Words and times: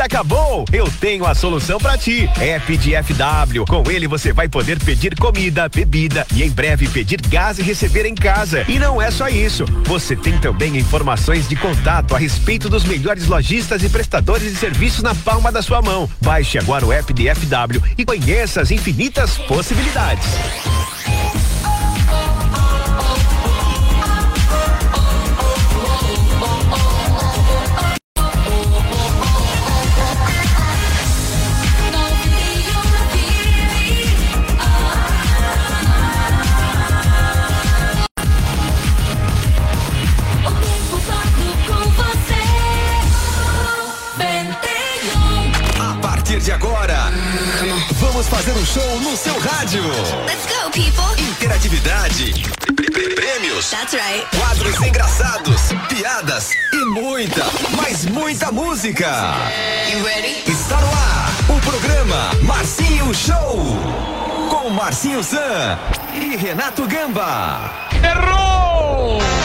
comida 0.00 0.04
acabou? 0.04 0.64
Eu 0.72 0.90
tenho 1.00 1.26
a 1.26 1.34
solução 1.34 1.78
para 1.78 1.98
ti. 1.98 2.28
App 2.40 2.76
de 2.76 2.92
FW. 3.02 3.64
Com 3.66 3.90
ele 3.90 4.06
você 4.06 4.32
vai 4.32 4.48
poder 4.48 4.78
pedir 4.82 5.14
comida, 5.16 5.68
bebida 5.68 6.26
e 6.34 6.42
em 6.42 6.50
breve 6.50 6.88
pedir 6.88 7.20
gás 7.22 7.58
e 7.58 7.62
receber 7.62 8.06
em 8.06 8.14
casa. 8.14 8.64
E 8.68 8.78
não 8.78 9.00
é 9.00 9.10
só 9.10 9.28
isso. 9.28 9.64
Você 9.84 10.16
tem 10.16 10.38
também 10.38 10.76
informações 10.76 11.48
de 11.48 11.56
contato 11.56 12.14
a 12.14 12.18
respeito 12.18 12.68
dos 12.68 12.84
melhores 12.84 13.26
lojistas 13.26 13.82
e 13.82 13.88
prestadores 13.88 14.50
de 14.50 14.56
serviços 14.56 15.02
na 15.02 15.14
palma 15.14 15.52
da 15.52 15.62
sua 15.62 15.82
mão. 15.82 16.08
Baixe 16.20 16.58
agora 16.58 16.86
o 16.86 16.92
app 16.92 17.12
de 17.12 17.34
FW 17.34 17.82
e 17.98 18.04
conheça 18.04 18.60
as 18.60 18.70
infinitas 18.70 19.36
possibilidades. 19.38 20.28
Fazer 48.26 48.52
um 48.52 48.66
show 48.66 49.00
no 49.00 49.16
seu 49.16 49.38
rádio. 49.38 49.82
Let's 50.26 50.46
go, 50.46 50.70
people. 50.70 51.22
Interatividade. 51.30 52.32
Prêmios. 53.14 53.70
That's 53.70 53.94
right. 53.94 54.26
Quadros 54.36 54.80
engraçados, 54.80 55.60
piadas 55.88 56.50
e 56.72 56.84
muita, 56.86 57.44
mas 57.76 58.04
muita 58.06 58.52
música. 58.52 59.06
You 59.90 60.04
ready? 60.04 60.42
Está 60.50 60.80
no 60.80 60.88
ar 60.88 61.56
o 61.56 61.60
programa 61.60 62.30
Marcinho 62.42 63.14
Show. 63.14 63.76
Com 64.48 64.70
Marcinho 64.70 65.22
Zan 65.22 65.78
e 66.14 66.36
Renato 66.36 66.86
Gamba. 66.86 67.88
Errou! 68.02 69.39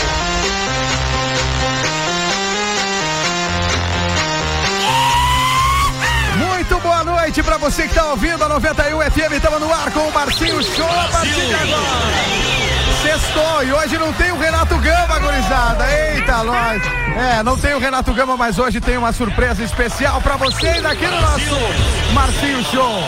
Noite 7.35 7.43
pra 7.43 7.57
você 7.57 7.87
que 7.87 7.93
tá 7.93 8.11
ouvindo 8.11 8.43
a 8.43 8.47
91 8.47 9.01
FM. 9.11 9.33
Estamos 9.33 9.59
no 9.59 9.73
ar 9.73 9.91
com 9.91 10.07
o 10.07 10.13
Marcinho 10.13 10.63
Show 10.63 10.87
a 10.87 11.09
partir 11.09 11.33
de 11.33 11.53
agora. 11.53 12.74
Sextou 13.05 13.63
e 13.63 13.71
hoje 13.71 13.99
não 13.99 14.11
tem 14.13 14.31
o 14.31 14.39
Renato 14.39 14.75
Gama, 14.79 15.19
gurizada. 15.19 15.85
Eita, 15.91 16.43
nós. 16.43 16.81
É, 17.15 17.43
não 17.43 17.55
tem 17.55 17.75
o 17.75 17.79
Renato 17.79 18.11
Gama, 18.13 18.35
mas 18.35 18.57
hoje 18.57 18.81
tem 18.81 18.97
uma 18.97 19.13
surpresa 19.13 19.63
especial 19.63 20.19
pra 20.21 20.35
vocês 20.37 20.83
aqui 20.83 21.05
no 21.05 21.21
nosso 21.21 21.55
Marcinho 22.13 22.63
Show. 22.65 23.03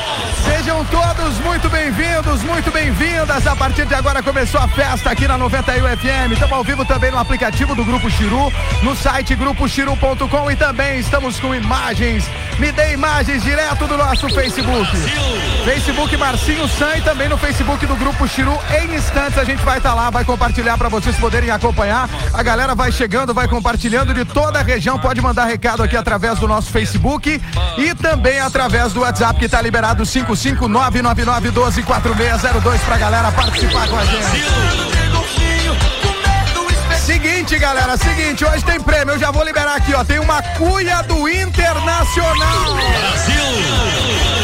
Sejam 0.45 0.86
todos 0.86 1.39
muito 1.39 1.67
bem-vindos, 1.70 2.44
muito 2.44 2.72
bem-vindas. 2.72 3.45
A 3.48 3.56
partir 3.56 3.86
de 3.86 3.95
agora 3.95 4.22
começou 4.22 4.62
a 4.62 4.67
festa 4.67 5.09
aqui 5.09 5.28
na 5.28 5.38
91 5.38 5.98
FM. 5.98 6.32
Estamos 6.34 6.54
ao 6.54 6.64
vivo 6.64 6.86
também 6.86 7.09
no 7.09 7.17
aplicativo 7.17 7.73
do 7.73 7.84
Grupo 7.84 8.09
Chiru, 8.09 8.54
no 8.84 8.95
site 8.95 9.36
grupochiru.com 9.36 10.52
e 10.52 10.56
também 10.56 11.00
estamos 11.00 11.39
com 11.39 11.56
imagens. 11.56 12.23
Me 12.59 12.72
dê 12.72 12.94
imagens 12.94 13.44
direto 13.44 13.88
do 13.88 13.98
nosso 13.98 14.30
Facebook. 14.30 14.92
Facebook 15.66 16.16
Marcinho 16.17 16.67
San 16.67 16.95
e 16.98 17.02
também 17.02 17.28
no 17.28 17.38
Facebook 17.38 17.86
do 17.86 17.95
Grupo 17.95 18.28
Chiru. 18.28 18.58
Em 18.80 18.95
instantes 18.95 19.38
a 19.38 19.44
gente 19.44 19.64
vai 19.66 19.80
estar 19.80 19.86
tá 19.88 19.93
lá, 19.93 20.09
vai 20.09 20.25
compartilhar 20.25 20.77
para 20.77 20.89
vocês 20.89 21.16
poderem 21.16 21.49
acompanhar. 21.49 22.09
A 22.33 22.43
galera 22.43 22.75
vai 22.75 22.91
chegando, 22.91 23.33
vai 23.33 23.47
compartilhando 23.47 24.13
de 24.13 24.25
toda 24.25 24.59
a 24.59 24.61
região. 24.61 24.99
Pode 24.99 25.21
mandar 25.21 25.45
recado 25.45 25.81
aqui 25.81 25.95
através 25.95 26.39
do 26.39 26.47
nosso 26.47 26.69
Facebook 26.71 27.41
e 27.77 27.95
também 27.95 28.41
através 28.41 28.91
do 28.91 28.99
WhatsApp 28.99 29.39
que 29.39 29.45
está 29.45 29.61
liberado 29.61 30.03
55999124602 30.03 32.80
pra 32.85 32.97
galera 32.97 33.31
participar 33.31 33.88
com 33.88 33.97
a 33.97 34.03
gente. 34.03 34.43
Seguinte, 36.99 37.58
galera, 37.58 37.95
seguinte, 37.95 38.43
hoje 38.43 38.65
tem 38.65 38.81
prêmio, 38.81 39.14
eu 39.14 39.20
já 39.20 39.31
vou 39.31 39.45
liberar 39.45 39.77
aqui, 39.77 39.93
ó. 39.93 40.03
Tem 40.03 40.20
uma 40.20 40.42
cuia 40.42 41.02
do 41.03 41.30
Internacional. 41.30 42.76
Brasil! 42.76 44.36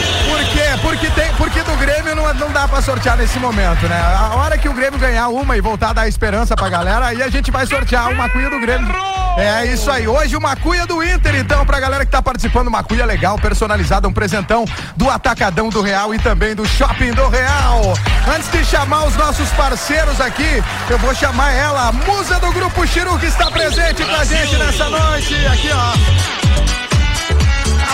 Porque 1.43 1.61
do 1.61 1.75
Grêmio 1.75 2.15
não, 2.15 2.33
não 2.35 2.51
dá 2.51 2.65
pra 2.69 2.81
sortear 2.81 3.17
nesse 3.17 3.37
momento, 3.37 3.85
né? 3.89 4.01
A 4.17 4.33
hora 4.35 4.57
que 4.57 4.69
o 4.69 4.73
Grêmio 4.73 4.97
ganhar 4.97 5.27
uma 5.27 5.57
e 5.57 5.61
voltar 5.61 5.89
a 5.89 5.93
dar 5.93 6.07
esperança 6.07 6.55
pra 6.55 6.69
galera, 6.69 7.07
aí 7.07 7.21
a 7.21 7.27
gente 7.27 7.51
vai 7.51 7.67
sortear 7.67 8.09
uma 8.09 8.29
cuia 8.29 8.49
do 8.49 8.61
Grêmio. 8.61 8.87
É 9.35 9.65
isso 9.65 9.91
aí. 9.91 10.07
Hoje 10.07 10.37
uma 10.37 10.55
cuia 10.55 10.87
do 10.87 11.03
Inter, 11.03 11.35
então, 11.35 11.65
pra 11.65 11.81
galera 11.81 12.05
que 12.05 12.11
tá 12.11 12.21
participando, 12.21 12.69
uma 12.69 12.81
cuia 12.81 13.05
legal, 13.05 13.37
personalizada, 13.37 14.07
um 14.07 14.13
presentão 14.13 14.63
do 14.95 15.09
Atacadão 15.09 15.67
do 15.67 15.81
Real 15.81 16.15
e 16.15 16.19
também 16.19 16.55
do 16.55 16.65
Shopping 16.65 17.11
do 17.11 17.27
Real. 17.27 17.93
Antes 18.33 18.49
de 18.49 18.63
chamar 18.63 19.03
os 19.03 19.17
nossos 19.17 19.49
parceiros 19.49 20.21
aqui, 20.21 20.63
eu 20.89 20.97
vou 20.97 21.13
chamar 21.13 21.51
ela, 21.51 21.89
a 21.89 21.91
musa 21.91 22.39
do 22.39 22.53
Grupo 22.53 22.87
Chiru, 22.87 23.19
que 23.19 23.25
está 23.25 23.51
presente 23.51 24.01
com 24.05 24.15
a 24.15 24.23
gente 24.23 24.55
nessa 24.55 24.89
noite. 24.89 25.45
Aqui, 25.47 25.69
ó. 25.73 26.52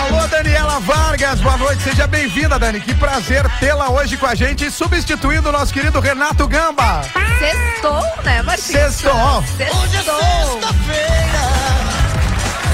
Alô, 0.00 0.26
Daniela 0.28 0.80
Vargas, 0.80 1.40
boa 1.40 1.58
noite, 1.58 1.82
seja 1.82 2.06
bem-vinda, 2.06 2.58
Dani. 2.58 2.80
Que 2.80 2.94
prazer 2.94 3.44
tê-la 3.58 3.90
hoje 3.90 4.16
com 4.16 4.26
a 4.26 4.34
gente, 4.34 4.70
substituindo 4.70 5.50
o 5.50 5.52
nosso 5.52 5.72
querido 5.74 6.00
Renato 6.00 6.48
Gamba. 6.48 7.02
Sextou, 7.38 8.02
né, 8.24 8.40
Marcinho? 8.42 8.78
Sextou. 8.78 9.44
Sextou. 9.56 9.82
Hoje 9.82 9.96
é 9.96 10.02
sexta-feira. 10.02 11.79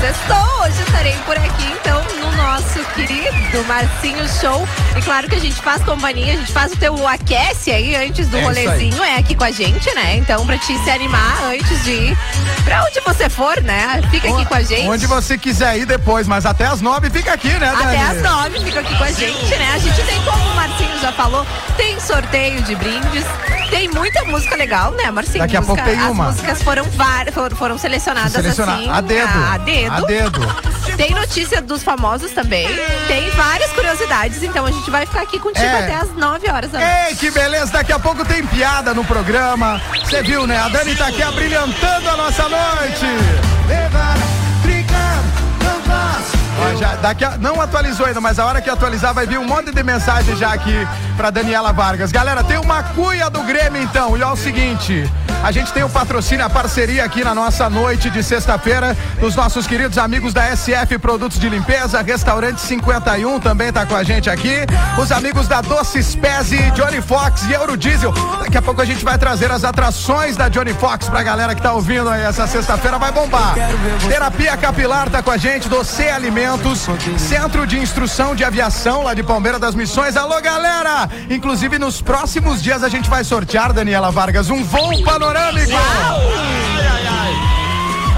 Sextou, 0.06 0.62
hoje 0.62 0.82
estarei 0.82 1.16
por 1.24 1.36
aqui, 1.36 1.64
então, 1.80 2.00
no 2.20 2.30
nosso 2.36 2.78
querido 2.94 3.64
Marcinho 3.66 4.24
Show. 4.28 4.68
E 4.96 5.02
claro 5.02 5.28
que 5.28 5.34
a 5.34 5.40
gente 5.40 5.56
faz 5.56 5.82
companhia, 5.82 6.34
a 6.34 6.36
gente 6.36 6.52
faz 6.52 6.72
o 6.72 6.76
teu 6.76 7.08
aquece 7.08 7.72
aí 7.72 7.96
antes 7.96 8.28
do 8.28 8.38
é 8.38 8.42
rolezinho, 8.42 9.02
é 9.02 9.16
aqui 9.16 9.34
com 9.34 9.42
a 9.42 9.50
gente, 9.50 9.92
né? 9.96 10.14
Então, 10.14 10.46
pra 10.46 10.56
te 10.58 10.78
se 10.78 10.90
animar 10.90 11.42
antes 11.46 11.82
de 11.82 11.90
ir 11.90 12.18
pra 12.64 12.84
onde 12.84 13.00
você 13.00 13.28
for, 13.28 13.60
né? 13.62 14.00
Fica 14.08 14.32
aqui 14.32 14.44
com 14.44 14.54
a 14.54 14.62
gente. 14.62 14.88
Onde 14.88 15.08
você 15.08 15.36
quiser 15.36 15.76
ir 15.76 15.86
depois, 15.86 16.28
mas 16.28 16.46
até 16.46 16.66
as 16.66 16.80
nove 16.80 17.10
fica 17.10 17.32
aqui, 17.32 17.48
né, 17.48 17.74
Dani? 17.76 17.96
Até 17.96 18.00
as 18.02 18.22
nove 18.22 18.60
fica 18.60 18.78
aqui 18.78 18.96
com 18.96 19.04
a 19.04 19.10
gente, 19.10 19.56
né? 19.56 19.72
A 19.74 19.78
gente 19.78 20.00
tem, 20.04 20.22
como 20.22 20.38
o 20.38 20.54
Marcinho 20.54 21.00
já 21.00 21.10
falou, 21.10 21.44
tem 21.76 21.98
sorteio 21.98 22.62
de 22.62 22.76
brindes, 22.76 23.24
tem 23.70 23.88
muita 23.88 24.24
música 24.24 24.56
legal, 24.56 24.92
né, 24.92 25.10
Marcinho? 25.10 25.38
Daqui 25.38 25.56
a 25.56 25.60
música, 25.60 25.82
pouco 25.82 25.90
tem 25.90 26.10
uma. 26.10 26.28
As 26.28 26.34
músicas 26.36 26.62
foram, 26.62 26.84
várias, 26.90 27.34
foram 27.34 27.78
selecionadas 27.78 28.32
Selecionar 28.32 28.76
assim. 28.76 28.90
A 28.90 29.00
dedo. 29.00 29.28
A 29.28 29.58
dedo. 29.58 29.92
A 29.92 30.00
dedo. 30.00 30.40
Tem 30.96 31.10
notícia 31.10 31.60
dos 31.60 31.82
famosos 31.82 32.32
também. 32.32 32.68
Tem 33.06 33.28
várias 33.30 33.70
curiosidades, 33.72 34.42
então 34.42 34.64
a 34.64 34.70
gente 34.70 34.90
vai 34.90 35.04
ficar 35.06 35.22
aqui 35.22 35.38
contigo 35.38 35.66
é. 35.66 35.84
até 35.84 35.94
as 35.94 36.14
9 36.14 36.50
horas 36.50 36.70
da 36.70 36.78
noite. 36.78 36.94
Ei, 37.08 37.16
que 37.16 37.30
beleza! 37.30 37.72
Daqui 37.72 37.92
a 37.92 37.98
pouco 37.98 38.24
tem 38.24 38.46
piada 38.46 38.94
no 38.94 39.04
programa. 39.04 39.80
Você 40.04 40.22
viu, 40.22 40.46
né? 40.46 40.58
A 40.58 40.68
Dani 40.68 40.94
tá 40.94 41.08
aqui 41.08 41.22
abrilhantando 41.22 42.08
a 42.08 42.16
nossa 42.16 42.48
noite. 42.48 43.06
Levar. 43.68 44.35
Ó, 46.58 46.76
já, 46.76 46.96
daqui 46.96 47.24
a, 47.24 47.36
não 47.36 47.60
atualizou 47.60 48.06
ainda, 48.06 48.20
mas 48.20 48.38
a 48.38 48.46
hora 48.46 48.60
que 48.60 48.70
atualizar 48.70 49.12
vai 49.12 49.26
vir 49.26 49.38
um 49.38 49.46
monte 49.46 49.72
de 49.72 49.82
mensagem 49.82 50.36
já 50.36 50.52
aqui 50.52 50.86
pra 51.16 51.30
Daniela 51.30 51.72
Vargas. 51.72 52.10
Galera, 52.10 52.42
tem 52.42 52.58
uma 52.58 52.82
cuia 52.82 53.28
do 53.28 53.42
Grêmio 53.42 53.82
então. 53.82 54.16
E 54.16 54.22
é 54.22 54.26
o 54.26 54.36
seguinte. 54.36 55.10
A 55.42 55.52
gente 55.52 55.72
tem 55.72 55.84
o 55.84 55.88
patrocínio, 55.88 56.44
a 56.44 56.50
parceria 56.50 57.04
aqui 57.04 57.22
na 57.22 57.34
nossa 57.34 57.68
noite 57.68 58.10
de 58.10 58.22
sexta-feira 58.22 58.96
dos 59.20 59.36
nossos 59.36 59.66
queridos 59.66 59.98
amigos 59.98 60.32
da 60.32 60.44
SF 60.56 60.98
Produtos 60.98 61.38
de 61.38 61.48
Limpeza, 61.48 62.02
Restaurante 62.02 62.60
51 62.60 63.38
também 63.38 63.72
tá 63.72 63.86
com 63.86 63.94
a 63.94 64.02
gente 64.02 64.28
aqui. 64.28 64.66
Os 64.98 65.12
amigos 65.12 65.46
da 65.46 65.60
Doces 65.60 66.16
Pese, 66.16 66.58
Johnny 66.72 67.00
Fox 67.00 67.44
e 67.48 67.52
Eurodiesel. 67.52 68.12
Daqui 68.40 68.56
a 68.56 68.62
pouco 68.62 68.80
a 68.80 68.84
gente 68.84 69.04
vai 69.04 69.18
trazer 69.18 69.50
as 69.52 69.62
atrações 69.62 70.36
da 70.36 70.48
Johnny 70.48 70.72
Fox 70.72 71.08
pra 71.08 71.22
galera 71.22 71.54
que 71.54 71.62
tá 71.62 71.72
ouvindo 71.72 72.08
aí 72.08 72.22
essa 72.22 72.46
sexta-feira, 72.46 72.98
vai 72.98 73.12
bombar. 73.12 73.54
Terapia 74.08 74.56
Capilar 74.56 75.08
tá 75.10 75.22
com 75.22 75.30
a 75.30 75.36
gente, 75.36 75.68
do 75.68 75.84
C 75.84 76.08
Centro 77.18 77.66
de 77.66 77.78
Instrução 77.78 78.34
de 78.34 78.44
Aviação 78.44 79.02
lá 79.02 79.14
de 79.14 79.22
Palmeira 79.22 79.58
das 79.58 79.74
Missões. 79.74 80.16
Alô, 80.16 80.40
galera! 80.40 81.08
Inclusive 81.28 81.78
nos 81.78 82.00
próximos 82.00 82.62
dias 82.62 82.82
a 82.84 82.88
gente 82.88 83.10
vai 83.10 83.24
sortear, 83.24 83.72
Daniela 83.72 84.10
Vargas, 84.10 84.48
um 84.50 84.62
voo 84.62 85.02
panorâmico 85.02 85.02
panorâmico. 85.02 85.72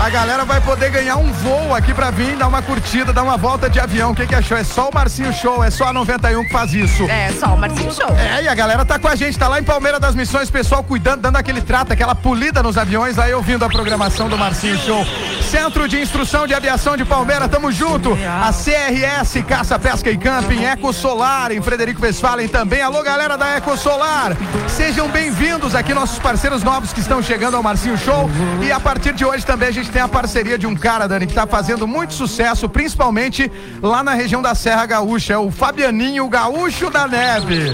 A 0.01 0.11
galera 0.11 0.45
vai 0.45 0.61
poder 0.61 0.91
ganhar 0.91 1.17
um 1.17 1.33
voo 1.33 1.75
aqui 1.75 1.93
pra 1.93 2.11
vir, 2.13 2.37
dar 2.37 2.47
uma 2.47 2.63
curtida, 2.63 3.13
dar 3.13 3.25
uma 3.25 3.37
volta 3.37 3.69
de 3.69 3.81
avião. 3.81 4.13
O 4.13 4.15
que, 4.15 4.29
que 4.29 4.35
achou? 4.35 4.57
É 4.57 4.63
só 4.63 4.89
o 4.89 4.95
Marcinho 4.95 5.33
Show, 5.33 5.63
é 5.63 5.71
só 5.71 5.89
a 5.89 5.93
91 5.93 6.45
que 6.45 6.53
faz 6.53 6.73
isso. 6.73 7.03
É, 7.11 7.33
só 7.33 7.47
o 7.49 7.59
Marcinho 7.59 7.93
Show. 7.93 8.17
É, 8.17 8.45
e 8.45 8.49
a 8.49 8.55
galera 8.55 8.85
tá 8.85 8.97
com 8.97 9.09
a 9.09 9.17
gente, 9.17 9.37
tá 9.37 9.49
lá 9.49 9.59
em 9.59 9.65
Palmeira 9.65 9.99
das 9.99 10.15
Missões, 10.15 10.49
pessoal 10.51 10.85
cuidando, 10.85 11.23
dando 11.23 11.37
aquele 11.37 11.61
trato, 11.61 11.93
aquela 11.93 12.15
polida 12.15 12.63
nos 12.63 12.79
aviões, 12.79 13.19
aí 13.19 13.35
ouvindo 13.35 13.65
a 13.65 13.69
programação 13.69 14.29
do 14.29 14.39
Marcinho 14.39 14.79
Show. 14.79 15.05
Centro 15.43 15.89
de 15.89 16.01
Instrução 16.01 16.47
de 16.47 16.55
Aviação 16.55 16.97
de 16.97 17.05
Palmeira, 17.05 17.49
tamo 17.49 17.73
junto. 17.73 18.13
A 18.13 18.53
CRS, 18.53 19.43
Caça, 19.49 19.79
Pesca 19.79 20.11
e 20.11 20.17
Camping, 20.17 20.65
Eco 20.65 20.93
Solar, 20.93 21.51
em 21.51 21.61
Frederico 21.61 22.03
Westphalen 22.03 22.47
também. 22.47 22.83
Alô, 22.83 23.03
galera 23.03 23.37
da 23.37 23.49
Eco 23.57 23.77
Solar. 23.77 24.37
Sejam 24.69 25.09
bem-vindos 25.09 25.75
aqui, 25.75 25.93
nossos 25.93 26.21
parceiros 26.21 26.63
novos 26.63 26.93
que 26.93 27.01
estão 27.01 27.21
chegando 27.21 27.57
ao 27.57 27.63
Marcinho 27.65 27.99
Show. 27.99 28.31
E 28.63 28.71
a 28.71 28.79
partir 28.79 29.13
de 29.13 29.25
hoje 29.25 29.45
também 29.45 29.69
a 29.69 29.73
gente 29.73 29.88
gente 29.89 29.93
tem 29.93 30.03
a 30.03 30.09
parceria 30.09 30.59
de 30.59 30.67
um 30.67 30.77
cara, 30.77 31.09
Dani, 31.09 31.27
que 31.27 31.33
tá 31.33 31.47
fazendo 31.47 31.87
muito 31.87 32.13
sucesso, 32.13 32.69
principalmente 32.69 33.51
lá 33.83 34.03
na 34.03 34.13
região 34.13 34.43
da 34.43 34.55
Serra 34.55 34.85
Gaúcha. 34.85 35.33
É 35.33 35.39
o 35.39 35.51
Fabianinho 35.51 36.29
Gaúcho 36.29 36.91
da 36.91 37.09
Neve. 37.09 37.73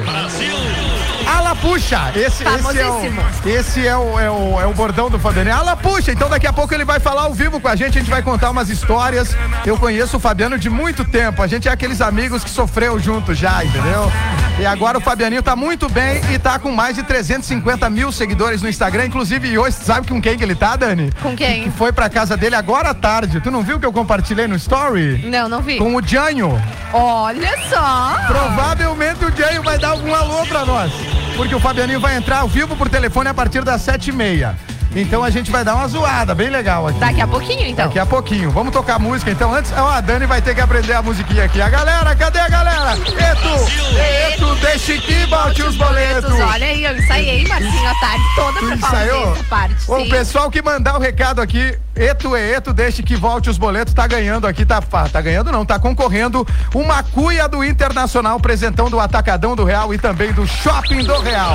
Ala 1.27 1.57
puxa, 1.57 2.13
esse, 2.15 2.45
esse, 2.45 2.79
é 2.79 2.87
o, 2.87 3.49
esse 3.49 3.87
é, 3.87 3.97
o, 3.97 4.19
é, 4.19 4.31
o, 4.31 4.61
é 4.61 4.67
o 4.67 4.75
bordão 4.75 5.09
do 5.09 5.19
Fabiano. 5.19 5.53
Ala 5.53 5.77
puxa, 5.77 6.13
então 6.13 6.29
daqui 6.29 6.47
a 6.47 6.53
pouco 6.53 6.75
ele 6.75 6.85
vai 6.85 7.01
falar 7.01 7.23
ao 7.23 7.33
vivo 7.33 7.61
com 7.61 7.69
a 7.69 7.77
gente, 7.77 7.99
a 7.99 8.01
gente 8.01 8.11
vai 8.11 8.23
contar 8.23 8.51
umas 8.51 8.69
histórias. 8.69 9.37
Eu 9.65 9.77
conheço 9.77 10.17
o 10.17 10.21
Fabiano 10.21 10.59
de 10.59 10.69
muito 10.69 11.05
tempo, 11.05 11.43
a 11.43 11.47
gente 11.47 11.69
é 11.69 11.73
aqueles 11.73 12.01
amigos 12.01 12.45
que 12.45 12.51
sofreu 12.51 12.99
junto 12.99 13.35
já, 13.35 13.65
entendeu? 13.65 14.11
E 14.59 14.67
agora 14.67 14.99
o 14.99 15.01
Fabianinho 15.01 15.43
tá 15.43 15.57
muito 15.57 15.89
bem 15.89 16.21
e 16.33 16.39
tá 16.39 16.59
com 16.59 16.71
mais 16.71 16.95
de 16.95 17.03
350 17.03 17.91
mil 17.91 18.13
seguidores 18.13 18.63
no 18.63 18.69
Instagram, 18.69 19.07
inclusive 19.07 19.59
hoje, 19.59 19.77
sabe 19.77 20.07
com 20.07 20.21
quem 20.21 20.37
que 20.37 20.45
ele 20.45 20.55
tá, 20.55 20.77
Dani? 20.77 21.11
Com 21.23 21.35
quem? 21.35 21.65
Que 21.65 21.71
foi 21.71 21.93
pra 21.93 22.09
casa 22.09 22.37
dele 22.37 22.55
agora 22.55 22.91
à 22.91 22.95
tarde. 22.95 23.41
Tu 23.41 23.51
não 23.51 23.63
viu 23.63 23.81
que 23.81 23.87
eu 23.87 23.93
compartilhei 23.93 24.47
no 24.47 24.55
story? 24.57 25.25
Não, 25.29 25.49
não 25.49 25.61
vi. 25.61 25.79
Com 25.79 25.97
o 25.97 26.07
Janho. 26.07 26.61
Olha 26.93 27.59
só. 27.69 28.17
Provavelmente 28.27 29.25
o 29.25 29.37
Janho 29.37 29.63
vai 29.63 29.79
dar 29.79 29.89
algum 29.89 30.15
alô 30.15 30.47
pra 30.47 30.65
nós 30.65 31.14
porque 31.37 31.55
o 31.55 31.61
Fabianinho 31.61 32.01
vai 32.01 32.17
entrar 32.17 32.41
ao 32.41 32.49
vivo 32.49 32.77
por 32.77 32.89
telefone 32.89 33.29
a 33.29 33.35
partir 33.35 33.65
das 33.65 33.81
sete 33.83 34.11
e 34.11 34.13
meia. 34.13 34.57
Então 34.97 35.25
a 35.25 35.31
gente 35.31 35.51
vai 35.51 35.65
dar 35.65 35.75
uma 35.75 35.89
zoada 35.89 36.37
bem 36.37 36.49
legal 36.49 36.87
aqui. 36.87 37.01
Daqui 37.01 37.21
a 37.21 37.27
pouquinho, 37.27 37.67
então. 37.67 37.87
Daqui 37.87 37.99
a 37.99 38.07
pouquinho. 38.07 38.51
Vamos 38.53 38.73
tocar 38.73 38.97
música, 39.01 39.29
então. 39.29 39.53
Antes, 39.53 39.73
ó, 39.77 39.89
a 39.89 40.01
Dani 40.01 40.25
vai 40.25 40.41
ter 40.41 40.55
que 40.55 40.61
aprender 40.61 40.93
a 40.93 41.03
musiquinha 41.03 41.45
aqui. 41.47 41.61
A 41.61 41.69
galera, 41.69 42.15
cadê 42.15 42.39
a 42.39 42.49
galera? 42.49 42.93
Eto, 42.93 43.99
Eto, 43.99 44.55
deixe 44.61 44.99
que 45.01 45.27
volte 45.27 45.63
os 45.65 45.75
boletos. 45.75 46.33
Olha 46.33 46.67
aí, 46.67 46.85
eu 46.85 46.97
ensaiei, 46.97 47.45
Marcinho, 47.49 47.89
a 47.91 47.95
tarde 47.99 48.25
toda 48.37 48.61
tu 48.61 48.67
pra 48.67 48.75
ensaiou? 48.77 49.33
essa 49.33 49.45
parte. 49.45 49.75
O 49.89 50.09
pessoal 50.09 50.49
que 50.49 50.63
mandar 50.63 50.95
o 50.97 51.01
recado 51.01 51.41
aqui, 51.41 51.77
Eto 51.97 52.37
e 52.37 52.53
Eto, 52.53 52.73
deixe 52.73 53.03
que 53.03 53.17
volte 53.17 53.49
os 53.49 53.59
boletos, 53.59 53.95
tá 53.95 54.07
ganhando 54.07 54.47
aqui, 54.47 54.67
tá, 54.67 54.81
tá 54.81 55.21
ganhando 55.21 55.53
não, 55.53 55.65
tá 55.65 55.79
concorrendo 55.79 56.47
uma 56.75 57.03
cuia 57.03 57.49
do 57.49 57.65
Internacional, 57.65 58.41
presentão 58.41 58.91
do 58.91 58.99
Atacadão 58.99 59.55
do 59.55 59.63
Real 59.65 59.95
e 59.95 59.99
também 59.99 60.33
do 60.33 60.45
Shopping 60.47 61.05
do 61.05 61.19
Real. 61.21 61.55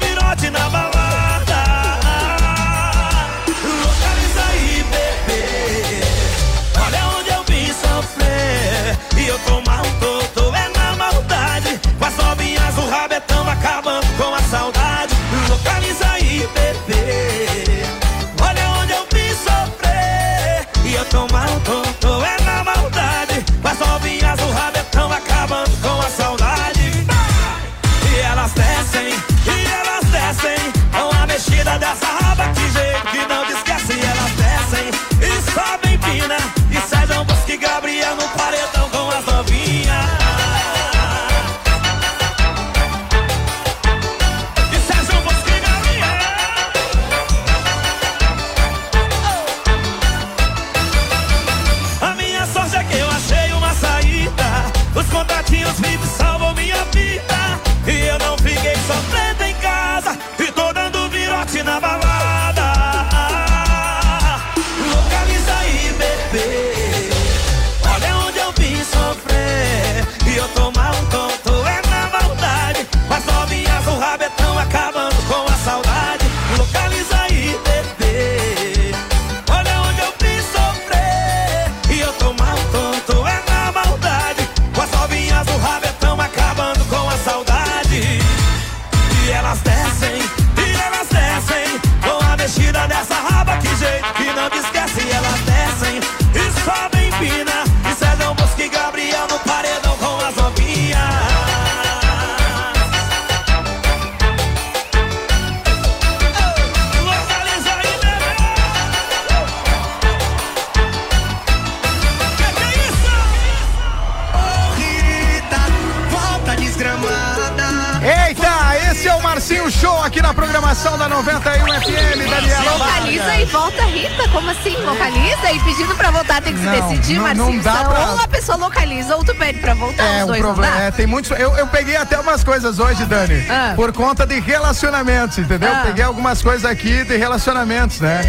coisas 132.64 132.78
hoje, 132.78 133.04
Dani, 133.04 133.46
Ah. 133.50 133.74
por 133.76 133.92
conta 133.92 134.26
de 134.26 134.40
relacionamentos, 134.40 135.36
entendeu? 135.38 135.70
Ah. 135.70 135.82
Peguei 135.84 136.02
algumas 136.04 136.40
coisas 136.42 136.64
aqui 136.64 137.04
de 137.04 137.16
relacionamentos, 137.16 138.00
né? 138.00 138.22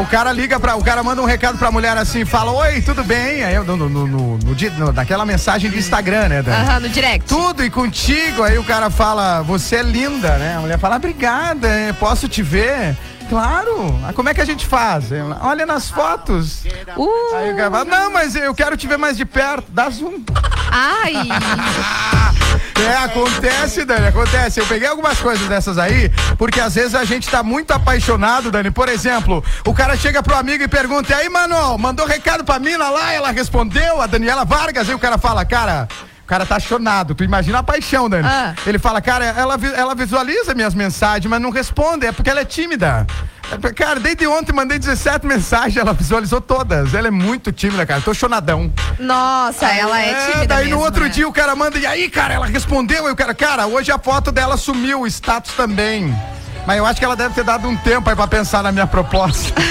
O 0.00 0.06
cara 0.06 0.32
liga 0.32 0.58
pra. 0.58 0.74
O 0.74 0.82
cara 0.82 1.02
manda 1.04 1.22
um 1.22 1.24
recado 1.24 1.56
pra 1.56 1.70
mulher 1.70 1.96
assim, 1.96 2.24
fala: 2.24 2.50
Oi, 2.50 2.82
tudo 2.82 3.04
bem? 3.04 3.44
Aí 3.44 3.54
eu 3.54 3.62
no, 3.64 3.76
no, 3.76 3.88
no, 3.88 4.38
no, 4.38 4.92
naquela 4.92 5.24
mensagem 5.24 5.70
de 5.70 5.78
Instagram, 5.78 6.28
né, 6.28 6.42
Dani? 6.42 6.68
Aham, 6.68 6.80
no 6.80 6.88
direct. 6.88 7.28
Tudo 7.28 7.64
e 7.64 7.70
contigo, 7.70 8.42
aí 8.42 8.58
o 8.58 8.64
cara 8.64 8.90
fala, 8.90 9.42
você 9.42 9.76
é 9.76 9.82
linda, 9.82 10.36
né? 10.36 10.56
A 10.56 10.60
mulher 10.60 10.78
fala, 10.78 10.96
obrigada, 10.96 11.68
é, 11.68 11.92
posso 11.92 12.28
te 12.28 12.42
ver? 12.42 12.96
Claro, 13.28 13.98
Ah, 14.08 14.12
como 14.12 14.28
é 14.28 14.34
que 14.34 14.40
a 14.40 14.44
gente 14.44 14.64
faz? 14.64 15.06
Olha 15.40 15.66
nas 15.66 15.90
fotos. 15.90 16.64
Uh, 16.96 17.34
Aí 17.36 17.52
o 17.52 17.56
cara 17.56 17.70
fala, 17.72 17.84
não, 17.84 18.12
mas 18.12 18.36
eu 18.36 18.54
quero 18.54 18.76
te 18.76 18.86
ver 18.86 18.96
mais 18.98 19.16
de 19.16 19.24
perto, 19.24 19.64
dá 19.72 19.90
zoom. 19.90 20.20
ai. 20.70 21.12
É, 22.84 22.96
acontece, 23.04 23.84
Dani, 23.84 24.08
acontece. 24.08 24.60
Eu 24.60 24.66
peguei 24.66 24.86
algumas 24.86 25.18
coisas 25.18 25.48
dessas 25.48 25.78
aí, 25.78 26.10
porque 26.36 26.60
às 26.60 26.74
vezes 26.74 26.94
a 26.94 27.04
gente 27.04 27.28
tá 27.28 27.42
muito 27.42 27.70
apaixonado, 27.72 28.50
Dani. 28.50 28.70
Por 28.70 28.88
exemplo, 28.88 29.42
o 29.66 29.72
cara 29.72 29.96
chega 29.96 30.22
pro 30.22 30.36
amigo 30.36 30.62
e 30.62 30.68
pergunta: 30.68 31.12
e 31.12 31.14
aí, 31.14 31.28
mano, 31.28 31.78
mandou 31.78 32.06
recado 32.06 32.44
pra 32.44 32.58
mina 32.58 32.88
lá, 32.90 33.12
ela 33.12 33.30
respondeu, 33.30 34.00
a 34.00 34.06
Daniela 34.06 34.44
Vargas, 34.44 34.88
e 34.88 34.94
o 34.94 34.98
cara 34.98 35.16
fala, 35.18 35.44
cara. 35.44 35.88
O 36.22 36.26
cara 36.26 36.44
tá 36.44 36.58
chonado. 36.58 37.14
Tu 37.14 37.22
imagina 37.22 37.60
a 37.60 37.62
paixão, 37.62 38.10
Dani. 38.10 38.26
Ah. 38.26 38.52
Ele 38.66 38.80
fala, 38.80 39.00
cara, 39.00 39.26
ela, 39.26 39.56
ela 39.76 39.94
visualiza 39.94 40.54
minhas 40.54 40.74
mensagens, 40.74 41.30
mas 41.30 41.40
não 41.40 41.50
responde. 41.50 42.04
É 42.04 42.10
porque 42.10 42.28
ela 42.28 42.40
é 42.40 42.44
tímida. 42.44 43.06
É, 43.52 43.72
Cara, 43.72 44.00
desde 44.00 44.26
ontem 44.26 44.52
mandei 44.52 44.78
17 44.78 45.26
mensagens, 45.26 45.76
ela 45.76 45.92
visualizou 45.92 46.40
todas. 46.40 46.94
Ela 46.94 47.08
é 47.08 47.10
muito 47.10 47.52
tímida, 47.52 47.86
cara. 47.86 48.00
Tô 48.00 48.12
chonadão. 48.12 48.72
Nossa, 48.98 49.66
ela 49.66 50.00
é 50.00 50.14
tímida 50.32 50.46
Daí 50.46 50.64
mesmo, 50.66 50.78
no 50.80 50.84
outro 50.84 51.04
né? 51.04 51.08
dia 51.10 51.28
o 51.28 51.32
cara 51.32 51.54
manda, 51.54 51.78
e 51.78 51.86
aí, 51.86 52.08
cara, 52.10 52.34
ela 52.34 52.46
respondeu. 52.46 53.08
E 53.08 53.12
o 53.12 53.16
cara, 53.16 53.34
cara, 53.34 53.66
hoje 53.66 53.90
a 53.92 53.98
foto 53.98 54.32
dela 54.32 54.56
sumiu, 54.56 55.02
o 55.02 55.06
status 55.06 55.52
também. 55.54 56.14
Mas 56.66 56.78
eu 56.78 56.86
acho 56.86 56.98
que 56.98 57.04
ela 57.04 57.14
deve 57.16 57.34
ter 57.34 57.44
dado 57.44 57.68
um 57.68 57.76
tempo 57.76 58.10
aí 58.10 58.16
pra 58.16 58.26
pensar 58.26 58.62
na 58.62 58.72
minha 58.72 58.86
proposta. 58.86 59.52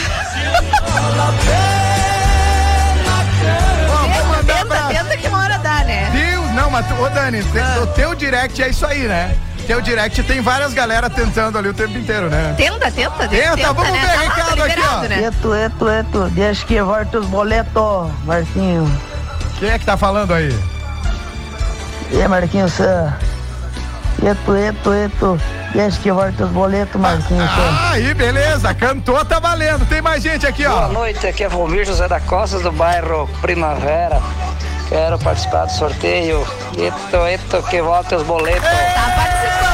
Bom, 3.87 4.89
Tenta, 4.89 5.17
que 5.17 5.27
uma 5.27 5.39
hora 5.39 5.57
dá, 5.57 5.83
né? 5.83 6.09
Deus, 6.11 6.51
não, 6.53 6.69
mas 6.69 6.85
ô 6.99 7.09
Dani, 7.09 7.39
Ah. 7.59 7.81
o 7.81 7.87
teu 7.87 8.15
direct 8.15 8.61
é 8.61 8.69
isso 8.69 8.85
aí, 8.85 9.07
né? 9.07 9.35
Teu 9.67 9.81
direct 9.81 10.21
tem 10.23 10.41
várias 10.41 10.73
galera 10.73 11.09
tentando 11.09 11.57
ali 11.57 11.69
o 11.69 11.73
tempo 11.73 11.97
inteiro, 11.97 12.29
né? 12.29 12.53
Tenta, 12.55 12.91
tenta. 12.91 13.27
Tenta, 13.27 13.73
vamos 13.73 13.91
né? 13.91 13.99
ver, 13.99 14.07
Tá 14.13 14.19
recado 14.19 14.57
tá 14.57 14.65
aqui, 14.65 14.81
ó. 14.81 15.01
né? 15.07 15.23
Eto, 15.23 15.55
eto, 15.55 15.89
eto, 15.89 16.29
deixa 16.29 16.65
que 16.65 16.81
volta 16.81 17.19
os 17.19 17.25
boletos, 17.27 18.11
Marquinho. 18.25 19.01
Quem 19.59 19.69
é 19.69 19.79
que 19.79 19.85
tá 19.85 19.97
falando 19.97 20.33
aí? 20.33 20.57
E 22.11 22.21
aí, 22.21 22.27
Marquinho, 22.27 22.67
você... 22.69 22.83
Eto, 24.23 24.55
eto, 24.55 24.93
eto, 24.93 25.41
deixa 25.73 25.99
que 25.99 26.11
volta 26.11 26.45
os 26.45 26.51
boletos, 26.51 27.01
Marquinho. 27.01 27.41
cê. 27.41 27.47
Ah, 27.57 27.89
aí, 27.93 28.13
beleza, 28.13 28.73
cantou, 28.73 29.25
tá 29.25 29.39
valendo. 29.39 29.85
Tem 29.89 30.01
mais 30.01 30.21
gente 30.23 30.45
aqui, 30.45 30.63
Boa 30.65 30.85
ó. 30.87 30.89
noite, 30.89 31.25
aqui 31.25 31.43
é 31.43 31.49
Valmir 31.49 31.85
José 31.85 32.07
da 32.07 32.19
Costa, 32.19 32.59
do 32.59 32.71
bairro 32.71 33.27
Primavera. 33.41 34.21
Quero 34.89 35.17
participar 35.19 35.65
do 35.65 35.71
sorteio. 35.71 36.45
Eto, 36.77 37.17
eto, 37.25 37.63
que 37.63 37.81
volta 37.81 38.17
os 38.17 38.23
boletos. 38.23 38.61
Tá 38.61 39.13
participando. 39.15 39.65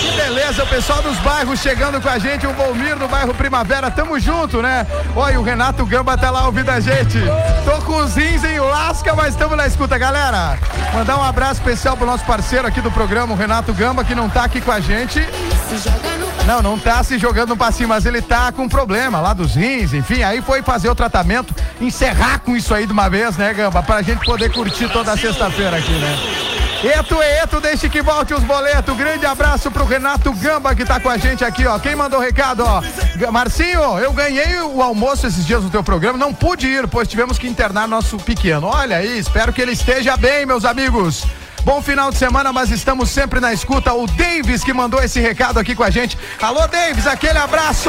Que 0.00 0.12
beleza, 0.12 0.62
o 0.62 0.66
pessoal 0.66 1.00
dos 1.00 1.16
bairros 1.18 1.60
chegando 1.60 2.00
com 2.00 2.08
a 2.08 2.18
gente, 2.18 2.46
o 2.46 2.52
Volmir 2.52 2.96
do 2.96 3.08
bairro 3.08 3.32
Primavera, 3.34 3.90
tamo 3.90 4.18
junto, 4.20 4.60
né? 4.60 4.86
Olha, 5.16 5.40
o 5.40 5.42
Renato 5.42 5.86
Gamba 5.86 6.18
tá 6.18 6.30
lá 6.30 6.44
ouvindo 6.46 6.68
a 6.70 6.80
gente. 6.80 7.18
Tô 7.64 7.80
com 7.82 7.96
os 7.96 8.14
rins 8.14 8.44
em 8.44 8.60
lasca, 8.60 9.14
mas 9.14 9.34
tamo 9.34 9.56
na 9.56 9.66
escuta, 9.66 9.96
galera. 9.96 10.58
Mandar 10.92 11.18
um 11.18 11.24
abraço 11.24 11.60
especial 11.60 11.96
pro 11.96 12.06
nosso 12.06 12.24
parceiro 12.24 12.68
aqui 12.68 12.80
do 12.80 12.90
programa, 12.90 13.32
o 13.32 13.36
Renato 13.36 13.72
Gamba, 13.72 14.04
que 14.04 14.14
não 14.14 14.28
tá 14.28 14.44
aqui 14.44 14.60
com 14.60 14.70
a 14.70 14.80
gente. 14.80 15.26
Não, 16.46 16.60
não 16.60 16.78
tá 16.78 17.02
se 17.02 17.18
jogando 17.18 17.56
pra 17.56 17.72
cima, 17.72 17.94
mas 17.94 18.04
ele 18.04 18.20
tá 18.20 18.52
com 18.52 18.68
problema 18.68 19.18
lá 19.18 19.32
dos 19.32 19.54
rins, 19.54 19.94
enfim, 19.94 20.22
aí 20.22 20.42
foi 20.42 20.62
fazer 20.62 20.90
o 20.90 20.94
tratamento, 20.94 21.54
encerrar 21.80 22.40
com 22.40 22.54
isso 22.54 22.74
aí 22.74 22.86
de 22.86 22.92
uma 22.92 23.08
vez, 23.08 23.36
né, 23.36 23.54
Gamba? 23.54 23.82
Pra 23.82 24.02
gente 24.02 24.24
poder 24.24 24.52
curtir 24.52 24.88
toda 24.88 25.16
sexta-feira 25.16 25.78
aqui, 25.78 25.92
né? 25.92 26.18
Eto, 26.84 27.22
eto, 27.22 27.60
deixe 27.60 27.88
que 27.88 28.02
volte 28.02 28.34
os 28.34 28.42
boletos. 28.42 28.94
Grande 28.94 29.24
abraço 29.24 29.70
pro 29.70 29.86
Renato 29.86 30.30
Gamba 30.34 30.74
que 30.74 30.84
tá 30.84 31.00
com 31.00 31.08
a 31.08 31.16
gente 31.16 31.42
aqui, 31.42 31.66
ó. 31.66 31.78
Quem 31.78 31.96
mandou 31.96 32.18
o 32.18 32.22
recado, 32.22 32.62
ó? 32.62 32.82
Marcinho, 33.32 33.98
eu 33.98 34.12
ganhei 34.12 34.60
o 34.60 34.82
almoço 34.82 35.26
esses 35.26 35.46
dias 35.46 35.62
no 35.62 35.70
teu 35.70 35.82
programa, 35.82 36.18
não 36.18 36.34
pude 36.34 36.66
ir, 36.66 36.86
pois 36.86 37.08
tivemos 37.08 37.38
que 37.38 37.48
internar 37.48 37.88
nosso 37.88 38.18
pequeno. 38.18 38.66
Olha 38.66 38.98
aí, 38.98 39.18
espero 39.18 39.50
que 39.50 39.62
ele 39.62 39.72
esteja 39.72 40.14
bem, 40.18 40.44
meus 40.44 40.66
amigos. 40.66 41.24
Bom 41.64 41.80
final 41.80 42.10
de 42.10 42.18
semana, 42.18 42.52
mas 42.52 42.70
estamos 42.70 43.08
sempre 43.08 43.40
na 43.40 43.50
escuta. 43.52 43.92
O 43.94 44.06
Davis 44.06 44.62
que 44.62 44.72
mandou 44.72 45.02
esse 45.02 45.18
recado 45.18 45.58
aqui 45.58 45.74
com 45.74 45.82
a 45.82 45.88
gente. 45.88 46.16
Alô, 46.40 46.66
Davis, 46.68 47.06
aquele 47.06 47.38
abraço! 47.38 47.88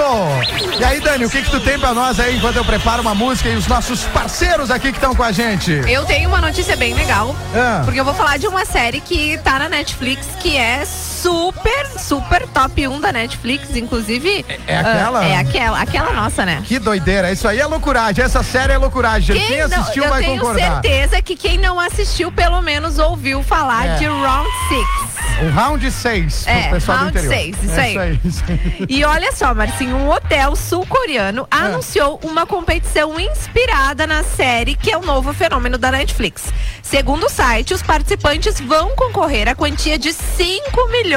E 0.79 0.84
aí, 0.84 1.01
Dani, 1.01 1.25
o 1.25 1.29
que 1.29 1.41
que 1.41 1.51
tu 1.51 1.60
tem 1.60 1.77
pra 1.77 1.94
nós 1.94 2.17
aí 2.17 2.38
enquanto 2.38 2.55
eu 2.55 2.63
preparo 2.63 3.01
uma 3.01 3.13
música 3.13 3.50
e 3.50 3.55
os 3.58 3.67
nossos 3.67 4.03
parceiros 4.05 4.72
aqui 4.72 4.91
que 4.94 4.98
estão 4.98 5.13
com 5.13 5.24
a 5.24 5.32
gente? 5.34 5.72
Eu 5.89 6.05
tenho 6.05 6.29
uma 6.29 6.39
notícia 6.39 6.77
bem 6.77 6.94
legal, 6.94 7.36
Ah. 7.53 7.82
porque 7.84 8.00
eu 8.00 8.05
vou 8.05 8.13
falar 8.13 8.38
de 8.38 8.48
uma 8.48 8.63
série 8.65 9.01
que 9.01 9.38
tá 9.39 9.60
na 9.60 9.67
Netflix, 9.67 10.25
que 10.39 10.55
é 10.55 10.82
super, 11.29 11.88
super 11.98 12.48
top 12.50 12.88
1 12.88 13.00
da 13.01 13.12
Netflix, 13.12 13.75
inclusive. 13.75 14.46
É 14.67 14.77
aquela? 14.77 15.20
ah, 15.22 15.25
é 15.27 15.38
aquela, 15.38 15.82
aquela 15.82 16.12
nossa, 16.13 16.46
né? 16.46 16.62
Que 16.63 16.77
doideira, 16.77 17.32
isso 17.32 17.48
aí 17.48 17.60
é 17.60 17.65
loucuragem, 17.65 18.24
essa 18.24 18.44
série 18.44 18.74
é 18.74 18.77
loucuragem. 18.77 19.36
Quem, 19.36 19.67
não- 19.67 19.79
assistiu 19.82 20.03
eu 20.03 20.10
vai 20.12 20.24
tenho 20.24 20.39
concordar. 20.39 20.82
certeza 20.84 21.22
que 21.24 21.36
quem 21.36 21.58
não 21.58 21.79
assistiu, 21.79 22.32
pelo 22.32 22.62
menos 22.62 23.00
ouviu 23.00 23.41
falar 23.41 23.88
É. 23.88 23.96
de 23.96 24.05
Round 24.05 24.50
6. 24.70 25.15
O 25.41 25.50
round 25.50 25.91
6 25.91 26.48
É, 26.48 26.70
pessoal 26.70 26.98
round 27.00 27.12
do 27.12 27.17
interior. 27.20 27.34
seis, 27.34 27.55
isso 27.63 27.79
É 27.79 27.84
aí. 27.84 28.20
isso 28.24 28.44
aí. 28.48 28.86
E 28.88 29.03
olha 29.03 29.32
só, 29.34 29.53
Marcinho, 29.53 29.98
um 29.98 30.10
hotel 30.10 30.55
sul-coreano 30.55 31.46
É. 31.51 31.55
anunciou 31.55 32.20
uma 32.24 32.46
competição 32.46 33.20
inspirada 33.20 34.08
na 34.08 34.24
série, 34.24 34.75
que 34.75 34.91
é 34.91 34.98
o 34.98 35.01
novo 35.01 35.34
fenômeno 35.34 35.77
da 35.77 35.91
Netflix. 35.91 36.44
Segundo 36.82 37.25
o 37.25 37.29
site, 37.29 37.74
os 37.74 37.82
participantes 37.82 38.62
vão 38.62 38.96
concorrer 38.96 39.50
à 39.50 39.55
quantia 39.55 39.98
de 39.98 40.13
5 40.13 40.88
milhões 40.91 41.15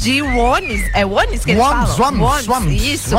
de 0.00 0.22
wones. 0.22 0.90
É 0.94 1.04
wones 1.04 1.44
que 1.44 1.52
eles 1.52 1.62
falam? 1.62 2.18
wones, 2.18 2.46
wones, 2.46 2.82
Isso. 2.82 3.14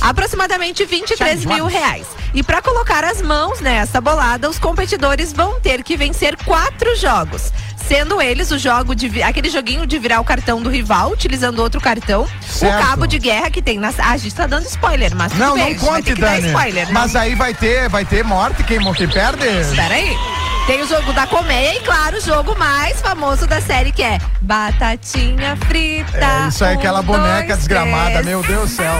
Aproximadamente 0.00 0.84
23 0.84 1.42
Chama 1.42 1.54
mil 1.54 1.66
reais. 1.66 2.06
E 2.32 2.42
para 2.42 2.60
colocar 2.60 3.04
as 3.04 3.22
mãos 3.22 3.60
nessa 3.60 4.00
bolada, 4.00 4.48
os 4.50 4.58
competidores 4.58 5.32
vão 5.32 5.60
ter 5.60 5.82
que 5.82 5.96
vencer 5.96 6.36
quatro 6.44 6.94
jogos. 6.96 7.52
Sendo 7.86 8.20
eles 8.20 8.50
o 8.50 8.58
jogo 8.58 8.94
de 8.94 9.22
aquele 9.22 9.50
joguinho 9.50 9.86
de 9.86 9.98
virar 9.98 10.18
o 10.20 10.24
cartão 10.24 10.62
do 10.62 10.70
rival 10.70 11.10
utilizando 11.10 11.58
outro 11.60 11.80
cartão, 11.80 12.26
Certo. 12.40 12.82
o 12.82 12.86
cabo 12.86 13.06
de 13.06 13.18
guerra 13.18 13.50
que 13.50 13.60
tem 13.60 13.78
na. 13.78 13.88
Ah, 13.98 14.12
a 14.12 14.16
gente 14.16 14.34
tá 14.34 14.46
dando 14.46 14.64
spoiler, 14.66 15.14
mas 15.14 15.32
Não, 15.34 15.54
bem, 15.54 15.74
não 15.74 15.80
conte, 15.86 16.14
Dani. 16.14 16.46
spoiler, 16.48 16.86
né? 16.86 16.92
Mas 16.92 17.14
aí 17.14 17.34
vai 17.34 17.52
ter, 17.52 17.88
vai 17.90 18.04
ter 18.04 18.24
morte, 18.24 18.62
quem, 18.64 18.78
quem 18.94 19.08
perde? 19.08 19.46
Espera 19.46 19.94
aí. 19.94 20.16
Tem 20.66 20.80
o 20.80 20.86
jogo 20.88 21.12
da 21.12 21.26
colmeia 21.26 21.74
e, 21.76 21.80
claro, 21.80 22.16
o 22.16 22.20
jogo 22.22 22.58
mais 22.58 22.98
famoso 22.98 23.46
da 23.46 23.60
série 23.60 23.92
que 23.92 24.02
é 24.02 24.18
Batatinha 24.40 25.56
Frita. 25.68 26.16
É, 26.16 26.48
isso 26.48 26.64
aí, 26.64 26.74
Um, 26.74 26.78
aquela 26.78 27.02
boneca 27.02 27.46
dois, 27.48 27.58
desgramada, 27.58 28.10
três. 28.12 28.26
meu 28.26 28.42
Deus 28.42 28.70
do 28.70 28.76
céu. 28.76 28.94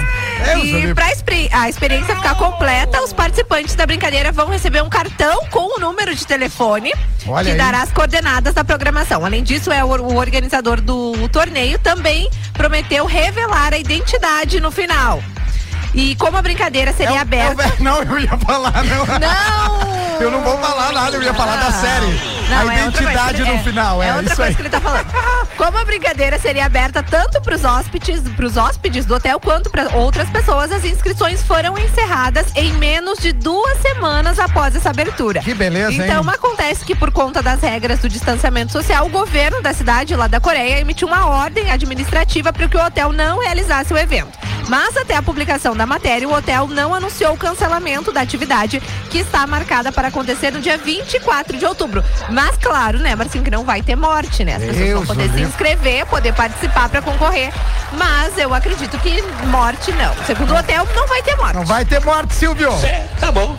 Deus 0.45 0.63
o 0.63 0.67
E 0.67 0.93
expri- 1.13 1.49
a 1.51 1.69
experiência 1.71 2.15
ficar 2.17 2.35
completa, 2.35 3.01
os 3.03 3.15
participantes 3.15 3.75
da 3.75 3.87
brincadeira 3.87 4.31
vão 4.31 4.49
receber 4.51 4.83
um 4.83 4.91
cartão 4.91 5.47
com 5.51 5.75
o 5.77 5.81
número 5.81 6.15
de 6.15 6.27
telefone 6.27 6.93
Olha 7.27 7.45
que 7.47 7.53
aí. 7.53 7.57
dará 7.57 7.81
as 7.81 7.91
coordenadas 7.93 8.53
da 8.53 8.63
programação. 8.63 9.25
Além 9.25 9.43
disso, 9.43 9.73
é 9.73 9.83
o, 9.83 9.89
o 9.89 10.17
organizador 10.17 10.83
do 10.83 11.29
torneio 11.31 11.79
também 11.79 12.29
prometeu 12.53 13.07
revelar 13.07 13.73
a 13.73 13.79
identidade 13.79 14.61
no 14.61 14.71
final. 14.71 15.23
E 15.95 16.17
como 16.17 16.37
a 16.37 16.43
brincadeira 16.43 16.93
seria 16.93 17.15
É 17.15 17.19
é 17.19 17.21
aberta. 17.21 17.55
velho- 17.63 17.75
não, 17.85 18.03
eu 18.03 18.19
ia 18.19 18.37
falar, 18.39 18.83
não. 18.85 19.07
Não! 19.07 19.95
Eu 20.21 20.31
não 20.31 20.41
vou 20.43 20.57
falar 20.59 20.93
nada, 20.93 21.17
eu 21.17 21.23
ia 21.23 21.35
falar 21.35 21.57
da 21.57 21.73
série. 21.73 22.35
Não, 22.49 22.69
a 22.69 22.75
é 22.75 22.79
identidade 22.79 23.43
no 23.43 23.53
é- 23.55 23.59
final, 23.59 24.03
é, 24.03 24.09
É 24.09 24.15
outra 24.15 24.37
coisa 24.37 24.51
aí. 24.51 24.55
que 24.55 24.63
ele 24.63 24.69
tá 24.69 24.81
falando. 24.81 25.07
Como 25.57 25.79
a 25.79 25.85
brincadeira 25.85 26.39
seria 26.39 26.67
aberta 26.67 27.03
tanto 27.03 27.41
para 27.41 27.55
os 27.55 27.65
hóspedes, 27.65 28.21
pros 28.37 28.57
hóspedes 28.57 29.07
do 29.07 29.15
hotel 29.15 29.41
quanto 29.41 29.71
para 29.71 29.89
outras 29.97 30.29
pessoas, 30.31 30.71
as 30.73 30.85
inscrições 30.85 31.43
foram 31.43 31.77
encerradas 31.79 32.47
em 32.55 32.73
menos 32.75 33.19
de 33.19 33.33
duas 33.33 33.79
semanas 33.79 34.39
após 34.39 34.75
essa 34.77 34.91
abertura. 34.91 35.41
Que 35.41 35.55
beleza, 35.55 35.93
hein? 35.93 36.03
Então 36.05 36.29
acontece 36.29 36.85
que 36.85 36.95
por 36.95 37.11
conta 37.11 37.43
das 37.43 37.61
regras 37.61 37.99
do 38.01 38.09
distanciamento 38.09 38.73
social, 38.73 39.07
o 39.07 39.11
governo 39.11 39.63
da 39.63 39.73
cidade 39.73 40.15
lá 40.15 40.27
da 40.29 40.39
Coreia 40.41 40.81
emitiu 40.81 41.09
uma 41.09 41.27
ordem 41.27 41.71
administrativa 41.71 42.53
para 42.53 42.69
que 42.69 42.77
o 42.77 42.85
hotel 42.85 43.13
não 43.13 43.41
realizasse 43.41 43.93
o 43.93 43.99
evento. 43.99 44.39
Mas 44.69 44.97
até 44.97 45.15
a 45.15 45.23
publicação 45.23 45.77
da 45.77 45.84
matéria, 45.87 46.29
o 46.29 46.33
hotel 46.33 46.67
não 46.69 46.95
anunciou 46.95 47.33
o 47.33 47.37
cancelamento 47.37 48.13
da 48.13 48.21
atividade 48.21 48.81
que 49.11 49.19
está 49.19 49.47
marcada 49.47 49.93
para 49.93 50.09
acontecer 50.09 50.51
no 50.51 50.61
dia 50.61 50.79
24 50.79 51.57
de 51.57 51.65
outubro. 51.65 52.05
Mas 52.31 52.57
claro, 52.57 52.99
né, 52.99 53.15
Marcinho, 53.15 53.45
que 53.45 53.51
não 53.51 53.65
vai 53.65 53.83
ter 53.83 53.97
morte, 53.97 54.45
né? 54.45 54.57
As 54.57 54.63
pessoas 54.63 54.79
Deus 54.79 55.07
vão 55.07 55.17
poder 55.17 55.31
o 55.31 55.35
se 55.35 55.43
inscrever, 55.43 56.07
poder 56.07 56.33
participar 56.35 56.89
para 56.89 57.03
concorrer. 57.03 57.53
Mas 57.93 58.37
eu 58.39 58.53
acredito 58.55 58.99
que 58.99 59.23
morte 59.47 59.93
não. 59.93 60.15
Segundo 60.27 60.53
o 60.53 60.59
hotel, 60.59 60.87
não 60.95 61.07
vai 61.07 61.23
ter 61.23 61.37
morte. 61.37 61.55
Não 61.55 61.65
vai 61.65 61.85
ter 61.85 62.01
morte, 62.05 62.35
Silvio. 62.35 62.71
Tá 63.21 63.31
bom. 63.31 63.57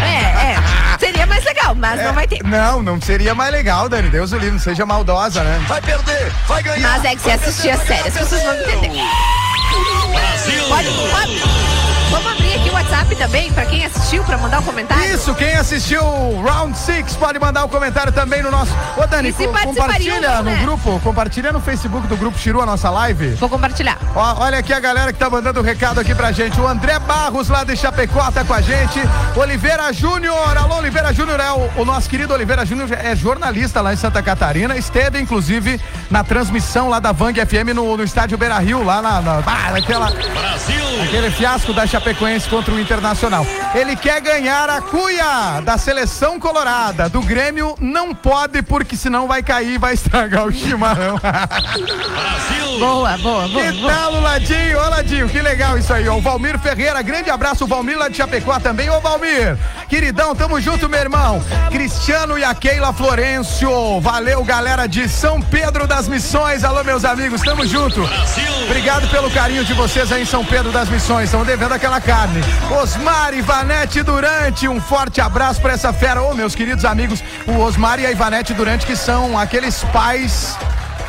É, 0.00 0.52
é. 0.52 0.98
Seria 0.98 1.26
mais 1.26 1.44
legal, 1.44 1.74
mas 1.74 2.02
não 2.02 2.12
vai 2.12 2.26
ter. 2.26 2.42
Não, 2.42 2.82
não 2.82 3.00
seria 3.00 3.34
mais 3.34 3.50
legal, 3.52 3.88
Dani. 3.88 4.08
Deus 4.10 4.32
o 4.32 4.36
livre, 4.36 4.52
não 4.52 4.58
seja 4.58 4.84
maldosa, 4.86 5.42
né? 5.42 5.64
Vai 5.66 5.80
perder, 5.80 6.32
vai 6.46 6.62
ganhar. 6.62 6.90
Mas 6.90 7.04
é 7.04 7.16
que 7.16 7.22
se 7.22 7.30
assistir 7.30 7.70
a 7.70 7.78
série, 7.78 8.08
as 8.08 8.14
pessoas 8.14 8.42
vão 8.42 8.54
entender. 8.54 9.02
Pode, 10.68 10.88
pode. 11.10 11.99
Vamos 12.10 12.32
abrir 12.32 12.54
aqui 12.54 12.68
o 12.68 12.72
WhatsApp 12.72 13.14
também, 13.16 13.52
pra 13.52 13.64
quem 13.66 13.84
assistiu, 13.84 14.24
pra 14.24 14.36
mandar 14.36 14.58
um 14.58 14.62
comentário. 14.62 15.14
Isso, 15.14 15.32
quem 15.34 15.54
assistiu 15.54 16.02
o 16.02 16.42
Round 16.42 16.76
6 16.76 17.14
pode 17.16 17.38
mandar 17.38 17.64
um 17.64 17.68
comentário 17.68 18.10
também 18.12 18.42
no 18.42 18.50
nosso. 18.50 18.72
Ô, 18.96 19.06
Dani, 19.06 19.32
se 19.32 19.46
co- 19.46 19.58
compartilha 19.58 20.20
não, 20.20 20.36
no 20.38 20.50
né? 20.50 20.58
grupo, 20.62 21.00
compartilha 21.00 21.52
no 21.52 21.60
Facebook 21.60 22.08
do 22.08 22.16
Grupo 22.16 22.36
Chiru 22.38 22.60
a 22.60 22.66
nossa 22.66 22.90
live. 22.90 23.28
Vou 23.36 23.48
compartilhar. 23.48 23.96
Ó, 24.14 24.42
olha 24.42 24.58
aqui 24.58 24.72
a 24.72 24.80
galera 24.80 25.12
que 25.12 25.18
tá 25.20 25.30
mandando 25.30 25.60
um 25.60 25.62
recado 25.62 26.00
aqui 26.00 26.12
pra 26.14 26.32
gente. 26.32 26.60
O 26.60 26.66
André 26.66 26.98
Barros, 26.98 27.48
lá 27.48 27.62
de 27.62 27.76
Chapecó, 27.76 28.28
tá 28.32 28.44
com 28.44 28.54
a 28.54 28.60
gente. 28.60 29.00
Oliveira 29.36 29.92
Júnior. 29.92 30.56
Alô, 30.58 30.78
Oliveira 30.78 31.12
Júnior 31.12 31.38
é 31.38 31.52
o, 31.52 31.82
o 31.82 31.84
nosso 31.84 32.08
querido 32.10 32.34
Oliveira 32.34 32.66
Júnior, 32.66 32.88
é 32.92 33.14
jornalista 33.14 33.80
lá 33.80 33.92
em 33.92 33.96
Santa 33.96 34.20
Catarina. 34.20 34.76
Esteve, 34.76 35.20
inclusive, 35.20 35.80
na 36.10 36.24
transmissão 36.24 36.88
lá 36.88 36.98
da 36.98 37.12
Vang 37.12 37.38
FM 37.46 37.72
no, 37.74 37.96
no 37.96 38.02
estádio 38.02 38.36
Beira 38.36 38.58
Rio, 38.58 38.82
lá 38.82 39.00
na. 39.00 39.20
na 39.20 39.42
ah, 39.46 39.70
naquela, 39.72 40.08
aquele 41.04 41.30
fiasco 41.30 41.72
da 41.72 41.86
Chapecoense 42.00 42.48
contra 42.48 42.72
o 42.72 42.80
Internacional. 42.80 43.46
Ele 43.74 43.94
quer 43.94 44.22
ganhar 44.22 44.70
a 44.70 44.80
cuia 44.80 45.60
da 45.62 45.76
seleção 45.76 46.40
colorada. 46.40 47.10
Do 47.10 47.20
Grêmio 47.20 47.76
não 47.78 48.14
pode, 48.14 48.62
porque 48.62 48.96
senão 48.96 49.28
vai 49.28 49.42
cair 49.42 49.74
e 49.74 49.78
vai 49.78 49.92
estragar 49.92 50.46
o 50.46 50.52
chimarrão. 50.52 51.20
Boa, 52.78 53.18
boa, 53.18 53.48
boa. 53.48 53.62
Que 53.72 53.86
tal 53.86 54.14
o 54.14 54.20
Ladinho? 54.20 54.78
Ô 54.78 54.88
Ladinho, 54.88 55.28
que 55.28 55.42
legal 55.42 55.76
isso 55.76 55.92
aí. 55.92 56.08
ó. 56.08 56.16
O 56.16 56.22
Valmir 56.22 56.58
Ferreira, 56.58 57.02
grande 57.02 57.28
abraço, 57.28 57.64
o 57.64 57.66
Valmir 57.66 57.98
lá 57.98 58.08
de 58.08 58.16
Chapecó 58.16 58.58
também. 58.58 58.88
Ô 58.88 59.00
Valmir, 59.00 59.58
queridão, 59.88 60.34
tamo 60.34 60.58
junto, 60.60 60.88
meu 60.88 61.00
irmão. 61.00 61.44
Cristiano 61.70 62.38
e 62.38 62.44
a 62.44 62.54
Keila 62.54 62.94
Florencio. 62.94 64.00
Valeu, 64.00 64.42
galera 64.42 64.86
de 64.86 65.06
São 65.08 65.42
Pedro 65.42 65.86
das 65.86 66.08
Missões. 66.08 66.64
Alô, 66.64 66.82
meus 66.82 67.04
amigos, 67.04 67.42
tamo 67.42 67.66
junto. 67.66 68.08
Obrigado 68.64 69.06
pelo 69.10 69.30
carinho 69.30 69.64
de 69.64 69.74
vocês 69.74 70.10
aí 70.10 70.22
em 70.22 70.26
São 70.26 70.44
Pedro 70.44 70.72
das 70.72 70.88
Missões. 70.88 71.24
Estão 71.24 71.44
devendo 71.44 71.74
aquela 71.74 71.89
carne. 71.98 72.42
Osmar, 72.82 73.32
Ivanete 73.32 74.02
Durante, 74.02 74.68
um 74.68 74.78
forte 74.78 75.18
abraço 75.18 75.62
pra 75.62 75.72
essa 75.72 75.94
fera. 75.94 76.20
Ô, 76.20 76.34
meus 76.34 76.54
queridos 76.54 76.84
amigos, 76.84 77.24
o 77.46 77.58
Osmar 77.58 77.98
e 77.98 78.04
a 78.04 78.10
Ivanete 78.10 78.52
Durante, 78.52 78.84
que 78.84 78.94
são 78.94 79.38
aqueles 79.38 79.82
pais 79.84 80.58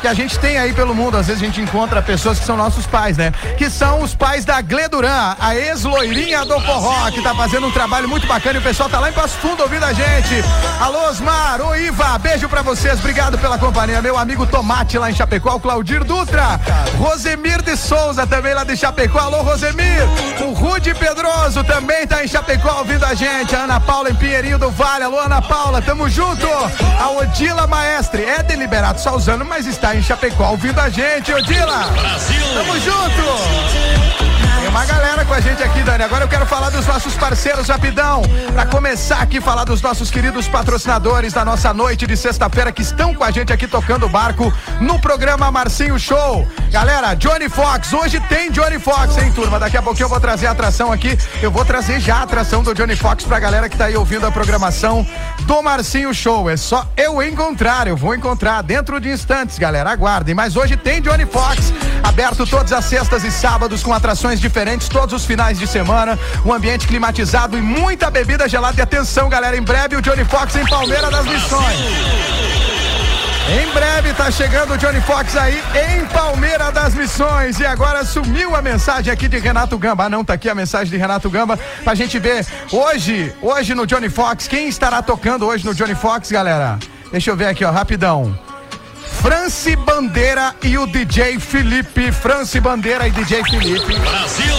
que 0.02 0.08
a 0.08 0.14
gente 0.14 0.36
tem 0.40 0.58
aí 0.58 0.72
pelo 0.72 0.94
mundo. 0.94 1.16
Às 1.16 1.28
vezes 1.28 1.40
a 1.40 1.46
gente 1.46 1.60
encontra 1.60 2.02
pessoas 2.02 2.38
que 2.38 2.44
são 2.44 2.56
nossos 2.56 2.86
pais, 2.86 3.16
né? 3.16 3.32
Que 3.56 3.70
são 3.70 4.02
os 4.02 4.14
pais 4.16 4.44
da 4.44 4.60
Gleduran, 4.60 5.36
a 5.38 5.54
ex-loirinha 5.54 6.44
do 6.44 6.60
forró, 6.60 7.08
que 7.12 7.22
tá 7.22 7.32
fazendo 7.34 7.68
um 7.68 7.70
trabalho 7.70 8.08
muito 8.08 8.26
bacana 8.26 8.56
e 8.56 8.58
o 8.58 8.62
pessoal 8.62 8.88
tá 8.90 8.98
lá 8.98 9.10
em 9.10 9.12
Passo 9.12 9.38
Fundo 9.38 9.62
ouvindo 9.62 9.84
a 9.84 9.92
gente. 9.92 10.44
Alô, 10.80 11.08
Osmar, 11.08 11.60
ô 11.60 11.76
Iva, 11.76 12.18
beijo 12.18 12.48
pra 12.48 12.62
vocês, 12.62 12.98
obrigado 12.98 13.38
pela 13.38 13.56
companhia. 13.56 14.02
Meu 14.02 14.18
amigo 14.18 14.44
Tomate 14.44 14.98
lá 14.98 15.08
em 15.08 15.14
Chapecó, 15.14 15.54
o 15.54 15.60
Claudir 15.60 16.02
Dutra, 16.02 16.60
Rosemir 16.98 17.62
de 17.62 17.76
Souza 17.76 18.26
também 18.26 18.54
lá 18.54 18.64
de 18.64 18.76
Chapecó. 18.76 19.20
Alô, 19.20 19.42
Rosemir, 19.42 20.02
o 20.40 20.52
Rude 20.52 20.94
Pedroso 20.94 21.62
também 21.62 22.08
tá 22.08 22.24
em 22.24 22.28
Chapecó 22.28 22.78
ouvindo 22.78 23.04
a 23.04 23.14
gente. 23.14 23.54
A 23.54 23.60
Ana 23.60 23.78
Paula 23.78 24.10
em 24.10 24.14
Pinheirinho 24.16 24.58
do 24.58 24.70
Vale. 24.72 25.04
Alô, 25.04 25.20
Ana 25.20 25.40
Paula, 25.40 25.80
tamo 25.80 26.08
junto. 26.08 26.48
A 27.00 27.10
Odila 27.10 27.68
Maestre 27.68 28.24
é 28.24 28.42
deliberado 28.42 29.00
só 29.00 29.14
usando, 29.14 29.44
mas 29.44 29.64
está 29.66 29.91
em 29.94 30.02
Chapecó 30.02 30.50
ouvindo 30.50 30.80
a 30.80 30.88
gente, 30.88 31.32
Odila. 31.32 31.84
Tamo 32.54 32.78
junto. 32.80 34.31
Uma 34.72 34.86
galera 34.86 35.22
com 35.26 35.34
a 35.34 35.40
gente 35.40 35.62
aqui, 35.62 35.82
Dani. 35.82 36.02
Agora 36.02 36.24
eu 36.24 36.28
quero 36.28 36.46
falar 36.46 36.70
dos 36.70 36.86
nossos 36.86 37.14
parceiros 37.14 37.68
rapidão. 37.68 38.22
Pra 38.54 38.64
começar 38.64 39.18
aqui, 39.18 39.38
falar 39.38 39.64
dos 39.64 39.82
nossos 39.82 40.10
queridos 40.10 40.48
patrocinadores 40.48 41.34
da 41.34 41.44
nossa 41.44 41.74
noite 41.74 42.06
de 42.06 42.16
sexta-feira 42.16 42.72
que 42.72 42.80
estão 42.80 43.14
com 43.14 43.22
a 43.22 43.30
gente 43.30 43.52
aqui 43.52 43.68
tocando 43.68 44.08
barco 44.08 44.50
no 44.80 44.98
programa 44.98 45.50
Marcinho 45.50 45.98
Show. 45.98 46.48
Galera, 46.70 47.12
Johnny 47.12 47.50
Fox, 47.50 47.92
hoje 47.92 48.18
tem 48.30 48.50
Johnny 48.50 48.78
Fox, 48.78 49.18
hein, 49.18 49.30
turma? 49.34 49.60
Daqui 49.60 49.76
a 49.76 49.82
pouquinho 49.82 50.06
eu 50.06 50.08
vou 50.08 50.18
trazer 50.18 50.46
a 50.46 50.52
atração 50.52 50.90
aqui. 50.90 51.18
Eu 51.42 51.50
vou 51.50 51.66
trazer 51.66 52.00
já 52.00 52.16
a 52.16 52.22
atração 52.22 52.62
do 52.62 52.74
Johnny 52.74 52.96
Fox 52.96 53.24
pra 53.24 53.38
galera 53.38 53.68
que 53.68 53.76
tá 53.76 53.84
aí 53.84 53.96
ouvindo 53.96 54.26
a 54.26 54.32
programação 54.32 55.06
do 55.40 55.62
Marcinho 55.62 56.14
Show. 56.14 56.48
É 56.48 56.56
só 56.56 56.88
eu 56.96 57.22
encontrar, 57.22 57.88
eu 57.88 57.96
vou 57.96 58.14
encontrar 58.14 58.62
dentro 58.62 58.98
de 58.98 59.10
instantes, 59.10 59.58
galera. 59.58 59.90
Aguardem. 59.90 60.34
Mas 60.34 60.56
hoje 60.56 60.78
tem 60.78 61.02
Johnny 61.02 61.26
Fox, 61.26 61.74
aberto 62.02 62.46
todas 62.46 62.72
as 62.72 62.86
sextas 62.86 63.22
e 63.22 63.30
sábados 63.30 63.82
com 63.82 63.92
atrações 63.92 64.40
diferentes 64.40 64.61
todos 64.88 65.14
os 65.14 65.24
finais 65.24 65.58
de 65.58 65.66
semana. 65.66 66.18
Um 66.44 66.52
ambiente 66.52 66.86
climatizado 66.86 67.58
e 67.58 67.60
muita 67.60 68.10
bebida 68.10 68.48
gelada. 68.48 68.78
E 68.78 68.82
atenção, 68.82 69.28
galera, 69.28 69.56
em 69.56 69.62
breve 69.62 69.96
o 69.96 70.02
Johnny 70.02 70.24
Fox 70.24 70.56
em 70.56 70.66
Palmeira 70.66 71.10
das 71.10 71.24
Missões. 71.26 71.78
Em 73.50 73.70
breve 73.72 74.14
tá 74.14 74.30
chegando 74.30 74.74
o 74.74 74.78
Johnny 74.78 75.00
Fox 75.00 75.36
aí 75.36 75.60
em 75.90 76.06
Palmeira 76.06 76.70
das 76.70 76.94
Missões. 76.94 77.58
E 77.58 77.66
agora 77.66 78.04
sumiu 78.04 78.54
a 78.54 78.62
mensagem 78.62 79.12
aqui 79.12 79.28
de 79.28 79.38
Renato 79.38 79.76
Gamba. 79.76 80.04
Ah, 80.04 80.08
não, 80.08 80.24
tá 80.24 80.34
aqui 80.34 80.48
a 80.48 80.54
mensagem 80.54 80.90
de 80.90 80.96
Renato 80.96 81.28
Gamba 81.28 81.58
pra 81.82 81.94
gente 81.94 82.18
ver 82.18 82.46
hoje, 82.70 83.34
hoje 83.42 83.74
no 83.74 83.86
Johnny 83.86 84.08
Fox, 84.08 84.46
quem 84.46 84.68
estará 84.68 85.02
tocando 85.02 85.44
hoje 85.46 85.64
no 85.64 85.74
Johnny 85.74 85.94
Fox, 85.94 86.30
galera? 86.30 86.78
Deixa 87.10 87.30
eu 87.30 87.36
ver 87.36 87.46
aqui, 87.46 87.64
ó, 87.64 87.70
rapidão. 87.70 88.51
Franci 89.22 89.76
Bandeira 89.76 90.52
e 90.64 90.76
o 90.76 90.84
DJ 90.84 91.38
Felipe. 91.38 92.10
Franci 92.10 92.58
Bandeira 92.58 93.06
e 93.06 93.12
DJ 93.12 93.44
Felipe. 93.44 93.96
Brasil! 94.00 94.54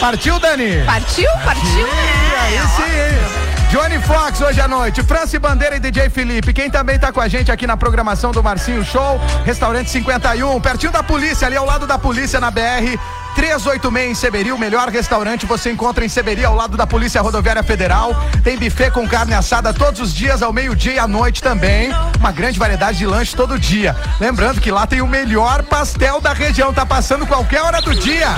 Partiu, 0.00 0.38
Dani? 0.38 0.82
Partiu, 0.86 1.28
partiu, 1.44 1.86
aí 2.40 2.54
né? 2.54 2.66
sim, 2.74 2.82
hein? 2.82 3.50
Johnny 3.70 4.00
Fox 4.02 4.40
hoje 4.40 4.60
à 4.62 4.66
noite, 4.66 5.02
Franci 5.02 5.38
Bandeira 5.38 5.76
e 5.76 5.78
DJ 5.78 6.08
Felipe. 6.08 6.54
Quem 6.54 6.70
também 6.70 6.98
tá 6.98 7.12
com 7.12 7.20
a 7.20 7.28
gente 7.28 7.52
aqui 7.52 7.66
na 7.66 7.76
programação 7.76 8.32
do 8.32 8.42
Marcinho 8.42 8.82
Show, 8.82 9.20
Restaurante 9.44 9.90
51, 9.90 10.58
pertinho 10.60 10.90
da 10.90 11.02
polícia, 11.02 11.46
ali 11.46 11.56
ao 11.56 11.66
lado 11.66 11.86
da 11.86 11.98
polícia 11.98 12.40
na 12.40 12.50
BR. 12.50 12.98
386 13.34 14.10
em 14.10 14.14
Seberi, 14.14 14.52
o 14.52 14.58
melhor 14.58 14.88
restaurante 14.88 15.46
você 15.46 15.70
encontra 15.70 16.04
em 16.04 16.08
Seberi, 16.08 16.44
ao 16.44 16.54
lado 16.54 16.76
da 16.76 16.86
Polícia 16.86 17.20
Rodoviária 17.20 17.62
Federal. 17.62 18.14
Tem 18.42 18.58
buffet 18.58 18.90
com 18.90 19.06
carne 19.06 19.34
assada 19.34 19.72
todos 19.72 20.00
os 20.00 20.14
dias, 20.14 20.42
ao 20.42 20.52
meio-dia 20.52 20.94
e 20.94 20.98
à 20.98 21.06
noite 21.06 21.42
também. 21.42 21.90
Uma 22.18 22.32
grande 22.32 22.58
variedade 22.58 22.98
de 22.98 23.06
lanche 23.06 23.36
todo 23.36 23.58
dia. 23.58 23.96
Lembrando 24.18 24.60
que 24.60 24.70
lá 24.70 24.86
tem 24.86 25.00
o 25.00 25.06
melhor 25.06 25.62
pastel 25.62 26.20
da 26.20 26.32
região, 26.32 26.72
tá 26.72 26.84
passando 26.84 27.26
qualquer 27.26 27.62
hora 27.62 27.80
do 27.80 27.94
dia. 27.94 28.28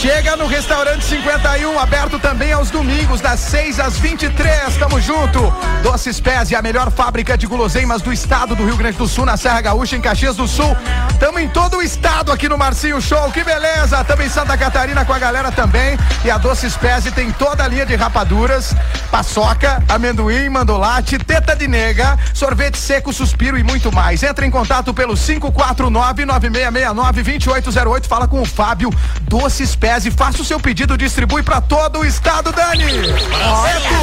Chega 0.00 0.36
no 0.36 0.46
restaurante 0.46 1.04
51, 1.04 1.78
aberto 1.78 2.18
também 2.18 2.52
aos 2.52 2.70
domingos, 2.70 3.20
das 3.20 3.40
6 3.40 3.80
às 3.80 3.98
23. 3.98 4.76
Tamo 4.78 5.00
junto. 5.00 5.52
Doces 5.82 6.20
Pés 6.20 6.50
e 6.50 6.56
a 6.56 6.62
melhor 6.62 6.90
fábrica 6.90 7.36
de 7.36 7.46
guloseimas 7.46 8.02
do 8.02 8.12
estado 8.12 8.54
do 8.54 8.64
Rio 8.64 8.76
Grande 8.76 8.96
do 8.96 9.06
Sul, 9.06 9.26
na 9.26 9.36
Serra 9.36 9.60
Gaúcha, 9.60 9.96
em 9.96 10.00
Caxias 10.00 10.36
do 10.36 10.48
Sul. 10.48 10.76
Tamo 11.20 11.38
em 11.38 11.48
todo 11.48 11.78
o 11.78 11.82
estado 11.82 12.32
aqui 12.32 12.48
no 12.48 12.56
Marcinho 12.56 13.00
Show. 13.00 13.30
Que 13.30 13.44
beleza! 13.44 14.05
Tamo 14.06 14.22
em 14.22 14.28
Santa 14.28 14.56
Catarina 14.56 15.04
com 15.04 15.12
a 15.12 15.18
galera 15.18 15.50
também. 15.50 15.98
E 16.24 16.30
a 16.30 16.38
Doces 16.38 16.76
Pés 16.76 17.04
e 17.06 17.10
tem 17.10 17.32
toda 17.32 17.64
a 17.64 17.68
linha 17.68 17.84
de 17.84 17.96
rapaduras, 17.96 18.74
paçoca, 19.10 19.82
amendoim, 19.88 20.48
mandolate, 20.48 21.18
teta 21.18 21.56
de 21.56 21.66
nega, 21.66 22.16
sorvete 22.32 22.78
seco, 22.78 23.12
suspiro 23.12 23.58
e 23.58 23.62
muito 23.62 23.92
mais. 23.92 24.22
Entra 24.22 24.46
em 24.46 24.50
contato 24.50 24.94
pelo 24.94 25.14
549-9669-2808. 25.14 28.06
Fala 28.06 28.28
com 28.28 28.40
o 28.40 28.44
Fábio 28.44 28.90
Doces 29.22 29.74
Pés 29.74 30.06
e 30.06 30.10
faça 30.10 30.42
o 30.42 30.44
seu 30.44 30.60
pedido. 30.60 30.96
Distribui 30.96 31.42
pra 31.42 31.60
todo 31.60 32.00
o 32.00 32.04
estado, 32.04 32.52
Dani. 32.52 32.84
Eto, 32.84 33.96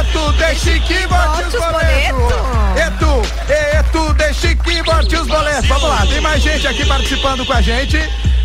Eto, 0.00 0.32
deixe 0.32 0.78
que 0.80 1.06
bote 1.06 1.42
os 1.42 1.54
boletos. 1.54 2.34
Eto, 2.76 3.22
Eto, 3.48 4.12
deixe 4.14 4.54
que 4.54 4.82
bote 4.82 5.16
os 5.16 5.26
boletos. 5.26 5.66
Vamos 5.68 5.88
lá, 5.88 6.06
tem 6.06 6.20
mais 6.20 6.42
gente 6.42 6.66
aqui 6.66 6.84
participando 6.86 7.44
com 7.44 7.52
a 7.52 7.60
gente. 7.60 7.98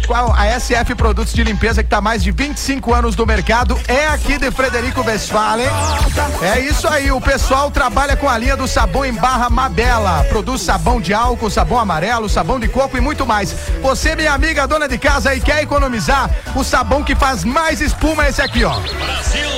Qual 0.10 0.34
a 0.36 0.60
SF 0.60 0.96
Produtos 0.96 1.36
de 1.36 1.44
Limpeza 1.44 1.84
que 1.84 1.86
está 1.86 2.02
mais 2.02 2.24
de 2.24 2.32
25 2.32 2.96
anos 2.96 3.16
no 3.16 3.28
mercado 3.28 3.80
é 3.88 4.08
aqui 4.08 4.40
de 4.40 4.50
Frederico 4.50 5.06
Westphalen. 5.06 5.68
É 6.42 6.60
isso 6.62 6.88
aí, 6.88 7.12
o 7.12 7.22
pessoal 7.22 7.70
trabalha 7.70 8.18
com 8.18 8.28
a 8.28 8.36
linha 8.36 8.58
do 8.58 8.68
sabão 8.68 9.06
em 9.06 9.14
barra 9.14 9.52
Mabela. 9.52 10.26
Produz 10.28 10.64
sabão 10.64 11.00
de 11.00 11.14
álcool, 11.14 11.52
sabão 11.52 11.78
amarelo, 11.78 12.28
sabão 12.28 12.60
de 12.60 12.68
coco 12.68 12.98
e 12.98 13.00
muito 13.00 13.24
mais. 13.24 13.56
Você, 13.84 14.16
minha 14.16 14.34
amiga 14.34 14.66
dona 14.66 14.88
de 14.88 14.98
casa 14.98 15.30
aí, 15.30 15.40
quer 15.40 15.62
economizar? 15.62 16.28
O 16.56 16.64
sabão 16.64 17.04
que 17.04 17.14
faz 17.14 17.44
mais 17.44 17.80
espuma 17.80 18.26
é 18.26 18.30
esse 18.30 18.42
aqui, 18.42 18.64
ó. 18.64 18.82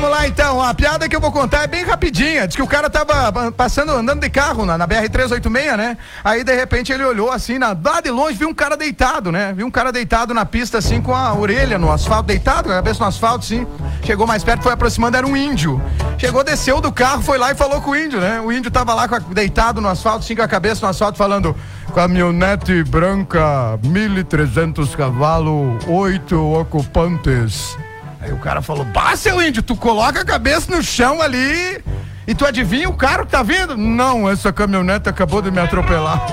Vamos 0.00 0.16
lá 0.16 0.28
então, 0.28 0.62
a 0.62 0.72
piada 0.72 1.08
que 1.08 1.16
eu 1.16 1.20
vou 1.20 1.32
contar 1.32 1.64
é 1.64 1.66
bem 1.66 1.82
rapidinha. 1.84 2.46
Diz 2.46 2.54
que 2.54 2.62
o 2.62 2.68
cara 2.68 2.88
tava 2.88 3.50
passando, 3.50 3.90
andando 3.90 4.20
de 4.20 4.30
carro 4.30 4.64
na, 4.64 4.78
na 4.78 4.86
BR-386, 4.86 5.76
né? 5.76 5.96
Aí 6.22 6.44
de 6.44 6.54
repente 6.54 6.92
ele 6.92 7.02
olhou 7.02 7.32
assim, 7.32 7.58
na, 7.58 7.76
lá 7.84 8.00
de 8.00 8.08
longe, 8.08 8.38
viu 8.38 8.48
um 8.48 8.54
cara 8.54 8.76
deitado, 8.76 9.32
né? 9.32 9.52
Viu 9.52 9.66
um 9.66 9.70
cara 9.72 9.90
deitado 9.90 10.32
na 10.32 10.46
pista 10.46 10.78
assim 10.78 11.02
com 11.02 11.12
a 11.16 11.34
orelha 11.34 11.78
no 11.78 11.90
asfalto, 11.90 12.28
deitado, 12.28 12.70
a 12.70 12.76
cabeça 12.76 13.00
no 13.00 13.06
asfalto, 13.06 13.44
sim. 13.44 13.66
Chegou 14.04 14.24
mais 14.24 14.44
perto, 14.44 14.62
foi 14.62 14.72
aproximando, 14.72 15.16
era 15.16 15.26
um 15.26 15.36
índio. 15.36 15.82
Chegou, 16.16 16.44
desceu 16.44 16.80
do 16.80 16.92
carro, 16.92 17.20
foi 17.20 17.36
lá 17.36 17.50
e 17.50 17.56
falou 17.56 17.80
com 17.80 17.90
o 17.90 17.96
índio, 17.96 18.20
né? 18.20 18.40
O 18.40 18.52
índio 18.52 18.70
tava 18.70 18.94
lá 18.94 19.02
a- 19.04 19.18
deitado 19.18 19.80
no 19.80 19.88
asfalto, 19.88 20.20
assim, 20.20 20.36
com 20.36 20.42
a 20.42 20.48
cabeça 20.48 20.80
no 20.86 20.90
asfalto, 20.90 21.18
falando: 21.18 21.56
caminhonete 21.92 22.84
branca, 22.84 23.76
1.300 23.82 24.94
cavalos, 24.94 25.84
oito 25.88 26.40
ocupantes. 26.54 27.76
Aí 28.20 28.32
o 28.32 28.38
cara 28.38 28.60
falou: 28.60 28.84
Bah, 28.84 29.16
seu 29.16 29.40
índio, 29.42 29.62
tu 29.62 29.76
coloca 29.76 30.20
a 30.20 30.24
cabeça 30.24 30.74
no 30.74 30.82
chão 30.82 31.22
ali 31.22 31.82
e 32.26 32.34
tu 32.34 32.44
adivinha 32.44 32.88
o 32.88 32.94
carro 32.94 33.24
que 33.24 33.32
tá 33.32 33.42
vindo? 33.42 33.76
Não, 33.76 34.28
essa 34.28 34.52
caminhonete 34.52 35.08
acabou 35.08 35.40
de 35.40 35.50
me 35.50 35.60
atropelar. 35.60 36.26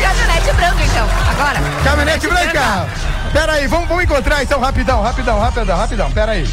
Caminhonete 0.00 0.52
branca, 0.54 0.84
então. 0.84 1.08
Agora. 1.30 1.60
Caminhonete 1.84 2.26
branca! 2.28 2.88
Pera 3.32 3.52
aí, 3.52 3.66
vamos, 3.66 3.88
vamos 3.88 4.04
encontrar 4.04 4.42
então, 4.42 4.58
rapidão, 4.58 5.02
rapidão, 5.02 5.38
rapidão, 5.38 5.76
rapidão, 5.76 6.10
pera 6.10 6.32
aí. 6.32 6.48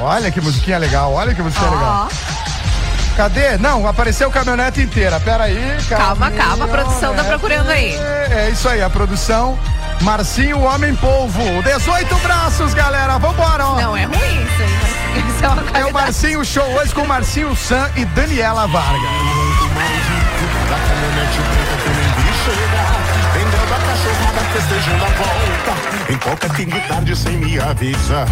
Olha 0.00 0.30
que 0.30 0.40
musiquinha 0.40 0.78
legal, 0.78 1.12
olha 1.12 1.34
que 1.34 1.42
musiquinha 1.42 1.70
legal. 1.70 2.08
Ó, 2.10 3.16
Cadê? 3.16 3.58
Não, 3.58 3.86
apareceu 3.86 4.28
a 4.28 4.32
caminhonete 4.32 4.80
inteira. 4.80 5.20
Pera 5.20 5.44
aí. 5.44 5.76
Calma, 5.88 6.30
calma, 6.30 6.64
a 6.64 6.68
produção 6.68 7.14
tá 7.14 7.22
procurando 7.24 7.70
aí. 7.70 7.94
É 7.94 8.48
isso 8.50 8.68
aí, 8.68 8.82
a 8.82 8.88
produção. 8.90 9.58
Marcinho, 10.00 10.60
Homem 10.62 10.94
Polvo. 10.96 11.62
18 11.62 12.14
braços, 12.18 12.74
galera. 12.74 13.18
Vambora, 13.18 13.66
ó. 13.66 13.80
não 13.80 13.96
é 13.96 14.04
ruim 14.04 14.16
isso 14.16 14.62
aí, 14.62 15.28
isso 15.28 15.44
é 15.44 15.48
uma 15.48 15.78
É 15.78 15.84
o. 15.86 15.92
Marcinho 15.92 16.44
Show 16.44 16.64
hoje 16.64 16.94
com 16.94 17.06
Marcinho 17.06 17.54
Sam 17.54 17.90
e 17.96 18.04
Daniela 18.06 18.66
Vargas. 18.66 19.10
Cachorrada, 24.30 24.40
festejando 24.52 25.04
a 25.04 25.08
volta 25.08 26.12
Em 26.12 26.18
qualquer 26.18 26.50
fim 26.50 26.66
de 26.66 26.80
tarde 26.80 27.16
sem 27.16 27.36
me 27.36 27.58
avisar 27.58 28.26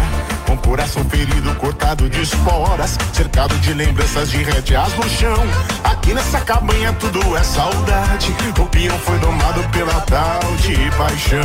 Com 0.45 0.57
coração 0.57 1.03
ferido, 1.05 1.53
cortado 1.55 2.09
de 2.09 2.21
esporas 2.21 2.97
Cercado 3.13 3.55
de 3.57 3.73
lembranças 3.73 4.29
de 4.29 4.37
rédeas 4.43 4.93
no 4.95 5.09
chão 5.09 5.43
Aqui 5.83 6.13
nessa 6.13 6.39
cabanha 6.41 6.93
tudo 6.93 7.37
é 7.37 7.43
saudade 7.43 8.33
O 8.59 8.65
peão 8.65 8.97
foi 8.99 9.17
domado 9.19 9.63
pela 9.69 10.01
tal 10.01 10.39
de 10.57 10.75
paixão 10.91 11.39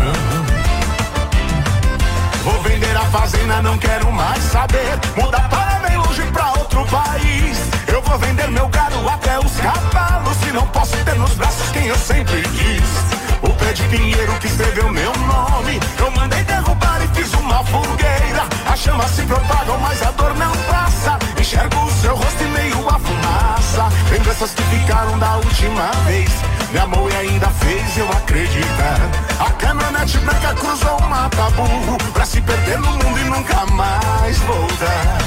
Vou 2.43 2.61
vender 2.63 2.95
a 2.95 3.05
fazenda, 3.07 3.63
não 3.63 3.79
quero 3.79 4.13
mais 4.13 4.43
saber. 4.45 5.01
Mudar 5.17 5.49
para 5.49 5.89
bem 5.89 5.97
longe 5.97 6.23
pra 6.31 6.51
outro 6.51 6.85
país. 6.89 7.57
Eu 7.89 8.03
vou 8.03 8.19
vender 8.19 8.51
meu 8.51 8.69
gado 8.69 9.09
até 9.09 9.39
os 9.39 9.57
cavalos. 9.57 10.37
Se 10.37 10.53
não 10.53 10.67
posso 10.67 10.95
ter 11.07 11.15
nos 11.15 11.33
braços 11.37 11.71
quem 11.71 11.87
eu 11.87 11.97
sempre 11.97 12.43
quis. 12.43 13.24
O 13.45 13.53
pé 13.55 13.73
de 13.73 13.83
pinheiro 13.85 14.33
que 14.41 14.47
escreveu 14.47 14.91
meu 14.91 15.13
nome. 15.13 15.79
Eu 15.99 16.11
mandei 16.11 16.43
derrubar 16.45 17.01
e 17.03 17.09
fiz 17.15 17.33
uma 17.35 17.63
fogueira. 17.65 18.45
As 18.73 18.81
chamas 18.81 19.11
se 19.11 19.23
propagam, 19.23 19.79
mas 19.79 20.03
a 20.03 20.11
dor 20.13 20.35
não 20.37 20.53
passa. 20.71 21.19
Enxergo 21.39 21.85
o 21.85 21.91
seu 22.01 22.17
rosto 22.17 22.43
e 22.43 22.47
meio 22.49 22.89
a 22.89 22.99
fumaça. 22.99 23.89
Lembranças 24.11 24.51
que 24.53 24.63
ficaram 24.63 25.19
da 25.19 25.37
última 25.37 25.91
vez. 26.07 26.31
Me 26.73 26.79
amou 26.79 27.09
e 27.11 27.15
ainda 27.15 27.49
fez 27.49 27.99
eu 27.99 28.11
acreditar. 28.11 28.99
A 29.39 29.51
caminhonete 29.53 30.19
branca 30.19 30.55
cruzou 30.55 30.97
o 30.99 31.09
mata 31.09 31.51
burro 31.51 31.99
pra 32.13 32.25
se 32.27 32.41
perder 32.41 32.79
no 32.81 32.91
mundo 32.91 33.19
e 33.19 33.25
nunca 33.25 33.67
mais 33.67 34.39
voltar. 34.39 35.19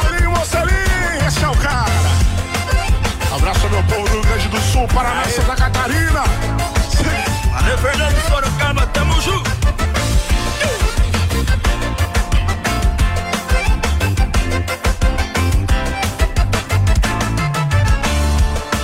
Ali, 0.00 0.26
mocelinho, 0.28 1.26
esse 1.26 1.44
é 1.44 1.48
o 1.48 1.56
cara. 1.56 1.89
Abraço 3.32 3.68
meu 3.68 3.82
povo 3.84 4.08
do 4.08 4.14
Rio 4.14 4.22
Grande 4.22 4.48
do 4.48 4.60
Sul, 4.60 4.88
Paraná, 4.88 5.24
Santa 5.24 5.54
Catarina. 5.54 6.24
Valeu, 7.52 7.78
Fernando 7.78 8.28
Sorocaba, 8.28 8.86
tamo 8.88 9.20
junto. 9.20 9.50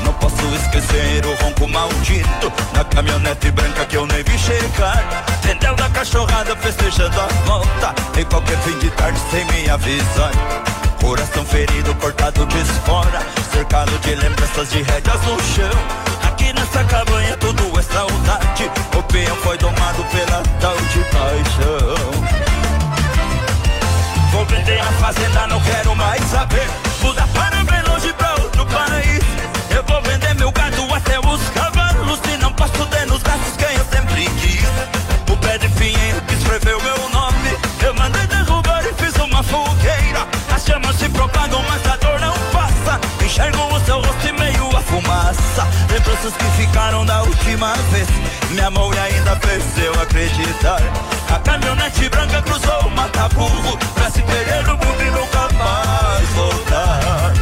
Não 0.04 0.12
posso 0.14 0.54
esquecer 0.54 1.26
o 1.26 1.35
ronco 1.42 1.66
maldito 1.68 2.52
Da 2.72 2.85
caminhonete 2.85 3.50
branca 3.50 3.85
que 3.87 3.96
eu 3.96 4.06
nem 4.06 4.22
vi 4.22 4.38
chegar 4.38 5.24
Vendeu 5.42 5.74
da 5.74 5.88
cachorrada 5.90 6.54
festejando 6.56 7.20
a 7.20 7.26
volta 7.44 7.94
Em 8.16 8.24
qualquer 8.24 8.59
fim 8.59 8.78
de 8.78 8.90
tarde 8.90 9.18
sem 9.30 9.44
me 9.46 9.68
avisar 9.68 10.30
Coração 11.07 11.45
ferido, 11.45 11.95
cortado 12.01 12.45
de 12.47 12.64
fora 12.85 13.25
Cercado 13.53 13.97
de 14.01 14.16
lembranças 14.16 14.69
de 14.71 14.83
rédeas 14.83 15.23
no 15.23 15.40
chão 15.40 15.71
Aqui 16.27 16.53
nessa 16.53 16.83
cabanha 16.83 17.37
tudo 17.37 17.79
é 17.79 17.83
saudade 17.83 18.69
O 18.99 19.03
peão 19.05 19.37
foi 19.37 19.57
domado 19.57 20.05
pela 20.07 20.42
tal 20.61 20.75
de 20.75 20.99
paixão 21.12 22.57
Vou 24.33 24.45
vender 24.47 24.81
a 24.81 24.92
fazenda, 25.01 25.47
não 25.47 25.61
quero 25.61 25.95
mais 25.95 26.23
saber. 26.25 26.69
Mudar 27.01 27.29
para 27.29 27.62
bem 27.64 27.83
longe 27.88 28.12
pra 28.12 28.33
outro 28.33 28.66
país. 28.66 29.23
Eu 29.71 29.83
vou 29.85 30.03
vender 30.03 30.35
meu 30.35 30.51
gado 30.51 30.92
até 30.92 31.19
os 31.21 31.49
cavalos. 31.55 32.21
E 32.31 32.37
não 32.37 32.53
posso 32.53 32.85
ter 32.87 33.07
nos 33.07 33.23
braços 33.23 33.57
quem 33.57 33.77
eu 33.79 33.85
sempre 33.87 34.29
quis. 34.40 35.33
O 35.33 35.37
pé 35.38 35.57
de 35.57 35.69
pinheiro 35.71 36.21
que 36.23 36.35
escreveu 36.35 36.83
meu 36.83 36.95
Enxergo 43.37 43.66
o 43.66 43.81
seu 43.85 44.01
rosto 44.01 44.29
e 44.29 44.33
meio 44.33 44.75
a 44.75 44.81
fumaça. 44.81 45.68
Lembranças 45.92 46.33
que 46.33 46.44
ficaram 46.57 47.05
da 47.05 47.22
última 47.22 47.75
vez. 47.92 48.09
Amou 48.66 48.92
e 48.94 48.99
ainda 48.99 49.37
fez 49.37 49.62
eu 49.77 49.92
acreditar. 50.01 50.81
A 51.31 51.38
caminhonete 51.40 52.09
branca 52.09 52.40
cruzou 52.40 52.81
o 52.87 52.90
mata-burro 52.92 53.77
Pra 53.94 54.11
se 54.11 54.22
perder 54.22 54.64
no 54.64 54.72
mundo 54.72 55.03
e 55.03 55.11
nunca 55.11 55.53
mais 55.55 56.29
voltar 56.31 57.33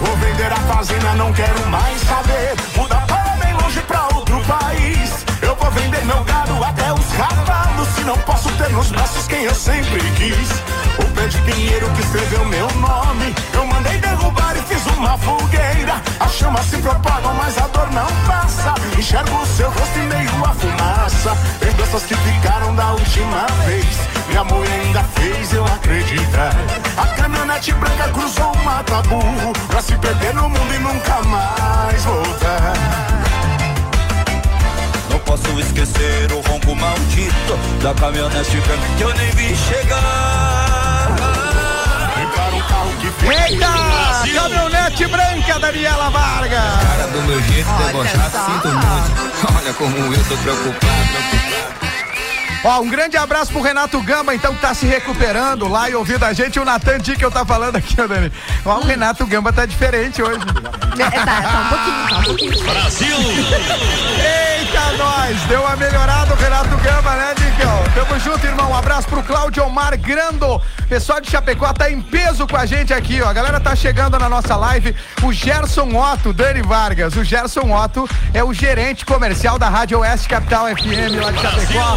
Vou 0.00 0.16
vender 0.18 0.52
a 0.52 0.56
fazenda, 0.56 1.14
não 1.14 1.32
quero 1.32 1.66
mais 1.68 2.00
saber. 2.02 2.54
Mudar 2.76 3.06
para 3.06 3.36
bem 3.42 3.54
longe 3.54 3.80
pra 3.80 4.06
outro 4.14 4.38
país. 4.44 5.24
Eu 5.40 5.56
vou 5.56 5.70
vender 5.70 6.04
meu 6.04 6.22
gado 6.24 6.62
até 6.62 6.92
os 6.92 7.06
cavalos. 7.16 7.88
Se 7.94 8.02
não 8.02 8.18
posso 8.18 8.50
ter 8.52 8.68
nos 8.68 8.90
braços 8.90 9.26
quem 9.26 9.44
eu 9.44 9.54
sempre 9.54 10.02
quis. 10.16 10.83
O 10.98 11.04
pé 11.14 11.26
de 11.26 11.38
pinheiro 11.38 11.90
que 11.90 12.00
escreveu 12.00 12.44
meu 12.46 12.68
nome. 12.74 13.34
Eu 13.52 13.66
mandei 13.66 13.98
derrubar 13.98 14.56
e 14.56 14.62
fiz 14.62 14.86
uma 14.96 15.16
fogueira. 15.18 16.00
As 16.20 16.32
chamas 16.34 16.64
se 16.66 16.76
propagam, 16.78 17.34
mas 17.34 17.56
a 17.58 17.66
dor 17.68 17.90
não 17.92 18.06
passa. 18.26 18.74
Enxergo 18.98 19.36
o 19.36 19.46
seu 19.46 19.68
rosto 19.70 19.98
e 19.98 20.02
meio 20.02 20.44
a 20.44 20.54
fumaça. 20.54 21.36
Lembranças 21.62 22.02
que 22.04 22.14
ficaram 22.14 22.74
da 22.74 22.92
última 22.92 23.46
vez. 23.66 24.14
Me 24.28 24.36
amou 24.36 24.64
e 24.64 24.68
ainda 24.68 25.02
fez 25.14 25.52
eu 25.52 25.64
acreditar. 25.64 26.54
A 26.96 27.06
caminhonete 27.16 27.72
branca 27.72 28.08
cruzou 28.08 28.52
o 28.52 28.64
mata 28.64 29.02
burro 29.02 29.52
pra 29.68 29.82
se 29.82 29.94
perder 29.96 30.34
no 30.34 30.48
mundo 30.48 30.74
e 30.74 30.78
nunca 30.78 31.22
mais 31.22 32.04
voltar. 32.04 32.74
Não 35.10 35.18
posso 35.20 35.48
esquecer 35.60 36.32
o 36.32 36.40
ronco 36.40 36.74
maldito 36.74 37.58
Da 37.80 37.94
caminhonete 37.94 38.56
branca 38.56 38.82
que 38.96 39.02
eu 39.02 39.14
nem 39.14 39.30
vi 39.30 39.54
chegar 39.54 40.63
Eita! 43.22 43.66
Caminhonete 44.34 45.06
branca, 45.06 45.58
Daniela 45.58 46.10
Vargas. 46.10 46.82
Cara, 46.82 47.06
do 47.08 47.22
meu 47.22 47.40
jeito 47.42 47.66
de 47.66 47.72
Olha 47.72 47.86
debochar, 47.86 48.30
só. 48.30 48.44
sinto 48.46 48.68
muito. 48.68 49.56
Olha 49.58 49.72
como 49.74 49.96
eu 50.14 50.24
tô 50.24 50.36
preocupado. 50.38 50.94
Ó, 52.66 52.80
um 52.80 52.88
grande 52.88 53.16
abraço 53.18 53.52
pro 53.52 53.60
Renato 53.60 54.00
Gamba, 54.00 54.34
então, 54.34 54.54
que 54.54 54.60
tá 54.62 54.72
se 54.72 54.86
recuperando 54.86 55.68
lá 55.68 55.90
e 55.90 55.94
ouvindo 55.94 56.24
a 56.24 56.32
gente. 56.32 56.58
O 56.58 56.64
Natan 56.64 56.98
Di 56.98 57.14
que 57.14 57.22
eu 57.24 57.30
tá 57.30 57.44
falando 57.44 57.76
aqui, 57.76 57.94
ó, 58.00 58.06
Dani. 58.06 58.32
Ó, 58.64 58.78
o 58.78 58.84
Renato 58.86 59.26
Gamba 59.26 59.52
tá 59.52 59.66
diferente 59.66 60.22
hoje. 60.22 60.40
É, 60.98 61.10
tá, 61.10 61.42
tá 61.42 61.58
um 61.58 61.68
pouquinho, 61.68 62.08
tá 62.08 62.18
um 62.18 62.24
pouquinho. 62.24 62.52
Eita, 64.74 64.92
nós! 64.96 65.40
Deu 65.42 65.60
uma 65.60 65.76
melhorada 65.76 66.34
o 66.34 66.36
Renato 66.36 66.76
Gamba, 66.78 67.14
né, 67.14 67.34
Nicão? 67.38 67.84
Tamo 67.94 68.18
junto, 68.18 68.44
irmão. 68.44 68.72
Um 68.72 68.74
abraço 68.74 69.06
pro 69.06 69.22
Cláudio 69.22 69.64
Omar 69.64 69.96
Grando. 69.96 70.60
Pessoal 70.88 71.20
de 71.20 71.30
Chapecó 71.30 71.72
tá 71.72 71.88
em 71.88 72.00
peso 72.00 72.44
com 72.44 72.56
a 72.56 72.66
gente 72.66 72.92
aqui, 72.92 73.22
ó. 73.22 73.28
A 73.28 73.32
galera 73.32 73.60
tá 73.60 73.76
chegando 73.76 74.18
na 74.18 74.28
nossa 74.28 74.56
live. 74.56 74.94
O 75.22 75.32
Gerson 75.32 75.90
Otto, 75.96 76.32
Dani 76.32 76.60
Vargas. 76.60 77.14
O 77.14 77.22
Gerson 77.22 77.72
Otto 77.72 78.08
é 78.32 78.42
o 78.42 78.52
gerente 78.52 79.06
comercial 79.06 79.60
da 79.60 79.68
Rádio 79.68 80.00
Oeste 80.00 80.28
Capital 80.28 80.66
FM 80.66 81.22
lá 81.22 81.30
de 81.30 81.40
Chapecó. 81.40 81.96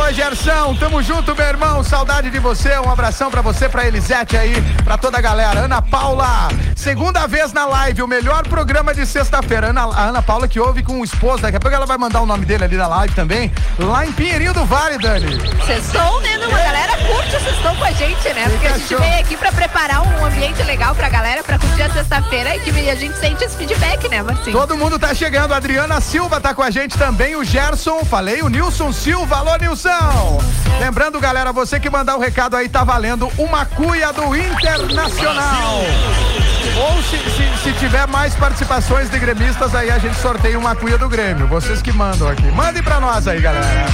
Ô, 0.00 0.12
Gerson, 0.12 0.74
tamo 0.76 1.02
junto, 1.02 1.36
meu 1.36 1.46
irmão. 1.46 1.84
Saudade 1.84 2.30
de 2.30 2.38
você. 2.38 2.78
Um 2.78 2.90
abração 2.90 3.30
pra 3.30 3.42
você, 3.42 3.68
pra 3.68 3.86
Elisete 3.86 4.38
aí, 4.38 4.62
pra 4.84 4.96
toda 4.96 5.18
a 5.18 5.20
galera. 5.20 5.60
Ana 5.60 5.82
Paula, 5.82 6.48
segunda 6.74 7.26
vez 7.26 7.52
na 7.52 7.66
live, 7.66 8.02
o 8.02 8.08
melhor 8.08 8.48
programa 8.48 8.94
de 8.94 9.04
sexta-feira. 9.04 9.68
Ana, 9.68 9.82
a 9.82 10.04
Ana 10.04 10.22
Paula 10.22 10.48
que 10.48 10.58
ouve 10.58 10.82
com 10.82 11.00
o 11.00 11.04
esposo. 11.04 11.42
Daqui 11.42 11.58
a 11.58 11.60
pouco 11.60 11.76
ela 11.76 11.84
vai 11.84 11.98
mandar 11.98 12.05
o 12.14 12.26
nome 12.26 12.44
dele 12.46 12.64
ali 12.64 12.76
na 12.76 12.86
live 12.86 13.14
também. 13.14 13.52
Lá 13.78 14.06
em 14.06 14.12
Pinheirinho 14.12 14.54
do 14.54 14.64
Vale, 14.64 14.98
Dani. 14.98 15.26
Sextou, 15.66 16.20
né? 16.20 16.36
Não, 16.38 16.54
a 16.54 16.58
galera 16.58 16.96
curte 16.98 17.36
o 17.36 17.40
sextou 17.40 17.74
com 17.74 17.84
a 17.84 17.92
gente, 17.92 18.28
né? 18.32 18.48
Porque 18.48 18.66
a 18.66 18.72
gente 18.72 18.82
Fechou. 18.82 19.00
veio 19.00 19.20
aqui 19.20 19.36
pra 19.36 19.52
preparar 19.52 20.02
um 20.06 20.24
ambiente 20.24 20.62
legal 20.62 20.94
pra 20.94 21.08
galera, 21.08 21.42
pra 21.42 21.58
curtir 21.58 21.82
a 21.82 21.90
sexta-feira 21.90 22.56
e 22.56 22.60
que 22.60 22.90
a 22.90 22.94
gente 22.94 23.16
sente 23.18 23.44
esse 23.44 23.56
feedback, 23.56 24.08
né, 24.08 24.22
Marcinho? 24.22 24.56
Todo 24.56 24.76
mundo 24.76 24.98
tá 24.98 25.14
chegando. 25.14 25.52
A 25.52 25.56
Adriana 25.56 26.00
Silva 26.00 26.40
tá 26.40 26.54
com 26.54 26.62
a 26.62 26.70
gente 26.70 26.96
também. 26.96 27.36
O 27.36 27.44
Gerson, 27.44 28.04
falei, 28.04 28.42
o 28.42 28.48
Nilson 28.48 28.92
Silva. 28.92 29.36
Alô, 29.36 29.56
Nilson. 29.56 30.40
Lembrando, 30.80 31.18
galera, 31.18 31.52
você 31.52 31.80
que 31.80 31.90
mandar 31.90 32.16
o 32.16 32.20
recado 32.20 32.56
aí 32.56 32.68
tá 32.68 32.84
valendo 32.84 33.30
uma 33.38 33.64
cuia 33.64 34.12
do 34.12 34.36
Internacional. 34.36 35.80
Ou 36.76 37.02
se, 37.02 37.16
se, 37.30 37.62
se 37.62 37.72
tiver 37.78 38.06
mais 38.06 38.34
participações 38.34 39.08
de 39.08 39.18
gremistas, 39.18 39.74
aí 39.74 39.90
a 39.90 39.98
gente 39.98 40.16
sorteia 40.18 40.58
uma 40.58 40.76
cuia 40.76 40.98
do 40.98 41.08
Grêmio. 41.08 41.46
Vocês 41.46 41.80
que 41.80 41.90
mandam 41.96 42.28
aqui. 42.28 42.42
Mandem 42.52 42.82
pra 42.82 43.00
nós 43.00 43.26
aí, 43.26 43.40
galera. 43.40 43.86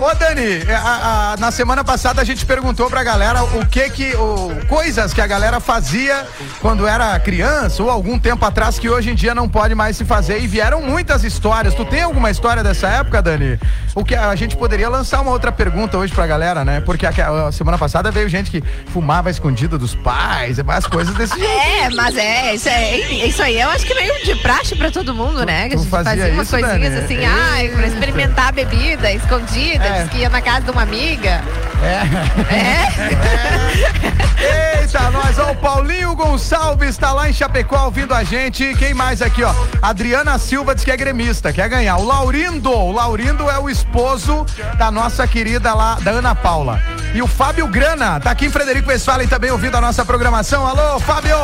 Ô, 0.00 0.06
ô, 0.06 0.14
Dani, 0.14 0.62
é, 0.66 0.74
a- 0.74 1.32
a- 1.32 1.36
na 1.38 1.50
semana 1.50 1.84
passada 1.84 2.20
a 2.20 2.24
gente 2.24 2.44
perguntou 2.44 2.88
pra 2.90 3.02
galera 3.04 3.42
o 3.44 3.64
que 3.66 3.88
que. 3.90 4.14
O, 4.16 4.50
coisas 4.68 5.12
que 5.14 5.20
a 5.20 5.26
galera 5.26 5.60
fazia 5.60 6.26
quando 6.60 6.86
era 6.86 7.18
criança 7.20 7.82
ou 7.82 7.90
algum 7.90 8.18
tempo 8.18 8.44
atrás 8.44 8.78
que 8.78 8.88
hoje 8.88 9.10
em 9.10 9.14
dia 9.14 9.34
não 9.34 9.48
pode 9.48 9.74
mais 9.74 9.96
se 9.96 10.04
fazer. 10.04 10.40
E 10.42 10.46
vieram 10.46 10.80
muitas 10.82 11.22
histórias. 11.24 11.74
Tu 11.74 11.84
tem 11.84 12.02
alguma 12.02 12.30
história 12.30 12.62
dessa 12.62 12.88
época, 12.88 13.22
Dani? 13.22 13.58
O 13.94 14.04
que 14.04 14.14
a 14.14 14.34
gente 14.34 14.56
poderia 14.56 14.88
lançar 14.88 15.20
uma 15.20 15.30
outra 15.30 15.52
pergunta 15.52 15.98
hoje 15.98 16.12
pra 16.12 16.26
galera, 16.26 16.64
né? 16.64 16.80
Porque 16.80 17.06
a, 17.06 17.46
a 17.48 17.52
semana 17.52 17.76
passada 17.76 18.10
veio 18.10 18.28
gente 18.28 18.50
que 18.50 18.62
fumava 18.92 19.30
escondido 19.30 19.78
dos 19.78 19.94
pais, 19.94 20.58
as 20.66 20.86
coisas 20.86 21.14
desse 21.14 21.38
jeito. 21.38 21.50
É, 21.50 21.90
mas 21.90 22.16
é 22.16 22.54
isso, 22.54 22.68
é, 22.68 22.96
isso 23.26 23.42
aí 23.42 23.60
eu 23.60 23.68
acho 23.70 23.84
que 23.86 23.94
meio 23.94 24.24
de 24.24 24.34
praxe 24.36 24.74
pra 24.76 24.90
todo 24.90 25.14
mundo, 25.14 25.44
né? 25.44 25.68
Que 25.68 25.74
a 25.74 25.78
gente 25.78 25.88
fazia 25.90 26.10
fazia 26.12 26.32
umas 26.32 26.46
isso, 26.46 26.56
coisinhas 26.56 26.92
Dani? 26.94 27.04
assim, 27.04 27.09
ai, 27.24 27.68
pra 27.68 27.86
experimentar 27.86 28.48
a 28.48 28.52
bebida 28.52 29.12
escondida, 29.12 29.84
É. 29.84 30.02
diz 30.02 30.10
que 30.10 30.18
ia 30.18 30.30
na 30.30 30.40
casa 30.40 30.62
de 30.62 30.70
uma 30.70 30.82
amiga. 30.82 31.42
Eita, 34.80 35.10
nós, 35.10 35.38
ó, 35.38 35.50
o 35.50 35.56
Paulinho 35.56 36.14
Gonçalves 36.14 36.96
tá 36.96 37.12
lá 37.12 37.28
em 37.28 37.34
Chapecó 37.34 37.84
ouvindo 37.84 38.14
a 38.14 38.24
gente. 38.24 38.74
Quem 38.76 38.94
mais 38.94 39.20
aqui, 39.20 39.44
ó? 39.44 39.52
Adriana 39.82 40.38
Silva 40.38 40.74
diz 40.74 40.82
que 40.82 40.90
é 40.90 40.96
gremista, 40.96 41.52
quer 41.52 41.68
ganhar. 41.68 41.98
O 41.98 42.04
Laurindo, 42.04 42.70
o 42.70 42.90
Laurindo 42.90 43.50
é 43.50 43.58
o 43.58 43.68
esposo 43.68 44.46
da 44.78 44.90
nossa 44.90 45.26
querida 45.26 45.74
lá, 45.74 45.98
da 46.00 46.12
Ana 46.12 46.34
Paula. 46.34 46.80
E 47.12 47.20
o 47.20 47.26
Fábio 47.26 47.66
Grana, 47.66 48.18
tá 48.20 48.30
aqui 48.30 48.46
em 48.46 48.50
Frederico 48.50 48.88
Westphalen 48.88 49.28
também 49.28 49.50
ouvindo 49.50 49.76
a 49.76 49.80
nossa 49.82 50.04
programação. 50.04 50.66
Alô, 50.66 50.98
Fábio! 51.00 51.36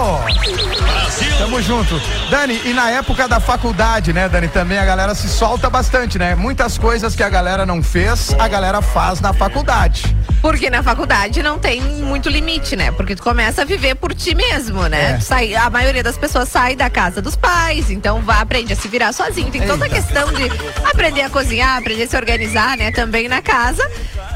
Tamo 1.38 1.61
junto. 1.61 2.01
Dani, 2.31 2.61
e 2.64 2.72
na 2.72 2.90
época 2.90 3.29
da 3.29 3.38
faculdade, 3.38 4.12
né, 4.12 4.29
Dani, 4.29 4.49
também 4.49 4.79
a 4.79 4.85
galera 4.85 5.14
se 5.14 5.29
solta 5.29 5.68
bastante, 5.68 6.18
né? 6.18 6.35
Muitas 6.35 6.79
coisas 6.79 7.14
que 7.14 7.22
a 7.22 7.29
galera 7.29 7.66
não 7.66 7.83
fez, 7.83 8.35
a 8.38 8.49
galera 8.49 8.81
faz 8.81 9.20
na 9.20 9.35
faculdade. 9.35 10.16
Porque 10.40 10.70
na 10.70 10.83
faculdade 10.83 11.42
não 11.42 11.59
tem 11.59 11.81
muito 11.81 12.29
limite, 12.29 12.77
né? 12.77 12.92
Porque 12.92 13.16
tu 13.16 13.22
começa 13.27 13.62
a 13.62 13.65
viver 13.65 13.97
por 13.97 14.15
ti 14.15 14.37
mesmo, 14.37 14.87
né? 14.87 15.17
É. 15.17 15.21
Sai- 15.21 15.53
a 15.57 15.69
maioria 15.69 16.01
das 16.01 16.17
pessoas 16.17 16.49
sai 16.49 16.77
da 16.77 16.89
casa 16.89 17.21
dos 17.21 17.35
pais, 17.35 17.91
então 17.91 18.21
vai 18.23 18.41
aprende 18.41 18.73
a 18.73 18.77
se 18.77 18.87
virar 18.87 19.12
sozinho. 19.12 19.51
Tem 19.51 19.67
toda 19.67 19.85
a 19.85 19.89
Eita. 19.89 20.01
questão 20.01 20.33
de 20.33 20.45
aprender 20.89 21.23
a 21.23 21.29
cozinhar, 21.29 21.77
aprender 21.77 22.05
a 22.05 22.07
se 22.07 22.17
organizar, 22.17 22.77
né? 22.77 22.93
Também 22.93 23.27
na 23.27 23.43
casa. 23.43 23.83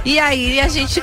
E 0.04 0.18
aí 0.18 0.60
a 0.60 0.68
gente 0.68 1.02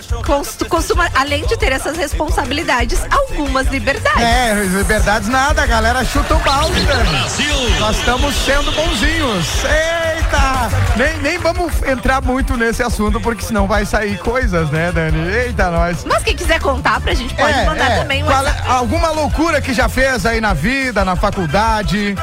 costuma, 0.70 1.08
além 1.16 1.46
de 1.46 1.56
ter 1.58 1.72
essas 1.72 1.96
responsabilidades, 1.98 3.00
algumas 3.12 3.68
liberdades. 3.68 4.22
É, 4.22 4.54
liberdades 4.56 5.30
nada, 5.30 5.62
a 5.62 5.66
galera 5.66 6.04
chuta 6.04 6.36
o 6.36 6.40
balde, 6.40 6.80
Dani. 6.82 7.80
Nós 7.80 7.98
estamos 7.98 8.34
sendo 8.36 8.72
bonzinhos. 8.72 9.46
Eita! 9.64 10.70
Nem, 10.98 11.18
nem 11.20 11.38
vamos 11.38 11.72
entrar 11.84 12.22
muito 12.22 12.58
nesse 12.58 12.82
assunto, 12.82 13.22
porque 13.22 13.44
senão 13.44 13.68
vai 13.68 13.86
sair 13.86 14.18
coisas, 14.18 14.70
né, 14.72 14.92
Dani? 14.92 15.20
Eita, 15.32 15.70
nós. 15.70 16.04
Mas 16.04 16.24
quem 16.24 16.36
quiser 16.36 16.60
contar 16.60 17.00
pra 17.00 17.14
gente 17.14 17.34
pode 17.36 17.54
É, 17.58 17.66
mandar 17.66 17.92
é. 17.92 18.00
também 18.00 18.24
um 18.24 18.28
Qual 18.28 18.46
é- 18.48 18.64
alguma 18.68 19.12
loucura 19.12 19.62
que 19.62 19.74
já 19.74 19.88
fez 19.88 20.26
aí 20.26 20.42
na 20.42 20.54
vida, 20.54 21.06
na 21.06 21.16
faculdade. 21.16 22.16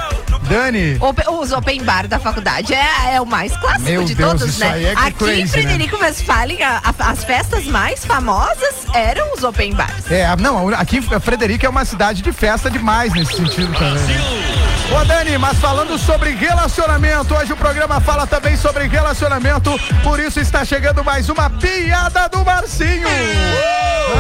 Dani. 0.49 0.97
Open- 1.01 1.25
Os 1.29 1.53
open 1.53 1.83
bar 1.83 2.07
da 2.07 2.19
faculdade 2.19 2.73
é, 2.75 3.15
é 3.15 3.21
o 3.21 3.27
mais 3.27 3.57
clássico 3.57 3.83
Meu 3.83 4.05
de 4.05 4.15
Deus, 4.15 4.31
todos, 4.33 4.49
isso 4.49 4.61
né? 4.61 4.73
aí 4.73 4.85
é 4.87 4.95
que 4.95 5.01
Aqui 5.03 5.13
crazy, 5.13 5.41
em 5.41 5.43
né? 5.45 5.49
Frederico 5.49 5.97
Westphalen, 5.99 6.63
a- 6.63 6.83
a- 6.85 7.11
as 7.11 7.25
festas 7.25 7.65
mais 7.67 8.05
famosas 8.05 8.75
eram 8.95 9.33
os 9.35 9.43
open 9.43 9.75
bars. 9.75 10.11
É, 10.11 10.35
não, 10.37 10.69
aqui 10.71 11.01
Frederico 11.21 11.67
é 11.67 11.69
uma 11.69 11.85
cidade 11.85 12.23
de 12.23 12.33
festa 12.33 12.71
demais 12.71 13.13
nesse 13.13 13.35
sentido 13.37 13.73
também. 13.75 13.95
né? 13.95 14.74
Ô 14.93 15.05
Dani, 15.05 15.39
mas 15.39 15.59
falando 15.59 15.99
sobre 15.99 16.31
relacionamento, 16.31 17.35
hoje 17.35 17.53
o 17.53 17.57
programa 17.57 18.01
fala 18.01 18.27
também 18.27 18.57
sobre 18.57 18.87
relacionamento, 18.87 19.71
por 20.03 20.21
isso 20.21 20.39
está 20.39 20.65
chegando 20.65 21.03
mais 21.03 21.29
uma 21.29 21.49
piada 21.49 22.29
do 22.29 22.45
Marcinho. 22.45 23.09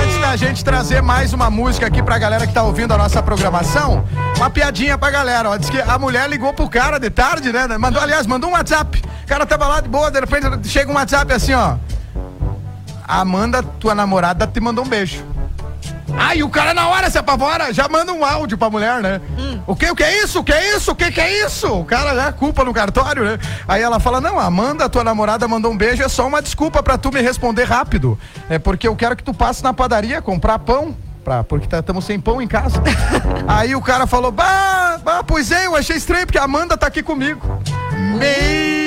Antes 0.03 0.21
da 0.21 0.35
gente 0.37 0.65
trazer 0.65 1.03
mais 1.03 1.33
uma 1.33 1.51
música 1.51 1.87
aqui 1.87 2.03
pra 2.03 2.19
galera 2.19 2.47
que 2.47 2.53
tá 2.53 2.63
ouvindo 2.63 2.93
a 2.95 2.99
nossa 2.99 3.23
programação, 3.23 4.05
uma 4.37 4.49
piadinha 4.49 4.97
pra 4.97 5.11
galera, 5.11 5.51
ó. 5.51 5.57
Diz 5.57 5.69
que 5.69 5.81
a 5.81 5.99
mulher 5.99 6.29
ligou 6.29 6.53
pro 6.53 6.69
cara 6.69 6.99
de 6.99 7.11
tarde, 7.11 7.53
né? 7.53 7.69
Mandou, 7.79 8.03
aliás, 8.03 8.27
mandou 8.27 8.51
um 8.51 8.55
WhatsApp. 8.55 9.03
O 9.23 9.27
cara 9.27 9.45
tava 9.45 9.69
lá 9.69 9.81
de 9.81 9.89
boa, 9.89 10.11
de 10.11 10.19
repente 10.19 10.67
chega 10.67 10.91
um 10.91 10.95
WhatsApp 10.95 11.33
assim, 11.33 11.53
ó. 11.53 11.77
Amanda, 13.07 13.63
tua 13.63 13.95
namorada, 13.95 14.47
te 14.47 14.61
mandou 14.61 14.85
um 14.85 14.89
beijo. 14.89 15.34
Aí 16.19 16.43
o 16.43 16.49
cara 16.49 16.73
na 16.73 16.89
hora 16.89 17.11
se 17.11 17.19
apavora, 17.19 17.73
já 17.73 17.89
manda 17.89 18.13
um 18.13 18.25
áudio 18.25 18.57
pra 18.57 18.71
mulher, 18.71 19.01
né? 19.01 19.21
O 19.67 19.75
que, 19.75 19.91
o 19.91 19.97
que 19.97 20.03
é 20.03 20.23
isso? 20.23 20.41
O 20.41 20.45
que 20.45 20.53
é 20.53 20.77
isso? 20.77 20.93
O 20.93 20.95
que, 20.95 21.11
que 21.11 21.21
é 21.21 21.45
isso? 21.45 21.73
O 21.73 21.85
cara 21.85 22.15
já 22.15 22.33
culpa 22.33 22.65
no 22.65 22.73
cartório, 22.73 23.25
né? 23.25 23.39
Aí 23.67 23.83
ela 23.83 23.99
fala: 23.99 24.21
Não, 24.21 24.39
Amanda, 24.39 24.89
tua 24.89 25.05
namorada 25.05 25.49
mandou 25.49 25.73
um 25.73 25.77
beijo, 25.77 26.03
é 26.03 26.09
só 26.09 26.27
uma 26.27 26.43
desculpa 26.43 26.83
pra 26.83 26.99
tu 26.99 27.13
me 27.13 27.21
responder 27.21 27.65
rápido. 27.65 28.19
É 28.49 28.59
porque 28.59 28.87
eu 28.87 28.97
quero 28.97 29.17
que 29.17 29.23
tu 29.23 29.33
passe 29.33 29.63
na 29.63 29.73
padaria 29.73 30.21
comprar 30.21 30.59
pão. 30.59 30.97
Pra, 31.25 31.43
porque 31.43 31.75
estamos 31.75 32.05
sem 32.05 32.21
pão 32.21 32.43
em 32.43 32.47
casa. 32.47 32.83
Aí 33.49 33.75
o 33.75 33.81
cara 33.81 34.07
falou: 34.07 34.31
Bah, 34.31 34.99
bah, 35.03 35.25
pois 35.25 35.51
é, 35.51 35.67
eu 35.67 35.75
achei 35.75 35.97
estranho, 35.97 36.27
porque 36.27 36.39
a 36.39 36.45
Amanda 36.45 36.77
tá 36.77 36.87
aqui 36.87 37.03
comigo. 37.03 37.41
Mei... 38.19 38.84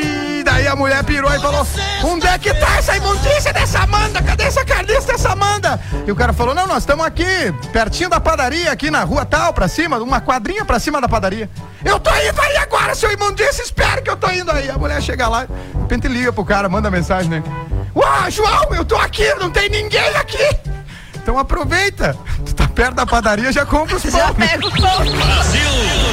A 0.67 0.75
mulher 0.75 1.01
pirou 1.03 1.33
e 1.33 1.39
falou: 1.39 1.65
Onde 2.03 2.27
é 2.27 2.37
que 2.37 2.53
tá 2.53 2.77
essa 2.77 2.95
imundícia 2.97 3.53
dessa 3.53 3.79
Amanda? 3.79 4.21
Cadê 4.21 4.43
essa 4.43 4.65
carniça 4.65 5.07
dessa 5.07 5.29
Amanda? 5.29 5.79
E 6.05 6.11
o 6.11 6.15
cara 6.15 6.33
falou: 6.33 6.53
Não, 6.53 6.67
nós 6.67 6.79
estamos 6.79 7.05
aqui, 7.05 7.25
pertinho 7.71 8.09
da 8.09 8.19
padaria, 8.19 8.71
aqui 8.71 8.91
na 8.91 9.03
rua 9.03 9.25
tal, 9.25 9.53
pra 9.53 9.67
cima, 9.67 9.97
uma 9.97 10.19
quadrinha 10.19 10.65
pra 10.65 10.77
cima 10.77 10.99
da 10.99 11.07
padaria. 11.07 11.49
Eu 11.85 11.99
tô 11.99 12.11
indo 12.11 12.41
aí 12.41 12.57
agora, 12.57 12.93
seu 12.93 13.11
imundícia, 13.11 13.63
espera 13.63 14.01
que 14.01 14.09
eu 14.09 14.17
tô 14.17 14.29
indo 14.29 14.51
aí. 14.51 14.69
A 14.69 14.77
mulher 14.77 15.01
chega 15.01 15.27
lá, 15.27 15.45
de 15.45 15.81
repente 15.81 16.07
liga 16.07 16.33
pro 16.33 16.43
cara, 16.43 16.67
manda 16.67 16.91
mensagem, 16.91 17.29
né? 17.29 17.43
Uau, 17.95 18.29
João, 18.29 18.75
eu 18.75 18.83
tô 18.83 18.97
aqui, 18.97 19.33
não 19.35 19.49
tem 19.49 19.69
ninguém 19.69 20.15
aqui. 20.17 20.49
Então 21.15 21.39
aproveita, 21.39 22.15
tu 22.45 22.53
tá 22.53 22.67
perto 22.67 22.95
da 22.95 23.05
padaria, 23.05 23.51
já 23.51 23.65
compra 23.65 23.95
os 23.95 24.03
pão. 24.03 24.11
Já 24.11 24.33
pega 24.33 24.67
o 24.67 24.71
pão. 24.71 26.06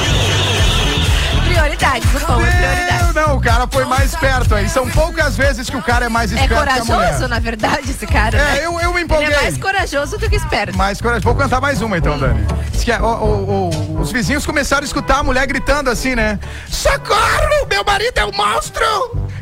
Prioridades, 1.55 2.13
o 2.21 2.25
pão 2.25 2.41
é 2.45 2.51
prioridade. 2.51 3.13
Não, 3.15 3.37
o 3.37 3.41
cara 3.41 3.65
foi 3.71 3.85
mais 3.85 4.11
esperto 4.13 4.53
aí. 4.53 4.67
São 4.67 4.89
poucas 4.89 5.37
vezes 5.37 5.69
que 5.69 5.77
o 5.77 5.81
cara 5.81 6.05
é 6.05 6.09
mais 6.09 6.31
É 6.33 6.35
esperto 6.35 6.49
que 6.49 6.69
a 6.69 6.83
mulher. 6.83 6.85
corajoso, 7.07 7.27
na 7.29 7.39
verdade, 7.39 7.91
esse 7.91 8.05
cara. 8.05 8.37
É, 8.37 8.41
né? 8.41 8.65
eu- 8.65 8.79
eu 8.81 8.93
me 8.93 9.01
empolguei. 9.03 9.27
Ele 9.27 9.35
é 9.35 9.41
mais 9.43 9.57
corajoso 9.57 10.17
do 10.17 10.29
que 10.29 10.35
esperto. 10.35 10.77
Mais 10.77 10.99
corajoso. 10.99 11.23
Vou 11.23 11.35
cantar 11.35 11.61
mais 11.61 11.81
uma 11.81 11.97
então, 11.97 12.19
Dani. 12.19 12.45
Diz 12.71 12.83
que, 12.83 12.91
ó, 12.91 12.97
ó, 12.99 13.25
ó, 13.25 14.01
os 14.01 14.11
vizinhos 14.11 14.45
começaram 14.45 14.83
a 14.83 14.85
escutar 14.85 15.19
a 15.19 15.23
mulher 15.23 15.47
gritando 15.47 15.89
assim, 15.89 16.13
né? 16.13 16.37
Socorro! 16.69 17.65
Meu 17.69 17.85
marido 17.85 18.17
é 18.17 18.25
um 18.25 18.31
monstro! 18.33 18.85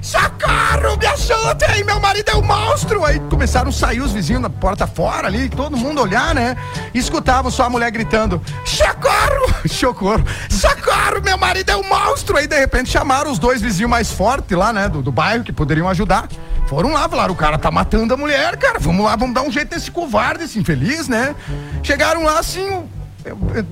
Socorro! 0.01 0.95
Me 0.99 1.07
ajudem! 1.07 1.83
Meu 1.83 1.99
marido 1.99 2.29
é 2.29 2.35
um 2.35 2.43
monstro! 2.43 3.03
Aí 3.03 3.19
começaram 3.21 3.69
a 3.69 3.73
sair 3.73 4.01
os 4.01 4.11
vizinhos 4.11 4.41
na 4.41 4.49
porta 4.51 4.85
fora 4.85 5.27
ali, 5.27 5.49
todo 5.49 5.75
mundo 5.75 6.01
olhar, 6.01 6.35
né? 6.35 6.55
E 6.93 6.99
escutavam 6.99 7.49
só 7.49 7.63
a 7.63 7.69
mulher 7.69 7.89
gritando: 7.89 8.39
Socorro! 8.65 9.51
Socorro! 9.67 10.23
Socorro! 10.49 11.21
Meu 11.23 11.37
marido 11.37 11.71
é 11.71 11.75
um 11.75 11.83
monstro! 11.83 12.02
Aí 12.35 12.47
de 12.47 12.59
repente 12.59 12.89
chamaram 12.89 13.31
os 13.31 13.39
dois 13.39 13.61
vizinhos 13.61 13.89
mais 13.89 14.11
fortes 14.11 14.57
lá, 14.57 14.73
né? 14.73 14.89
Do, 14.89 15.01
do 15.01 15.11
bairro 15.11 15.43
que 15.43 15.53
poderiam 15.53 15.87
ajudar. 15.87 16.27
Foram 16.67 16.91
lá, 16.91 17.07
falaram: 17.07 17.33
o 17.33 17.37
cara 17.37 17.57
tá 17.57 17.71
matando 17.71 18.13
a 18.13 18.17
mulher, 18.17 18.57
cara. 18.57 18.79
Vamos 18.79 19.05
lá, 19.05 19.15
vamos 19.15 19.33
dar 19.33 19.43
um 19.43 19.51
jeito 19.51 19.73
nesse 19.73 19.89
covarde, 19.89 20.43
esse 20.43 20.59
infeliz, 20.59 21.07
né? 21.07 21.35
Chegaram 21.81 22.23
lá 22.23 22.39
assim, 22.39 22.67
o, 22.69 22.89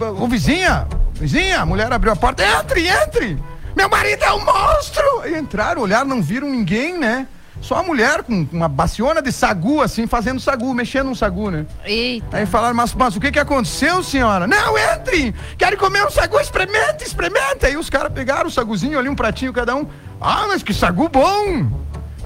o, 0.05 0.23
o 0.23 0.27
vizinha, 0.27 0.87
vizinha, 1.13 1.61
a 1.61 1.65
mulher 1.65 1.91
abriu 1.91 2.13
a 2.13 2.15
porta: 2.15 2.43
entre, 2.43 2.87
entre! 2.87 3.37
Meu 3.75 3.89
marido 3.89 4.23
é 4.23 4.33
um 4.33 4.45
monstro! 4.45 5.21
Aí 5.23 5.37
entraram, 5.37 5.81
olharam, 5.81 6.07
não 6.07 6.21
viram 6.21 6.49
ninguém, 6.49 6.97
né? 6.97 7.27
Só 7.61 7.75
a 7.75 7.83
mulher 7.83 8.23
com 8.23 8.47
uma 8.51 8.67
baciona 8.67 9.21
de 9.21 9.31
sagu, 9.31 9.81
assim, 9.81 10.07
fazendo 10.07 10.39
sagu, 10.39 10.73
mexendo 10.73 11.09
um 11.09 11.15
sagu, 11.15 11.51
né? 11.51 11.65
Eita. 11.85 12.37
Aí 12.37 12.45
falaram, 12.45 12.75
mas, 12.75 12.93
mas 12.93 13.15
o 13.15 13.19
que 13.19 13.31
que 13.31 13.39
aconteceu, 13.39 14.01
senhora? 14.03 14.47
Não, 14.47 14.77
entre! 14.77 15.33
Querem 15.57 15.77
comer 15.77 16.05
um 16.05 16.09
sagu? 16.09 16.39
Experimenta, 16.39 17.03
experimenta! 17.03 17.67
Aí 17.67 17.77
os 17.77 17.89
caras 17.89 18.11
pegaram 18.11 18.47
o 18.47 18.51
saguzinho 18.51 18.97
ali, 18.97 19.07
um 19.07 19.15
pratinho 19.15 19.53
cada 19.53 19.75
um. 19.75 19.85
Ah, 20.19 20.45
mas 20.47 20.63
que 20.63 20.73
sagu 20.73 21.07
bom! 21.07 21.69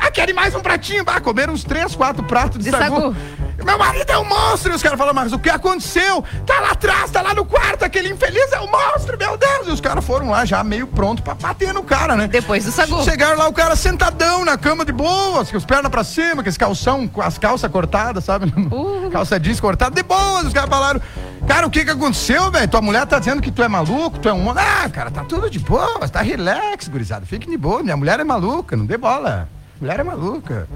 Ah, 0.06 0.12
querem 0.12 0.36
mais 0.36 0.54
um 0.54 0.60
pratinho? 0.60 1.04
Ah, 1.08 1.20
comeram 1.20 1.52
uns 1.54 1.64
três, 1.64 1.96
quatro 1.96 2.24
pratos 2.24 2.60
de, 2.60 2.66
De 2.66 2.72
sagu. 2.72 2.96
sagu. 2.96 3.16
Meu 3.64 3.78
marido 3.80 4.10
é 4.12 4.18
um 4.20 4.26
monstro! 4.26 4.72
E 4.72 4.76
os 4.76 4.84
caras 4.84 5.00
falaram, 5.00 5.16
mas 5.16 5.34
o 5.34 5.40
que 5.40 5.50
aconteceu? 5.50 6.24
Tá 6.46 6.60
lá 6.60 6.72
atrás, 6.72 7.10
tá 7.10 7.22
lá 7.24 7.34
no 7.34 7.44
quarto, 7.44 7.84
aquele 7.84 8.10
infeliz 8.10 8.52
é 8.52 8.60
um 8.60 8.70
monstro, 8.70 9.18
meu 9.18 9.36
Deus! 9.36 9.68
E 9.68 9.72
os 9.72 9.82
caras 9.82 10.06
foram 10.06 10.30
lá 10.30 10.46
já 10.46 10.64
meio 10.64 10.86
pronto 10.86 11.24
pra 11.24 11.34
bater 11.34 11.74
no 11.74 11.82
cara, 11.82 12.16
né? 12.16 12.28
Depois 12.28 12.64
do 12.66 12.72
sagu. 12.72 13.04
Chegaram 13.04 13.38
lá, 13.38 13.48
o 13.48 13.54
cara 13.54 13.76
sentadão 13.76 14.46
na 14.46 14.58
cama 14.58 14.86
de 14.86 14.92
boas, 14.92 15.50
com 15.50 15.58
as 15.58 15.66
pernas 15.66 15.90
pra 15.90 16.04
cima, 16.04 16.44
com 16.44 16.50
esse 16.50 16.60
calção, 16.60 17.08
com 17.08 17.22
as 17.22 17.40
calças 17.40 17.72
cortadas, 17.72 18.24
sabe? 18.26 18.54
Uh. 18.76 19.10
Calça 19.10 19.40
jeans 19.40 19.60
cortada, 19.60 19.96
de 19.96 20.04
boas. 20.04 20.46
Os 20.48 20.54
caras 20.54 20.70
falaram, 20.70 21.02
cara, 21.48 21.66
o 21.66 21.70
que 21.70 21.86
que 21.86 21.92
aconteceu, 21.92 22.52
velho? 22.52 22.68
Tua 22.68 22.82
mulher 22.82 23.06
tá 23.08 23.18
dizendo 23.20 23.42
que 23.42 23.50
tu 23.52 23.64
é 23.64 23.68
maluco, 23.68 24.20
tu 24.20 24.28
é 24.28 24.34
um... 24.34 24.40
mon-" 24.40 24.54
Ah, 24.58 24.90
cara, 24.90 25.10
tá 25.10 25.24
tudo 25.24 25.50
de 25.50 25.60
boa, 25.60 26.08
tá 26.10 26.22
relax, 26.22 26.88
gurizada. 26.90 27.26
Fique 27.26 27.50
de 27.50 27.58
boa, 27.58 27.82
minha 27.82 27.96
mulher 27.98 28.20
é 28.20 28.24
maluca, 28.24 28.76
não 28.76 28.86
dê 28.86 28.98
bola. 28.98 29.48
Mulher 29.86 30.00
é 30.00 30.04
maluca. 30.04 30.68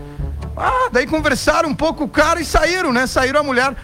Ah, 0.56 0.88
daí 0.92 1.08
conversaram 1.08 1.70
um 1.70 1.74
pouco 1.74 1.98
com 1.98 2.04
o 2.04 2.10
cara 2.10 2.40
e 2.40 2.46
saíram, 2.46 2.94
né? 2.94 3.08
Saíram 3.08 3.40
a 3.40 3.44
mulher... 3.44 3.76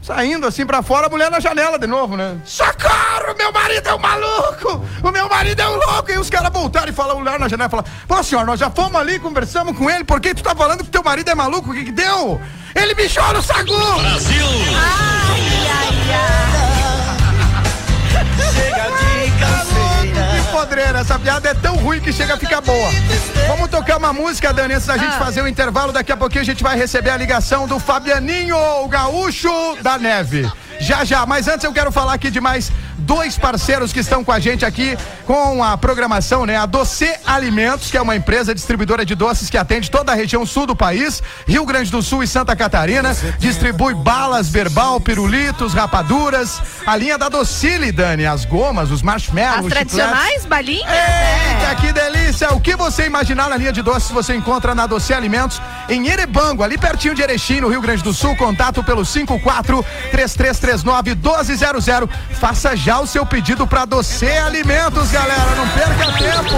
Saindo 0.00 0.46
assim 0.46 0.64
pra 0.64 0.82
fora, 0.82 1.08
a 1.08 1.10
mulher 1.10 1.30
na 1.30 1.38
janela 1.38 1.78
de 1.78 1.86
novo, 1.86 2.16
né? 2.16 2.40
Socorro! 2.46 3.36
Meu 3.36 3.52
marido 3.52 3.86
é 3.86 3.94
um 3.94 3.98
maluco! 3.98 4.82
O 5.02 5.10
meu 5.10 5.28
marido 5.28 5.60
é 5.60 5.68
um 5.68 5.76
louco! 5.76 6.10
E 6.10 6.16
os 6.16 6.30
caras 6.30 6.50
voltaram 6.50 6.88
e 6.88 6.92
falaram, 6.94 7.18
mulher 7.18 7.38
na 7.38 7.46
janela 7.46 7.68
e 7.68 7.70
falaram: 7.70 7.90
Pô, 8.08 8.22
senhor, 8.22 8.46
nós 8.46 8.58
já 8.58 8.70
fomos 8.70 8.98
ali, 8.98 9.18
conversamos 9.18 9.76
com 9.76 9.90
ele, 9.90 10.02
por 10.02 10.18
que 10.18 10.34
tu 10.34 10.42
tá 10.42 10.54
falando 10.54 10.82
que 10.82 10.88
teu 10.88 11.04
marido 11.04 11.28
é 11.28 11.34
maluco? 11.34 11.70
O 11.70 11.74
que 11.74 11.84
que 11.84 11.92
deu? 11.92 12.40
Ele 12.74 12.94
bichou 12.94 13.30
no 13.34 13.42
sagu! 13.42 13.76
Brasil! 13.98 14.46
Chega 16.06 16.69
podreira, 20.60 20.98
essa 21.00 21.18
piada 21.18 21.48
é 21.48 21.54
tão 21.54 21.74
ruim 21.76 22.00
que 22.00 22.12
chega 22.12 22.34
a 22.34 22.36
ficar 22.36 22.60
boa. 22.60 22.90
Vamos 23.48 23.68
tocar 23.70 23.96
uma 23.96 24.12
música, 24.12 24.52
Dani, 24.52 24.74
antes 24.74 24.86
da 24.86 24.96
gente 24.98 25.14
Ah. 25.14 25.18
fazer 25.18 25.40
o 25.42 25.48
intervalo. 25.48 25.90
Daqui 25.90 26.12
a 26.12 26.16
pouquinho 26.16 26.42
a 26.42 26.44
gente 26.44 26.62
vai 26.62 26.76
receber 26.76 27.08
a 27.10 27.16
ligação 27.16 27.66
do 27.66 27.78
Fabianinho, 27.78 28.56
o 28.84 28.88
gaúcho 28.88 29.50
da 29.82 29.98
neve. 29.98 30.50
Já, 30.80 31.04
já, 31.04 31.26
mas 31.26 31.46
antes 31.46 31.64
eu 31.64 31.72
quero 31.72 31.92
falar 31.92 32.14
aqui 32.14 32.30
de 32.30 32.40
mais 32.40 32.72
dois 33.00 33.36
parceiros 33.36 33.92
que 33.92 34.00
estão 34.00 34.22
com 34.22 34.30
a 34.30 34.38
gente 34.38 34.64
aqui 34.64 34.96
com 35.26 35.62
a 35.64 35.76
programação, 35.76 36.46
né? 36.46 36.56
A 36.56 36.64
Doce 36.64 37.12
Alimentos, 37.26 37.90
que 37.90 37.96
é 37.96 38.02
uma 38.02 38.14
empresa 38.14 38.54
distribuidora 38.54 39.04
de 39.04 39.14
doces 39.14 39.50
que 39.50 39.58
atende 39.58 39.90
toda 39.90 40.12
a 40.12 40.14
região 40.14 40.46
sul 40.46 40.66
do 40.66 40.76
país, 40.76 41.22
Rio 41.46 41.64
Grande 41.64 41.90
do 41.90 42.02
Sul 42.02 42.22
e 42.22 42.26
Santa 42.26 42.54
Catarina. 42.54 43.16
Distribui 43.38 43.94
balas, 43.94 44.48
verbal, 44.48 45.00
pirulitos, 45.00 45.74
rapaduras. 45.74 46.60
A 46.86 46.96
linha 46.96 47.18
da 47.18 47.28
Docile, 47.28 47.90
Dani, 47.92 48.26
as 48.26 48.44
gomas, 48.44 48.90
os 48.90 49.02
marshmallows, 49.02 49.66
As 49.66 49.72
tradicionais 49.72 50.46
balinhas? 50.46 50.88
Eita, 50.88 51.74
que 51.80 51.92
delícia! 51.92 52.52
O 52.52 52.60
que 52.60 52.76
você 52.76 53.06
imaginar 53.06 53.48
na 53.48 53.56
linha 53.56 53.72
de 53.72 53.82
doces 53.82 54.10
você 54.10 54.34
encontra 54.34 54.74
na 54.74 54.86
Doce 54.86 55.12
Alimentos 55.12 55.60
em 55.88 56.08
Erebango, 56.08 56.62
ali 56.62 56.78
pertinho 56.78 57.14
de 57.14 57.22
Erechim, 57.22 57.60
no 57.60 57.68
Rio 57.68 57.80
Grande 57.80 58.02
do 58.02 58.12
Sul. 58.12 58.36
Contato 58.36 58.82
pelo 58.84 59.04
54 59.04 59.84
3339 60.78 61.14
1200. 61.14 62.38
Faça 62.38 62.76
já 62.76 63.00
o 63.00 63.06
seu 63.06 63.26
pedido 63.26 63.66
para 63.66 63.84
Doce 63.84 64.26
Alimentos, 64.26 65.10
galera. 65.10 65.54
Não 65.56 65.68
perca 65.68 66.12
tempo. 66.18 66.56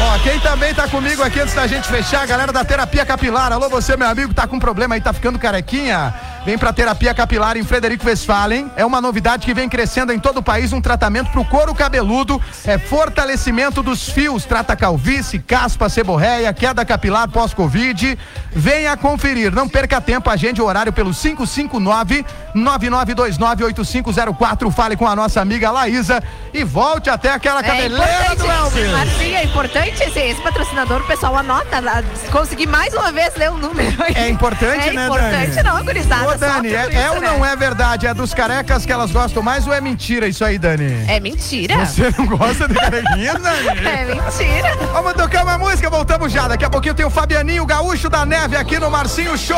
Ó, 0.00 0.18
quem 0.20 0.38
também 0.40 0.74
tá 0.74 0.86
comigo 0.88 1.22
aqui 1.22 1.40
antes 1.40 1.54
da 1.54 1.66
gente 1.66 1.88
fechar, 1.88 2.22
a 2.22 2.26
galera 2.26 2.52
da 2.52 2.64
Terapia 2.64 3.04
Capilar. 3.04 3.52
Alô, 3.52 3.68
você, 3.68 3.96
meu 3.96 4.08
amigo, 4.08 4.32
tá 4.32 4.46
com 4.46 4.58
problema 4.58 4.94
aí, 4.94 5.00
tá 5.00 5.12
ficando 5.12 5.38
carequinha? 5.38 6.14
Vem 6.44 6.56
pra 6.56 6.72
Terapia 6.72 7.12
Capilar 7.12 7.56
em 7.56 7.64
Frederico 7.64 8.06
Westphalen. 8.06 8.70
É 8.76 8.84
uma 8.84 9.00
novidade 9.00 9.44
que 9.44 9.52
vem 9.52 9.68
crescendo 9.68 10.12
em 10.12 10.18
todo 10.18 10.38
o 10.38 10.42
país, 10.42 10.72
um 10.72 10.80
tratamento 10.80 11.30
pro 11.30 11.44
couro 11.44 11.74
cabeludo, 11.74 12.40
é 12.64 12.78
fortalecimento 12.78 13.82
dos 13.82 14.08
fios, 14.08 14.44
trata 14.44 14.76
calvície, 14.76 15.38
caspa, 15.38 15.88
seborreia, 15.88 16.52
queda 16.52 16.84
capilar 16.84 17.28
pós-Covid. 17.28 18.18
Venha 18.52 18.96
conferir, 18.96 19.52
não 19.52 19.68
perca 19.68 20.00
tempo, 20.00 20.30
agende 20.30 20.62
o 20.62 20.64
horário 20.64 20.92
pelo 20.92 21.12
559 21.12 22.24
99298504. 22.54 24.72
Fale 24.72 24.96
com 24.96 25.06
a 25.06 25.14
nossa 25.14 25.40
amiga 25.40 25.70
Laísa 25.70 26.22
e 26.52 26.64
volte 26.64 27.10
até 27.10 27.32
aquela 27.32 27.62
cabeleira 27.62 28.34
do 28.36 28.46
Elvis. 28.46 28.90
Marcinho, 28.90 29.36
é 29.36 29.44
importante 29.44 30.02
esse, 30.02 30.18
esse 30.18 30.40
patrocinador, 30.40 31.02
o 31.02 31.04
pessoal 31.04 31.36
anota 31.36 31.80
lá. 31.80 32.02
Consegui 32.30 32.66
mais 32.66 32.94
uma 32.94 33.12
vez 33.12 33.34
ler 33.36 33.50
o 33.50 33.58
número. 33.58 34.02
aí. 34.02 34.14
É 34.14 34.28
importante, 34.28 34.88
é 34.88 34.92
né, 34.92 35.06
importante 35.06 35.56
Dani? 35.56 35.68
não, 35.68 35.84
gurizada. 35.84 36.37
Dani, 36.38 36.74
é, 36.74 36.94
é 36.94 37.10
ou 37.10 37.20
né? 37.20 37.28
não 37.28 37.44
é 37.44 37.56
verdade? 37.56 38.06
É 38.06 38.14
dos 38.14 38.32
carecas 38.32 38.86
que 38.86 38.92
elas 38.92 39.10
gostam 39.10 39.42
mais 39.42 39.66
ou 39.66 39.72
é 39.72 39.80
mentira 39.80 40.26
isso 40.26 40.44
aí, 40.44 40.58
Dani? 40.58 41.04
É 41.08 41.20
mentira. 41.20 41.76
Você 41.84 42.12
não 42.16 42.26
gosta 42.26 42.68
de 42.68 42.74
carequinha, 42.74 43.34
Dani? 43.38 43.86
É 43.86 44.04
mentira. 44.14 44.76
Vamos 44.92 45.12
tocar 45.14 45.44
uma 45.44 45.58
música, 45.58 45.90
voltamos 45.90 46.32
já. 46.32 46.48
Daqui 46.48 46.64
a 46.64 46.70
pouquinho 46.70 46.94
tem 46.94 47.06
o 47.06 47.10
Fabianinho, 47.10 47.62
o 47.62 47.66
gaúcho 47.66 48.08
da 48.08 48.24
neve 48.24 48.56
aqui 48.56 48.78
no 48.78 48.90
Marcinho 48.90 49.36
Show. 49.36 49.56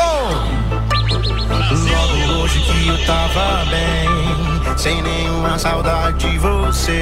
Logo 1.91 2.41
hoje 2.41 2.59
que 2.59 2.87
eu 2.87 3.05
tava 3.05 3.65
bem, 3.65 4.77
sem 4.77 5.01
nenhuma 5.01 5.57
saudade 5.57 6.29
de 6.29 6.37
você. 6.37 7.01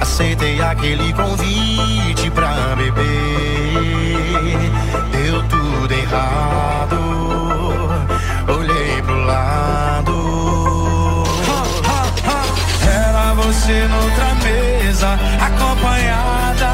Aceitei 0.00 0.60
aquele 0.60 1.12
convite 1.12 2.30
pra 2.30 2.74
beber. 2.76 4.70
Deu 5.12 5.42
tudo 5.48 5.92
errado, 5.92 6.96
Você 13.70 13.86
noutra 13.86 14.34
mesa, 14.42 15.16
acompanhada. 15.40 16.70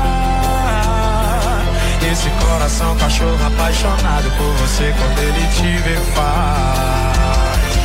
Esse 2.11 2.31
coração 2.43 2.97
cachorro 2.97 3.47
apaixonado 3.47 4.31
por 4.39 4.51
você 4.55 4.95
quando 4.99 5.19
ele 5.19 5.47
te 5.49 5.77
vê 5.83 5.97
faz. 6.15 7.77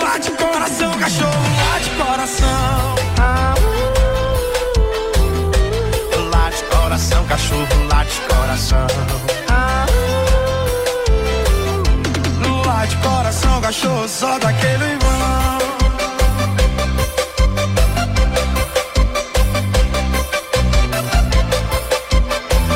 Lá 0.00 0.18
de 0.18 0.30
coração, 0.30 0.92
cachorro, 0.92 1.32
lá 1.66 1.78
de 1.80 1.90
coração. 1.90 2.94
Lá 6.30 6.50
de 6.50 6.62
coração, 6.76 7.24
cachorro, 7.26 7.88
lá 7.92 8.04
de 8.04 8.20
coração. 8.20 8.86
Lá 12.64 12.86
de 12.86 12.96
coração, 12.96 13.29
cachorro, 13.70 14.08
só 14.08 14.36
daquele 14.40 14.84
irmão. 14.84 15.58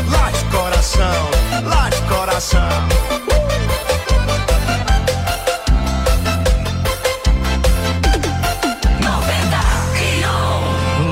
Lá 0.09 0.31
de 0.31 0.45
coração, 0.57 1.31
lá 1.65 1.89
de 1.89 2.01
coração. 2.03 2.61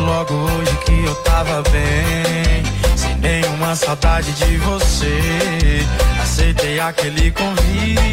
Logo 0.06 0.34
hoje 0.34 0.76
que 0.84 1.04
eu 1.04 1.14
tava 1.24 1.62
bem, 1.72 2.62
sem 2.96 3.16
nenhuma 3.16 3.74
saudade 3.74 4.30
de 4.30 4.58
você. 4.58 5.84
Aceitei 6.22 6.78
aquele 6.78 7.32
convite 7.32 8.11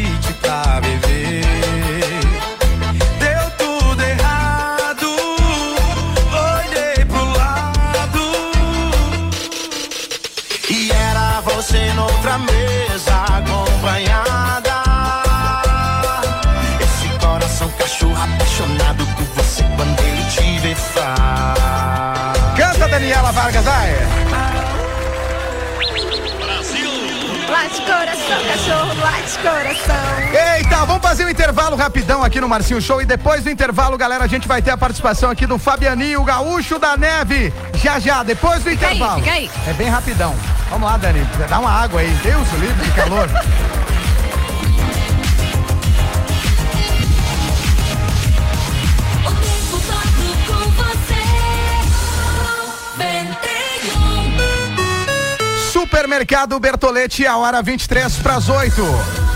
coração. 29.42 30.56
Eita, 30.56 30.84
vamos 30.84 31.02
fazer 31.02 31.24
um 31.24 31.28
intervalo 31.28 31.76
rapidão 31.76 32.22
aqui 32.22 32.40
no 32.40 32.48
Marcinho 32.48 32.80
Show 32.80 33.00
e 33.00 33.04
depois 33.04 33.42
do 33.42 33.50
intervalo, 33.50 33.96
galera, 33.96 34.24
a 34.24 34.26
gente 34.26 34.46
vai 34.46 34.60
ter 34.62 34.70
a 34.70 34.76
participação 34.76 35.30
aqui 35.30 35.46
do 35.46 35.58
Fabianinho, 35.58 36.22
gaúcho 36.24 36.78
da 36.78 36.96
neve. 36.96 37.52
Já 37.74 37.98
já, 37.98 38.22
depois 38.22 38.62
do 38.62 38.70
fica 38.70 38.86
intervalo. 38.86 39.16
Aí, 39.16 39.22
fica 39.22 39.34
aí. 39.34 39.50
É 39.68 39.72
bem 39.72 39.88
rapidão. 39.88 40.34
Vamos 40.68 40.88
lá, 40.88 40.96
Dani, 40.96 41.26
dá 41.48 41.58
uma 41.58 41.70
água 41.70 42.00
aí. 42.00 42.10
Deus, 42.22 42.48
livre 42.52 42.84
de 42.84 42.92
calor. 42.92 43.28
Supermercado 55.72 56.58
Bertolete, 56.60 57.26
a 57.26 57.36
hora 57.36 57.62
23 57.62 58.16
para 58.18 58.36
as 58.36 58.48
8. 58.48 59.29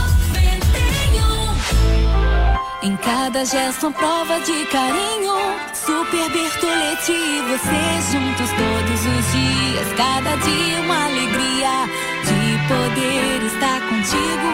Cada 3.04 3.44
gesto, 3.44 3.86
uma 3.86 3.92
prova 3.92 4.40
de 4.40 4.64
carinho. 4.66 5.34
Super 5.72 6.30
Bertolete 6.30 7.12
e 7.12 7.42
você 7.48 8.00
juntos 8.10 8.50
todos 8.50 9.00
os 9.00 9.32
dias. 9.32 9.88
Cada 9.96 10.36
dia 10.36 10.80
uma 10.80 11.04
alegria 11.04 11.86
de 12.24 12.40
poder 12.68 13.42
estar 13.46 13.80
contigo. 13.88 14.48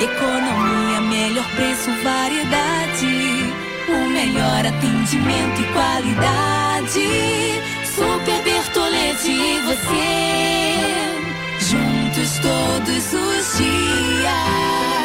Economia, 0.00 1.00
melhor 1.00 1.46
preço, 1.56 1.90
variedade. 2.02 3.52
O 3.88 4.08
melhor 4.10 4.66
atendimento 4.66 5.60
e 5.60 5.64
qualidade. 5.72 7.08
Super 7.84 8.42
Bertolete 8.42 9.30
e 9.30 9.60
você. 9.66 10.14
Juntos 11.60 12.38
todos 12.38 13.12
os 13.12 13.58
dias. 13.58 15.03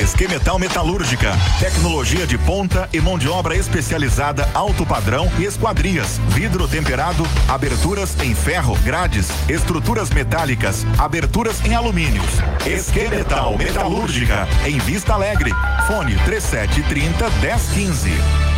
Esquemetal 0.00 0.58
Metalúrgica, 0.58 1.32
tecnologia 1.58 2.26
de 2.26 2.38
ponta 2.38 2.88
e 2.90 2.98
mão 3.02 3.18
de 3.18 3.28
obra 3.28 3.54
especializada 3.54 4.48
alto 4.54 4.86
padrão 4.86 5.30
e 5.38 5.44
esquadrias, 5.44 6.18
vidro 6.28 6.66
temperado, 6.66 7.22
aberturas 7.46 8.18
em 8.22 8.34
ferro, 8.34 8.74
grades, 8.82 9.28
estruturas 9.46 10.08
metálicas, 10.08 10.86
aberturas 10.98 11.62
em 11.66 11.74
alumínios. 11.74 12.30
Esquemetal 12.66 13.58
Metalúrgica, 13.58 14.48
em 14.64 14.78
Vista 14.78 15.12
Alegre. 15.12 15.52
Fone 15.86 16.16
3730 16.24 17.28
1015. 17.42 18.49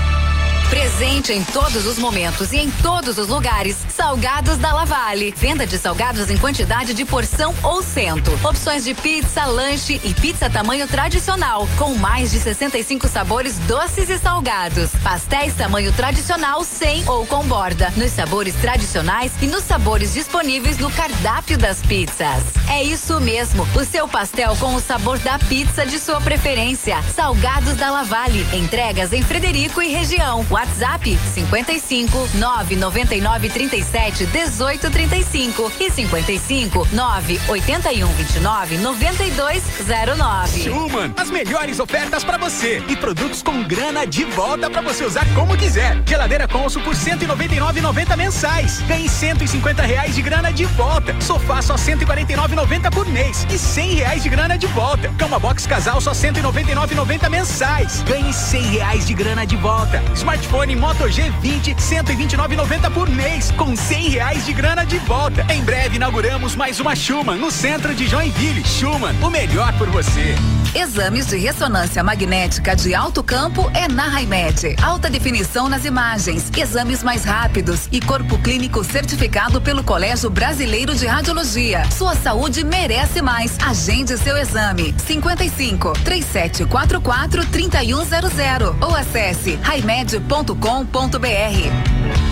Presente 0.73 1.35
em 1.35 1.45
todos 1.45 1.85
os 1.85 1.99
momentos 1.99 2.51
e 2.51 2.57
em 2.57 2.70
todos 2.70 3.18
os 3.18 3.29
lugares. 3.29 3.77
Salgados 3.91 4.57
da 4.57 4.73
Lavale. 4.73 5.35
Venda 5.37 5.66
de 5.66 5.77
salgados 5.77 6.31
em 6.31 6.39
quantidade 6.39 6.95
de 6.95 7.05
porção 7.05 7.55
ou 7.62 7.83
cento. 7.83 8.31
Opções 8.43 8.83
de 8.83 8.95
pizza, 8.95 9.45
lanche 9.45 10.01
e 10.03 10.14
pizza 10.14 10.49
tamanho 10.49 10.89
tradicional, 10.89 11.68
com 11.77 11.95
mais 11.97 12.31
de 12.31 12.41
65 12.41 13.07
sabores 13.07 13.59
doces 13.68 14.09
e 14.09 14.16
salgados. 14.16 14.91
Pastéis 15.03 15.55
tamanho 15.55 15.93
tradicional 15.93 16.64
sem 16.64 17.07
ou 17.07 17.27
com 17.27 17.45
borda. 17.45 17.93
Nos 17.95 18.11
sabores 18.12 18.55
tradicionais 18.55 19.31
e 19.43 19.47
nos 19.49 19.64
sabores 19.64 20.14
disponíveis 20.14 20.79
no 20.79 20.91
cardápio 20.91 21.59
das 21.59 21.83
pizzas. 21.83 22.45
É 22.70 22.83
isso 22.83 23.20
mesmo. 23.20 23.68
O 23.77 23.85
seu 23.85 24.09
pastel 24.09 24.57
com 24.57 24.75
o 24.75 24.81
sabor 24.81 25.18
da 25.18 25.39
pizza 25.39 25.85
de 25.85 25.99
sua 25.99 26.18
preferência. 26.23 26.97
Salgados 27.14 27.75
da 27.75 27.91
Lavale. 27.91 28.47
Entregas 28.55 29.12
em 29.12 29.20
Frederico 29.20 29.83
e 29.83 29.89
região. 29.89 30.47
WhatsApp 30.63 31.19
55 31.35 32.29
999 32.35 33.51
37 33.51 34.27
18 34.27 34.91
35 34.91 35.73
e 35.81 35.91
55 35.91 36.89
981 36.93 38.07
29 38.07 38.79
9209. 38.79 40.63
Schumann, 40.63 41.13
as 41.17 41.31
melhores 41.31 41.81
ofertas 41.81 42.23
para 42.23 42.39
você 42.39 42.81
e 42.89 42.95
produtos 42.95 43.43
com 43.43 43.65
grana 43.65 44.07
de 44.07 44.25
volta 44.25 44.71
para 44.71 44.83
você 44.83 45.05
usar 45.05 45.27
como 45.35 45.57
quiser. 45.57 46.01
Geladeira 46.07 46.47
Consul 46.47 46.81
por 46.83 46.95
199,90 46.95 48.17
mensais. 48.17 48.81
Ganhe 48.83 49.09
150 49.09 49.83
reais 49.83 50.15
de 50.15 50.23
grana 50.23 50.53
de 50.53 50.65
volta. 50.65 51.21
Sofá 51.21 51.61
só 51.61 51.75
149,90 51.75 52.89
por 52.93 53.09
mês 53.09 53.45
e 53.51 53.59
100 53.59 53.95
reais 53.95 54.23
de 54.23 54.29
grana 54.29 54.57
de 54.57 54.69
volta. 54.69 55.09
Cama 55.19 55.41
box 55.41 55.67
casal 55.67 56.01
só 56.01 56.13
199,90 56.13 57.29
mensais. 57.29 58.03
Ganhe 58.03 58.33
100 58.33 58.63
reais 58.63 59.07
de 59.09 59.15
grana 59.15 59.45
de 59.45 59.57
volta. 59.57 60.01
Smartphone 60.15 60.52
Moto 60.53 61.05
G20 61.05 61.75
129,90 61.77 62.91
por 62.93 63.09
mês 63.09 63.51
com 63.53 63.75
100 63.75 64.09
reais 64.11 64.45
de 64.45 64.53
grana 64.53 64.85
de 64.85 64.99
volta. 64.99 65.47
Em 65.51 65.63
breve 65.63 65.97
inauguramos 65.97 66.55
mais 66.55 66.79
uma 66.79 66.95
Schumann 66.95 67.39
no 67.39 67.51
centro 67.51 67.95
de 67.95 68.07
Joinville. 68.07 68.63
Schumann, 68.63 69.15
o 69.23 69.31
melhor 69.31 69.73
por 69.79 69.89
você. 69.89 70.35
Exames 70.75 71.27
de 71.27 71.37
ressonância 71.37 72.03
magnética 72.03 72.77
de 72.77 72.95
alto 72.95 73.23
campo 73.23 73.71
é 73.75 73.89
na 73.89 74.05
Raimed. 74.05 74.77
Alta 74.83 75.11
definição 75.11 75.69
nas 75.69 75.85
imagens, 75.85 76.51
exames 76.57 77.03
mais 77.03 77.25
rápidos 77.25 77.89
e 77.91 78.01
corpo 78.01 78.39
clínico 78.39 78.85
certificado 78.85 79.61
pelo 79.61 79.83
Colégio 79.83 80.31
Brasileiro 80.31 80.95
de 80.95 81.07
Radiologia. 81.07 81.85
Sua 81.91 82.15
saúde 82.15 82.65
merece 82.65 83.21
mais. 83.21 83.57
Agende 83.67 84.17
seu 84.19 84.37
exame. 84.37 84.95
55 84.99 85.93
3744 86.05 87.47
3100 87.47 88.77
ou 88.81 88.95
acesse 88.95 89.59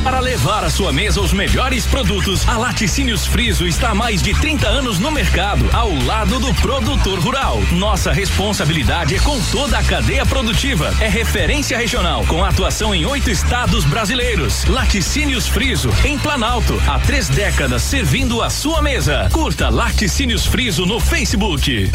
Para 0.03 0.19
levar 0.19 0.65
à 0.65 0.71
sua 0.71 0.93
mesa 0.93 1.21
os 1.21 1.33
melhores 1.33 1.85
produtos, 1.87 2.49
a 2.49 2.57
Laticínios 2.57 3.27
Friso 3.27 3.67
está 3.67 3.91
há 3.91 3.95
mais 3.95 4.23
de 4.23 4.33
30 4.35 4.67
anos 4.67 4.99
no 4.99 5.11
mercado, 5.11 5.69
ao 5.73 5.93
lado 6.05 6.39
do 6.41 6.55
produtor 6.55 7.19
rural. 7.21 7.59
Nossa 7.73 8.11
responsabilidade 8.11 9.15
é 9.15 9.19
com 9.21 9.39
toda 9.53 9.79
a 9.79 9.85
cadeia 9.85 10.25
produtiva. 10.25 10.95
É 11.01 11.09
referência 11.09 11.77
regional, 11.77 12.25
com 12.27 12.45
atuação 12.45 12.95
em 12.95 13.05
oito 13.05 13.31
estados 13.31 13.85
brasileiros. 13.85 14.65
Laticínios 14.65 15.47
Friso, 15.47 15.91
em 16.05 16.19
Planalto, 16.19 16.81
há 16.87 16.99
três 16.99 17.29
décadas 17.29 17.83
servindo 17.83 18.43
a 18.43 18.49
sua 18.49 18.81
mesa. 18.81 19.29
Curta 19.33 19.69
Laticínios 19.69 20.47
Friso 20.47 20.87
no 20.87 20.99
Facebook. 20.99 21.91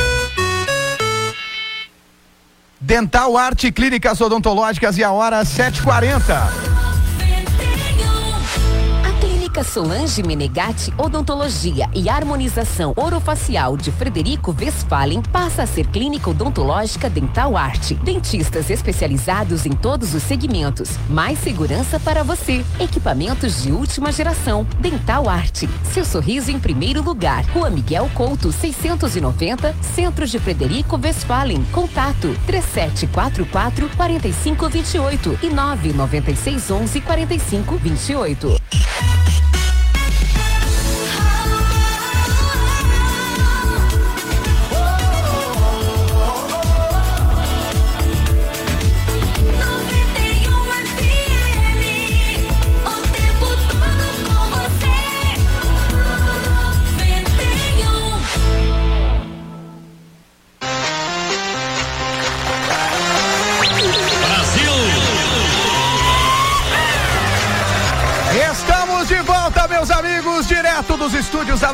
Dental 2.85 3.35
Arte 3.35 3.71
Clínicas 3.71 4.21
Odontológicas 4.21 4.95
e 4.99 5.03
a 5.03 5.11
hora 5.11 5.41
7h40. 5.41 6.74
Clínica 9.55 9.71
Solange 9.71 10.21
Menegatti 10.21 10.93
Odontologia 10.97 11.89
e 11.93 12.09
Harmonização 12.09 12.91
Orofacial 12.97 13.77
de 13.77 13.89
Frederico 13.89 14.53
Westphalen 14.59 15.21
passa 15.31 15.63
a 15.63 15.65
ser 15.65 15.87
clínica 15.87 16.29
odontológica 16.29 17.09
Dental 17.09 17.55
Arte. 17.55 17.95
Dentistas 17.95 18.69
especializados 18.69 19.65
em 19.65 19.71
todos 19.71 20.13
os 20.13 20.23
segmentos. 20.23 20.89
Mais 21.09 21.39
segurança 21.39 21.97
para 22.01 22.21
você. 22.21 22.65
Equipamentos 22.81 23.63
de 23.63 23.71
última 23.71 24.11
geração. 24.11 24.67
Dental 24.79 25.29
Arte. 25.29 25.69
Seu 25.93 26.03
sorriso 26.03 26.51
em 26.51 26.59
primeiro 26.59 27.01
lugar. 27.01 27.45
Rua 27.45 27.69
Miguel 27.69 28.11
Couto, 28.13 28.51
690, 28.51 29.73
Centro 29.95 30.27
de 30.27 30.37
Frederico 30.37 30.99
Westphalen. 31.01 31.63
Contato 31.71 32.35
3744 32.45 33.89
4528 33.95 35.39
e 35.43 35.49
99611 35.49 36.99
4528. 36.99 38.94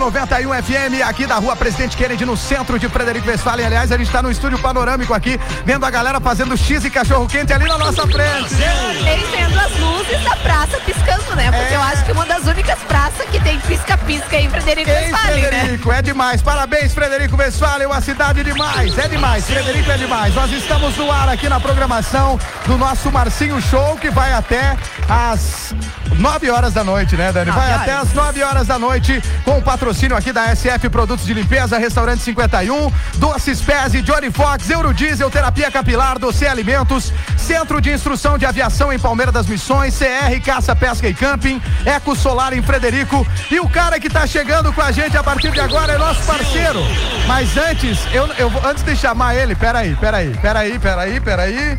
91 0.02 0.50
FM, 0.64 1.08
aqui 1.08 1.28
da 1.28 1.36
rua 1.36 1.56
Presidente 1.56 1.96
Kennedy, 1.96 2.26
no 2.26 2.36
centro 2.36 2.80
de 2.80 2.90
Frederico 2.90 3.30
Westphalen. 3.30 3.68
Aliás, 3.68 3.92
a 3.92 3.98
gente 3.98 4.08
está 4.08 4.20
no 4.20 4.32
estúdio 4.32 4.58
panorâmico 4.58 5.14
aqui, 5.14 5.40
vendo 5.64 5.86
a 5.86 5.92
galera 5.92 6.20
fazendo 6.20 6.58
X 6.58 6.84
e 6.84 6.90
cachorro 6.90 7.28
quente 7.28 7.54
ali 7.54 7.66
na 7.68 7.78
nossa 7.78 8.08
frente. 8.08 8.56
Vendo 8.56 9.60
as 9.60 9.80
luzes 9.80 10.24
da 10.24 10.36
praça 10.38 10.78
piscando, 10.80 11.36
né? 11.36 11.52
Porque 11.52 11.74
É. 11.74 11.78
eu 11.78 11.82
acho 11.84 12.04
que 12.04 12.12
uma 12.14 12.26
das 12.26 12.48
únicas 12.48 12.80
praças 12.80 13.30
que 13.30 13.40
tem 13.42 13.60
pisca-pisca 13.60 14.38
em 14.38 14.50
Frederico 14.50 14.90
Westphalen, 14.90 15.42
né? 15.44 15.48
Frederico, 15.50 15.92
é 15.92 16.02
demais. 16.02 16.42
Parabéns, 16.42 16.94
Frederico 16.96 17.38
Westphalen, 17.38 17.86
uma 17.86 18.02
cidade 18.02 18.44
demais. 18.44 18.98
É 18.98 19.08
demais, 19.08 19.46
Frederico 19.46 19.92
é 19.92 19.98
demais. 19.98 20.34
Nós 20.34 20.52
estamos 20.52 20.98
no 20.98 21.12
ar 21.12 21.30
aqui 21.30 21.48
na 21.48 21.60
programação 21.60 22.40
do 22.66 22.76
nosso 22.76 23.12
Marcinho 23.12 23.62
Show, 23.62 23.98
que 23.98 24.10
vai 24.10 24.34
até 24.34 24.76
às 25.08 25.76
9 26.18 26.50
horas 26.50 26.74
da 26.74 26.84
noite, 26.84 27.16
né, 27.16 27.32
Dani? 27.32 27.52
Vai 27.52 27.72
até 27.72 27.94
às 27.94 28.12
9 28.14 28.44
horas 28.44 28.66
da 28.68 28.80
noite, 28.80 29.22
com 29.46 29.60
o 29.60 29.62
patrocínio 29.62 29.91
aqui 30.16 30.32
da 30.32 30.56
SF 30.56 30.90
Produtos 30.90 31.26
de 31.26 31.34
Limpeza, 31.34 31.78
Restaurante 31.78 32.22
51, 32.22 32.92
Doces 33.18 33.62
Pés 33.62 33.94
e 33.94 34.02
Johnny 34.02 34.32
Fox, 34.32 34.70
Eurodiesel, 34.70 35.30
Terapia 35.30 35.70
Capilar, 35.70 36.18
Doce 36.18 36.48
Alimentos, 36.48 37.12
Centro 37.38 37.82
de 37.82 37.92
Instrução 37.92 38.38
de 38.38 38.46
Aviação 38.46 38.94
em 38.94 38.98
Palmeira 38.98 39.34
das 39.34 39.48
Missões, 39.48 39.98
CR 39.98 40.40
Caça, 40.46 40.74
Pesca 40.74 41.10
e 41.10 41.14
Camping, 41.14 41.62
Eco 41.86 42.16
Solar 42.16 42.54
em 42.54 42.62
Frederico. 42.62 43.28
E 43.52 43.60
o 43.60 43.68
cara 43.68 44.00
que 44.00 44.10
tá 44.10 44.26
chegando 44.26 44.72
com 44.72 44.82
a 44.82 44.92
gente 44.92 45.18
a 45.18 45.24
partir 45.24 45.52
de 45.52 45.60
agora 45.60 45.94
é 45.94 45.98
nosso 45.98 46.24
parceiro. 46.24 46.80
Mas 47.28 47.58
antes, 47.58 48.00
eu, 48.14 48.28
eu 48.38 48.50
antes 48.66 48.84
de 48.84 48.96
chamar 48.96 49.36
ele, 49.36 49.56
peraí, 49.56 49.94
peraí, 49.98 50.30
peraí, 50.42 50.80
peraí, 50.80 51.20
peraí. 51.20 51.78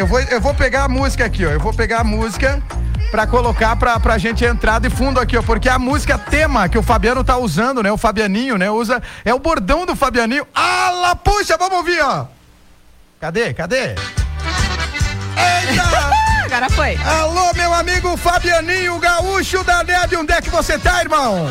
Eu 0.00 0.06
vou, 0.06 0.18
eu 0.18 0.40
vou 0.40 0.54
pegar 0.54 0.84
a 0.84 0.88
música 0.88 1.26
aqui, 1.26 1.44
ó. 1.44 1.50
Eu 1.50 1.60
vou 1.60 1.74
pegar 1.74 2.00
a 2.00 2.04
música. 2.04 2.62
pra 3.10 3.26
colocar 3.26 3.76
pra, 3.76 4.00
pra 4.00 4.16
gente 4.16 4.42
entrar 4.42 4.80
de 4.80 4.88
fundo 4.88 5.20
aqui, 5.20 5.36
ó. 5.36 5.42
Porque 5.42 5.68
a 5.68 5.78
música 5.78 6.16
tema 6.16 6.70
que 6.70 6.78
o 6.78 6.82
Fabiano 6.82 7.22
tá 7.22 7.36
usando, 7.36 7.82
né? 7.82 7.92
O 7.92 7.98
Fabianinho, 7.98 8.56
né? 8.56 8.70
Usa. 8.70 9.02
É 9.26 9.34
o 9.34 9.38
bordão 9.38 9.84
do 9.84 9.94
Fabianinho. 9.94 10.46
Ala, 10.54 11.14
puxa, 11.16 11.58
vamos 11.58 11.76
ouvir, 11.76 12.00
ó. 12.00 12.24
Cadê? 13.20 13.52
Cadê? 13.52 13.94
Eita! 15.36 15.99
Agora 16.60 16.70
foi. 16.74 16.94
Alô, 17.06 17.54
meu 17.54 17.72
amigo 17.72 18.14
Fabianinho 18.18 18.98
Gaúcho 18.98 19.64
da 19.64 19.82
NEB, 19.82 20.16
onde 20.18 20.32
é 20.34 20.42
que 20.42 20.50
você 20.50 20.78
tá, 20.78 21.00
irmão? 21.00 21.46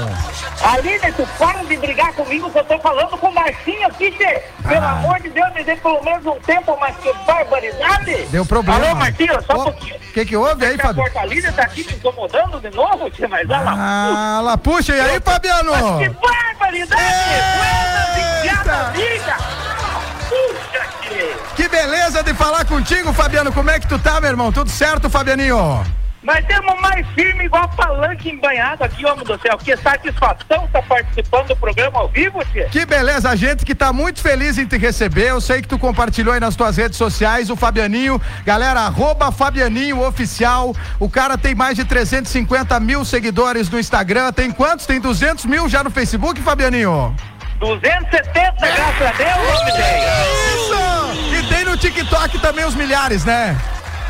Aline, 0.61 1.11
tu 1.13 1.27
para 1.39 1.63
de 1.63 1.77
brigar 1.77 2.13
comigo 2.13 2.47
que 2.51 2.59
eu 2.59 2.63
tô 2.65 2.77
falando 2.77 3.17
com 3.17 3.27
o 3.27 3.33
Marcinho 3.33 3.87
aqui, 3.87 4.11
tchê. 4.11 4.43
Pelo 4.67 4.85
Ah. 4.85 4.91
amor 4.91 5.19
de 5.19 5.29
Deus, 5.29 5.51
me 5.55 5.63
dê 5.63 5.75
pelo 5.77 6.03
menos 6.03 6.23
um 6.27 6.39
tempo, 6.41 6.77
mas 6.79 6.95
que 6.97 7.11
barbaridade. 7.25 8.25
Deu 8.29 8.45
problema. 8.45 8.85
Alô, 8.85 8.95
Marcinho, 8.97 9.33
só 9.47 9.53
um 9.53 9.61
Ô, 9.61 9.63
pouquinho. 9.63 9.95
O 9.95 10.11
que 10.13 10.25
que 10.25 10.37
houve 10.37 10.63
aí, 10.65 10.75
A 10.75 10.77
Fabiano? 10.77 11.01
Portalina 11.09 11.51
tá 11.53 11.63
aqui 11.63 11.83
me 11.87 11.93
incomodando 11.93 12.59
de 12.59 12.69
novo, 12.69 13.09
tchê, 13.09 13.25
mas 13.27 13.47
lá. 13.47 13.63
Ah, 13.65 14.41
lá, 14.43 14.57
puxa, 14.59 14.95
e 14.95 14.99
aí, 15.01 15.19
Fabiano? 15.19 15.71
Mas 15.71 16.07
que 16.07 16.09
barbaridade! 16.19 17.03
Amiga! 18.69 19.37
Puxa, 20.29 20.85
tchê. 21.01 21.35
Que 21.55 21.67
beleza 21.67 22.23
de 22.23 22.33
falar 22.33 22.65
contigo, 22.65 23.11
Fabiano. 23.11 23.51
Como 23.51 23.69
é 23.69 23.79
que 23.79 23.87
tu 23.87 23.97
tá, 23.97 24.21
meu 24.21 24.29
irmão? 24.29 24.51
Tudo 24.51 24.69
certo, 24.69 25.09
Fabianinho? 25.09 25.83
Nós 26.21 26.45
temos 26.45 26.79
mais 26.81 27.07
firme 27.15 27.45
igual 27.45 27.67
palanque 27.69 28.29
embanhado 28.29 28.83
aqui, 28.83 29.05
homem 29.05 29.23
do 29.23 29.39
céu. 29.39 29.57
Que 29.57 29.75
satisfação 29.77 30.65
estar 30.65 30.83
participando 30.83 31.47
do 31.47 31.55
programa 31.55 31.99
ao 31.99 32.09
vivo, 32.09 32.43
tchê. 32.51 32.65
Que 32.65 32.85
beleza, 32.85 33.29
a 33.29 33.35
gente 33.37 33.65
que 33.65 33.73
tá 33.73 33.93
muito 33.93 34.21
feliz 34.21 34.57
em 34.57 34.65
te 34.65 34.77
receber. 34.77 35.29
Eu 35.29 35.39
sei 35.39 35.61
que 35.61 35.67
tu 35.67 35.79
compartilhou 35.79 36.33
aí 36.33 36.39
nas 36.39 36.57
tuas 36.57 36.75
redes 36.75 36.97
sociais 36.97 37.49
o 37.49 37.55
Fabianinho. 37.55 38.21
Galera, 38.45 38.81
arroba 38.81 39.31
Fabianinho 39.31 40.05
Oficial. 40.05 40.75
O 40.99 41.09
cara 41.09 41.37
tem 41.37 41.55
mais 41.55 41.77
de 41.77 41.85
350 41.85 42.77
mil 42.81 43.05
seguidores 43.05 43.69
no 43.69 43.79
Instagram. 43.79 44.33
Tem 44.33 44.51
quantos? 44.51 44.85
Tem 44.85 44.99
200 44.99 45.45
mil 45.45 45.69
já 45.69 45.83
no 45.83 45.89
Facebook, 45.89 46.41
Fabianinho? 46.41 47.15
270, 47.59 48.53
graças 48.57 49.01
a 49.01 49.11
Deus, 49.11 49.61
homem. 49.61 49.73
Isso! 50.55 51.35
E 51.35 51.53
tem 51.53 51.65
no 51.65 51.75
TikTok 51.77 52.39
também 52.39 52.65
os 52.65 52.73
milhares, 52.73 53.25
né? 53.25 53.57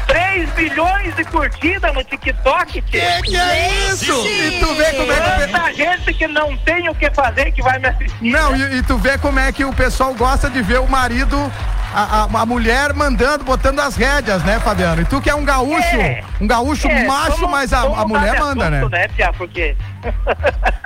3 0.08 0.50
bilhões 0.52 1.16
de 1.16 1.24
curtidas 1.24 1.94
no 1.94 2.04
TikTok. 2.04 2.82
Que 2.82 3.22
que 3.24 3.38
é 3.38 3.90
isso? 3.92 4.26
E 4.26 4.60
tu 4.60 4.74
vê 4.76 4.94
como 4.94 5.12
é 5.12 5.16
que... 5.16 5.52
Tanta 5.52 5.74
gente 5.74 6.14
que 6.14 6.28
não 6.28 6.58
tem 6.58 6.90
o 6.90 6.96
que 6.96 7.12
fazer 7.12 7.52
que 7.52 7.62
vai 7.62 7.78
me 7.80 7.88
assistir. 7.88 8.32
Não, 8.32 8.56
e, 8.56 8.78
e 8.78 8.84
tu 8.84 8.98
vê 8.98 9.18
como 9.18 9.40
é 9.40 9.52
que 9.52 9.64
o 9.66 9.74
pessoal 9.74 10.14
gosta 10.14 10.50
de 10.50 10.62
ver 10.62 10.80
o 10.80 10.88
marido, 10.88 11.52
a, 11.94 12.24
a- 12.24 12.42
a 12.42 12.46
mulher 12.46 12.94
mandando, 12.94 13.44
botando 13.44 13.80
as 13.80 13.96
rédeas, 13.96 14.44
né, 14.44 14.60
Fabiano? 14.60 15.02
E 15.02 15.06
tu 15.06 15.20
que 15.22 15.30
é 15.30 15.36
um 15.36 15.44
gaúcho, 15.44 15.96
É. 15.98 16.22
um 16.40 16.48
gaúcho 16.48 16.88
É, 16.88 17.04
macho, 17.06 17.32
vamos- 17.38 17.52
mas 17.52 17.74
a, 17.74 17.82
a 17.82 18.06
mulher 18.08 18.40
manda, 18.40 18.70
né? 18.70 18.78
assunto, 18.80 18.92
né, 18.92 19.08
Pia? 19.10 19.34
Porque 19.34 19.76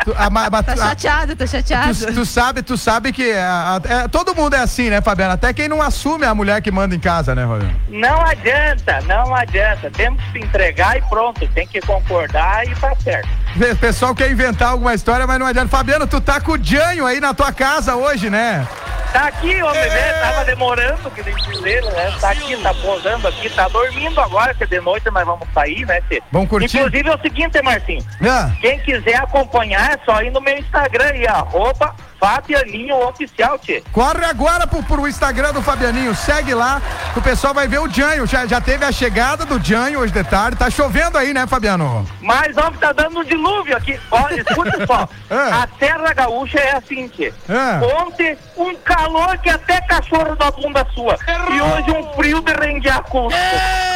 Tu, 0.06 0.12
a, 0.18 0.30
Tá 0.64 0.74
a- 0.74 0.76
chateado, 0.90 1.36
tá 1.36 1.46
chateado. 1.48 1.94
tu, 1.96 2.14
tu 2.14 2.26
sabe, 2.26 2.62
tu 2.62 2.78
sabe 2.78 3.12
que 3.14 3.32
a- 3.32 3.80
a- 3.84 3.94
é, 4.04 4.08
todo 4.08 4.36
mundo 4.36 4.54
é 4.56 4.60
assim, 4.60 4.90
né, 4.90 5.02
Fabiano? 5.02 5.34
Até 5.34 5.54
quem 5.54 5.68
não 5.70 5.82
assume 5.82 6.26
é 6.26 6.28
a 6.28 6.36
mulher 6.36 6.62
que 6.62 6.72
manda 6.72 6.94
em 6.96 7.00
casa, 7.00 7.34
né, 7.36 7.46
Fabiano? 7.48 7.76
não 7.90 8.22
adianta, 8.26 9.00
não 9.08 9.34
adianta. 9.36 9.90
Temos 9.92 10.22
que 10.26 10.32
se 10.32 10.40
entregar 10.40 10.98
e 10.98 11.02
pronto. 11.04 11.48
Tem 11.50 11.68
que 11.68 11.80
concordar 11.82 12.66
e 12.68 12.76
tá 12.76 12.94
certo. 13.04 13.30
O 13.56 13.76
pessoal 13.78 14.16
quer 14.16 14.32
inventar 14.32 14.70
alguma 14.70 14.94
história, 14.94 15.28
mas 15.28 15.40
não 15.40 15.46
adianta. 15.46 15.70
Fabiano, 15.70 16.08
tu 16.08 16.20
tá 16.20 16.42
com 16.42 16.54
o 16.54 16.64
Janho 16.64 17.06
aí 17.06 17.20
na 17.20 17.34
tua 17.34 17.52
casa 17.52 17.96
hoje, 17.96 18.30
né? 18.30 18.68
Tá 19.12 19.28
aqui, 19.28 19.62
homem, 19.62 19.90
né? 19.90 20.14
Tava 20.14 20.44
demorando, 20.44 21.12
que 21.12 21.22
nem 21.22 21.36
dizer, 21.36 21.84
né? 21.84 22.12
Tá 22.20 22.32
aqui, 22.32 22.58
tá 22.58 22.74
posando 22.74 23.28
aqui, 23.28 23.48
tá 23.48 23.68
dormindo 23.68 24.20
agora, 24.20 24.56
que 24.56 24.66
de 24.66 24.82
noite 24.82 25.08
nós 25.12 25.24
vamos 25.24 25.48
sair, 25.54 25.86
né, 25.86 26.02
Tê? 26.10 26.20
Vamos 26.32 26.50
curtir? 26.50 26.78
Inclusive 26.78 27.08
é 27.08 27.16
o 27.16 27.22
seguinte, 27.22 27.62
Marcinho. 27.62 28.04
Ah. 28.28 28.50
Quem 28.60 28.80
quiser 28.80 29.18
acompanhar 29.18 29.94
é 29.94 30.00
só 30.04 30.20
ir 30.24 30.32
no 30.32 30.42
meu 30.42 30.58
Instagram 30.58 31.06
aí, 31.06 31.28
arroba 31.28 31.94
Fabianinho 32.24 32.96
Oficial, 33.06 33.60
Tê. 33.60 33.84
Corre 33.92 34.24
agora 34.24 34.66
pro, 34.66 34.82
pro 34.82 35.06
Instagram 35.06 35.52
do 35.52 35.62
Fabianinho, 35.62 36.16
segue 36.16 36.54
lá, 36.54 36.82
que 37.12 37.20
o 37.20 37.22
pessoal 37.22 37.54
vai 37.54 37.68
ver 37.68 37.80
o 37.80 37.90
Janho. 37.90 38.26
Já, 38.26 38.46
já 38.46 38.62
teve 38.62 38.86
a 38.86 38.94
chegada 38.94 39.46
do 39.46 39.62
Janho 39.62 40.00
hoje 40.00 40.14
de 40.14 40.24
tarde. 40.24 40.58
Tá 40.58 40.70
chovendo 40.70 41.18
aí, 41.18 41.34
né, 41.34 41.46
Fabiano? 41.46 42.08
Mas, 42.22 42.56
homem, 42.56 42.80
tá 42.80 42.94
dando 42.94 43.20
um 43.20 43.24
dilúvio 43.26 43.76
aqui. 43.76 44.00
Olha, 44.10 44.40
escuta 44.40 44.88
só. 44.88 45.10
Ah. 45.30 45.64
A 45.68 45.78
Serra 45.78 46.14
Gaúcha 46.14 46.60
é 46.60 46.78
assim, 46.78 47.10
Tê. 47.10 47.34
Ah. 47.50 47.82
Ontem, 48.02 48.38
um 48.58 48.76
calor 48.78 49.38
que 49.40 49.50
até 49.50 49.82
cachorro 49.82 50.36
da 50.36 50.52
bunda 50.52 50.86
sua. 50.94 51.18
E 51.52 51.62
hoje 51.62 51.92
um 51.92 52.14
frio 52.14 52.42
de 52.42 52.54
renguear. 52.54 53.04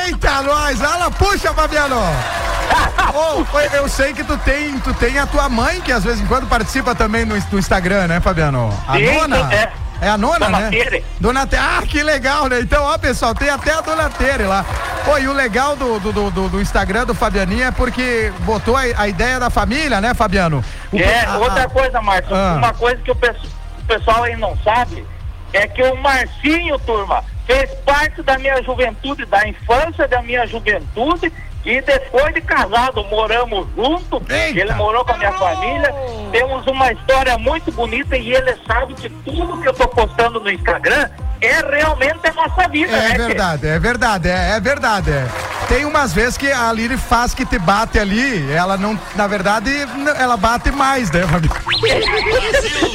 Eita, 0.05 0.41
nós! 0.41 0.81
Ala, 0.81 1.11
puxa, 1.11 1.53
Fabiano! 1.53 1.97
Foi- 3.51 3.69
eu 3.73 3.87
sei 3.87 4.13
que 4.13 4.23
tu 4.23 4.37
tem, 4.39 4.77
tu 4.79 4.93
tem 4.93 5.17
a 5.17 5.25
tua 5.25 5.47
mãe, 5.49 5.81
que 5.81 5.91
às 5.91 6.03
vezes 6.03 6.21
em 6.21 6.25
quando 6.27 6.47
participa 6.47 6.93
também 6.93 7.25
no, 7.25 7.35
no 7.35 7.59
Instagram, 7.59 8.07
né, 8.07 8.19
Fabiano? 8.19 8.69
A 8.87 8.93
Sim, 8.93 9.05
nona? 9.15 9.53
é. 9.53 9.71
É 9.99 10.09
a 10.09 10.15
nona, 10.17 10.45
Dona 10.45 10.59
né? 10.59 10.69
Tere. 10.69 11.05
Dona 11.19 11.47
Tere. 11.47 11.63
Ah, 11.65 11.81
que 11.81 12.03
legal, 12.03 12.47
né? 12.47 12.59
Então, 12.59 12.83
ó, 12.83 12.95
pessoal, 12.99 13.33
tem 13.33 13.49
até 13.49 13.73
a 13.73 13.81
Dona 13.81 14.07
Tere 14.11 14.43
lá. 14.43 14.63
Pô, 15.03 15.17
e 15.17 15.27
o 15.27 15.33
legal 15.33 15.75
do, 15.75 15.99
do, 15.99 16.11
do- 16.29 16.49
do- 16.49 16.61
Instagram 16.61 17.05
do 17.05 17.15
Fabianinho 17.15 17.63
é 17.65 17.71
porque 17.71 18.31
botou 18.41 18.77
a, 18.77 18.81
a 18.95 19.07
ideia 19.07 19.39
da 19.39 19.49
família, 19.49 19.99
né, 19.99 20.13
Fabiano? 20.13 20.63
O- 20.91 20.97
É, 20.99 21.25
a- 21.25 21.37
outra 21.37 21.67
coisa, 21.67 21.99
Márcio, 21.99 22.35
Ah. 22.35 22.53
uma 22.57 22.73
coisa 22.75 22.97
que 23.01 23.09
o, 23.09 23.15
pesso- 23.15 23.47
o 23.47 23.66
pessoal 23.87 24.23
aí 24.23 24.35
não 24.35 24.55
sabe 24.57 25.05
é 25.53 25.67
que 25.67 25.81
o 25.81 25.95
Marcinho, 25.95 26.77
turma, 26.79 27.23
fez 27.45 27.73
parte 27.85 28.21
da 28.21 28.37
minha 28.37 28.61
juventude, 28.61 29.25
da 29.25 29.47
infância 29.47 30.07
da 30.07 30.21
minha 30.21 30.45
juventude 30.45 31.31
e 31.67 31.81
depois 31.81 32.33
de 32.33 32.39
casado, 32.39 33.03
moramos 33.11 33.67
juntos, 33.75 34.21
ele 34.29 34.73
morou 34.75 35.03
com 35.03 35.11
a 35.11 35.17
minha 35.17 35.33
família, 35.33 35.93
temos 36.31 36.65
uma 36.65 36.93
história 36.93 37.37
muito 37.37 37.69
bonita 37.73 38.15
e 38.15 38.33
ele 38.33 38.55
sabe 38.65 38.93
que 38.93 39.09
tudo 39.09 39.61
que 39.61 39.67
eu 39.67 39.73
tô 39.73 39.85
postando 39.89 40.39
no 40.39 40.49
Instagram 40.49 41.09
é 41.41 41.59
realmente 41.69 42.19
a 42.25 42.33
nossa 42.33 42.67
vida, 42.69 42.91
né? 42.91 43.09
É 43.09 43.11
Tê? 43.11 43.17
verdade, 43.17 43.67
é 43.67 43.79
verdade, 43.79 44.29
é, 44.29 44.51
é 44.51 44.59
verdade. 44.59 45.11
é. 45.11 45.27
Tem 45.67 45.83
umas 45.83 46.13
vezes 46.13 46.37
que 46.37 46.49
a 46.49 46.71
Lili 46.71 46.97
faz 46.97 47.33
que 47.33 47.45
te 47.45 47.59
bate 47.59 47.99
ali, 47.99 48.49
ela 48.53 48.77
não, 48.77 48.97
na 49.15 49.27
verdade, 49.27 49.69
ela 50.17 50.37
bate 50.37 50.71
mais, 50.71 51.11
né, 51.11 51.21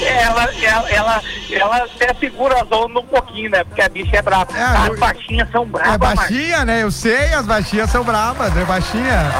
ela, 0.08 0.48
ela, 0.54 0.90
ela, 0.90 1.22
ela 1.50 1.76
até 1.84 2.14
segura 2.14 2.62
as 2.62 2.72
ondas 2.72 3.04
um 3.04 3.06
pouquinho, 3.06 3.50
né? 3.50 3.62
Porque 3.64 3.82
a 3.82 3.88
bicha 3.88 4.16
é 4.16 4.22
brava. 4.22 4.48
as 4.52 4.98
baixinhas 4.98 5.50
são 5.50 5.66
bravas, 5.66 5.94
É 5.94 5.98
baixinha, 5.98 6.64
né? 6.64 6.82
Eu 6.82 6.90
sei, 6.90 7.34
as 7.34 7.44
baixinhas 7.44 7.90
são 7.90 8.02
bravas, 8.02 8.52
é 8.62 8.66
baixinha. 8.66 9.32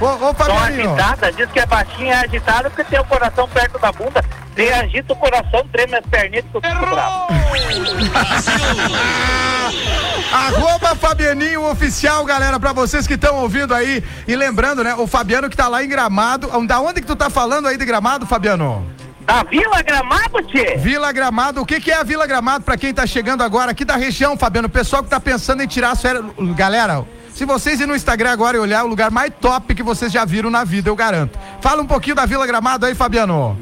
Ô, 0.00 0.06
ô 0.06 0.34
agitadas, 0.62 1.36
diz 1.36 1.50
que 1.50 1.60
a 1.60 1.66
baixinha 1.66 2.14
é 2.14 2.24
agitada 2.24 2.70
porque 2.70 2.84
tem 2.84 2.98
o 2.98 3.04
coração 3.04 3.48
perto 3.48 3.78
da 3.78 3.92
bunda. 3.92 4.24
Você 4.54 4.72
agita 4.72 5.12
o 5.12 5.16
coração, 5.16 5.66
treme 5.72 5.94
as 5.96 6.06
perninhas 6.06 6.44
eu 6.52 6.60
fico 6.60 6.86
bravo. 6.86 7.26
Arroba 10.32 10.94
Fabianinho 10.96 11.68
Oficial, 11.70 12.24
galera, 12.24 12.58
pra 12.58 12.72
vocês 12.72 13.06
que 13.06 13.14
estão 13.14 13.36
ouvindo 13.36 13.74
aí. 13.74 14.02
E 14.26 14.34
lembrando, 14.34 14.82
né, 14.82 14.94
o 14.94 15.06
Fabiano 15.06 15.48
que 15.50 15.56
tá 15.56 15.68
lá 15.68 15.84
em 15.84 15.88
Gramado. 15.88 16.48
Da 16.66 16.80
onde 16.80 17.00
que 17.00 17.06
tu 17.06 17.14
tá 17.16 17.30
falando 17.30 17.68
aí 17.68 17.76
de 17.76 17.84
Gramado, 17.84 18.26
Fabiano? 18.26 18.84
Da 19.20 19.42
Vila 19.44 19.82
Gramado, 19.82 20.42
tchê? 20.42 20.76
Vila 20.76 21.12
Gramado. 21.12 21.60
O 21.62 21.66
que 21.66 21.80
que 21.80 21.90
é 21.90 22.00
a 22.00 22.02
Vila 22.02 22.26
Gramado 22.26 22.64
pra 22.64 22.76
quem 22.76 22.92
tá 22.92 23.06
chegando 23.06 23.42
agora 23.42 23.70
aqui 23.70 23.84
da 23.84 23.96
região, 23.96 24.36
Fabiano? 24.36 24.66
O 24.66 24.70
pessoal 24.70 25.02
que 25.02 25.10
tá 25.10 25.20
pensando 25.20 25.62
em 25.62 25.66
tirar 25.66 25.92
as 25.92 26.02
férias. 26.02 26.24
Galera, 26.56 27.04
se 27.34 27.44
vocês 27.44 27.80
ir 27.80 27.86
no 27.86 27.96
Instagram 27.96 28.30
agora 28.30 28.56
e 28.56 28.60
olhar, 28.60 28.80
é 28.80 28.82
o 28.84 28.86
lugar 28.86 29.10
mais 29.10 29.32
top 29.40 29.74
que 29.74 29.82
vocês 29.82 30.12
já 30.12 30.24
viram 30.24 30.50
na 30.50 30.62
vida, 30.62 30.88
eu 30.88 30.94
garanto. 30.94 31.38
Fala 31.60 31.82
um 31.82 31.86
pouquinho 31.86 32.14
da 32.14 32.24
Vila 32.24 32.46
Gramado 32.46 32.86
aí, 32.86 32.94
Fabiano. 32.94 33.58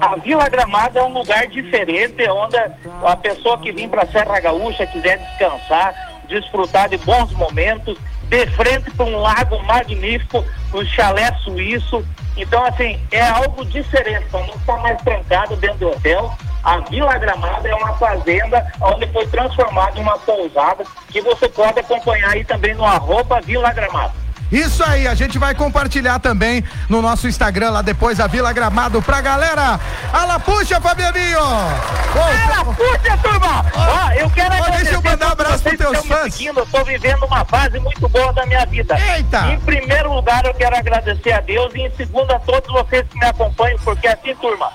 A 0.00 0.14
Vila 0.16 0.48
Gramado 0.48 0.98
é 0.98 1.02
um 1.02 1.12
lugar 1.12 1.48
diferente, 1.48 2.22
onde 2.30 2.56
a 2.56 3.16
pessoa 3.16 3.58
que 3.58 3.72
vem 3.72 3.88
para 3.88 4.06
Serra 4.06 4.38
Gaúcha 4.38 4.86
quiser 4.86 5.18
descansar, 5.18 5.92
desfrutar 6.28 6.88
de 6.88 6.96
bons 6.98 7.32
momentos, 7.32 7.98
de 8.28 8.46
frente 8.52 8.90
para 8.92 9.06
um 9.06 9.18
lago 9.18 9.60
magnífico, 9.64 10.44
um 10.72 10.84
chalé 10.84 11.32
suíço. 11.42 12.04
Então, 12.36 12.64
assim, 12.64 13.00
é 13.10 13.26
algo 13.26 13.64
diferente, 13.64 14.26
não 14.32 14.44
estar 14.46 14.76
mais 14.76 15.02
trancado 15.02 15.56
dentro 15.56 15.78
do 15.78 15.88
hotel. 15.88 16.32
A 16.62 16.78
Vila 16.80 17.16
Gramado 17.18 17.66
é 17.66 17.74
uma 17.74 17.94
fazenda 17.94 18.66
onde 18.80 19.06
foi 19.12 19.26
transformada 19.28 19.98
em 19.98 20.02
uma 20.02 20.18
pousada 20.18 20.84
que 21.08 21.20
você 21.20 21.48
pode 21.48 21.80
acompanhar 21.80 22.30
aí 22.30 22.44
também 22.44 22.74
no 22.74 22.84
arroba 22.84 23.40
Vila 23.40 23.72
Gramado. 23.72 24.12
Isso 24.50 24.82
aí, 24.82 25.06
a 25.06 25.14
gente 25.14 25.38
vai 25.38 25.54
compartilhar 25.54 26.18
também 26.20 26.64
no 26.88 27.02
nosso 27.02 27.28
Instagram 27.28 27.70
lá 27.70 27.82
depois 27.82 28.18
a 28.18 28.26
Vila 28.26 28.50
Gramado 28.50 29.02
pra 29.02 29.20
galera. 29.20 29.78
Ala 30.10 30.40
puxa, 30.40 30.80
Fabianinho! 30.80 31.38
Ala 31.38 32.64
puxa, 32.64 33.18
turma! 33.22 33.64
Ó, 33.76 34.12
eu 34.12 34.30
quero 34.30 34.54
Ó, 34.54 34.58
deixa 34.70 34.92
eu 34.92 34.98
agradecer 34.98 35.02
mandar 35.02 35.26
um 35.28 35.32
abraço 35.32 35.62
pros 35.62 35.76
teus 35.76 36.06
fãs. 36.06 36.34
seguindo. 36.34 36.60
Eu 36.60 36.66
tô 36.66 36.82
vivendo 36.82 37.24
uma 37.26 37.44
fase 37.44 37.78
muito 37.78 38.08
boa 38.08 38.32
da 38.32 38.46
minha 38.46 38.64
vida. 38.64 38.98
Eita! 39.14 39.52
Em 39.52 39.60
primeiro 39.60 40.14
lugar, 40.14 40.42
eu 40.46 40.54
quero 40.54 40.76
agradecer 40.76 41.32
a 41.32 41.40
Deus 41.40 41.74
e 41.74 41.82
em 41.82 41.90
segundo 41.94 42.30
a 42.32 42.38
todos 42.38 42.72
vocês 42.72 43.06
que 43.06 43.18
me 43.18 43.26
acompanham, 43.26 43.78
porque 43.84 44.08
assim, 44.08 44.34
turma, 44.36 44.72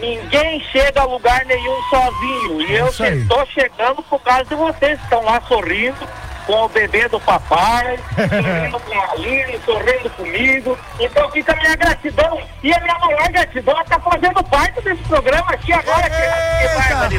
ninguém 0.00 0.60
chega 0.72 1.00
a 1.00 1.04
lugar 1.04 1.44
nenhum 1.46 1.82
sozinho. 1.90 2.62
E 2.62 2.74
eu 2.74 2.86
estou 2.88 3.46
chegando 3.46 4.02
por 4.02 4.20
causa 4.20 4.44
de 4.44 4.54
vocês 4.54 4.98
que 4.98 5.04
estão 5.04 5.22
lá 5.22 5.40
sorrindo, 5.46 6.08
com 6.46 6.64
o 6.64 6.68
bebê 6.68 7.06
do 7.08 7.20
papai, 7.20 7.98
sorrindo 8.16 8.80
com 8.80 8.98
a 8.98 9.12
Aline, 9.12 9.60
sorrindo 9.64 10.10
comigo. 10.10 10.78
Então 10.98 11.30
fica 11.30 11.52
a 11.52 11.56
minha 11.56 11.76
gratidão. 11.76 12.40
E 12.62 12.72
a 12.72 12.80
minha 12.80 12.98
maior 12.98 13.28
gratidão 13.28 13.78
é 13.78 13.82
estar 13.82 14.00
fazendo 14.00 14.42
parte 14.44 14.80
desse 14.82 15.02
programa 15.04 15.50
aqui 15.50 15.72
agora. 15.72 16.08
Que, 16.08 16.16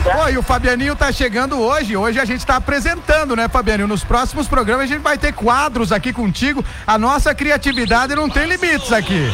que 0.01 0.32
e 0.32 0.38
o 0.38 0.43
Fabianinho 0.43 0.95
tá 0.95 1.11
chegando 1.11 1.59
hoje. 1.59 1.95
Hoje 1.95 2.19
a 2.19 2.25
gente 2.25 2.45
tá 2.45 2.55
apresentando, 2.55 3.36
né, 3.36 3.47
Fabianinho? 3.47 3.88
Nos 3.88 4.03
próximos 4.03 4.47
programas 4.47 4.86
a 4.86 4.88
gente 4.88 5.01
vai 5.01 5.17
ter 5.17 5.34
quadros 5.34 5.91
aqui 5.91 6.11
contigo. 6.11 6.65
A 6.86 6.97
nossa 6.97 7.34
criatividade 7.36 8.15
não 8.15 8.30
tem 8.30 8.45
limites 8.45 8.91
aqui. 8.91 9.32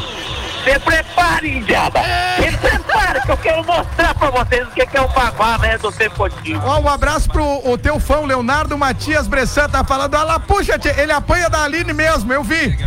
Se 0.65 0.79
prepare, 0.79 1.57
indiada. 1.57 1.99
Se 2.37 2.57
prepare, 2.57 3.21
que 3.21 3.31
eu 3.31 3.37
quero 3.37 3.63
mostrar 3.63 4.15
pra 4.15 4.29
vocês 4.31 4.67
o 4.67 4.71
que 4.71 4.85
que 4.85 4.97
é 4.97 5.01
o 5.01 5.07
babá, 5.09 5.57
né, 5.59 5.77
do 5.77 5.91
Tempotinho. 5.91 6.59
Ó, 6.65 6.79
um 6.79 6.89
abraço 6.89 7.29
pro 7.29 7.45
o 7.69 7.77
teu 7.77 7.99
fã, 7.99 8.17
o 8.17 8.25
Leonardo 8.25 8.75
Matias 8.77 9.27
Bressan, 9.27 9.69
tá 9.69 9.83
falando, 9.83 10.15
olha 10.15 10.23
lá, 10.23 10.39
puxa, 10.39 10.77
tia, 10.79 10.99
ele 10.99 11.11
apanha 11.11 11.49
da 11.49 11.63
Aline 11.63 11.93
mesmo, 11.93 12.33
eu 12.33 12.43
vi. 12.43 12.75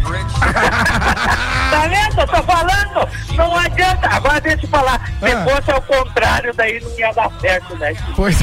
Tá 1.70 1.80
vendo? 1.86 2.20
Eu 2.20 2.26
tô 2.26 2.42
falando. 2.44 3.08
Não 3.36 3.54
adianta. 3.56 4.08
Agora 4.10 4.40
deixa 4.40 4.64
eu 4.64 4.68
falar. 4.70 4.98
Se 5.20 5.30
Ah. 5.30 5.44
fosse 5.44 5.70
ao 5.70 5.82
contrário, 5.82 6.52
daí 6.56 6.80
não 6.80 6.98
ia 6.98 7.12
dar 7.12 7.30
certo, 7.40 7.76
né? 7.76 7.94
Pois, 8.16 8.38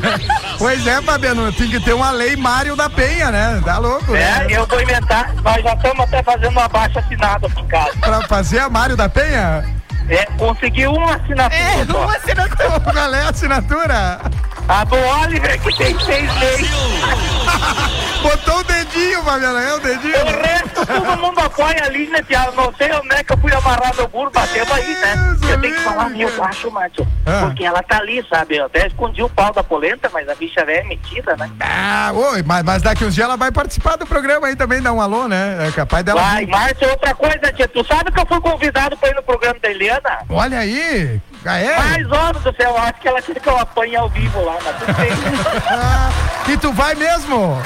pois 0.56 0.86
é, 0.86 1.02
Fabiano, 1.02 1.52
tem 1.52 1.68
que 1.68 1.80
ter 1.80 1.92
uma 1.92 2.12
lei 2.12 2.36
Mário 2.36 2.76
da 2.76 2.88
Penha, 2.88 3.30
né? 3.32 3.60
Tá 3.64 3.78
louco, 3.78 4.14
É, 4.14 4.20
né? 4.20 4.46
eu 4.50 4.64
vou 4.66 4.80
inventar. 4.80 5.34
Nós 5.42 5.62
já 5.62 5.74
estamos 5.74 6.00
até 6.00 6.22
fazendo 6.22 6.50
uma 6.50 6.68
baixa 6.68 7.00
assinada 7.00 7.46
aqui 7.48 7.60
em 7.60 7.66
casa. 7.66 7.92
Pra 8.00 8.22
fazer 8.28 8.60
a 8.60 8.69
Mário 8.70 8.96
da 8.96 9.08
Penha? 9.08 9.79
É, 10.10 10.26
consegui 10.36 10.86
uma 10.86 11.14
assinatura. 11.14 11.60
É, 11.60 11.86
só. 11.86 11.98
uma 11.98 12.16
assinatura. 12.16 12.80
Qual 12.92 13.14
é 13.14 13.22
a 13.22 13.28
assinatura? 13.28 14.20
A 14.68 14.84
do 14.84 14.96
Oliver, 14.96 15.60
que 15.60 15.76
tem 15.76 15.98
seis 16.00 16.32
meses. 16.38 16.70
Botou 18.22 18.58
o 18.58 18.64
dedinho, 18.64 19.22
Fabiano, 19.22 19.58
é 19.58 19.74
o 19.74 19.80
dedinho. 19.80 20.14
O 20.14 20.26
resto, 20.26 20.86
todo 20.86 21.16
mundo 21.16 21.40
apoia 21.40 21.84
ali, 21.84 22.06
né, 22.08 22.22
Tiago? 22.22 22.52
Não 22.54 22.72
sei 22.74 22.92
onde 22.92 23.14
é 23.14 23.24
que 23.24 23.32
eu 23.32 23.38
fui 23.38 23.52
amarrar 23.52 23.94
meu 23.96 24.06
burro, 24.08 24.30
batemos 24.30 24.70
aí, 24.70 24.94
né? 24.96 25.36
Eu 25.50 25.60
tenho 25.60 25.74
que 25.74 25.80
falar 25.80 26.10
meio 26.10 26.30
baixo, 26.36 26.70
Márcio. 26.70 27.06
Ah. 27.24 27.46
Porque 27.46 27.64
ela 27.64 27.82
tá 27.82 27.98
ali, 27.98 28.24
sabe? 28.28 28.56
Eu 28.56 28.66
até 28.66 28.86
escondi 28.86 29.22
o 29.22 29.28
pau 29.28 29.52
da 29.52 29.64
polenta, 29.64 30.10
mas 30.12 30.28
a 30.28 30.34
bicha 30.34 30.64
velha 30.64 30.80
é 30.80 30.84
metida, 30.84 31.36
né? 31.36 31.50
Ah, 31.60 32.12
oi, 32.14 32.42
mas, 32.44 32.62
mas 32.62 32.82
daqui 32.82 33.04
uns 33.04 33.14
dias 33.14 33.24
ela 33.24 33.36
vai 33.36 33.50
participar 33.50 33.96
do 33.96 34.06
programa 34.06 34.48
aí 34.48 34.54
também, 34.54 34.82
dar 34.82 34.92
um 34.92 35.00
alô, 35.00 35.26
né? 35.26 35.66
É 35.66 35.72
capaz 35.72 36.04
dela. 36.04 36.20
Vai, 36.20 36.46
Márcio, 36.46 36.88
outra 36.90 37.14
coisa, 37.14 37.52
tia. 37.52 37.66
Tu 37.66 37.84
sabe 37.84 38.12
que 38.12 38.20
eu 38.20 38.26
fui 38.26 38.40
convidado 38.40 38.96
pra 38.98 39.08
ir 39.08 39.14
no 39.14 39.22
programa 39.22 39.58
da 39.60 39.70
Eliana? 39.70 39.99
Olha 40.28 40.58
aí, 40.58 41.20
é? 41.44 41.76
Mas, 41.78 42.10
homem 42.10 42.42
do 42.42 42.54
céu, 42.56 42.76
acho 42.78 43.00
que 43.00 43.08
ela 43.08 43.22
queria 43.22 43.40
que 43.40 43.48
eu 43.48 43.58
apanhe 43.58 43.96
ao 43.96 44.08
vivo 44.08 44.44
lá, 44.44 44.56
mas 44.64 44.76
tudo 44.76 44.94
bem. 44.94 45.10
Ah, 45.72 46.10
e 46.48 46.56
tu 46.56 46.72
vai 46.72 46.94
mesmo? 46.94 47.56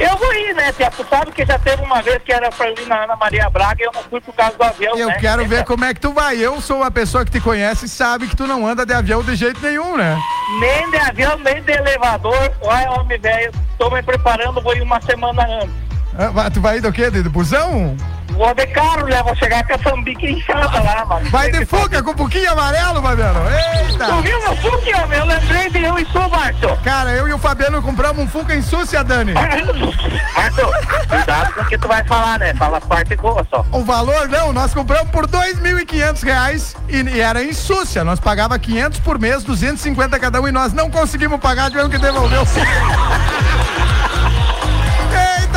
Eu 0.00 0.16
vou 0.16 0.32
ir, 0.32 0.54
né, 0.54 0.72
tia? 0.72 0.90
Tu 0.90 1.04
sabe 1.10 1.30
que 1.30 1.44
já 1.44 1.58
teve 1.58 1.82
uma 1.82 2.00
vez 2.00 2.22
que 2.24 2.32
era 2.32 2.50
pra 2.50 2.70
ir 2.70 2.86
na 2.86 3.04
Ana 3.04 3.16
Maria 3.16 3.50
Braga 3.50 3.82
e 3.82 3.86
eu 3.86 3.92
não 3.92 4.02
fui 4.04 4.18
por 4.20 4.34
causa 4.34 4.56
do 4.56 4.62
avião, 4.64 4.96
Eu 4.96 5.08
né? 5.08 5.18
quero 5.20 5.44
ver 5.46 5.64
como 5.64 5.84
é 5.84 5.92
que 5.92 6.00
tu 6.00 6.12
vai. 6.12 6.38
Eu 6.38 6.58
sou 6.62 6.78
uma 6.78 6.90
pessoa 6.90 7.22
que 7.24 7.30
te 7.30 7.40
conhece 7.40 7.84
e 7.84 7.88
sabe 7.88 8.26
que 8.26 8.34
tu 8.34 8.46
não 8.46 8.66
anda 8.66 8.86
de 8.86 8.94
avião 8.94 9.22
de 9.22 9.34
jeito 9.36 9.60
nenhum, 9.60 9.98
né? 9.98 10.18
Nem 10.58 10.90
de 10.90 10.96
avião, 10.96 11.38
nem 11.38 11.62
de 11.62 11.72
elevador. 11.72 12.50
Olha, 12.62 12.90
homem 12.92 13.18
velho, 13.18 13.52
tô 13.78 13.90
me 13.90 14.02
preparando, 14.02 14.62
vou 14.62 14.74
ir 14.74 14.80
uma 14.80 15.00
semana 15.02 15.42
antes. 15.46 15.74
Ah, 16.18 16.50
tu 16.50 16.60
vai 16.62 16.78
ir 16.78 16.80
do 16.80 16.92
quê? 16.92 17.10
De 17.10 17.22
busão? 17.24 17.94
Vou 18.30 18.54
de 18.54 18.66
carro, 18.68 19.06
né? 19.06 19.22
Vou 19.22 19.34
chegar 19.36 19.66
com 19.66 19.74
a 19.74 19.78
sambica 19.78 20.26
inchada 20.26 20.82
lá, 20.82 21.04
mano. 21.04 21.30
Vai 21.30 21.50
de 21.50 21.64
fuca 21.66 22.02
com 22.02 22.10
um 22.10 22.14
pouquinho 22.14 22.50
amarelo, 22.52 23.02
Fabiano. 23.02 23.40
Eita! 23.50 24.06
Tu 24.06 24.22
viu 24.22 24.40
meu 24.40 24.56
Fuca, 24.56 25.02
homem? 25.02 25.18
Eu 25.18 25.26
lembrei 25.26 25.70
de 25.70 25.84
eu 25.84 25.98
e 25.98 26.04
tu, 26.06 26.30
Márcio. 26.30 26.76
Cara, 26.82 27.10
eu 27.10 27.28
e 27.28 27.32
o 27.32 27.38
Fabiano 27.38 27.82
compramos 27.82 28.24
um 28.24 28.28
Fuca 28.28 28.54
em 28.54 28.62
Súcia, 28.62 29.04
Dani. 29.04 29.34
Márcio, 30.34 30.70
cuidado 31.08 31.54
com 31.54 31.60
o 31.60 31.66
que 31.66 31.78
tu 31.78 31.88
vai 31.88 32.04
falar, 32.04 32.38
né? 32.38 32.54
Fala 32.54 32.80
parte 32.80 33.16
boa 33.16 33.46
só. 33.50 33.64
O 33.72 33.84
valor, 33.84 34.28
não, 34.28 34.52
nós 34.52 34.72
compramos 34.72 35.10
por 35.10 35.26
dois 35.26 35.58
mil 35.60 35.78
e 35.78 35.84
quinhentos 35.84 36.22
reais 36.22 36.76
e, 36.88 37.02
e 37.02 37.20
era 37.20 37.42
em 37.42 37.52
Súcia. 37.52 38.04
Nós 38.04 38.20
pagava 38.20 38.58
500 38.58 39.00
por 39.00 39.18
mês, 39.18 39.44
250 39.44 40.18
cada 40.18 40.40
um 40.40 40.48
e 40.48 40.52
nós 40.52 40.72
não 40.72 40.90
conseguimos 40.90 41.40
pagar, 41.40 41.70
tivemos 41.70 41.90
que 41.90 41.98
devolver 41.98 42.40
o 42.40 42.46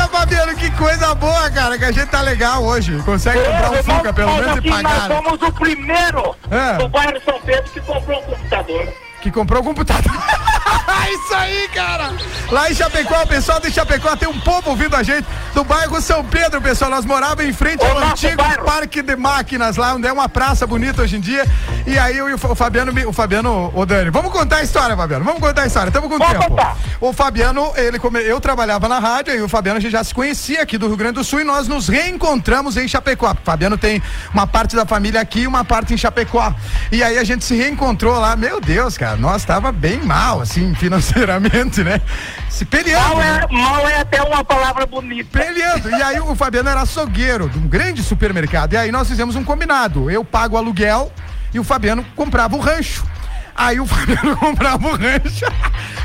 Eita, 0.04 0.08
Fabiano, 0.08 0.54
que 0.54 0.70
coisa 0.72 1.14
boa, 1.14 1.50
cara, 1.50 1.78
que 1.78 1.84
a 1.84 1.92
gente 1.92 2.06
tá 2.08 2.20
legal 2.20 2.62
hoje. 2.62 2.96
Consegue 3.04 3.38
comprar 3.40 3.70
um 3.70 3.74
É, 3.74 3.82
Fuca, 3.82 4.12
pelo 4.12 4.34
menos, 4.34 4.58
e 4.64 4.68
pagar. 4.68 4.82
Nós 4.82 5.08
né? 5.08 5.14
somos 5.16 5.42
o 5.42 5.52
primeiro 5.52 6.36
É. 6.50 6.76
do 6.76 6.88
bairro 6.88 7.20
São 7.24 7.40
Pedro 7.40 7.70
que 7.70 7.80
comprou 7.80 8.20
um 8.20 8.22
computador. 8.22 8.88
Que 9.22 9.30
comprou 9.30 9.60
o 9.62 9.64
computador. 9.64 10.12
Isso 11.14 11.34
aí, 11.34 11.68
cara! 11.68 12.12
Lá 12.50 12.70
em 12.70 12.74
Chapecó, 12.74 13.22
o 13.22 13.26
pessoal 13.26 13.58
de 13.60 13.70
Chapecó 13.72 14.14
tem 14.16 14.28
um 14.28 14.38
povo 14.40 14.70
ouvindo 14.70 14.94
a 14.96 15.02
gente 15.02 15.26
do 15.54 15.64
bairro 15.64 16.00
São 16.00 16.24
Pedro, 16.24 16.60
pessoal. 16.60 16.90
Nós 16.90 17.04
morávamos 17.04 17.44
em 17.44 17.52
frente 17.52 17.84
ao 17.84 17.98
antigo 17.98 18.36
bairro. 18.36 18.64
Parque 18.64 19.02
de 19.02 19.16
Máquinas, 19.16 19.76
lá 19.76 19.94
onde 19.94 20.06
é 20.06 20.12
uma 20.12 20.28
praça 20.28 20.66
bonita 20.66 21.02
hoje 21.02 21.16
em 21.16 21.20
dia. 21.20 21.46
E 21.86 21.98
aí 21.98 22.16
eu 22.18 22.28
e 22.28 22.34
o 22.34 22.38
Fa- 22.38 22.48
o 22.48 22.54
Fabiano, 22.54 22.92
o 23.08 23.12
Fabiano, 23.12 23.72
o 23.74 23.86
Dani, 23.86 24.10
vamos 24.10 24.30
contar 24.32 24.56
a 24.56 24.62
história, 24.62 24.96
Fabiano. 24.96 25.24
Vamos 25.24 25.40
contar 25.40 25.62
a 25.62 25.66
história. 25.66 25.88
Estamos 25.88 26.10
com 26.10 26.18
Vamos 26.18 26.32
tempo. 26.34 26.48
contar. 26.50 26.76
O 27.00 27.12
Fabiano, 27.12 27.72
ele 27.76 27.98
come- 27.98 28.20
eu 28.22 28.40
trabalhava 28.40 28.88
na 28.88 28.98
rádio 28.98 29.34
e 29.34 29.42
o 29.42 29.48
Fabiano 29.48 29.78
a 29.78 29.80
gente 29.80 29.92
já 29.92 30.04
se 30.04 30.12
conhecia 30.14 30.62
aqui 30.62 30.76
do 30.78 30.86
Rio 30.86 30.96
Grande 30.96 31.14
do 31.14 31.24
Sul 31.24 31.40
e 31.40 31.44
nós 31.44 31.66
nos 31.68 31.88
reencontramos 31.88 32.76
em 32.76 32.86
Chapecó. 32.86 33.30
O 33.32 33.36
Fabiano 33.44 33.76
tem 33.78 34.02
uma 34.32 34.46
parte 34.46 34.76
da 34.76 34.84
família 34.86 35.20
aqui 35.20 35.40
e 35.40 35.46
uma 35.46 35.64
parte 35.64 35.94
em 35.94 35.96
Chapecó. 35.96 36.54
E 36.92 37.02
aí 37.02 37.18
a 37.18 37.24
gente 37.24 37.44
se 37.44 37.54
reencontrou 37.56 38.18
lá. 38.18 38.36
Meu 38.36 38.60
Deus, 38.60 38.96
cara, 38.98 39.16
nós 39.16 39.44
tava 39.44 39.72
bem 39.72 40.00
mal, 40.02 40.40
assim, 40.40 40.73
financeiramente, 40.74 41.82
né? 41.82 42.00
Se 42.48 42.64
peleando. 42.64 43.16
Mal 43.16 43.18
né? 43.18 43.40
é, 43.42 43.52
mal 43.52 43.88
é 43.88 44.00
até 44.00 44.22
uma 44.22 44.44
palavra 44.44 44.86
bonita. 44.86 45.38
Peleando. 45.38 45.90
E 45.90 46.02
aí 46.02 46.20
o 46.20 46.34
Fabiano 46.34 46.68
era 46.68 46.82
açougueiro 46.82 47.48
de 47.48 47.58
um 47.58 47.66
grande 47.66 48.02
supermercado. 48.02 48.74
E 48.74 48.76
aí 48.76 48.92
nós 48.92 49.08
fizemos 49.08 49.36
um 49.36 49.44
combinado. 49.44 50.10
Eu 50.10 50.24
pago 50.24 50.56
o 50.56 50.58
aluguel 50.58 51.12
e 51.52 51.58
o 51.58 51.64
Fabiano 51.64 52.04
comprava 52.16 52.56
o 52.56 52.60
rancho. 52.60 53.04
Aí 53.56 53.78
o 53.78 53.86
Fabiano 53.86 54.36
comprava 54.36 54.86
o 54.86 54.96
rancho. 54.96 55.46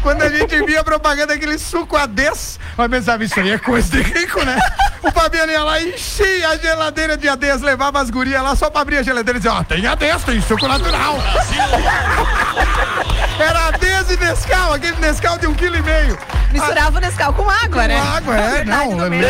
Quando 0.02 0.22
a 0.22 0.30
gente 0.30 0.64
via 0.64 0.82
a 0.82 0.84
propaganda 0.84 1.34
daquele 1.34 1.58
suco 1.58 1.98
a 1.98 2.06
10, 2.06 2.60
nós 2.78 2.90
pensava, 2.90 3.24
isso 3.24 3.40
aí 3.40 3.52
é 3.52 3.58
coisa 3.58 3.90
de 3.90 4.02
rico, 4.02 4.44
né? 4.46 4.58
O 5.04 5.12
Fabiano 5.12 5.52
ia 5.52 5.64
lá 5.64 5.82
e 5.82 5.94
enchia 5.94 6.50
a 6.50 6.58
geladeira 6.58 7.18
de 7.18 7.28
A10, 7.28 7.62
levava 7.62 8.00
as 8.00 8.10
gurias 8.10 8.42
lá 8.42 8.56
só 8.56 8.70
pra 8.70 8.82
abrir 8.82 8.98
a 8.98 9.04
geladeira 9.04 9.38
e 9.38 9.42
dizia, 9.42 9.54
ó, 9.54 9.64
tem 9.64 9.84
A10, 9.84 10.24
tem 10.24 10.42
suco 10.42 10.68
natural. 10.68 11.18
Era 13.40 13.72
A10 13.72 14.12
e 14.12 14.18
Nescau, 14.18 14.74
aquele 14.74 14.98
Nescau 14.98 15.38
de 15.38 15.48
um 15.48 15.54
quilo 15.54 15.78
e 15.78 15.82
meio. 15.82 16.18
Misturava 16.52 16.98
o 16.98 17.02
Nescau 17.02 17.34
com 17.34 17.50
água, 17.50 17.88
né? 17.88 18.00
Com 18.00 18.08
água, 18.08 18.36
é, 18.36 18.66
não. 18.66 19.10
meio. 19.10 19.26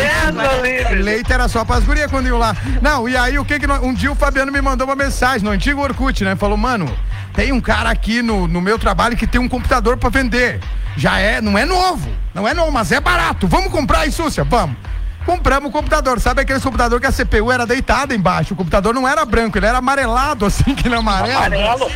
Leite, 0.62 0.94
leite 0.94 1.32
era 1.32 1.46
só 1.48 1.64
pras 1.64 1.84
gurias 1.84 2.10
quando 2.10 2.26
iam 2.26 2.38
lá. 2.38 2.56
Não, 2.82 3.08
e 3.08 3.16
aí 3.16 3.38
o 3.38 3.44
que 3.44 3.58
que 3.60 3.66
nós- 3.66 3.82
um 3.82 3.94
dia 3.94 4.10
o 4.10 4.14
Fabiano 4.14 4.50
me 4.50 4.60
mandou 4.60 4.86
uma 4.86 4.96
mensagem 4.96 5.42
no 5.44 5.50
antigo 5.50 5.80
Orkut, 5.80 6.24
né? 6.24 6.34
Falou, 6.34 6.56
mano, 6.56 6.92
tem 7.34 7.52
um 7.52 7.60
cara 7.60 7.88
aqui 7.90 8.20
no, 8.20 8.48
no 8.48 8.60
meu 8.60 8.78
trabalho 8.78 9.16
que 9.16 9.26
tem 9.26 9.40
um 9.40 9.48
computador 9.48 9.96
pra 9.96 10.08
vender. 10.10 10.60
Já 10.96 11.18
é, 11.18 11.40
não 11.40 11.56
é 11.56 11.64
novo, 11.64 12.10
não 12.34 12.48
é 12.48 12.52
novo, 12.52 12.72
mas 12.72 12.90
é 12.90 12.98
barato. 13.00 13.46
Vamos 13.46 13.70
comprar 13.70 14.00
aí, 14.00 14.10
Súcia? 14.12 14.42
Vamos. 14.44 14.76
Compramos 15.24 15.68
o 15.68 15.72
computador. 15.72 16.18
Sabe 16.18 16.40
aquele 16.42 16.58
computador 16.60 16.98
que 17.00 17.06
a 17.06 17.12
CPU 17.12 17.52
era 17.52 17.64
deitada 17.66 18.14
embaixo? 18.14 18.54
O 18.54 18.56
computador 18.56 18.92
não 18.94 19.06
era 19.06 19.24
branco, 19.24 19.56
ele 19.58 19.66
era 19.66 19.78
amarelado, 19.78 20.44
assim, 20.46 20.74
que 20.74 20.88
ele 20.88 20.94
é 20.96 20.98
amarelo. 20.98 21.36
Amarelo. 21.36 21.90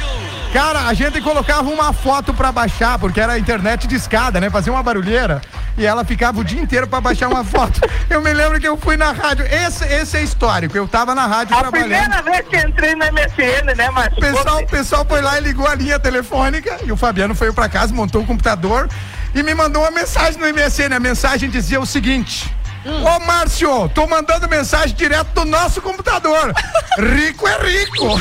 Cara, 0.54 0.86
a 0.86 0.94
gente 0.94 1.20
colocava 1.20 1.68
uma 1.68 1.92
foto 1.92 2.32
pra 2.32 2.52
baixar, 2.52 2.96
porque 2.96 3.20
era 3.20 3.36
internet 3.36 3.88
de 3.88 3.96
escada, 3.96 4.40
né? 4.40 4.48
Fazia 4.48 4.72
uma 4.72 4.84
barulheira 4.84 5.42
e 5.76 5.84
ela 5.84 6.04
ficava 6.04 6.38
o 6.38 6.44
dia 6.44 6.60
inteiro 6.62 6.86
pra 6.86 7.00
baixar 7.00 7.28
uma 7.28 7.42
foto. 7.42 7.80
Eu 8.08 8.22
me 8.22 8.32
lembro 8.32 8.60
que 8.60 8.68
eu 8.68 8.76
fui 8.76 8.96
na 8.96 9.10
rádio. 9.10 9.44
Esse, 9.46 9.84
esse 9.84 10.16
é 10.16 10.22
histórico. 10.22 10.76
Eu 10.76 10.86
tava 10.86 11.12
na 11.12 11.26
rádio 11.26 11.56
A 11.56 11.58
trabalhando. 11.58 11.88
primeira 11.88 12.22
vez 12.22 12.48
que 12.48 12.56
entrei 12.56 12.94
na 12.94 13.10
MSN, 13.10 13.74
né, 13.76 13.90
Márcio? 13.90 14.16
O 14.16 14.20
pessoal, 14.20 14.62
o 14.62 14.66
pessoal 14.68 15.04
foi 15.04 15.20
lá 15.20 15.38
e 15.38 15.40
ligou 15.40 15.66
a 15.66 15.74
linha 15.74 15.98
telefônica 15.98 16.78
e 16.84 16.92
o 16.92 16.96
Fabiano 16.96 17.34
foi 17.34 17.52
pra 17.52 17.68
casa, 17.68 17.92
montou 17.92 18.22
o 18.22 18.24
computador 18.24 18.88
e 19.34 19.42
me 19.42 19.54
mandou 19.56 19.82
uma 19.82 19.90
mensagem 19.90 20.38
no 20.38 20.46
MSN. 20.46 20.94
A 20.94 21.00
mensagem 21.00 21.50
dizia 21.50 21.80
o 21.80 21.86
seguinte: 21.86 22.54
Ô 22.86 23.20
Márcio, 23.20 23.88
tô 23.94 24.06
mandando 24.06 24.48
mensagem 24.48 24.94
direto 24.94 25.28
do 25.28 25.44
nosso 25.46 25.80
computador. 25.80 26.52
Rico 26.98 27.48
é 27.48 27.58
rico. 27.62 28.18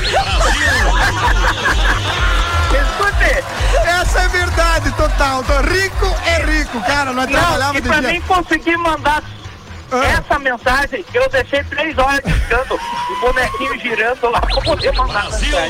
Escute. 2.72 3.44
Essa 3.86 4.22
é 4.22 4.28
verdade 4.30 4.92
total. 4.94 5.44
Tô 5.44 5.60
rico 5.62 6.06
é 6.26 6.46
rico, 6.46 6.80
cara. 6.82 7.12
Nós 7.12 7.30
Não, 7.30 7.40
trabalhava 7.40 7.78
e 7.78 7.82
pra 7.82 8.02
mim 8.02 8.22
conseguir 8.22 8.78
mandar 8.78 9.22
Essa 9.92 10.40
mensagem 10.40 11.06
eu 11.14 11.30
deixei 11.30 11.64
três 11.66 11.98
horas 11.98 12.22
discando, 12.26 12.74
o 12.76 13.22
bonequinho 13.22 13.80
girando 13.80 14.30
lá 14.32 14.42
pra 14.42 14.62
poder 14.62 14.92
mandar. 14.94 15.28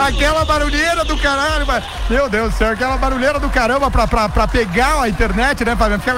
Aquela 0.07 0.45
barulheira 0.45 1.03
do 1.03 1.17
caralho, 1.17 1.65
mas- 1.67 1.83
meu 2.09 2.29
Deus 2.29 2.53
do 2.53 2.57
céu, 2.57 2.71
aquela 2.71 2.97
barulheira 2.97 3.39
do 3.39 3.49
caramba 3.49 3.91
pra, 3.91 4.07
pra, 4.07 4.29
pra 4.29 4.47
pegar 4.47 5.01
a 5.01 5.09
internet, 5.09 5.65
né, 5.65 5.75
Fabiano? 5.75 6.01
Fica... 6.01 6.17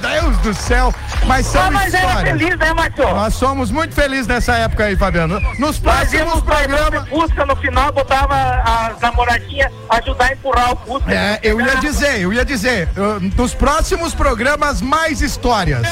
Deus 0.00 0.36
do 0.38 0.54
céu, 0.54 0.94
mas 1.26 1.46
são 1.46 1.62
Ah, 1.62 1.70
mas 1.70 1.92
era 1.94 2.06
histórias. 2.06 2.38
feliz, 2.38 2.58
né, 2.58 2.72
Marcelo? 2.72 3.14
Nós 3.14 3.34
somos 3.34 3.70
muito 3.70 3.94
felizes 3.94 4.26
nessa 4.26 4.54
época 4.54 4.84
aí, 4.84 4.96
Fabiano. 4.96 5.40
Nos 5.58 5.78
próximos 5.78 6.40
programas... 6.42 7.08
Fusca 7.08 7.44
no 7.46 7.56
final, 7.56 7.92
botava 7.92 8.34
as 8.64 9.00
namoradinhas 9.00 9.72
ajudar 9.90 10.26
a 10.26 10.32
empurrar 10.32 10.72
o 10.72 10.76
Fusca. 10.76 11.12
É, 11.12 11.40
eu 11.42 11.60
ia 11.60 11.76
dizer, 11.76 12.20
eu 12.20 12.32
ia 12.32 12.44
dizer, 12.44 12.88
eu- 12.96 13.20
nos 13.20 13.54
próximos 13.54 14.14
programas, 14.14 14.80
mais 14.80 15.20
histórias. 15.20 15.82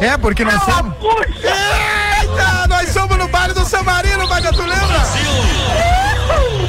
É, 0.00 0.16
porque 0.16 0.44
nós 0.44 0.62
somos. 0.62 0.94
Eita, 1.42 2.66
nós 2.68 2.88
somos 2.90 3.16
no 3.16 3.28
baile 3.28 3.54
do 3.54 3.64
San 3.64 3.82
Marino, 3.82 4.26
Vaga, 4.26 4.52
tu 4.52 4.62
lembra? 4.62 5.00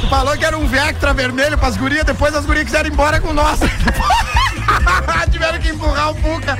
Tu 0.00 0.08
falou 0.08 0.36
que 0.36 0.44
era 0.44 0.56
um 0.56 0.66
Vectra 0.66 1.12
vermelho 1.12 1.58
pras 1.58 1.76
gurias, 1.76 2.04
depois 2.04 2.34
as 2.34 2.44
gurias 2.44 2.64
quiseram 2.64 2.88
ir 2.88 2.92
embora 2.92 3.20
com 3.20 3.32
nós. 3.32 3.60
Tiveram 5.30 5.58
que 5.58 5.68
empurrar 5.68 6.10
o 6.10 6.14
Puca. 6.14 6.58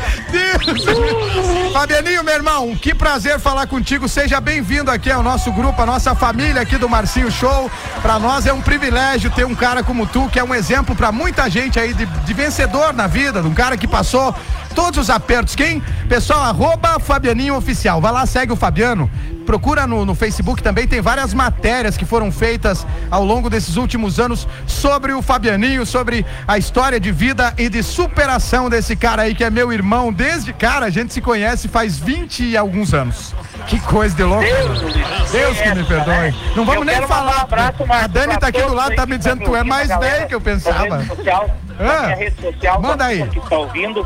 Fabianinho, 1.72 2.22
meu 2.22 2.34
irmão, 2.34 2.76
que 2.76 2.94
prazer 2.94 3.38
falar 3.40 3.66
contigo. 3.66 4.08
Seja 4.08 4.40
bem-vindo 4.40 4.90
aqui 4.90 5.10
ao 5.10 5.22
nosso 5.22 5.52
grupo, 5.52 5.80
a 5.82 5.86
nossa 5.86 6.14
família 6.14 6.62
aqui 6.62 6.76
do 6.76 6.88
Marcinho 6.88 7.30
Show. 7.30 7.70
Pra 8.02 8.18
nós 8.18 8.46
é 8.46 8.52
um 8.52 8.60
privilégio 8.60 9.30
ter 9.30 9.44
um 9.44 9.54
cara 9.54 9.82
como 9.82 10.06
tu, 10.06 10.28
que 10.28 10.38
é 10.38 10.44
um 10.44 10.54
exemplo 10.54 10.94
pra 10.94 11.10
muita 11.10 11.48
gente 11.50 11.78
aí 11.78 11.92
de, 11.94 12.06
de 12.06 12.34
vencedor 12.34 12.92
na 12.92 13.06
vida, 13.06 13.42
de 13.42 13.48
um 13.48 13.54
cara 13.54 13.76
que 13.76 13.88
passou 13.88 14.34
todos 14.76 14.98
os 15.00 15.10
apertos. 15.10 15.56
Quem? 15.56 15.82
Pessoal, 16.08 16.42
arroba 16.42 17.00
Fabianinho 17.00 17.56
Oficial. 17.56 17.98
Vai 18.00 18.12
lá, 18.12 18.26
segue 18.26 18.52
o 18.52 18.56
Fabiano. 18.56 19.10
Procura 19.46 19.86
no, 19.86 20.04
no 20.04 20.12
Facebook 20.14 20.60
também, 20.60 20.88
tem 20.88 21.00
várias 21.00 21.32
matérias 21.32 21.96
que 21.96 22.04
foram 22.04 22.32
feitas 22.32 22.84
ao 23.08 23.24
longo 23.24 23.48
desses 23.48 23.76
últimos 23.76 24.18
anos 24.18 24.46
sobre 24.66 25.12
o 25.12 25.22
Fabianinho, 25.22 25.86
sobre 25.86 26.26
a 26.48 26.58
história 26.58 26.98
de 26.98 27.12
vida 27.12 27.54
e 27.56 27.68
de 27.68 27.80
superação 27.80 28.68
desse 28.68 28.96
cara 28.96 29.22
aí 29.22 29.36
que 29.36 29.44
é 29.44 29.48
meu 29.50 29.72
irmão 29.72 30.12
desde. 30.12 30.52
Cara, 30.52 30.86
a 30.86 30.90
gente 30.90 31.14
se 31.14 31.20
conhece 31.20 31.68
faz 31.68 31.96
20 31.96 32.42
e 32.42 32.56
alguns 32.56 32.92
anos. 32.92 33.34
Que 33.68 33.78
coisa 33.80 34.14
de 34.16 34.24
louco. 34.24 34.42
Deus, 34.42 35.30
Deus 35.30 35.60
que 35.60 35.74
me 35.76 35.84
perdoe. 35.84 36.34
Não 36.56 36.64
vamos 36.64 36.74
Eu 36.74 36.84
nem 36.84 36.94
mandar 36.96 37.04
um 37.04 37.08
falar. 37.08 37.40
abraço, 37.42 37.82
a 37.84 37.86
Marcos, 37.86 38.12
Dani 38.12 38.26
pra 38.32 38.38
tá 38.40 38.46
aqui 38.48 38.62
do 38.62 38.74
lado, 38.74 38.94
tá 38.96 39.06
me 39.06 39.16
dizendo 39.16 39.38
tá 39.38 39.44
que 39.44 39.50
tu 39.50 39.56
é 39.56 39.62
mais 39.62 39.88
velho 39.88 40.26
que 40.26 40.34
eu 40.34 40.40
pensava. 40.40 41.04
social, 41.06 41.48
Ah, 41.78 42.06
rede 42.16 42.34
social, 42.40 42.82
manda 42.82 42.96
da 42.96 43.04
aí. 43.06 43.24
que 43.28 43.38
está 43.38 43.56
ouvindo. 43.58 44.04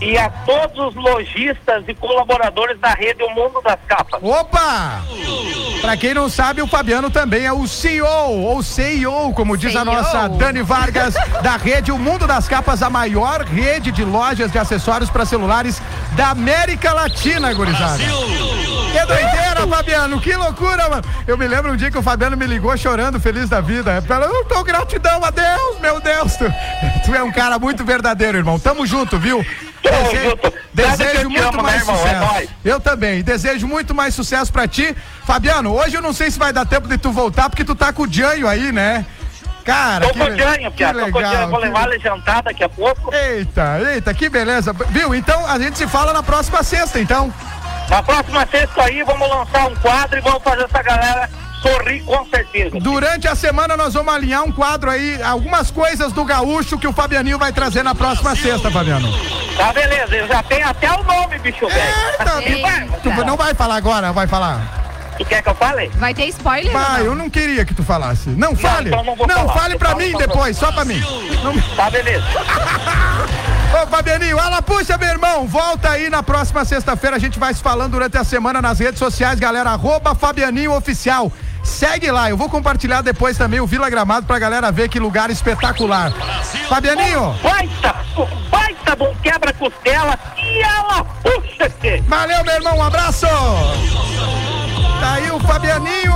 E 0.00 0.18
a 0.18 0.28
todos 0.28 0.88
os 0.88 0.94
lojistas 0.94 1.84
e 1.88 1.94
colaboradores 1.94 2.78
da 2.78 2.90
rede 2.90 3.22
O 3.22 3.30
Mundo 3.30 3.62
das 3.62 3.78
Capas. 3.88 4.20
Opa! 4.22 5.02
Pra 5.80 5.96
quem 5.96 6.12
não 6.12 6.28
sabe, 6.28 6.60
o 6.60 6.66
Fabiano 6.66 7.10
também 7.10 7.46
é 7.46 7.52
o 7.52 7.66
CEO, 7.66 8.42
ou 8.42 8.62
CEO, 8.62 9.32
como 9.32 9.56
diz 9.56 9.74
a 9.74 9.82
CEO. 9.82 9.94
nossa 9.94 10.28
Dani 10.28 10.62
Vargas, 10.62 11.14
da 11.42 11.56
rede 11.56 11.92
O 11.92 11.98
Mundo 11.98 12.26
das 12.26 12.46
Capas, 12.46 12.82
a 12.82 12.90
maior 12.90 13.42
rede 13.42 13.90
de 13.90 14.04
lojas 14.04 14.50
de 14.52 14.58
acessórios 14.58 15.08
para 15.08 15.24
celulares 15.24 15.80
da 16.12 16.30
América 16.30 16.92
Latina, 16.92 17.52
gurizada. 17.54 17.98
Que 17.98 19.06
doideira, 19.06 19.66
Fabiano, 19.68 20.20
que 20.20 20.34
loucura, 20.34 20.88
mano. 20.88 21.02
Eu 21.26 21.36
me 21.36 21.46
lembro 21.46 21.72
um 21.72 21.76
dia 21.76 21.90
que 21.90 21.98
o 21.98 22.02
Fabiano 22.02 22.36
me 22.36 22.46
ligou 22.46 22.76
chorando, 22.76 23.20
feliz 23.20 23.48
da 23.48 23.60
vida. 23.60 24.02
Falou, 24.02 24.28
eu 24.28 24.44
tô 24.44 24.62
gratidão 24.64 25.24
a 25.24 25.30
Deus, 25.30 25.80
meu 25.80 26.00
Deus. 26.00 26.36
Tu, 26.36 26.44
tu 27.04 27.14
é 27.14 27.22
um 27.22 27.30
cara 27.32 27.58
muito 27.58 27.84
verdadeiro, 27.84 28.38
irmão. 28.38 28.58
Tamo 28.58 28.86
junto, 28.86 29.18
viu? 29.18 29.44
Desejo, 29.90 30.36
que 30.36 30.52
desejo 30.74 31.30
muito 31.30 31.42
amo, 31.48 31.56
né, 31.58 31.62
mais 31.62 31.80
irmão? 31.80 31.94
É 31.96 31.98
sucesso. 31.98 32.32
nóis. 32.32 32.48
Eu 32.64 32.80
também. 32.80 33.22
Desejo 33.22 33.66
muito 33.66 33.94
mais 33.94 34.14
sucesso 34.14 34.52
pra 34.52 34.66
ti. 34.68 34.94
Fabiano, 35.26 35.72
hoje 35.74 35.96
eu 35.96 36.02
não 36.02 36.12
sei 36.12 36.30
se 36.30 36.38
vai 36.38 36.52
dar 36.52 36.64
tempo 36.66 36.88
de 36.88 36.98
tu 36.98 37.10
voltar, 37.12 37.48
porque 37.48 37.64
tu 37.64 37.74
tá 37.74 37.92
com 37.92 38.02
o 38.02 38.12
Janho 38.12 38.46
aí, 38.48 38.72
né? 38.72 39.04
Cara, 39.64 40.06
Tô 40.06 40.12
que, 40.12 40.18
com 40.20 40.24
o 40.26 40.36
Janho, 40.36 40.70
que. 40.72 40.84
Tô 40.86 41.20
Janho. 41.20 41.48
Vou 41.48 41.58
que- 41.60 41.66
levar 41.66 41.88
ele 41.90 41.98
jantar 41.98 42.42
daqui 42.42 42.62
a 42.62 42.68
pouco. 42.68 43.12
Eita, 43.14 43.80
eita, 43.92 44.14
que 44.14 44.28
beleza. 44.28 44.72
Viu? 44.90 45.14
Então 45.14 45.44
a 45.46 45.58
gente 45.58 45.76
se 45.76 45.86
fala 45.88 46.12
na 46.12 46.22
próxima 46.22 46.62
sexta, 46.62 47.00
então. 47.00 47.32
Na 47.88 48.02
próxima 48.02 48.46
sexta 48.50 48.82
aí, 48.84 49.02
vamos 49.02 49.28
lançar 49.28 49.66
um 49.68 49.74
quadro 49.76 50.18
e 50.18 50.20
vamos 50.20 50.42
fazer 50.42 50.64
essa 50.64 50.82
galera 50.82 51.30
sorrir 51.62 52.00
com 52.04 52.24
certeza. 52.26 52.78
Durante 52.80 53.26
a 53.26 53.34
semana 53.34 53.76
nós 53.76 53.94
vamos 53.94 54.14
alinhar 54.14 54.44
um 54.44 54.52
quadro 54.52 54.88
aí, 54.90 55.20
algumas 55.22 55.70
coisas 55.70 56.12
do 56.12 56.24
gaúcho 56.24 56.78
que 56.78 56.86
o 56.86 56.92
Fabianinho 56.92 57.38
vai 57.38 57.52
trazer 57.52 57.82
na 57.82 57.94
próxima 57.94 58.36
sexta, 58.36 58.70
Fabiano. 58.70 59.08
Tá 59.56 59.72
beleza, 59.72 60.14
eu 60.14 60.28
já 60.28 60.42
tenho 60.42 60.68
até 60.68 60.90
o 60.92 61.02
nome, 61.02 61.38
bicho 61.38 61.66
velho. 61.66 61.80
Eita, 61.80 62.60
Vai, 62.62 62.88
tu 63.02 63.24
não 63.24 63.36
vai 63.36 63.54
falar 63.54 63.76
agora, 63.76 64.12
vai 64.12 64.26
falar. 64.26 65.14
Tu 65.16 65.24
quer 65.24 65.42
que 65.42 65.48
eu 65.48 65.54
fale? 65.54 65.88
Vai 65.94 66.12
ter 66.12 66.26
spoiler? 66.26 66.70
Vai, 66.72 66.98
não? 67.00 67.06
eu 67.06 67.14
não 67.14 67.30
queria 67.30 67.64
que 67.64 67.72
tu 67.72 67.82
falasse. 67.82 68.28
Não 68.28 68.54
fale. 68.54 68.88
então 68.90 69.02
não 69.02 69.16
não, 69.16 69.48
fale 69.48 69.78
pra 69.78 69.92
Então 69.92 70.00
mim 70.00 70.12
não 70.12 70.18
depois, 70.18 70.56
só 70.58 70.70
pra 70.70 70.84
mim. 70.84 71.02
Não- 71.42 71.58
Tá 71.74 71.88
beleza. 71.90 72.24
Ô 73.82 73.86
Fabianinho, 73.88 74.38
ela 74.38 74.60
puxa, 74.62 74.96
meu 74.98 75.08
irmão. 75.08 75.46
Volta 75.46 75.90
aí 75.90 76.08
na 76.10 76.22
próxima 76.22 76.64
sexta-feira. 76.64 77.16
A 77.16 77.18
gente 77.18 77.38
vai 77.38 77.52
se 77.54 77.62
falando 77.62 77.92
durante 77.92 78.16
a 78.18 78.24
semana 78.24 78.60
nas 78.62 78.78
redes 78.78 78.98
sociais, 78.98 79.40
galera. 79.40 79.70
Arroba 79.70 80.14
Fabianinho 80.14 80.72
Oficial. 80.74 81.32
Segue 81.64 82.10
lá, 82.12 82.30
eu 82.30 82.36
vou 82.36 82.48
compartilhar 82.48 83.02
depois 83.02 83.36
também 83.36 83.58
o 83.58 83.66
Vila 83.66 83.90
Gramado 83.90 84.24
pra 84.24 84.38
galera 84.38 84.70
ver 84.70 84.88
que 84.88 85.00
lugar 85.00 85.30
espetacular. 85.30 86.12
Fabianinho, 86.68 87.34
Baita, 88.86 88.94
baita 88.94 88.96
de 88.96 89.02
um 89.02 89.14
quebra-costela 89.16 90.18
e 90.36 90.62
ela 90.62 91.04
puxa 91.04 91.68
que. 91.68 92.00
valeu, 92.02 92.44
meu 92.44 92.54
irmão, 92.54 92.76
um 92.78 92.82
abraço! 92.82 93.26
Tá 95.06 95.12
aí 95.12 95.30
o 95.30 95.38
Fabianinho, 95.38 96.14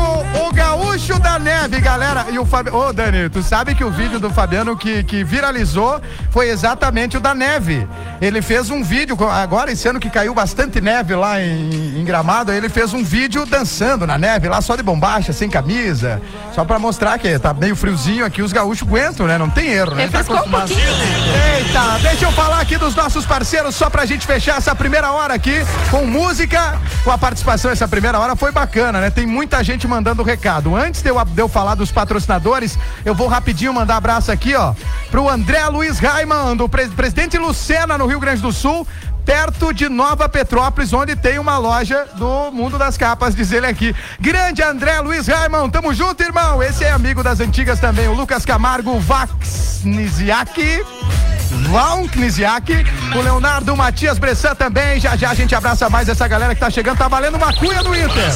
o 0.48 0.52
gaúcho 0.52 1.16
da 1.20 1.38
neve, 1.38 1.80
galera. 1.80 2.26
E 2.28 2.40
o 2.40 2.44
Fabi... 2.44 2.70
Ô, 2.70 2.92
Dani, 2.92 3.30
tu 3.30 3.40
sabe 3.40 3.72
que 3.72 3.84
o 3.84 3.90
vídeo 3.90 4.18
do 4.18 4.30
Fabiano 4.30 4.76
que, 4.76 5.04
que 5.04 5.22
viralizou 5.22 6.00
foi 6.32 6.48
exatamente 6.48 7.16
o 7.16 7.20
da 7.20 7.32
neve. 7.32 7.86
Ele 8.20 8.42
fez 8.42 8.68
um 8.68 8.82
vídeo, 8.82 9.16
agora 9.30 9.70
esse 9.70 9.86
ano 9.86 10.00
que 10.00 10.10
caiu 10.10 10.34
bastante 10.34 10.80
neve 10.80 11.14
lá 11.14 11.40
em, 11.40 12.00
em 12.00 12.04
Gramado, 12.04 12.52
ele 12.52 12.68
fez 12.68 12.92
um 12.92 13.04
vídeo 13.04 13.46
dançando 13.46 14.08
na 14.08 14.18
neve, 14.18 14.48
lá 14.48 14.60
só 14.60 14.74
de 14.74 14.82
bombacha, 14.82 15.32
sem 15.32 15.48
camisa. 15.48 16.20
Só 16.52 16.64
pra 16.64 16.76
mostrar 16.76 17.16
que 17.16 17.38
tá 17.38 17.54
meio 17.54 17.76
friozinho 17.76 18.24
aqui, 18.26 18.42
os 18.42 18.52
gaúchos 18.52 18.86
aguentam, 18.86 19.24
né? 19.24 19.38
Não 19.38 19.48
tem 19.48 19.68
erro, 19.68 19.94
né? 19.94 20.08
Tá 20.08 20.18
um? 20.18 20.50
Eita, 21.56 21.98
deixa 22.02 22.24
eu 22.24 22.32
falar 22.32 22.60
aqui 22.60 22.76
dos 22.76 22.96
nossos 22.96 23.24
parceiros, 23.24 23.76
só 23.76 23.88
pra 23.88 24.04
gente 24.04 24.26
fechar 24.26 24.58
essa 24.58 24.74
primeira 24.74 25.12
hora 25.12 25.32
aqui 25.32 25.64
com 25.92 26.04
música, 26.04 26.76
com 27.04 27.12
a 27.12 27.16
participação 27.16 27.70
essa 27.70 27.86
primeira 27.86 28.18
hora 28.18 28.34
foi 28.34 28.50
bacana, 28.50 28.79
né? 29.00 29.10
Tem 29.10 29.26
muita 29.26 29.62
gente 29.62 29.86
mandando 29.86 30.22
recado. 30.22 30.74
Antes 30.74 31.02
de 31.02 31.10
eu, 31.10 31.22
de 31.24 31.42
eu 31.42 31.48
falar 31.48 31.74
dos 31.74 31.92
patrocinadores, 31.92 32.78
eu 33.04 33.14
vou 33.14 33.28
rapidinho 33.28 33.74
mandar 33.74 33.96
abraço 33.96 34.32
aqui, 34.32 34.54
ó, 34.54 34.72
pro 35.10 35.28
André 35.28 35.64
Luiz 35.66 35.98
Raiman, 35.98 36.56
do 36.56 36.68
pres- 36.68 36.92
presidente 36.94 37.36
Lucena, 37.38 37.98
no 37.98 38.06
Rio 38.06 38.18
Grande 38.20 38.40
do 38.40 38.52
Sul, 38.52 38.86
perto 39.24 39.72
de 39.72 39.88
Nova 39.88 40.28
Petrópolis, 40.28 40.92
onde 40.92 41.14
tem 41.16 41.38
uma 41.38 41.58
loja 41.58 42.06
do 42.16 42.50
Mundo 42.52 42.78
das 42.78 42.96
Capas, 42.96 43.34
diz 43.34 43.52
ele 43.52 43.66
aqui. 43.66 43.94
Grande 44.20 44.62
André 44.62 45.00
Luiz 45.00 45.26
Raiman, 45.26 45.68
tamo 45.70 45.94
junto, 45.94 46.22
irmão. 46.22 46.62
Esse 46.62 46.84
é 46.84 46.90
amigo 46.90 47.22
das 47.22 47.40
antigas 47.40 47.78
também, 47.78 48.08
o 48.08 48.14
Lucas 48.14 48.44
Camargo 48.44 48.98
Vaxniziak. 48.98 50.84
Vão 51.68 52.06
Knisiak, 52.08 52.72
o 53.14 53.20
Leonardo 53.20 53.76
Matias 53.76 54.18
Bressan 54.18 54.54
também. 54.54 55.00
Já 55.00 55.16
já 55.16 55.30
a 55.30 55.34
gente 55.34 55.54
abraça 55.54 55.90
mais 55.90 56.08
essa 56.08 56.26
galera 56.28 56.54
que 56.54 56.60
tá 56.60 56.70
chegando. 56.70 56.98
Tá 56.98 57.08
valendo 57.08 57.36
uma 57.36 57.52
cunha 57.52 57.82
do 57.82 57.94
Inter. 57.94 58.30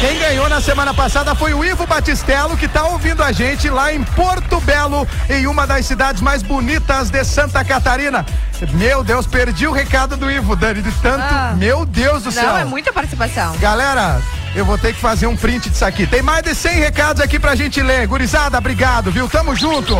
Quem 0.00 0.18
ganhou 0.18 0.48
na 0.48 0.60
semana 0.60 0.92
passada 0.92 1.34
foi 1.34 1.54
o 1.54 1.64
Ivo 1.64 1.86
Batistello, 1.86 2.56
que 2.56 2.66
tá 2.66 2.84
ouvindo 2.84 3.22
a 3.22 3.30
gente 3.30 3.70
lá 3.70 3.92
em 3.92 4.02
Porto 4.02 4.60
Belo, 4.60 5.06
em 5.30 5.46
uma 5.46 5.66
das 5.66 5.86
cidades 5.86 6.20
mais 6.20 6.42
bonitas 6.42 7.10
de 7.10 7.24
Santa 7.24 7.64
Catarina. 7.64 8.26
Meu 8.72 9.04
Deus, 9.04 9.26
perdi 9.26 9.66
o 9.66 9.72
recado 9.72 10.16
do 10.16 10.30
Ivo, 10.30 10.56
Dani, 10.56 10.82
de 10.82 10.92
tanto. 10.92 11.22
Ah. 11.22 11.54
Meu 11.56 11.84
Deus 11.84 12.22
do 12.22 12.32
céu. 12.32 12.44
Não, 12.44 12.58
é 12.58 12.64
muita 12.64 12.92
participação. 12.92 13.56
Galera, 13.58 14.20
eu 14.54 14.64
vou 14.64 14.78
ter 14.78 14.92
que 14.94 15.00
fazer 15.00 15.26
um 15.26 15.36
print 15.36 15.68
disso 15.68 15.84
aqui. 15.84 16.06
Tem 16.06 16.22
mais 16.22 16.42
de 16.42 16.54
100 16.54 16.78
recados 16.78 17.20
aqui 17.20 17.38
pra 17.38 17.54
gente 17.54 17.82
ler. 17.82 18.06
Gurizada, 18.06 18.56
obrigado, 18.56 19.10
viu? 19.10 19.28
Tamo 19.28 19.54
junto. 19.56 19.96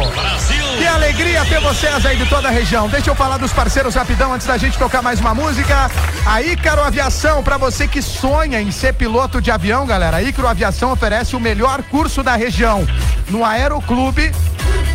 Que 0.78 0.86
alegria 0.86 1.44
ter 1.44 1.60
vocês 1.60 2.06
aí 2.06 2.16
de 2.16 2.26
toda 2.26 2.48
a 2.48 2.50
região. 2.50 2.88
Deixa 2.88 3.10
eu 3.10 3.14
falar 3.14 3.38
dos 3.38 3.52
parceiros 3.52 3.94
rapidão 3.94 4.32
antes 4.32 4.46
da 4.46 4.56
gente 4.56 4.78
tocar 4.78 5.02
mais 5.02 5.20
uma 5.20 5.34
música. 5.34 5.90
A 6.24 6.40
Ícaro 6.40 6.82
Aviação, 6.82 7.42
pra 7.42 7.56
você 7.56 7.88
que 7.88 8.00
sonha 8.00 8.60
em 8.60 8.70
ser 8.70 8.94
piloto 8.94 9.40
de 9.40 9.50
avião, 9.50 9.86
galera. 9.86 10.18
A 10.18 10.22
Ícaro 10.22 10.46
Aviação 10.46 10.92
oferece 10.92 11.34
o 11.34 11.40
melhor 11.40 11.82
curso 11.84 12.22
da 12.22 12.36
região. 12.36 12.86
No 13.28 13.44
Aeroclube 13.44 14.32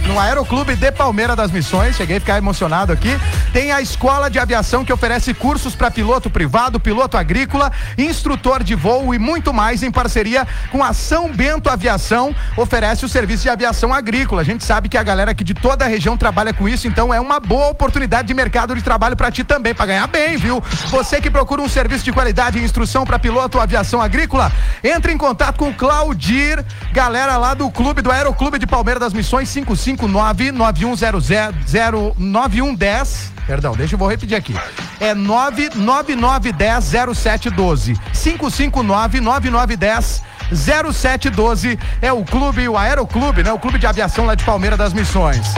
no 0.10 0.20
Aeroclube 0.20 0.76
de 0.76 0.91
Palmeira 0.91 1.36
das 1.36 1.51
Missões, 1.51 1.95
cheguei 1.95 2.18
a 2.18 2.20
ficar 2.20 2.38
emocionado 2.38 2.91
aqui, 2.91 3.10
tem 3.53 3.72
a 3.72 3.80
Escola 3.80 4.28
de 4.28 4.39
Aviação 4.39 4.84
que 4.84 4.91
oferece 4.91 5.36
cursos 5.36 5.76
para 5.76 5.91
piloto 5.91 6.32
privado, 6.32 6.80
piloto 6.80 7.16
agrícola, 7.16 7.72
instrutor 7.95 8.64
de 8.64 8.74
voo 8.74 9.14
e 9.14 9.20
muito 9.20 9.49
mais 9.54 9.84
em 9.84 9.91
parceria 9.91 10.47
com 10.72 10.84
a 10.84 10.93
São 10.93 11.32
Bento 11.32 11.70
Aviação, 11.70 12.36
oferece 12.56 13.06
o 13.06 13.10
serviço 13.10 13.43
de 13.43 13.50
aviação 13.50 13.93
agrícola. 13.93 14.41
A 14.41 14.45
gente 14.45 14.64
sabe 14.64 14.89
que 14.89 14.97
a 14.97 15.04
galera 15.04 15.32
aqui 15.32 15.43
de 15.43 15.54
toda 15.54 15.86
a 15.86 15.88
região 15.88 16.18
trabalha 16.18 16.54
com 16.54 16.68
isso, 16.68 16.88
então 16.88 17.14
é 17.14 17.20
uma 17.20 17.39
boa 17.39 17.70
oportunidade 17.70 18.28
de 18.28 18.34
mercado 18.34 18.76
de 18.76 18.82
trabalho 18.82 19.16
para 19.16 19.32
ti 19.32 19.43
também, 19.43 19.74
para 19.74 19.86
ganhar 19.86 20.08
bem, 20.08 20.38
viu? 20.38 20.62
Você 20.88 21.22
que 21.22 21.30
procura 21.30 21.62
um 21.62 21.70
serviço 21.70 22.04
de 22.04 22.12
qualidade 22.12 22.60
e 22.60 22.64
instrução 22.64 23.06
para 23.06 23.20
piloto 23.20 23.58
ou 23.58 23.64
aviação 23.64 24.02
agrícola, 24.02 24.52
entre 24.84 25.12
em 25.12 25.18
contato 25.18 25.58
com 25.58 25.70
o 25.70 25.74
Claudir, 25.74 26.64
galera 26.91 27.38
lá 27.38 27.54
do 27.54 27.70
clube 27.70 28.02
do 28.02 28.12
Aeroclube 28.12 28.60
de 28.60 28.68
Palmeiras 28.68 29.02
das 29.02 29.14
Missões 29.14 29.52
559 29.52 30.52
9100 30.52 32.14
9110 32.18 33.39
Perdão, 33.50 33.76
deixa 33.76 33.95
eu 33.95 33.97
vou 33.97 34.08
repetir 34.08 34.38
aqui. 34.38 34.56
É 35.00 35.16
99910 35.16 37.18
0712. 37.18 38.00
559 38.14 39.20
9910 39.48 40.24
0712 40.52 41.80
é 42.02 42.12
o 42.12 42.24
clube, 42.24 42.68
o 42.68 42.78
Aeroclube, 42.78 43.44
né? 43.44 43.54
O 43.54 43.60
clube 43.60 43.78
de 43.78 43.86
aviação 43.86 44.26
lá 44.26 44.36
de 44.36 44.44
Palmeiras 44.44 44.78
das 44.78 44.94
Missões. 44.94 45.54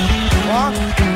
Ó. 0.52 1.11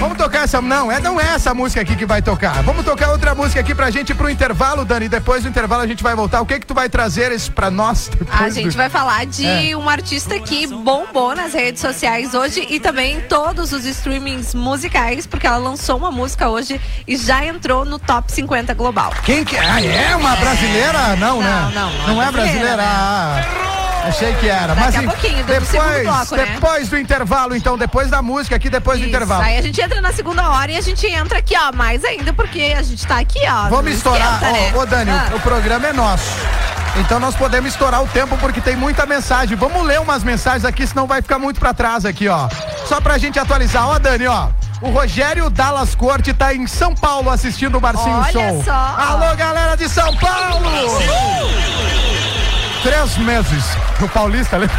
Vamos 0.00 0.16
tocar 0.16 0.44
essa. 0.44 0.60
Não, 0.60 0.90
é, 0.92 1.00
não 1.00 1.20
é 1.20 1.34
essa 1.34 1.52
música 1.52 1.80
aqui 1.80 1.96
que 1.96 2.06
vai 2.06 2.22
tocar. 2.22 2.62
Vamos 2.62 2.84
tocar 2.84 3.10
outra 3.10 3.34
música 3.34 3.60
aqui 3.60 3.74
pra 3.74 3.90
gente 3.90 4.14
pro 4.14 4.30
intervalo, 4.30 4.84
Dani. 4.84 5.08
Depois 5.08 5.42
do 5.42 5.48
intervalo 5.48 5.82
a 5.82 5.86
gente 5.86 6.02
vai 6.02 6.14
voltar. 6.14 6.40
O 6.40 6.46
que 6.46 6.58
que 6.60 6.66
tu 6.66 6.74
vai 6.74 6.88
trazer 6.88 7.32
isso 7.32 7.50
pra 7.52 7.70
nós? 7.70 8.10
A 8.30 8.48
gente 8.48 8.70
do... 8.70 8.76
vai 8.76 8.88
falar 8.88 9.26
de 9.26 9.44
É. 9.72 9.76
uma 9.76 9.90
artista 9.92 10.38
que 10.38 10.66
bombou 10.66 11.34
nas 11.34 11.52
redes 11.52 11.80
sociais 11.80 12.32
hoje 12.34 12.64
e 12.70 12.78
também 12.78 13.16
em 13.16 13.20
todos 13.22 13.72
os 13.72 13.84
streamings 13.84 14.54
musicais, 14.54 15.26
porque 15.26 15.46
ela 15.46 15.56
lançou 15.58 15.96
uma 15.96 16.10
música 16.10 16.48
hoje 16.48 16.80
e 17.06 17.16
já 17.16 17.44
entrou 17.44 17.84
no 17.84 17.98
top 17.98 18.30
50 18.30 18.72
global. 18.74 19.12
Quem 19.24 19.44
que 19.44 19.56
é? 19.56 19.60
Ah, 19.64 19.80
é 19.82 20.16
uma 20.16 20.36
brasileira? 20.36 21.16
Não, 21.16 21.40
né? 21.42 21.72
não, 21.74 21.90
Não, 21.92 22.14
não 22.14 22.22
é 22.22 22.28
é 22.28 22.32
brasileira. 22.32 22.76
brasileira, 22.76 22.82
Ah, 22.84 23.87
achei 24.04 24.32
que 24.34 24.48
era. 24.48 24.74
Daqui 24.74 24.80
Mas 24.80 24.96
a 24.96 25.02
pouquinho, 25.02 25.44
do 25.44 25.52
depois, 25.52 26.02
bloco, 26.02 26.36
né? 26.36 26.46
depois 26.54 26.88
do 26.88 26.98
intervalo, 26.98 27.54
então, 27.56 27.76
depois 27.78 28.10
da 28.10 28.22
música 28.22 28.56
aqui, 28.56 28.68
depois 28.70 29.00
do 29.00 29.06
intervalo. 29.06 29.42
Aí 29.42 29.58
a 29.58 29.62
gente 29.62 29.80
entra 29.80 30.00
na 30.00 30.12
segunda 30.12 30.48
hora 30.50 30.70
e 30.72 30.76
a 30.76 30.80
gente 30.80 31.06
entra 31.06 31.38
aqui, 31.38 31.54
ó, 31.56 31.72
mais 31.74 32.04
ainda, 32.04 32.32
porque 32.32 32.74
a 32.76 32.82
gente 32.82 33.06
tá 33.06 33.18
aqui, 33.18 33.40
ó. 33.48 33.68
Vamos 33.68 33.92
estourar. 33.92 34.34
esquenta, 34.34 34.52
né? 34.52 34.72
Ô, 34.74 34.80
ô, 34.80 34.86
Dani, 34.86 35.10
Ah. 35.10 35.30
o, 35.34 35.40
programa 35.40 35.86
é 35.88 35.92
nosso. 35.92 36.30
Então 36.96 37.20
nós 37.20 37.34
podemos 37.36 37.70
estourar 37.70 38.02
o 38.02 38.08
tempo 38.08 38.36
porque 38.38 38.60
tem 38.60 38.74
muita 38.76 39.06
mensagem. 39.06 39.56
Vamos 39.56 39.86
ler 39.86 40.00
umas 40.00 40.24
mensagens 40.24 40.64
aqui, 40.64 40.86
senão 40.86 41.06
vai 41.06 41.22
ficar 41.22 41.38
muito 41.38 41.60
pra 41.60 41.72
trás 41.74 42.04
aqui, 42.04 42.28
ó. 42.28 42.48
Só 42.86 43.00
pra 43.00 43.18
gente 43.18 43.38
atualizar. 43.38 43.86
Ó, 43.88 43.98
Dani, 43.98 44.26
ó. 44.26 44.48
O 44.80 44.90
Rogério 44.90 45.50
Dallas 45.50 45.94
Corte 45.96 46.32
tá 46.32 46.54
em 46.54 46.66
São 46.66 46.94
Paulo 46.94 47.30
assistindo 47.30 47.78
o 47.78 47.80
Marcinho 47.80 48.16
Olha 48.16 48.32
Show. 48.32 48.62
só. 48.64 48.72
Alô, 48.72 49.34
galera 49.36 49.76
de 49.76 49.88
São 49.88 50.14
Paulo! 50.16 50.68
Três 52.82 53.16
meses. 53.18 53.64
O 54.00 54.08
Paulista, 54.08 54.58
né? 54.58 54.68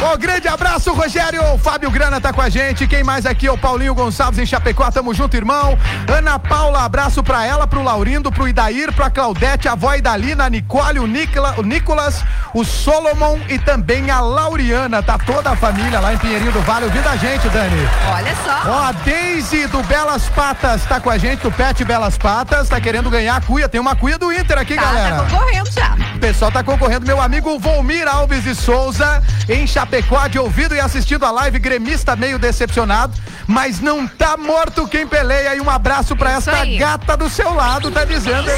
Ô, 0.00 0.16
grande 0.16 0.48
abraço, 0.48 0.92
Rogério. 0.94 1.42
O 1.52 1.58
Fábio 1.58 1.90
Grana 1.90 2.20
tá 2.20 2.32
com 2.32 2.40
a 2.40 2.48
gente. 2.48 2.86
Quem 2.86 3.04
mais 3.04 3.26
aqui? 3.26 3.50
O 3.50 3.58
Paulinho 3.58 3.94
Gonçalves 3.94 4.38
em 4.38 4.46
Chapecó. 4.46 4.90
Tamo 4.90 5.12
junto, 5.12 5.36
irmão. 5.36 5.78
Ana 6.10 6.38
Paula, 6.38 6.84
abraço 6.84 7.22
pra 7.22 7.44
ela, 7.44 7.66
pro 7.66 7.82
Laurindo, 7.82 8.32
pro 8.32 8.48
Idair, 8.48 8.92
pra 8.94 9.10
Claudete, 9.10 9.68
a 9.68 9.72
avó 9.72 9.94
Idalina, 9.94 10.44
a 10.44 10.50
Nicole, 10.50 11.00
o, 11.00 11.06
Nicola, 11.06 11.54
o 11.58 11.62
Nicolas, 11.62 12.24
o 12.54 12.64
Solomon 12.64 13.38
e 13.48 13.58
também 13.58 14.10
a 14.10 14.20
Lauriana. 14.20 15.02
Tá 15.02 15.18
toda 15.18 15.50
a 15.50 15.56
família 15.56 16.00
lá 16.00 16.14
em 16.14 16.18
Pinheirinho 16.18 16.52
do 16.52 16.62
Vale 16.62 16.86
ouvindo 16.86 17.06
a 17.06 17.16
gente, 17.16 17.46
Dani. 17.50 17.88
Olha 18.10 18.34
só. 18.42 18.70
Ó, 18.70 18.82
a 18.84 18.92
Daisy 18.92 19.66
do 19.66 19.82
Belas 19.82 20.24
Patas 20.30 20.82
tá 20.86 20.98
com 20.98 21.10
a 21.10 21.18
gente, 21.18 21.42
do 21.42 21.52
Pet 21.52 21.84
Belas 21.84 22.16
Patas, 22.16 22.70
tá 22.70 22.80
querendo 22.80 23.10
ganhar 23.10 23.36
a 23.36 23.40
cuia. 23.42 23.68
Tem 23.68 23.80
uma 23.80 23.94
cuia 23.94 24.16
do 24.16 24.32
Inter 24.32 24.58
aqui, 24.58 24.76
Tá, 24.76 24.82
galera. 24.82 25.16
tá 25.16 25.24
concorrendo 25.24 25.70
já. 25.72 25.94
Pessoal 26.20 26.52
tá 26.52 26.62
concorrendo. 26.62 27.06
Meu 27.06 27.20
amigo 27.20 27.58
Volmir 27.58 28.06
Alves 28.06 28.44
de 28.44 28.54
Souza, 28.54 29.22
em 29.48 29.66
Chapecó, 29.66 30.28
de 30.28 30.38
ouvido 30.38 30.74
e 30.74 30.80
assistindo 30.80 31.24
a 31.24 31.30
live, 31.30 31.58
gremista 31.58 32.14
meio 32.14 32.38
decepcionado, 32.38 33.14
mas 33.46 33.80
não 33.80 34.06
tá 34.06 34.36
morto 34.36 34.86
quem 34.86 35.06
peleia. 35.06 35.54
E 35.56 35.60
um 35.60 35.70
abraço 35.70 36.14
pra 36.14 36.38
Isso 36.38 36.50
essa 36.50 36.64
gata 36.78 37.16
do 37.16 37.30
seu 37.30 37.54
lado, 37.54 37.90
tá 37.90 38.04
dizendo. 38.04 38.50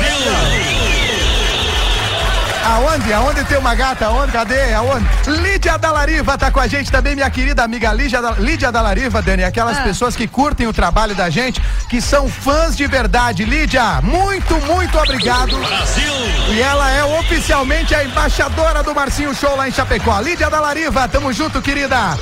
Aonde? 2.64 3.12
Aonde 3.12 3.44
tem 3.44 3.58
uma 3.58 3.74
gata? 3.74 4.06
Aonde? 4.06 4.32
Cadê? 4.32 4.72
Aonde? 4.72 5.04
Lídia 5.26 5.76
Dalariva 5.76 6.38
tá 6.38 6.50
com 6.50 6.60
a 6.60 6.66
gente 6.66 6.90
também, 6.92 7.14
minha 7.14 7.28
querida 7.30 7.62
amiga 7.64 7.92
Lídia, 7.92 8.22
Da- 8.22 8.32
Lídia 8.38 8.70
Dalariva, 8.70 9.20
Dani. 9.20 9.42
Aquelas 9.44 9.78
Ah. 9.78 9.82
pessoas 9.82 10.14
que 10.14 10.28
curtem 10.28 10.66
o 10.66 10.72
trabalho 10.72 11.14
da 11.14 11.28
gente, 11.28 11.60
que 11.88 12.00
são 12.00 12.28
fãs 12.28 12.76
de 12.76 12.86
verdade. 12.86 13.44
Lídia, 13.44 14.00
muito, 14.02 14.54
muito 14.66 14.96
obrigado. 14.98 15.56
Brasil! 15.58 16.12
E 16.50 16.60
ela 16.60 16.90
é 16.90 17.04
oficialmente 17.18 17.94
a 17.94 18.04
embaixadora 18.04 18.82
do 18.82 18.94
Marcinho 18.94 19.34
Show 19.34 19.56
lá 19.56 19.68
em 19.68 19.72
Chapecó. 19.72 20.18
Lídia 20.20 20.48
Dalariva, 20.48 21.08
tamo 21.08 21.32
junto, 21.32 21.60
querida. 21.60 22.16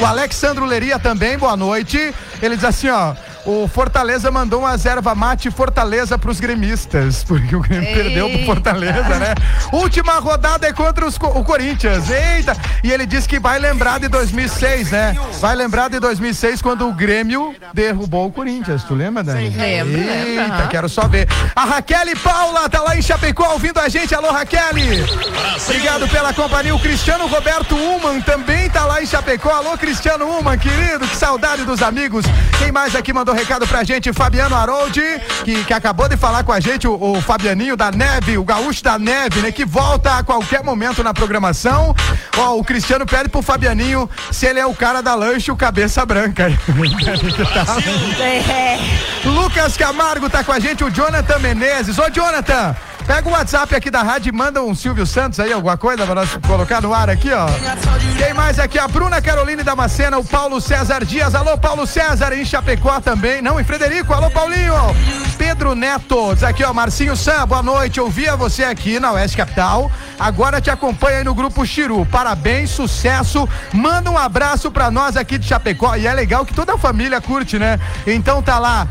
O 0.00 0.04
Alexandro 0.04 0.64
Leria 0.66 0.98
também, 0.98 1.38
boa 1.38 1.56
noite. 1.56 2.14
Ele 2.42 2.54
diz 2.56 2.64
assim, 2.64 2.88
ó. 2.90 3.14
O 3.46 3.66
Fortaleza 3.66 4.30
mandou 4.30 4.60
uma 4.60 4.76
erva 4.84 5.14
mate 5.14 5.50
Fortaleza 5.50 6.18
pros 6.18 6.40
gremistas, 6.40 7.24
porque 7.28 7.56
o 7.56 7.60
Grêmio 7.60 7.88
Eita. 7.88 8.02
perdeu 8.02 8.28
pro 8.30 8.44
Fortaleza, 8.44 9.18
né? 9.18 9.34
Última 9.72 10.18
rodada 10.18 10.66
é 10.66 10.72
contra 10.72 11.06
os 11.06 11.16
o 11.16 11.44
Corinthians. 11.44 12.10
Eita! 12.10 12.56
E 12.82 12.90
ele 12.90 13.06
disse 13.06 13.28
que 13.28 13.38
vai 13.38 13.58
lembrar 13.58 14.00
de 14.00 14.08
2006, 14.08 14.90
né? 14.90 15.16
Vai 15.40 15.54
lembrar 15.54 15.88
de 15.88 15.98
2006 15.98 16.60
quando 16.62 16.88
o 16.88 16.92
Grêmio 16.92 17.54
derrubou 17.72 18.26
o 18.26 18.32
Corinthians. 18.32 18.84
Tu 18.84 18.94
lembra, 18.94 19.22
Dani? 19.22 19.50
Lembro, 19.50 19.96
lembro, 19.96 20.42
Eita, 20.42 20.66
quero 20.68 20.88
só 20.88 21.06
ver. 21.08 21.28
A 21.54 21.64
Raquel 21.64 22.00
Paula 22.22 22.68
tá 22.68 22.80
lá 22.80 22.96
em 22.96 23.02
Chapecó 23.02 23.52
ouvindo 23.52 23.78
a 23.78 23.88
gente. 23.88 24.14
Alô, 24.14 24.30
Raquel. 24.30 24.60
Obrigado 25.64 26.08
pela 26.08 26.32
companhia. 26.32 26.74
O 26.74 26.80
Cristiano 26.80 27.26
Roberto 27.26 27.74
Uman 27.74 28.20
também 28.20 28.68
tá 28.70 28.84
lá 28.84 29.02
em 29.02 29.06
Chapecó. 29.06 29.50
Alô, 29.50 29.76
Cristiano 29.76 30.26
Uman, 30.26 30.56
querido. 30.58 31.06
Que 31.06 31.16
saudade 31.16 31.64
dos 31.64 31.82
amigos. 31.82 32.24
Quem 32.58 32.72
mais 32.72 32.94
aqui 32.94 33.12
mandou 33.12 33.34
recado 33.40 33.66
pra 33.66 33.82
gente, 33.82 34.12
Fabiano 34.12 34.54
Haroldi, 34.54 35.02
que, 35.44 35.64
que 35.64 35.72
acabou 35.72 36.06
de 36.06 36.16
falar 36.16 36.44
com 36.44 36.52
a 36.52 36.60
gente, 36.60 36.86
o, 36.86 36.94
o 36.94 37.22
Fabianinho 37.22 37.74
da 37.74 37.90
Neve, 37.90 38.36
o 38.36 38.44
gaúcho 38.44 38.84
da 38.84 38.98
Neve, 38.98 39.40
né? 39.40 39.50
Que 39.50 39.64
volta 39.64 40.18
a 40.18 40.22
qualquer 40.22 40.62
momento 40.62 41.02
na 41.02 41.14
programação. 41.14 41.94
Ó, 42.36 42.58
o 42.58 42.64
Cristiano 42.64 43.06
pede 43.06 43.30
pro 43.30 43.40
Fabianinho 43.40 44.08
se 44.30 44.44
ele 44.44 44.60
é 44.60 44.66
o 44.66 44.74
cara 44.74 45.02
da 45.02 45.14
lanche, 45.14 45.50
o 45.50 45.56
cabeça 45.56 46.04
branca. 46.04 46.50
É. 48.20 48.78
Lucas 49.24 49.76
Camargo 49.76 50.28
tá 50.28 50.44
com 50.44 50.52
a 50.52 50.58
gente, 50.58 50.84
o 50.84 50.90
Jonathan 50.90 51.38
Menezes. 51.38 51.98
Ô, 51.98 52.08
Jonathan, 52.10 52.76
pega 53.06 53.28
o 53.28 53.32
WhatsApp 53.32 53.74
aqui 53.74 53.90
da 53.90 54.02
rádio 54.02 54.30
e 54.30 54.32
manda 54.32 54.62
um 54.62 54.74
Silvio 54.74 55.06
Santos 55.06 55.40
aí, 55.40 55.52
alguma 55.52 55.76
coisa 55.76 56.04
pra 56.04 56.14
nós 56.14 56.36
colocar 56.46 56.80
no 56.80 56.94
ar 56.94 57.10
aqui, 57.10 57.30
ó. 57.32 57.46
Quem 58.16 58.34
mais 58.34 58.58
aqui? 58.58 58.78
A 58.78 58.86
Bruna 58.86 59.20
Caroline 59.20 59.62
Damascena, 59.62 60.18
o 60.18 60.24
Paulo 60.24 60.60
César 60.60 61.04
Dias. 61.04 61.34
Alô, 61.34 61.56
Paulo 61.58 61.86
César, 61.86 62.32
em 62.32 62.44
Chapecó 62.44 63.00
também. 63.00 63.42
Não, 63.42 63.58
em 63.58 63.64
Frederico. 63.64 64.12
Alô, 64.12 64.30
Paulinho. 64.30 64.74
Pedro 65.36 65.74
Neto, 65.74 66.34
diz 66.34 66.44
aqui, 66.44 66.62
ó, 66.62 66.72
Marcinho 66.72 67.16
Sam, 67.16 67.46
boa 67.46 67.62
noite. 67.62 68.00
Ouvia 68.00 68.36
você 68.36 68.64
aqui 68.64 69.00
na 69.00 69.12
Oeste 69.12 69.36
Capital. 69.36 69.90
Agora 70.18 70.60
te 70.60 70.70
acompanha 70.70 71.18
aí 71.18 71.24
no 71.24 71.34
grupo 71.34 71.64
Chiru. 71.64 72.04
Parabéns, 72.06 72.70
sucesso. 72.70 73.48
Manda 73.72 74.10
um 74.10 74.18
abraço 74.18 74.70
pra 74.70 74.90
nós 74.90 75.16
aqui 75.16 75.38
de 75.38 75.46
Chapecó. 75.46 75.96
E 75.96 76.06
é 76.06 76.12
legal 76.12 76.44
que 76.44 76.54
toda 76.54 76.74
a 76.74 76.78
família 76.78 77.20
curte, 77.20 77.58
né? 77.58 77.80
Então 78.06 78.42
tá 78.42 78.58
lá 78.58 78.86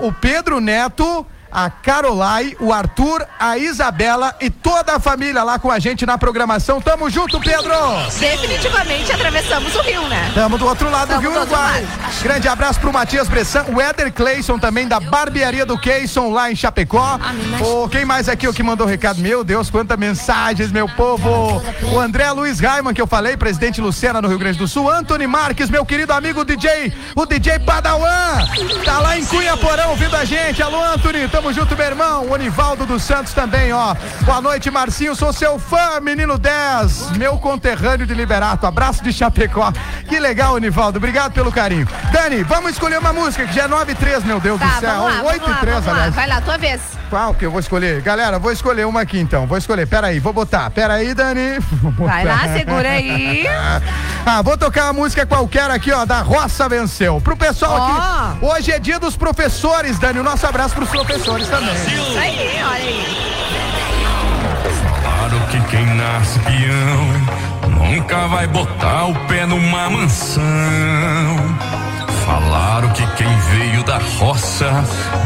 o 0.00 0.12
Pedro 0.12 0.60
Neto 0.60 1.26
a 1.54 1.70
Carolai, 1.70 2.56
o 2.58 2.72
Arthur, 2.72 3.24
a 3.38 3.56
Isabela 3.56 4.34
e 4.40 4.50
toda 4.50 4.96
a 4.96 4.98
família 4.98 5.44
lá 5.44 5.56
com 5.56 5.70
a 5.70 5.78
gente 5.78 6.04
na 6.04 6.18
programação. 6.18 6.80
Tamo 6.80 7.08
junto, 7.08 7.40
Pedro! 7.40 7.72
Definitivamente 8.18 9.12
atravessamos 9.12 9.72
o 9.76 9.82
rio, 9.82 10.02
né? 10.08 10.32
Tamo 10.34 10.58
do 10.58 10.66
outro 10.66 10.90
lado 10.90 11.08
Tamo 11.08 11.22
do 11.22 11.28
Rio 11.28 11.40
Uruguai. 11.40 11.86
Grande 12.22 12.48
abraço 12.48 12.80
pro 12.80 12.92
Matias 12.92 13.28
Bressan, 13.28 13.66
o 13.68 13.80
Éder 13.80 14.12
Cleison 14.12 14.58
também 14.58 14.88
da 14.88 14.98
barbearia 14.98 15.64
do 15.64 15.78
Cleison 15.78 16.32
lá 16.32 16.50
em 16.50 16.56
Chapecó. 16.56 17.20
Ô, 17.60 17.88
quem 17.88 18.04
mais 18.04 18.28
aqui 18.28 18.48
o 18.48 18.52
que 18.52 18.62
mandou 18.62 18.86
recado? 18.86 19.20
Meu 19.20 19.44
Deus, 19.44 19.70
quantas 19.70 19.96
mensagens, 19.96 20.72
meu 20.72 20.88
povo. 20.88 21.62
O 21.92 22.00
André 22.00 22.28
Luiz 22.32 22.58
Raiman, 22.58 22.92
que 22.92 23.00
eu 23.00 23.06
falei, 23.06 23.36
presidente 23.36 23.80
Lucena 23.80 24.20
no 24.20 24.26
Rio 24.26 24.38
Grande 24.38 24.58
do 24.58 24.66
Sul. 24.66 24.90
Anthony 24.90 25.28
Marques, 25.28 25.70
meu 25.70 25.86
querido 25.86 26.12
amigo 26.12 26.44
DJ, 26.44 26.92
o 27.14 27.24
DJ 27.24 27.60
Padawan. 27.60 28.44
Tá 28.84 28.98
lá 28.98 29.16
em 29.16 29.24
Cunha 29.24 29.56
Porão 29.56 29.90
ouvindo 29.90 30.16
a 30.16 30.24
gente. 30.24 30.60
Alô, 30.60 30.82
Anthony, 30.82 31.28
tamo 31.28 31.43
junto, 31.52 31.76
meu 31.76 31.86
irmão. 31.86 32.24
O 32.26 32.32
Onivaldo 32.32 32.86
dos 32.86 33.02
Santos 33.02 33.32
também, 33.32 33.72
ó. 33.72 33.94
Boa 34.22 34.40
noite, 34.40 34.70
Marcinho, 34.70 35.14
sou 35.14 35.32
seu 35.32 35.58
fã, 35.58 36.00
menino 36.00 36.38
10, 36.38 37.12
meu 37.16 37.36
conterrâneo 37.38 38.06
de 38.06 38.14
Liberato. 38.14 38.66
Abraço 38.66 39.02
de 39.02 39.12
Chapecó. 39.12 39.72
Que 40.08 40.18
legal, 40.18 40.54
Onivaldo. 40.54 40.98
Obrigado 40.98 41.32
pelo 41.32 41.52
carinho. 41.52 41.86
Dani, 42.12 42.42
vamos 42.42 42.72
escolher 42.72 42.98
uma 42.98 43.12
música, 43.12 43.46
que 43.46 43.52
já 43.54 43.64
é 43.64 43.68
9 43.68 43.92
e 43.92 43.94
3, 43.94 44.24
meu 44.24 44.40
Deus 44.40 44.58
Tá, 44.60 44.66
do 44.66 44.80
céu. 44.80 44.94
vamos 45.02 45.14
lá, 45.16 45.22
8 45.24 45.40
vamos 45.40 45.48
lá, 45.48 45.56
e 45.56 45.60
3, 45.60 45.74
vamos 45.74 45.86
lá. 45.86 45.92
aliás. 45.94 46.14
Vai 46.14 46.26
lá, 46.28 46.40
tua 46.40 46.58
vez. 46.58 46.80
Qual 47.10 47.34
que 47.34 47.46
eu 47.46 47.50
vou 47.50 47.60
escolher? 47.60 48.00
Galera, 48.02 48.38
vou 48.38 48.50
escolher 48.52 48.86
uma 48.86 49.00
aqui 49.02 49.18
então. 49.18 49.46
Vou 49.46 49.56
escolher. 49.58 49.86
Pera 49.86 50.08
aí, 50.08 50.18
vou 50.18 50.32
botar. 50.32 50.70
Pera 50.70 50.94
aí, 50.94 51.14
Dani. 51.14 51.58
Vai 51.98 52.24
lá, 52.24 52.48
segura 52.54 52.88
aí. 52.88 53.46
Ah, 54.26 54.40
vou 54.40 54.56
tocar 54.56 54.84
uma 54.84 54.94
música 54.94 55.26
qualquer 55.26 55.70
aqui, 55.70 55.92
ó, 55.92 56.06
da 56.06 56.22
Roça 56.22 56.66
Venceu. 56.66 57.20
Pro 57.20 57.36
pessoal 57.36 57.76
aqui. 57.76 58.46
Hoje 58.46 58.72
é 58.72 58.78
dia 58.78 58.98
dos 58.98 59.18
professores, 59.18 59.98
Dani. 59.98 60.18
O 60.18 60.22
nosso 60.22 60.46
abraço 60.46 60.74
pros 60.74 60.88
professores 60.88 61.46
também. 61.46 61.74
Isso 61.74 62.18
aí, 62.18 62.62
olha 62.64 62.72
aí. 62.72 63.34
Claro 65.02 65.40
que 65.50 65.60
quem 65.70 65.84
nasce 65.94 66.38
peão 66.38 67.70
nunca 67.70 68.26
vai 68.28 68.46
botar 68.46 69.04
o 69.06 69.14
pé 69.26 69.44
numa 69.44 69.90
mansão. 69.90 70.42
Falaram 72.24 72.88
que 72.90 73.06
quem 73.16 73.38
veio 73.38 73.82
da 73.84 73.98
roça 74.18 74.70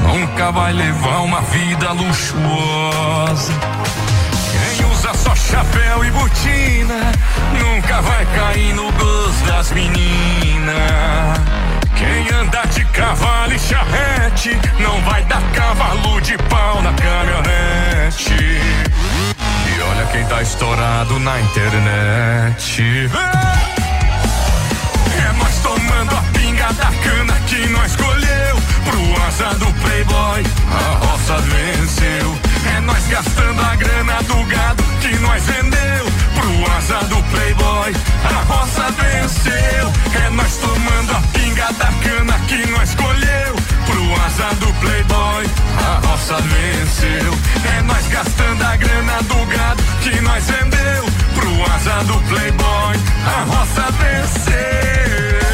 nunca 0.03 0.51
vai 0.51 0.73
levar 0.73 1.21
uma 1.21 1.41
vida 1.43 1.93
luxuosa. 1.93 3.53
Quem 4.51 4.87
usa 4.87 5.15
só 5.15 5.35
chapéu 5.35 6.05
e 6.05 6.11
botina 6.11 7.13
nunca 7.53 8.03
vai 8.03 8.27
cair 8.27 8.75
no 8.75 8.91
gosto 8.93 9.47
das 9.47 9.71
meninas. 9.73 10.79
Quem 11.97 12.37
anda 12.37 12.63
de 12.67 12.85
cavalo 12.87 13.53
e 13.53 13.59
charrete 13.59 14.59
não 14.81 15.01
vai 15.03 15.23
dar 15.25 15.43
cavalo 15.53 16.21
de 16.21 16.37
pau 16.37 16.83
na 16.83 16.93
caminhonete. 16.93 18.35
E 19.67 19.83
olha 19.83 20.07
quem 20.07 20.25
tá 20.27 20.43
estourado 20.43 21.19
na 21.21 21.41
internet. 21.41 23.11
É 25.17 25.33
nós 25.33 25.59
tomando 25.63 26.17
a 26.17 26.28
pinga 26.49 26.73
da 26.73 26.91
cana 27.05 27.35
que 27.47 27.69
nós 27.69 27.91
escolheu. 27.91 28.57
Pro 28.85 29.23
asa 29.27 29.55
do 29.59 29.73
Playboy, 29.81 30.43
a 30.73 31.07
roça 31.07 31.37
venceu. 31.43 32.39
É 32.77 32.81
nós 32.81 33.07
gastando 33.07 33.61
a 33.61 33.77
grana 33.77 34.23
do 34.23 34.45
gado 34.45 34.83
que 35.01 35.15
nós 35.19 35.43
vendeu. 35.45 36.05
Pro 36.35 36.73
asa 36.77 37.05
do 37.07 37.23
Playboy, 37.31 37.93
a 38.25 38.53
roça 38.53 38.87
venceu. 38.93 39.93
É 40.25 40.31
nós 40.31 40.57
tomando 40.57 41.13
a 41.13 41.21
pinga 41.33 41.73
da 41.73 41.93
cana 42.05 42.39
que 42.47 42.67
nós 42.71 42.89
escolheu. 42.89 43.55
Pro 43.87 44.25
asa 44.25 44.55
do 44.57 44.73
Playboy, 44.81 45.47
a 45.77 46.07
roça 46.07 46.37
venceu. 46.41 47.33
É 47.77 47.83
nós 47.83 48.07
gastando 48.09 48.63
a 48.65 48.77
grana 48.77 49.23
do 49.25 49.47
gado 49.47 49.83
que 50.03 50.21
nós 50.23 50.45
vendeu. 50.45 51.05
Pro 51.35 51.75
asa 51.75 52.05
do 52.05 52.19
Playboy, 52.29 52.97
a 53.27 53.45
roça 53.45 53.87
venceu. 53.93 55.48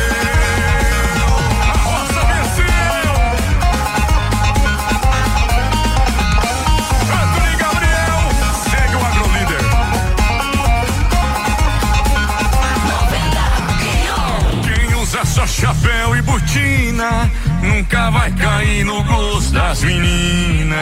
Chapéu 15.54 16.16
e 16.16 16.22
botina 16.22 17.30
nunca 17.62 18.10
vai 18.10 18.32
cair 18.32 18.84
no 18.84 19.04
gosto 19.04 19.52
das 19.52 19.84
meninas. 19.84 20.76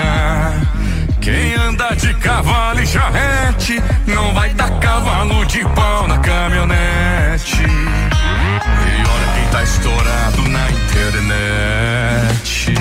Quem 1.20 1.54
anda 1.54 1.94
de 1.94 2.14
cavalo 2.14 2.80
e 2.80 2.86
charrete 2.86 3.82
não 4.06 4.32
vai 4.32 4.54
dar 4.54 4.70
cavalo 4.80 5.44
de 5.44 5.62
pau 5.74 6.08
na 6.08 6.16
caminhonete. 6.18 7.62
E 7.62 9.02
olha 9.14 9.28
quem 9.34 9.46
tá 9.50 9.62
estourado 9.62 10.48
na 10.48 10.70
internet. 10.70 12.74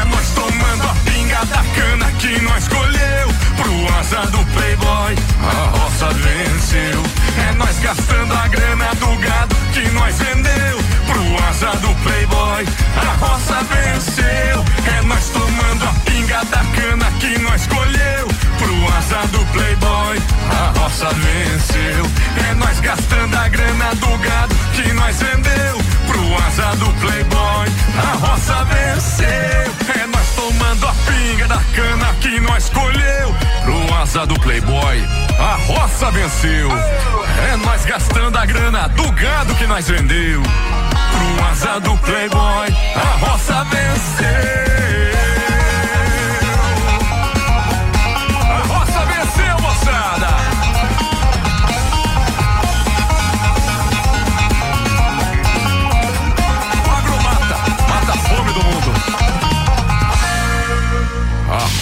É 0.00 0.04
nós 0.04 0.30
tomando 0.34 0.82
a 0.82 0.94
pinga 1.10 1.44
da 1.46 1.62
cana 1.76 2.10
que 2.18 2.40
nós 2.42 2.64
escolheu. 2.64 3.28
Pro 3.56 3.88
asa 3.98 4.26
do 4.26 4.44
Playboy, 4.52 5.14
a 5.42 5.78
roça 5.78 6.12
venceu. 6.12 7.02
É 7.48 7.52
nós 7.54 7.78
gastando 7.78 8.34
a 8.34 8.48
grana 8.48 8.94
do 8.96 9.16
gado 9.18 9.57
que 9.78 9.90
nós 9.90 10.18
vendeu. 10.18 10.78
Pro 11.06 11.48
asa 11.48 11.70
do 11.78 11.94
Playboy, 12.02 12.66
a 12.96 13.24
roça 13.24 13.62
venceu. 13.62 14.64
É 14.96 15.02
nós 15.02 15.28
tomando 15.30 15.84
a 15.84 15.92
pinga 16.04 16.44
da 16.46 16.64
cana 16.76 17.10
que 17.20 17.38
nós 17.38 17.60
escolheu. 17.62 18.28
Pro 18.58 18.96
asa 18.96 19.26
do 19.28 19.44
Playboy, 19.52 20.18
a 20.50 20.78
roça 20.78 21.08
venceu. 21.14 22.04
É 22.50 22.54
nós 22.54 22.80
gastando 22.80 23.36
a 23.36 23.48
grana 23.48 23.94
do 23.94 24.18
gado 24.18 24.54
que 24.74 24.92
nós 24.94 25.16
vendeu. 25.16 25.78
Pro 26.06 26.46
asa 26.46 26.76
do 26.76 26.92
Playboy, 27.00 27.68
a 28.02 28.16
roça 28.16 28.57
Pro 34.18 34.22
asa 34.22 34.26
do 34.26 34.40
Playboy, 34.40 35.04
a 35.38 35.54
roça 35.64 36.10
venceu. 36.10 36.68
É 37.52 37.56
nós 37.58 37.84
gastando 37.84 38.36
a 38.36 38.44
grana 38.44 38.88
do 38.88 39.12
gado 39.12 39.54
que 39.54 39.64
nós 39.64 39.86
vendeu. 39.88 40.42
Pro 40.42 41.46
asa 41.46 41.78
do 41.78 41.96
Playboy, 41.98 42.66
a 42.96 43.24
roça 43.24 43.64
venceu. 43.64 44.26
A 48.42 48.66
roça 48.66 49.06
venceu, 49.06 49.60
moçada. 49.60 50.26
Agro 56.98 57.22
mata, 57.22 57.56
mata 57.88 58.12
a 58.12 58.16
fome 58.16 58.52
do 58.52 58.64
mundo. 58.64 58.97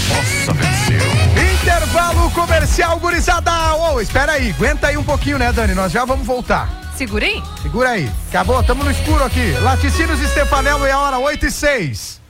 Roça 0.09 0.53
venceu. 0.53 1.63
Intervalo 1.63 2.31
comercial, 2.31 2.99
gurizada. 2.99 3.75
Ô, 3.75 4.01
espera 4.01 4.33
aí, 4.33 4.51
aguenta 4.51 4.89
aí 4.89 4.97
um 4.97 5.05
pouquinho, 5.05 5.39
né, 5.39 5.53
Dani? 5.53 5.75
Nós 5.75 5.93
já 5.93 6.05
vamos 6.05 6.27
voltar. 6.27 6.69
Segura 6.97 7.27
aí. 7.27 7.43
Segura 7.63 7.91
aí. 7.91 8.11
Acabou, 8.29 8.63
tamo 8.63 8.85
no 8.85 8.91
escuro 8.91 9.23
aqui. 9.25 9.53
Laticínios 9.61 10.21
Stefanello 10.31 10.87
é 10.87 10.93
a 10.93 10.99
hora 10.99 11.19
8 11.19 11.47
e 11.47 11.51
6. 11.51 12.21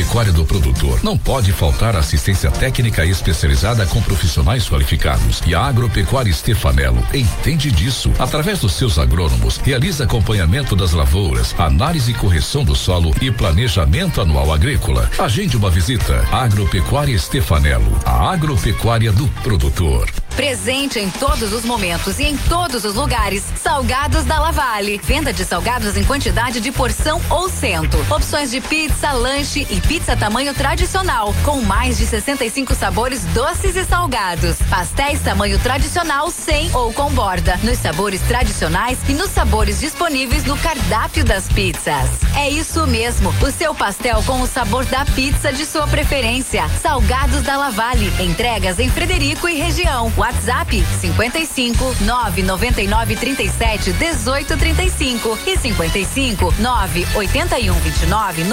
Agropecuária 0.00 0.32
do 0.32 0.46
produtor 0.46 0.98
não 1.02 1.16
pode 1.16 1.52
faltar 1.52 1.94
assistência 1.94 2.50
técnica 2.50 3.04
especializada 3.04 3.84
com 3.84 4.00
profissionais 4.00 4.66
qualificados. 4.66 5.42
E 5.46 5.54
a 5.54 5.60
Agropecuária 5.60 6.32
Stefanello 6.32 7.06
entende 7.12 7.70
disso. 7.70 8.10
Através 8.18 8.60
dos 8.60 8.72
seus 8.72 8.98
agrônomos, 8.98 9.58
realiza 9.58 10.04
acompanhamento 10.04 10.74
das 10.74 10.92
lavouras, 10.92 11.54
análise 11.58 12.12
e 12.12 12.14
correção 12.14 12.64
do 12.64 12.74
solo 12.74 13.14
e 13.20 13.30
planejamento 13.30 14.22
anual 14.22 14.54
agrícola. 14.54 15.10
Agende 15.18 15.58
uma 15.58 15.68
visita. 15.68 16.26
Agropecuária 16.32 17.18
Stefanello, 17.18 18.00
a 18.06 18.32
agropecuária 18.32 19.12
do 19.12 19.28
produtor. 19.42 20.08
Presente 20.36 20.98
em 20.98 21.10
todos 21.10 21.52
os 21.52 21.64
momentos 21.64 22.18
e 22.18 22.24
em 22.24 22.36
todos 22.36 22.84
os 22.84 22.94
lugares. 22.94 23.44
Salgados 23.62 24.24
da 24.24 24.38
Lavale. 24.38 24.98
Venda 25.04 25.34
de 25.34 25.44
salgados 25.44 25.98
em 25.98 26.04
quantidade 26.04 26.60
de 26.60 26.72
porção 26.72 27.20
ou 27.28 27.50
cento. 27.50 27.98
Opções 28.08 28.50
de 28.50 28.60
pizza, 28.60 29.12
lanche 29.12 29.66
e 29.68 29.78
pizza 29.90 30.16
tamanho 30.16 30.54
tradicional, 30.54 31.34
com 31.44 31.62
mais 31.62 31.98
de 31.98 32.06
65 32.06 32.76
sabores 32.76 33.24
doces 33.34 33.74
e 33.74 33.84
salgados. 33.84 34.56
Pastéis 34.70 35.20
tamanho 35.20 35.58
tradicional 35.58 36.30
sem 36.30 36.70
ou 36.72 36.92
com 36.92 37.10
borda, 37.10 37.58
nos 37.64 37.76
sabores 37.76 38.20
tradicionais 38.20 39.00
e 39.08 39.14
nos 39.14 39.30
sabores 39.30 39.80
disponíveis 39.80 40.44
no 40.44 40.56
cardápio 40.58 41.24
das 41.24 41.48
pizzas. 41.48 42.08
É 42.36 42.48
isso 42.48 42.86
mesmo, 42.86 43.34
o 43.42 43.50
seu 43.50 43.74
pastel 43.74 44.22
com 44.22 44.40
o 44.40 44.46
sabor 44.46 44.84
da 44.84 45.04
pizza 45.04 45.52
de 45.52 45.66
sua 45.66 45.88
preferência. 45.88 46.68
Salgados 46.80 47.42
da 47.42 47.56
Lavale. 47.56 48.12
Entregas 48.20 48.78
em 48.78 48.88
Frederico 48.88 49.48
e 49.48 49.56
região. 49.56 50.12
WhatsApp 50.16 50.84
55 51.00 51.96
999 52.02 53.16
37 53.16 53.92
18 53.94 54.56
35 54.56 55.38
e 55.48 55.58
55 55.58 56.54
981 56.60 57.74
29 57.74 58.44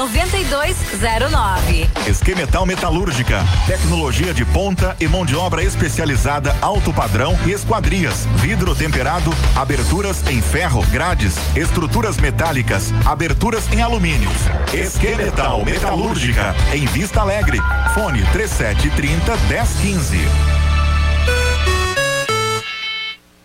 9209. 1.18 1.90
Esquemetal 2.08 2.66
Metalúrgica, 2.66 3.44
tecnologia 3.66 4.34
de 4.34 4.46
ponta 4.46 4.96
e 5.00 5.08
mão 5.08 5.26
de 5.26 5.36
obra 5.36 5.64
especializada 5.64 6.56
alto 6.62 6.94
padrão 6.94 7.38
e 7.46 7.52
esquadrias, 7.52 8.26
vidro 8.36 8.76
temperado, 8.76 9.34
aberturas 9.56 10.26
em 10.28 10.42
ferro, 10.42 10.86
grades, 10.92 11.36
estruturas 11.56 12.18
metálicas, 12.18 12.94
aberturas 13.06 13.72
em 13.72 13.82
alumínio. 13.82 14.30
Esquemetal 14.74 15.66
Metalúrgica, 15.66 16.56
em 16.72 16.86
Vista 16.86 17.22
Alegre. 17.22 17.60
Fone 17.94 18.24
3730 18.32 19.38
1015. 19.50 20.18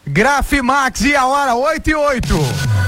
Grafimax 0.06 1.00
e 1.00 1.16
a 1.16 1.26
hora 1.26 1.54
8 1.54 1.88
e 1.88 1.94
8. 1.94 2.81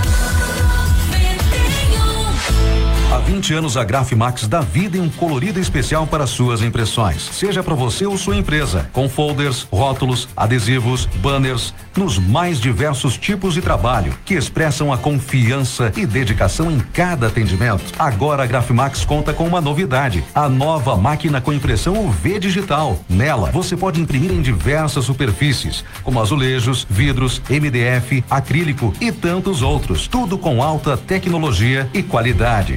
Há 3.15 3.19
20 3.19 3.55
anos 3.55 3.77
a 3.77 3.85
Grafimax 3.85 4.49
dá 4.49 4.61
vida 4.61 4.99
em 4.99 5.01
um 5.01 5.09
colorido 5.09 5.61
especial 5.61 6.05
para 6.05 6.27
suas 6.27 6.63
impressões. 6.63 7.23
Seja 7.23 7.63
para 7.63 7.77
você 7.77 8.05
ou 8.05 8.19
sua 8.19 8.35
empresa, 8.35 8.91
com 8.93 9.09
folders, 9.09 9.69
rótulos, 9.71 10.29
adesivos, 10.37 11.07
banners, 11.23 11.73
nos 11.97 12.19
mais 12.19 12.59
diversos 12.59 13.17
tipos 13.17 13.55
de 13.55 13.63
trabalho, 13.63 14.13
que 14.25 14.35
expressam 14.35 14.93
a 14.93 14.99
confiança 14.99 15.93
e 15.97 16.05
dedicação 16.05 16.73
em 16.73 16.81
cada 16.81 17.29
atendimento. 17.29 17.85
Agora 17.97 18.43
a 18.43 18.47
Grafimax 18.47 19.05
conta 19.05 19.33
com 19.33 19.47
uma 19.47 19.61
novidade: 19.61 20.25
a 20.35 20.49
nova 20.49 20.97
máquina 20.97 21.41
com 21.41 21.53
impressão 21.53 22.05
UV 22.05 22.41
digital. 22.41 22.99
Nela, 23.09 23.49
você 23.53 23.77
pode 23.77 24.01
imprimir 24.01 24.33
em 24.33 24.43
diversas 24.43 25.05
superfícies, 25.05 25.85
como 26.03 26.21
azulejos, 26.21 26.85
vidros, 26.91 27.41
MDF, 27.49 28.25
acrílico 28.29 28.93
e 29.01 29.13
tantos 29.13 29.63
outros. 29.63 30.09
Tudo 30.09 30.37
com 30.37 30.61
alta 30.61 30.97
tecnologia 30.97 31.89
e 31.95 32.03
qualidade. 32.03 32.77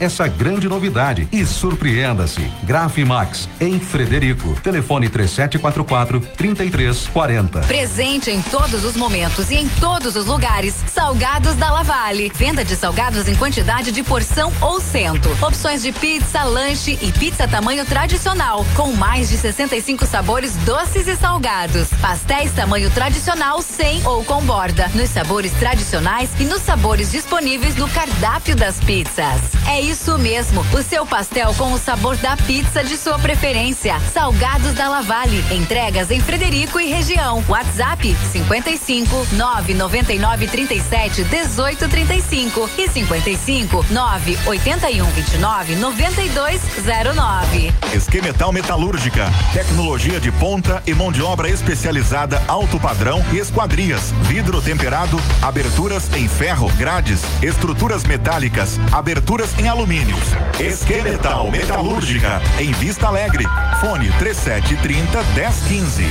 Essa 0.00 0.28
grande 0.28 0.68
novidade 0.68 1.28
e 1.32 1.44
surpreenda-se. 1.44 2.50
Grafimax, 2.64 3.48
em 3.60 3.80
Frederico. 3.80 4.54
Telefone 4.60 5.08
3744 5.08 6.20
3340. 6.36 7.60
Presente 7.60 8.30
em 8.30 8.42
todos 8.42 8.84
os 8.84 8.96
momentos 8.96 9.50
e 9.50 9.56
em 9.56 9.68
todos 9.80 10.16
os 10.16 10.26
lugares. 10.26 10.74
Salgados 10.86 11.54
da 11.54 11.70
Lavale. 11.70 12.30
Venda 12.34 12.64
de 12.64 12.76
salgados 12.76 13.28
em 13.28 13.34
quantidade 13.34 13.92
de 13.92 14.02
porção 14.02 14.52
ou 14.60 14.80
cento. 14.80 15.28
Opções 15.44 15.82
de 15.82 15.92
pizza, 15.92 16.42
lanche 16.44 16.98
e 17.00 17.12
pizza 17.12 17.48
tamanho 17.48 17.84
tradicional, 17.84 18.64
com 18.74 18.92
mais 18.92 19.28
de 19.28 19.36
65 19.36 20.06
sabores 20.06 20.54
doces 20.64 21.06
e 21.06 21.16
salgados. 21.16 21.88
Pastéis 22.00 22.52
tamanho 22.52 22.90
tradicional 22.90 23.62
sem 23.62 24.06
ou 24.06 24.24
com 24.24 24.42
borda, 24.42 24.88
nos 24.94 25.10
sabores 25.10 25.52
tradicionais 25.52 26.30
e 26.38 26.44
nos 26.44 26.62
sabores 26.62 27.10
disponíveis 27.10 27.76
no 27.76 27.88
cardápio 27.88 28.56
das 28.56 28.78
pizzas. 28.80 29.37
É 29.68 29.80
isso 29.80 30.18
mesmo, 30.18 30.64
o 30.72 30.82
seu 30.82 31.06
pastel 31.06 31.54
com 31.54 31.72
o 31.72 31.78
sabor 31.78 32.16
da 32.16 32.36
pizza 32.36 32.82
de 32.82 32.96
sua 32.96 33.18
preferência. 33.18 34.00
Salgados 34.12 34.72
da 34.72 34.88
Lavale. 34.88 35.44
Entregas 35.52 36.10
em 36.10 36.20
Frederico 36.20 36.80
e 36.80 36.86
região. 36.86 37.44
WhatsApp 37.46 38.16
55 38.32 39.28
999 39.32 40.48
37 40.48 41.22
18 41.24 41.88
35 41.88 42.70
e 42.78 42.88
55 42.88 43.84
981 43.90 45.04
29 45.04 45.76
9209. 45.76 47.72
Esquemetal 47.92 48.52
Metalúrgica, 48.52 49.30
tecnologia 49.52 50.18
de 50.18 50.32
ponta 50.32 50.82
e 50.86 50.94
mão 50.94 51.12
de 51.12 51.20
obra 51.22 51.50
especializada 51.50 52.42
alto 52.48 52.80
padrão 52.80 53.22
e 53.32 53.36
esquadrias, 53.36 54.12
vidro 54.22 54.62
temperado, 54.62 55.20
aberturas 55.42 56.10
em 56.14 56.26
ferro, 56.26 56.70
grades, 56.78 57.20
estruturas 57.42 58.02
metálicas, 58.04 58.80
aberturas 58.90 59.27
em 59.58 59.68
alumínio. 59.68 60.16
Esquemetal 60.58 61.50
Metalúrgica, 61.50 62.40
em 62.58 62.72
Vista 62.72 63.08
Alegre. 63.08 63.44
Fone 63.78 64.10
3730 64.18 65.22
1015. 65.34 66.06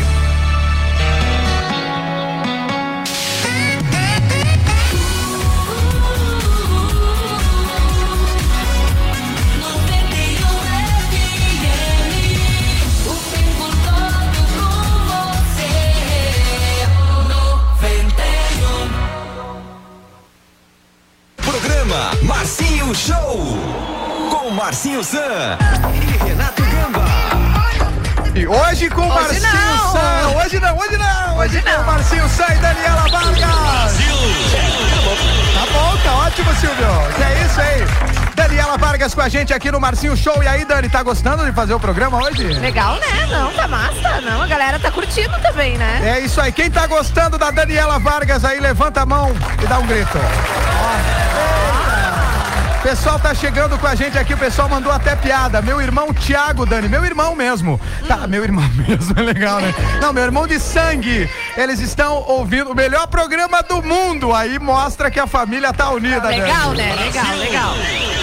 Programa 21.38 22.12
Marcinho 22.88 22.96
Show 22.96 23.38
com 24.30 24.50
Marcinho 24.52 25.04
Zan 25.04 25.58
e 25.94 26.24
Renato 26.24 26.64
Gamba. 26.64 27.06
E 28.34 28.48
hoje 28.48 28.90
com 28.90 29.02
Hoje 29.02 29.42
Marcinho 29.42 29.42
não. 29.42 29.92
San. 29.92 30.38
Hoje 30.38 30.60
não, 30.62 30.78
hoje 30.78 30.98
não. 30.98 31.38
Hoje, 31.38 31.58
Hoje 31.58 31.62
com 31.64 31.70
não. 31.70 31.84
Marcinho 31.84 32.30
San 32.30 32.46
e 32.46 32.58
Daniela 32.60 33.10
Vargas. 33.10 33.42
Tá 35.54 35.66
bom, 35.74 35.98
tá 36.02 36.16
ótimo, 36.16 36.56
Silvio. 36.56 36.88
Que 37.18 37.24
é 37.24 37.46
isso 37.46 37.60
aí. 37.60 38.34
Daniela 38.36 38.78
Vargas 38.78 39.14
com 39.14 39.22
a 39.22 39.28
gente 39.28 39.54
aqui 39.54 39.70
no 39.70 39.82
Marcinho 39.82 40.16
Show. 40.16 40.42
E 40.42 40.48
aí, 40.48 40.64
Dani, 40.64 40.88
tá 40.88 41.04
gostando 41.04 41.46
de 41.46 41.52
fazer 41.52 41.74
o 41.74 41.80
programa 41.82 42.24
hoje? 42.24 42.44
Legal, 42.54 42.96
né? 43.00 43.28
Não, 43.30 43.52
tá 43.52 43.68
massa. 43.68 44.22
Não, 44.22 44.42
a 44.42 44.48
galera 44.48 44.80
tá 44.80 44.90
curtindo 44.92 45.38
também, 45.42 45.78
né? 45.78 46.20
É 46.20 46.20
isso 46.22 46.40
aí. 46.40 46.54
Quem 46.54 46.72
tá 46.72 46.88
gostando 46.88 47.38
da 47.38 47.52
Daniela 47.52 48.00
Vargas 48.00 48.46
aí, 48.46 48.62
levanta 48.62 49.02
a 49.02 49.06
mão 49.06 49.36
e 49.62 49.68
dá 49.68 49.78
um 49.78 49.86
grito. 49.86 50.18
O 50.18 51.77
pessoal 52.88 53.20
tá 53.20 53.36
chegando 53.36 53.78
com 53.78 53.86
a 53.86 53.96
gente 53.96 54.18
aqui, 54.18 54.34
o 54.34 54.38
pessoal 54.38 54.70
mandou 54.70 54.90
até 54.90 55.14
piada. 55.14 55.62
Meu 55.62 55.82
irmão 55.82 56.14
Tiago, 56.14 56.66
Dani, 56.66 56.88
meu 56.88 57.04
irmão 57.04 57.36
mesmo. 57.36 57.78
Tá, 58.08 58.26
meu 58.26 58.42
irmão 58.46 58.64
mesmo, 58.88 59.14
é 59.20 59.22
legal, 59.24 59.60
né? 59.60 59.76
Não, 60.00 60.14
meu 60.14 60.24
irmão 60.24 60.48
de 60.48 60.58
sangue. 60.58 61.30
Eles 61.58 61.82
estão 61.82 62.24
ouvindo 62.26 62.72
o 62.72 62.76
melhor 62.76 63.06
programa 63.08 63.62
do 63.62 63.84
mundo. 63.84 64.34
Aí 64.34 64.58
mostra 64.58 65.12
que 65.12 65.20
a 65.20 65.28
família 65.28 65.74
tá 65.74 65.90
unida, 65.92 66.30
Legal, 66.30 66.74
Dani. 66.74 66.78
né? 66.78 66.96
Legal, 66.96 67.36
legal. 67.36 67.74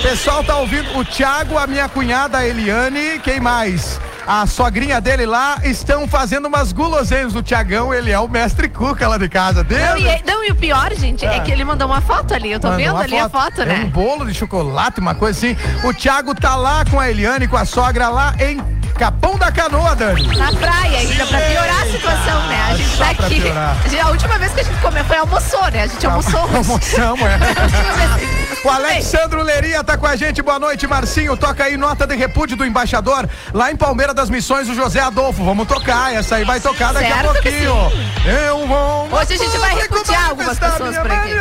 Pessoal 0.03 0.43
tá 0.43 0.57
ouvindo 0.57 0.97
o 0.97 1.05
Tiago, 1.05 1.59
a 1.59 1.67
minha 1.67 1.87
cunhada 1.87 2.39
a 2.39 2.49
Eliane, 2.49 3.19
quem 3.23 3.41
mais? 3.41 4.01
A 4.27 4.47
sogrinha 4.47 5.01
dele 5.01 5.27
lá 5.27 5.59
estão 5.65 6.09
fazendo 6.09 6.47
umas 6.47 6.73
guloseimas 6.73 7.33
do 7.35 7.43
Tiagão, 7.43 7.93
ele 7.93 8.11
é 8.11 8.19
o 8.19 8.27
mestre 8.27 8.69
cuca 8.69 9.07
lá 9.07 9.19
de 9.19 9.29
casa 9.29 9.63
Não 9.63 9.65
dele. 9.69 10.09
e, 10.09 10.27
não, 10.31 10.43
e 10.45 10.51
o 10.51 10.55
pior, 10.55 10.93
gente, 10.95 11.27
é. 11.27 11.37
É. 11.37 11.41
que 11.41 11.51
ele 11.53 11.65
mandou 11.65 11.87
uma 11.87 12.01
foto 12.01 12.33
ali. 12.33 12.51
Eu 12.53 12.59
tô 12.61 12.69
Mandou 12.69 12.85
vendo 12.87 12.97
ali 12.99 13.19
a 13.19 13.29
foto, 13.29 13.61
É 13.61 13.65
um 13.65 13.67
né? 13.69 13.85
bolo 13.87 14.25
de 14.27 14.33
chocolate, 14.35 14.99
uma 15.01 15.15
coisa 15.15 15.39
assim. 15.39 15.57
O 15.87 15.93
Thiago 15.93 16.35
tá 16.35 16.57
lá 16.57 16.85
com 16.91 16.99
a 16.99 17.11
Eliane, 17.11 17.47
com 17.47 17.57
a 17.57 17.65
sogra 17.67 18.09
lá 18.09 18.35
em 18.41 18.59
Capão 18.95 19.37
da 19.37 19.51
Canoa, 19.51 19.95
Dani. 19.97 20.25
Na 20.37 20.53
praia 20.53 20.99
ainda, 21.01 21.27
pra 21.27 21.41
piorar 21.41 21.83
a 21.83 21.87
situação, 21.87 22.47
né? 22.47 22.63
A 22.71 22.77
gente 22.77 22.97
Só 22.97 23.05
tá 23.05 23.11
aqui. 23.11 23.41
piorar. 23.41 23.77
A, 24.03 24.07
a 24.07 24.11
última 24.11 24.39
vez 24.39 24.53
que 24.53 24.61
a 24.61 24.65
gente 24.65 24.81
comeu 24.81 25.05
foi 25.05 25.17
almoçou, 25.17 25.71
né? 25.71 25.83
A 25.83 25.87
gente 25.89 26.07
almoçou. 26.07 26.41
Almoçamos, 26.55 27.21
é. 27.21 28.44
O 28.65 28.71
Alexandro 28.71 29.43
Leria 29.43 29.85
tá 29.85 29.99
com 29.99 30.07
a 30.07 30.17
gente. 30.17 30.41
Boa 30.41 30.59
noite, 30.59 30.87
Marcinho. 30.87 31.37
Toca 31.37 31.65
aí 31.65 31.77
nota 31.77 32.07
de 32.07 32.17
repúdio 32.17 32.57
do 32.57 32.65
embaixador 32.65 33.29
lá 33.53 33.71
em 33.71 33.77
Palmeira 33.77 34.15
das 34.15 34.31
Missões, 34.31 34.71
o 34.71 34.75
José 34.75 35.01
Adolfo. 35.01 35.45
Vamos 35.45 35.69
tocar. 35.69 36.15
Essa 36.15 36.37
aí 36.37 36.45
vai 36.45 36.59
tocar 36.61 36.95
daqui 36.95 37.13
a 37.13 37.23
Certo 37.23 37.43
que 37.43 37.51
pouquinho. 37.51 37.93
Eu 38.27 38.67
vou. 38.67 39.09
Hoje 39.13 39.35
a 39.35 39.37
gente 39.37 39.59
vai 39.59 39.75
repudiar 39.75 40.31
algumas 40.31 40.59
pessoas 40.59 40.97
por 40.97 41.13
aqui. 41.13 41.35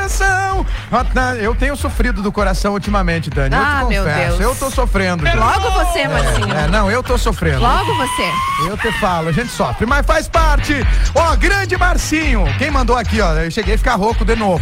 Ah, 0.91 1.35
Eu 1.39 1.55
tenho 1.55 1.77
sofrido 1.77 2.21
do 2.21 2.29
coração 2.29 2.73
ultimamente, 2.73 3.29
Dani. 3.29 3.55
Ah, 3.55 3.83
eu 3.83 3.87
meu. 3.87 4.03
Deus. 4.03 4.39
Eu 4.41 4.55
tô 4.55 4.69
sofrendo. 4.69 5.25
gente. 5.25 5.37
Logo 5.37 5.71
você, 5.71 6.05
Marcinho. 6.09 6.53
É, 6.53 6.67
não, 6.67 6.91
eu 6.91 7.01
tô 7.01 7.17
sofrendo. 7.17 7.61
Logo 7.61 7.95
você. 7.95 8.67
Eu 8.67 8.77
te 8.77 8.91
falo, 8.99 9.29
a 9.29 9.31
gente 9.31 9.49
sofre, 9.49 9.85
mas 9.85 10.05
faz 10.05 10.27
parte. 10.27 10.75
Ó, 11.15 11.33
grande 11.37 11.77
Marcinho. 11.77 12.43
Quem 12.57 12.69
mandou 12.69 12.97
aqui, 12.97 13.21
ó? 13.21 13.33
Eu 13.35 13.49
cheguei 13.49 13.75
a 13.75 13.77
ficar 13.77 13.95
rouco 13.95 14.25
de 14.25 14.35
novo. 14.35 14.61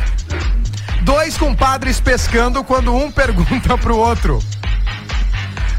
Dois 1.01 1.37
compadres 1.37 1.99
pescando 1.99 2.63
quando 2.63 2.95
um 2.95 3.11
pergunta 3.11 3.77
pro 3.77 3.97
outro. 3.97 4.39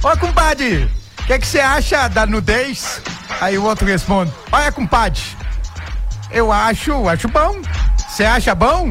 Ó, 0.02 0.16
compadre, 0.16 0.90
o 1.20 1.24
que 1.24 1.38
que 1.38 1.46
você 1.46 1.60
acha 1.60 2.08
da 2.08 2.26
nudez? 2.26 3.00
Aí 3.40 3.56
o 3.56 3.64
outro 3.64 3.86
responde: 3.86 4.32
Olha, 4.50 4.72
compadre, 4.72 5.22
eu 6.30 6.50
acho, 6.52 7.08
acho 7.08 7.28
bom. 7.28 7.62
Você 8.08 8.24
acha 8.24 8.54
bom? 8.54 8.90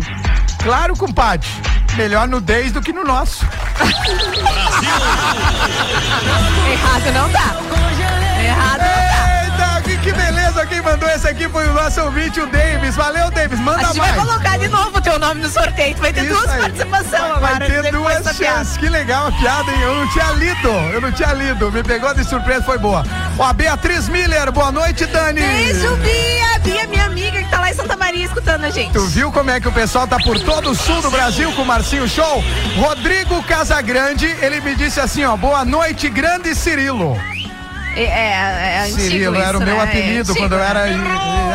Claro, 0.63 0.95
compadre. 0.95 1.47
Melhor 1.95 2.27
nudez 2.27 2.71
do 2.71 2.81
que 2.81 2.93
no 2.93 3.03
nosso. 3.03 3.45
Errado 6.71 7.11
não 7.13 7.29
dá. 7.31 7.55
Errado 8.41 8.79
não 8.79 9.05
dá. 9.05 9.10
Quem 10.81 10.91
mandou 10.93 11.07
esse 11.09 11.27
aqui 11.27 11.47
foi 11.47 11.67
o 11.69 11.73
nosso 11.73 12.01
ouvinte, 12.01 12.39
o 12.39 12.47
Davis. 12.47 12.95
Valeu, 12.95 13.29
Davis. 13.29 13.59
A 13.59 13.61
Manda 13.61 13.85
gente 13.85 13.97
mais. 13.97 14.15
vai 14.15 14.25
colocar 14.25 14.57
de 14.57 14.67
novo 14.67 14.97
o 14.97 15.01
teu 15.01 15.19
nome 15.19 15.39
no 15.39 15.47
sorteio. 15.47 15.93
Tu 15.93 16.01
vai 16.01 16.11
ter 16.11 16.25
Isso 16.25 16.33
duas 16.33 16.55
participações 16.55 17.13
agora. 17.13 17.39
Vai 17.39 17.59
ter 17.59 17.91
duas 17.91 18.35
chances. 18.35 18.77
Que 18.77 18.89
legal 18.89 19.27
a 19.27 19.31
piada, 19.31 19.71
hein? 19.71 19.79
Eu 19.79 19.95
não 19.95 20.07
tinha 20.07 20.31
lido. 20.31 20.69
Eu 20.91 21.01
não 21.01 21.11
tinha 21.11 21.33
lido. 21.33 21.71
Me 21.71 21.83
pegou 21.83 22.11
de 22.15 22.23
surpresa, 22.23 22.63
foi 22.63 22.79
boa. 22.79 23.03
Ó, 23.37 23.43
a 23.43 23.53
Beatriz 23.53 24.09
Miller. 24.09 24.51
Boa 24.51 24.71
noite, 24.71 25.05
Dani. 25.05 25.41
Beijo, 25.41 25.95
Bia. 25.97 26.59
Bia, 26.63 26.87
minha 26.87 27.05
amiga 27.05 27.43
que 27.43 27.49
tá 27.51 27.59
lá 27.59 27.69
em 27.69 27.75
Santa 27.75 27.95
Maria 27.95 28.25
escutando 28.25 28.63
a 28.63 28.71
gente. 28.71 28.91
Tu 28.91 29.05
viu 29.05 29.31
como 29.31 29.51
é 29.51 29.61
que 29.61 29.67
o 29.67 29.71
pessoal 29.71 30.07
tá 30.07 30.17
por 30.17 30.39
todo 30.39 30.71
o 30.71 30.75
sul 30.75 30.99
do 31.03 31.11
Brasil 31.11 31.51
com 31.53 31.61
o 31.61 31.65
Marcinho 31.65 32.07
Show? 32.07 32.43
Rodrigo 32.75 33.43
Casagrande, 33.43 34.25
ele 34.41 34.59
me 34.61 34.73
disse 34.75 34.99
assim, 34.99 35.23
ó, 35.25 35.37
boa 35.37 35.63
noite, 35.63 36.09
grande 36.09 36.55
Cirilo. 36.55 37.15
É, 37.95 38.03
é, 38.03 38.87
é 38.87 38.91
Cirilo 38.91 39.35
era 39.35 39.57
o 39.57 39.61
isso, 39.61 39.65
meu 39.65 39.77
né? 39.77 39.83
apelido 39.83 40.31
É 40.31 40.35
quando 40.35 40.53
eu 40.53 40.59
era 40.59 40.85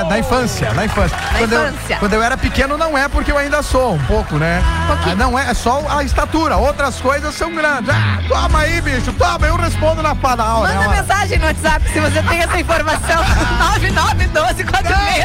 na 0.05 0.19
infância, 0.19 0.73
na 0.75 0.85
infância. 0.85 1.17
Na 1.17 1.39
quando, 1.39 1.53
infância. 1.53 1.95
Eu, 1.95 1.99
quando 1.99 2.13
eu 2.13 2.23
era 2.23 2.37
pequeno 2.37 2.77
não 2.77 2.97
é 2.97 3.09
porque 3.09 3.33
eu 3.33 3.39
ainda 3.39 3.63
sou 3.63 3.95
um 3.95 4.05
pouco, 4.05 4.37
né? 4.37 4.63
Ah, 4.63 5.15
não 5.15 5.39
é, 5.39 5.51
é 5.51 5.55
só 5.55 5.85
a 5.89 6.03
estatura, 6.03 6.57
outras 6.57 7.01
coisas 7.01 7.35
são 7.35 7.55
grandes. 7.55 7.91
Ah, 7.91 8.19
toma 8.29 8.61
aí, 8.61 8.81
bicho, 8.81 9.13
toma, 9.13 9.47
eu 9.47 9.57
respondo 9.57 10.03
na 10.03 10.15
palavra. 10.15 10.75
Manda 10.75 10.89
mensagem 11.03 11.39
no 11.39 11.47
WhatsApp 11.47 11.89
se 11.91 12.01
você 12.01 12.23
tem 12.23 12.41
essa 12.41 12.61
informação. 12.61 13.25
9912 13.77 14.65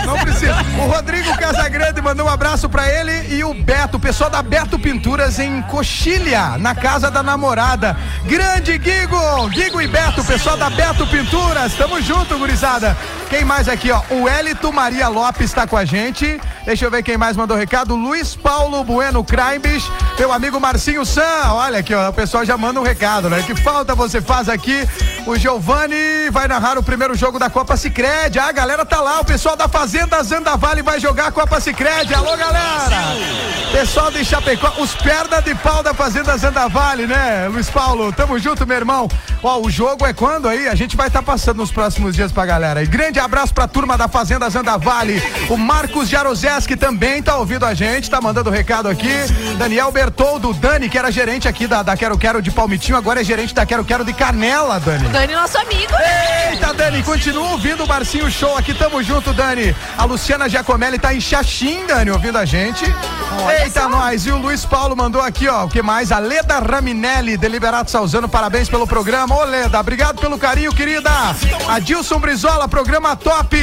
Não, 0.05 0.15
não 0.15 0.19
precisa. 0.23 0.55
O 0.77 0.87
Rodrigo 0.87 1.37
Casagrande 1.37 2.01
mandou 2.01 2.25
um 2.25 2.29
abraço 2.29 2.69
pra 2.69 2.87
ele 2.87 3.35
e 3.35 3.43
o 3.43 3.53
Beto, 3.53 3.97
o 3.97 3.99
pessoal 3.99 4.29
da 4.29 4.41
Beto 4.41 4.77
Pinturas 4.79 5.39
em 5.39 5.61
Coxilha, 5.63 6.57
na 6.57 6.75
casa 6.75 7.09
da 7.09 7.23
namorada. 7.23 7.97
Grande 8.25 8.77
Guigo! 8.77 9.49
Guigo 9.49 9.81
e 9.81 9.87
Beto, 9.87 10.21
o 10.21 10.25
pessoal 10.25 10.57
da 10.57 10.69
Beto 10.69 11.00
Pinturas. 11.07 11.73
Tamo 11.75 12.01
junto, 12.01 12.37
gurizada. 12.37 12.97
Quem 13.29 13.45
mais 13.45 13.69
aqui, 13.69 13.91
ó? 13.91 14.01
O 14.09 14.27
Elito 14.27 14.71
Maria 14.73 15.07
Lopes 15.07 15.45
está 15.45 15.65
com 15.65 15.77
a 15.77 15.85
gente. 15.85 16.39
Deixa 16.65 16.85
eu 16.85 16.91
ver 16.91 17.01
quem 17.01 17.17
mais 17.17 17.35
mandou 17.35 17.57
recado. 17.57 17.95
Luiz 17.95 18.35
Paulo 18.35 18.83
Bueno 18.83 19.23
Crimes, 19.23 19.89
meu 20.19 20.31
amigo 20.31 20.59
Marcinho 20.59 21.05
San. 21.05 21.51
Olha 21.51 21.79
aqui, 21.79 21.93
ó, 21.93 22.09
o 22.09 22.13
pessoal 22.13 22.45
já 22.45 22.57
manda 22.57 22.79
um 22.79 22.83
recado, 22.83 23.29
né? 23.29 23.41
Que 23.41 23.55
falta 23.55 23.95
você 23.95 24.21
faz 24.21 24.47
aqui? 24.49 24.87
O 25.25 25.35
Giovanni 25.37 26.29
vai 26.31 26.47
narrar 26.47 26.77
o 26.77 26.83
primeiro 26.83 27.15
jogo 27.15 27.39
da 27.39 27.49
Copa 27.49 27.77
Sicredi. 27.77 28.39
Ah, 28.39 28.47
a 28.47 28.51
galera 28.51 28.85
tá 28.85 29.01
lá, 29.01 29.19
o 29.19 29.25
pessoal 29.25 29.55
da 29.55 29.67
Fazenda 29.67 30.21
Zandavale 30.23 30.81
vai 30.81 30.99
jogar 30.99 31.27
a 31.27 31.31
Copa 31.31 31.59
Sicredi. 31.59 32.13
Alô, 32.13 32.35
galera! 32.35 33.15
Pessoal 33.71 34.11
de 34.11 34.25
Chapecó, 34.25 34.73
os 34.79 34.93
perna 34.95 35.41
de 35.41 35.55
pau 35.55 35.81
da 35.81 35.93
Fazenda 35.93 36.35
Zandavale, 36.37 37.07
né, 37.07 37.47
Luiz 37.49 37.69
Paulo? 37.69 38.11
Tamo 38.11 38.37
junto, 38.37 38.67
meu 38.67 38.75
irmão. 38.75 39.07
Ó, 39.41 39.61
o 39.61 39.69
jogo 39.69 40.05
é 40.05 40.13
quando 40.13 40.47
aí? 40.47 40.67
A 40.67 40.75
gente 40.75 40.90
vai 40.95 41.07
estar 41.07 41.21
passando 41.21 41.57
nos 41.57 41.71
próximos 41.71 42.15
dias 42.15 42.31
pra 42.31 42.45
galera. 42.45 42.81
E 42.83 42.85
grande 42.85 43.19
abraço 43.19 43.53
pra 43.53 43.67
turma 43.67 43.97
da 43.97 44.07
Fazenda 44.07 44.49
Zandavale. 44.49 45.21
O 45.49 45.57
Marcos 45.57 46.09
Jarozeski 46.09 46.75
também 46.75 47.21
tá 47.21 47.35
ouvindo 47.37 47.65
a 47.65 47.73
gente, 47.73 48.09
tá 48.09 48.19
mandando 48.21 48.49
recado 48.49 48.87
aqui. 48.87 49.11
Daniel 49.57 49.91
Bertoldo, 49.91 50.53
Dani, 50.53 50.89
que 50.89 50.97
era 50.97 51.11
gerente 51.11 51.47
aqui 51.47 51.67
da, 51.67 51.83
da 51.83 51.95
Quero 51.97 52.17
Quero 52.17 52.41
de 52.41 52.51
Palmitinho, 52.51 52.97
agora 52.97 53.21
é 53.21 53.23
gerente 53.23 53.53
da 53.53 53.65
Quero 53.65 53.83
Quero 53.85 54.03
de 54.05 54.13
Canela, 54.13 54.79
Dani. 54.79 55.07
Dani, 55.09 55.33
nosso 55.33 55.57
amigo. 55.57 55.91
né? 55.93 56.51
Eita, 56.51 56.73
Dani, 56.73 57.01
continua 57.03 57.51
ouvindo 57.51 57.83
o 57.83 57.87
Marcinho 57.87 58.29
Show 58.29 58.57
aqui, 58.57 58.73
tamo 58.73 59.01
junto, 59.03 59.33
Dani. 59.33 59.75
A 59.97 60.05
Luciana 60.05 60.47
Giacomelli 60.49 60.99
tá 60.99 61.13
em 61.13 61.21
Xaxim, 61.21 61.85
Dani, 61.85 62.11
ouvindo 62.11 62.37
a 62.37 62.45
gente. 62.45 62.83
Eita, 63.61 63.87
nós. 63.87 64.25
E 64.25 64.31
o 64.31 64.37
Luiz 64.37 64.65
Paulo 64.65 64.95
mandou 64.95 65.21
aqui, 65.21 65.47
ó, 65.47 65.65
o 65.65 65.69
que 65.69 65.81
mais? 65.81 66.11
A 66.11 66.19
Leda 66.19 66.59
Raminelli, 66.59 67.37
Deliberato 67.37 67.89
Salzano, 67.89 68.27
parabéns 68.29 68.69
pelo 68.69 68.85
programa. 68.85 69.35
Ô, 69.35 69.43
Leda, 69.43 69.79
obrigado 69.79 70.19
pelo 70.19 70.37
carinho, 70.37 70.73
querida. 70.81 71.11
A 71.67 71.77
Dilson 71.79 72.19
Brizola, 72.19 72.67
programa 72.67 73.15
top. 73.15 73.55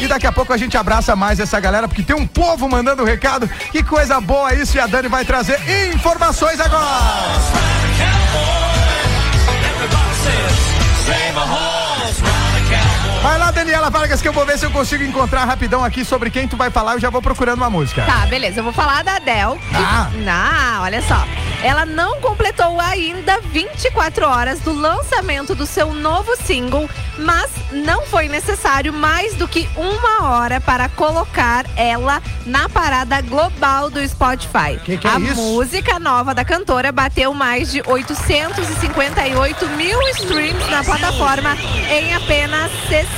E 0.00 0.08
daqui 0.08 0.26
a 0.26 0.32
pouco 0.32 0.52
a 0.52 0.56
gente 0.56 0.76
abraça 0.76 1.14
mais 1.14 1.38
essa 1.38 1.60
galera, 1.60 1.86
porque 1.86 2.02
tem 2.02 2.16
um 2.16 2.26
povo 2.26 2.68
mandando 2.68 3.04
recado. 3.04 3.48
Que 3.70 3.82
coisa 3.84 4.20
boa 4.20 4.52
isso, 4.54 4.76
e 4.76 4.80
a 4.80 4.86
Dani 4.86 5.08
vai 5.08 5.24
trazer 5.24 5.56
informações 5.94 6.58
agora. 6.58 6.84
Vai 13.24 13.38
lá, 13.38 13.50
Daniela 13.50 13.88
Vargas, 13.88 14.20
que 14.20 14.28
eu 14.28 14.34
vou 14.34 14.44
ver 14.44 14.58
se 14.58 14.66
eu 14.66 14.70
consigo 14.70 15.02
encontrar 15.02 15.46
rapidão 15.46 15.82
aqui 15.82 16.04
sobre 16.04 16.30
quem 16.30 16.46
tu 16.46 16.58
vai 16.58 16.70
falar. 16.70 16.92
Eu 16.92 17.00
já 17.00 17.08
vou 17.08 17.22
procurando 17.22 17.56
uma 17.56 17.70
música. 17.70 18.02
Tá, 18.02 18.26
beleza. 18.26 18.60
Eu 18.60 18.64
vou 18.64 18.72
falar 18.72 19.02
da 19.02 19.16
Adele. 19.16 19.58
Ah. 19.74 20.10
Ah, 20.28 20.80
olha 20.82 21.00
só. 21.00 21.24
Ela 21.62 21.86
não 21.86 22.20
completou 22.20 22.78
ainda 22.78 23.40
24 23.50 24.26
horas 24.28 24.60
do 24.60 24.74
lançamento 24.74 25.54
do 25.54 25.64
seu 25.64 25.94
novo 25.94 26.36
single, 26.44 26.86
mas 27.18 27.50
não 27.72 28.02
foi 28.04 28.28
necessário 28.28 28.92
mais 28.92 29.34
do 29.36 29.48
que 29.48 29.66
uma 29.74 30.28
hora 30.28 30.60
para 30.60 30.90
colocar 30.90 31.64
ela 31.78 32.20
na 32.44 32.68
parada 32.68 33.22
global 33.22 33.88
do 33.88 34.06
Spotify. 34.06 34.78
Que 34.84 34.98
que 34.98 35.06
é 35.06 35.10
A 35.10 35.18
isso? 35.18 35.34
música 35.40 35.98
nova 35.98 36.34
da 36.34 36.44
cantora 36.44 36.92
bateu 36.92 37.32
mais 37.32 37.72
de 37.72 37.82
858 37.86 39.66
mil 39.70 39.98
streams 40.08 40.70
na 40.70 40.84
plataforma 40.84 41.56
em 41.88 42.14
apenas 42.14 42.70
60 42.90 43.13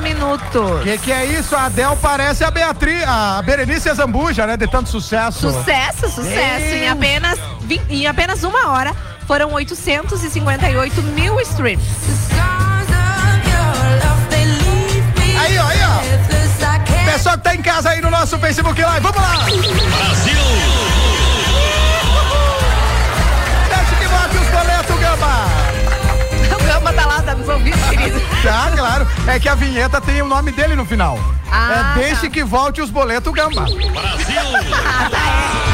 minutos. 0.00 0.82
Que 0.82 0.98
que 0.98 1.12
é 1.12 1.24
isso? 1.26 1.54
A 1.54 1.66
Adel 1.66 1.96
parece 2.00 2.44
a 2.44 2.50
Beatriz, 2.50 3.02
a 3.06 3.42
Berenice 3.42 3.92
Zambuja, 3.92 4.46
né? 4.46 4.56
De 4.56 4.66
tanto 4.66 4.88
sucesso. 4.88 5.52
Sucesso, 5.52 6.08
sucesso. 6.08 6.74
Em 6.74 6.88
apenas, 6.88 7.38
em 7.88 8.06
apenas 8.06 8.42
uma 8.42 8.68
hora 8.68 8.94
foram 9.26 9.52
858 9.52 11.02
mil 11.02 11.40
streams. 11.40 11.84
Aí, 15.38 15.58
ó, 15.58 15.64
aí, 15.64 15.78
ó. 15.84 17.10
Pessoal 17.12 17.36
que 17.36 17.44
tá 17.44 17.54
em 17.54 17.62
casa 17.62 17.90
aí 17.90 18.00
no 18.00 18.10
nosso 18.10 18.38
Facebook 18.38 18.80
Live, 18.80 19.00
vamos 19.00 19.20
lá! 19.20 19.36
Brasil! 19.36 20.34
Desce 23.68 23.94
que 23.96 24.08
bate 24.08 24.36
os 24.36 24.48
boletos, 24.48 25.00
Gamba! 25.00 25.79
O 26.70 26.72
Gamba 26.72 26.92
tá 26.92 27.04
lá, 27.04 27.20
tá 27.20 27.34
nos 27.34 27.48
ouvindo, 27.48 27.76
querido. 27.88 28.20
Tá, 28.44 28.70
claro. 28.76 29.06
É 29.26 29.40
que 29.40 29.48
a 29.48 29.56
vinheta 29.56 30.00
tem 30.00 30.22
o 30.22 30.28
nome 30.28 30.52
dele 30.52 30.76
no 30.76 30.86
final. 30.86 31.18
Ah, 31.50 31.94
é 31.96 31.98
Deixe 31.98 32.30
que 32.30 32.44
volte 32.44 32.80
os 32.80 32.90
boletos, 32.90 33.32
Gamba. 33.32 33.64
Que 33.66 33.72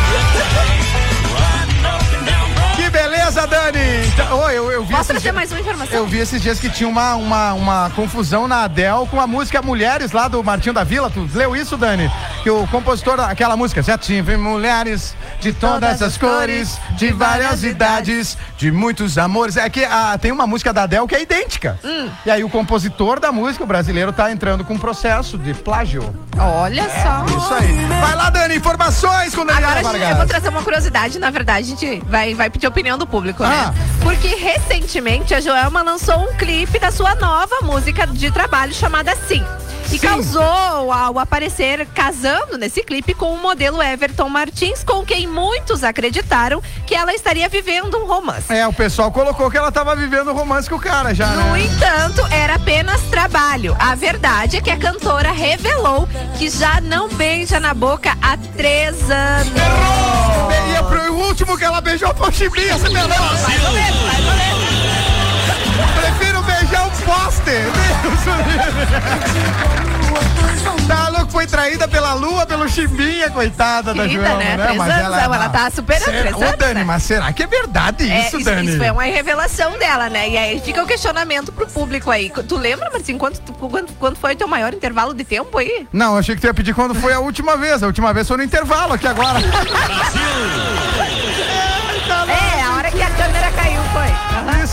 beleza, 3.26 3.46
Dani! 3.46 4.06
Então, 4.06 4.38
Oi, 4.40 4.54
eu, 4.56 4.70
eu 4.70 4.84
vi 4.84 4.92
Posso 4.92 5.08
trazer 5.08 5.22
dias- 5.22 5.34
mais 5.34 5.50
uma 5.50 5.60
informação? 5.60 5.96
Eu 5.96 6.06
vi 6.06 6.18
esses 6.18 6.40
dias 6.40 6.60
que 6.60 6.70
tinha 6.70 6.88
uma, 6.88 7.14
uma, 7.16 7.52
uma 7.54 7.90
confusão 7.90 8.46
na 8.46 8.62
Adel 8.64 9.06
com 9.10 9.20
a 9.20 9.26
música 9.26 9.60
Mulheres 9.60 10.12
lá 10.12 10.28
do 10.28 10.42
Martinho 10.44 10.72
da 10.74 10.84
Vila. 10.84 11.10
Tu 11.10 11.28
leu 11.34 11.56
isso, 11.56 11.76
Dani? 11.76 12.10
Que 12.42 12.50
o 12.50 12.66
compositor 12.68 13.16
daquela 13.16 13.56
música, 13.56 13.82
já 13.82 13.98
tive 13.98 14.36
mulheres 14.36 15.14
de 15.40 15.52
todas 15.52 16.02
as 16.02 16.16
cores, 16.16 16.78
de 16.92 17.12
várias 17.12 17.64
idades, 17.64 18.38
de 18.56 18.70
muitos 18.70 19.18
amores. 19.18 19.56
É 19.56 19.68
que 19.68 19.84
ah, 19.84 20.16
tem 20.20 20.30
uma 20.30 20.46
música 20.46 20.72
da 20.72 20.84
Adel 20.84 21.06
que 21.08 21.14
é 21.14 21.22
idêntica. 21.22 21.78
Hum. 21.84 22.08
E 22.24 22.30
aí 22.30 22.44
o 22.44 22.48
compositor 22.48 23.18
da 23.18 23.32
música, 23.32 23.64
o 23.64 23.66
brasileiro, 23.66 24.12
tá 24.12 24.30
entrando 24.30 24.64
com 24.64 24.74
um 24.74 24.78
processo 24.78 25.36
de 25.36 25.52
plágio. 25.54 26.14
Olha 26.38 26.84
só. 26.84 27.24
Isso 27.36 27.54
aí. 27.54 27.86
Vai 28.00 28.14
lá, 28.14 28.30
Dani, 28.30 28.56
informações 28.56 29.34
com 29.34 29.44
Daniela 29.44 29.78
Agora, 29.78 29.82
Vargas. 29.98 30.10
eu 30.10 30.16
vou 30.16 30.26
trazer 30.26 30.48
uma 30.48 30.62
curiosidade. 30.62 31.18
Na 31.18 31.30
verdade, 31.30 31.72
a 31.72 31.76
gente 31.76 32.02
vai, 32.06 32.34
vai 32.34 32.48
pedir 32.50 32.66
a 32.66 32.68
opinião 32.68 32.96
do 32.96 33.06
público, 33.06 33.15
né? 33.22 33.66
Ah. 33.68 33.74
Porque 34.02 34.28
recentemente 34.28 35.34
a 35.34 35.40
Joelma 35.40 35.82
lançou 35.82 36.16
um 36.18 36.34
clipe 36.34 36.78
da 36.78 36.90
sua 36.90 37.14
nova 37.14 37.56
música 37.62 38.06
de 38.06 38.30
trabalho 38.30 38.74
chamada 38.74 39.14
Sim. 39.28 39.44
E 39.92 40.00
causou 40.00 40.92
ao 40.92 41.16
aparecer 41.18 41.86
casando 41.94 42.58
nesse 42.58 42.82
clipe 42.82 43.14
com 43.14 43.32
o 43.32 43.40
modelo 43.40 43.80
Everton 43.80 44.28
Martins, 44.28 44.82
com 44.82 45.04
quem 45.04 45.28
muitos 45.28 45.84
acreditaram 45.84 46.60
que 46.84 46.94
ela 46.94 47.14
estaria 47.14 47.48
vivendo 47.48 47.96
um 47.96 48.04
romance. 48.04 48.52
É, 48.52 48.66
o 48.66 48.72
pessoal 48.72 49.12
colocou 49.12 49.48
que 49.48 49.56
ela 49.56 49.70
tava 49.70 49.94
vivendo 49.94 50.32
um 50.32 50.34
romance 50.34 50.68
com 50.68 50.74
o 50.74 50.80
cara 50.80 51.14
já, 51.14 51.28
No 51.28 51.52
né? 51.52 51.62
entanto, 51.62 52.26
era 52.32 52.56
apenas 52.56 53.00
trabalho. 53.02 53.76
A 53.78 53.94
verdade 53.94 54.56
é 54.56 54.60
que 54.60 54.70
a 54.70 54.76
cantora 54.76 55.30
revelou 55.30 56.08
que 56.36 56.50
já 56.50 56.80
não 56.80 57.08
beija 57.08 57.60
na 57.60 57.72
boca 57.72 58.16
há 58.20 58.36
três 58.56 59.08
anos. 59.08 59.85
Que 61.56 61.64
ela 61.64 61.80
beijou 61.80 62.14
foi 62.14 62.28
o 62.28 62.32
Chimbinha, 62.32 62.76
você. 62.78 62.88
Mais 62.88 63.02
ou 63.04 63.08
menos, 63.08 63.38
mais 63.40 63.64
ou 63.64 63.72
menos. 63.72 64.66
Prefiro 66.00 66.42
beijar 66.42 66.86
um 66.86 66.90
livre. 66.90 67.72
Tá 70.86 71.08
louco, 71.08 71.32
foi 71.32 71.46
traída 71.46 71.88
pela 71.88 72.14
lua, 72.14 72.46
pelo 72.46 72.68
Chimbinha, 72.68 73.28
coitada 73.30 73.92
da 73.92 74.02
Querida, 74.04 74.24
Joana, 74.24 74.38
né? 74.38 74.56
né? 74.56 74.64
Três 74.66 74.80
anos, 74.80 75.18
ela 75.18 75.48
tá 75.48 75.70
superando 75.70 76.04
Será- 76.04 76.20
três 76.20 76.34
Ô, 76.36 76.42
anos, 76.44 76.56
Dani, 76.56 76.74
né? 76.74 76.84
mas 76.84 77.02
será 77.02 77.32
que 77.32 77.42
é 77.42 77.46
verdade 77.46 78.08
É, 78.10 78.20
isso, 78.26 78.36
isso, 78.36 78.44
Dani? 78.44 78.68
isso 78.68 78.76
foi 78.78 78.90
uma 78.90 79.02
revelação 79.02 79.76
dela, 79.78 80.08
né? 80.08 80.28
E 80.28 80.36
aí 80.38 80.60
fica 80.60 80.82
o 80.82 80.86
questionamento 80.86 81.50
pro 81.52 81.66
público 81.66 82.08
aí. 82.10 82.30
Tu 82.30 82.56
lembra, 82.56 82.88
Marcinho, 82.90 83.18
quanto, 83.18 83.40
quanto, 83.54 83.92
quanto 83.94 84.18
foi 84.18 84.34
o 84.34 84.36
teu 84.36 84.46
maior 84.48 84.72
intervalo 84.72 85.12
de 85.12 85.24
tempo 85.24 85.58
aí? 85.58 85.88
Não, 85.92 86.16
achei 86.16 86.34
que 86.36 86.40
tu 86.40 86.46
ia 86.46 86.54
pedir 86.54 86.72
quando 86.74 86.94
foi 86.94 87.12
a 87.12 87.18
última 87.18 87.56
vez. 87.56 87.82
A 87.82 87.86
última 87.86 88.12
vez 88.14 88.28
foi 88.28 88.36
no 88.36 88.44
intervalo 88.44 88.92
aqui 88.94 89.06
agora. 89.08 89.40
É, 89.40 89.44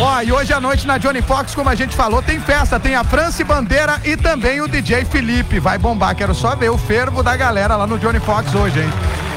Ó, 0.00 0.20
e 0.20 0.32
hoje 0.32 0.52
à 0.52 0.60
noite 0.60 0.84
na 0.84 0.98
Johnny 0.98 1.22
Fox, 1.22 1.54
como 1.54 1.70
a 1.70 1.76
gente 1.76 1.94
falou, 1.94 2.20
tem 2.20 2.40
festa, 2.40 2.80
tem 2.80 2.96
a 2.96 3.04
Franci 3.04 3.44
Bandeira 3.44 4.00
e 4.04 4.16
também 4.16 4.60
o 4.60 4.66
DJ 4.66 5.04
Felipe. 5.04 5.60
Vai 5.60 5.78
bombar, 5.78 6.16
quero 6.16 6.34
só 6.34 6.56
ver 6.56 6.70
o 6.70 6.78
fervo 6.78 7.22
da 7.22 7.36
galera 7.36 7.76
lá 7.76 7.86
no 7.86 8.00
Johnny 8.00 8.18
Fox 8.18 8.52
hoje, 8.52 8.80
hein? 8.80 8.90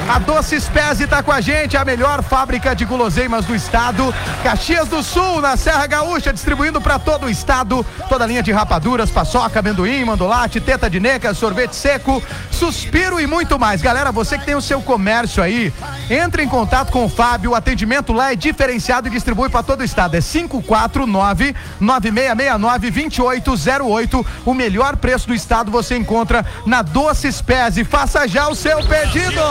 A 0.08 0.18
Doces 0.18 0.66
Pese 0.70 1.06
tá 1.06 1.22
com 1.22 1.30
a 1.30 1.38
gente, 1.38 1.76
a 1.76 1.84
melhor 1.84 2.22
fábrica 2.22 2.74
de 2.74 2.86
guloseimas 2.86 3.44
do 3.44 3.54
estado. 3.54 4.14
Caxias 4.42 4.88
do 4.88 5.02
Sul, 5.02 5.42
na 5.42 5.54
Serra 5.54 5.86
Gaúcha, 5.86 6.32
distribuindo 6.32 6.80
para 6.80 6.98
todo 6.98 7.26
o 7.26 7.30
estado. 7.30 7.84
Toda 8.08 8.24
a 8.24 8.26
linha 8.26 8.42
de 8.42 8.50
rapaduras, 8.50 9.10
paçoca, 9.10 9.58
amendoim, 9.58 10.02
mandolate, 10.06 10.62
teta 10.62 10.88
de 10.88 10.98
neca, 10.98 11.34
sorvete 11.34 11.76
seco, 11.76 12.22
suspiro 12.50 13.20
e 13.20 13.26
muito 13.26 13.58
mais. 13.58 13.82
Galera, 13.82 14.10
você 14.10 14.38
que 14.38 14.46
tem 14.46 14.54
o 14.54 14.62
seu 14.62 14.80
comércio 14.80 15.42
aí, 15.42 15.70
entre 16.08 16.42
em 16.42 16.48
contato 16.48 16.90
com 16.90 17.04
o 17.04 17.08
Fábio. 17.08 17.50
O 17.50 17.54
atendimento 17.54 18.14
lá 18.14 18.32
é 18.32 18.36
diferenciado 18.36 19.08
e 19.08 19.10
distribui 19.10 19.50
para 19.50 19.62
todo 19.62 19.82
o 19.82 19.84
estado. 19.84 20.14
É 20.16 20.22
549 20.22 21.54
9669 21.78 22.90
2808. 22.90 24.26
O 24.46 24.54
melhor 24.54 24.96
preço 24.96 25.28
do 25.28 25.34
estado 25.34 25.70
você 25.70 25.98
encontra 25.98 26.46
na 26.64 26.80
Doces 26.80 27.42
Pese. 27.42 27.84
Faça 27.84 28.26
já 28.26 28.48
o 28.48 28.54
seu 28.54 28.82
pedido. 28.84 29.42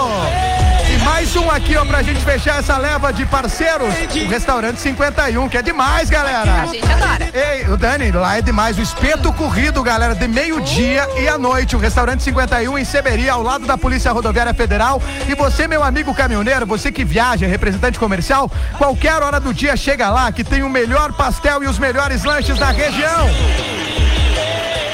E 0.90 0.98
mais 1.03 1.36
um 1.36 1.49
aqui, 1.52 1.76
ó, 1.76 1.84
pra 1.84 2.02
gente 2.02 2.24
fechar 2.24 2.60
essa 2.60 2.78
leva 2.78 3.11
de 3.11 3.26
parceiros. 3.26 3.94
O 4.26 4.30
restaurante 4.30 4.80
51, 4.80 5.49
que 5.49 5.57
é 5.57 5.61
demais, 5.61 6.10
galera. 6.10 6.61
A 6.61 6.65
gente 6.68 6.90
adora. 6.90 7.30
Ei, 7.34 7.65
o 7.65 7.76
Dani, 7.76 8.11
lá 8.11 8.38
é 8.38 8.41
demais. 8.41 8.78
O 8.78 8.82
espeto 8.82 9.32
corrido, 9.34 9.84
galera, 9.84 10.15
de 10.15 10.28
meio-dia 10.28 11.07
e 11.19 11.28
à 11.28 11.38
noite. 11.38 11.76
O 11.76 11.80
restaurante 11.80 12.24
51 12.24 12.78
em 12.78 12.86
Seberi, 12.86 13.30
ao 13.30 13.44
lado 13.44 13.65
da 13.65 13.78
Polícia 13.78 14.11
Rodoviária 14.11 14.53
Federal. 14.53 15.02
E 15.28 15.36
você, 15.36 15.68
meu 15.68 15.84
amigo 15.84 16.14
caminhoneiro, 16.14 16.65
você 16.65 16.91
que 16.91 17.03
viaja, 17.03 17.45
representante 17.45 17.99
comercial, 17.99 18.49
qualquer 18.78 19.22
hora 19.22 19.40
do 19.40 19.53
dia 19.53 19.76
chega 19.76 20.10
lá 20.10 20.32
que 20.32 20.44
tem 20.44 20.64
o 20.64 20.69
melhor 20.69 21.14
pastel 21.14 21.64
e 21.64 21.68
os 21.68 21.78
melhores 21.78 22.24
lanches 22.24 22.57
da 22.57 22.72
região. 22.72 23.28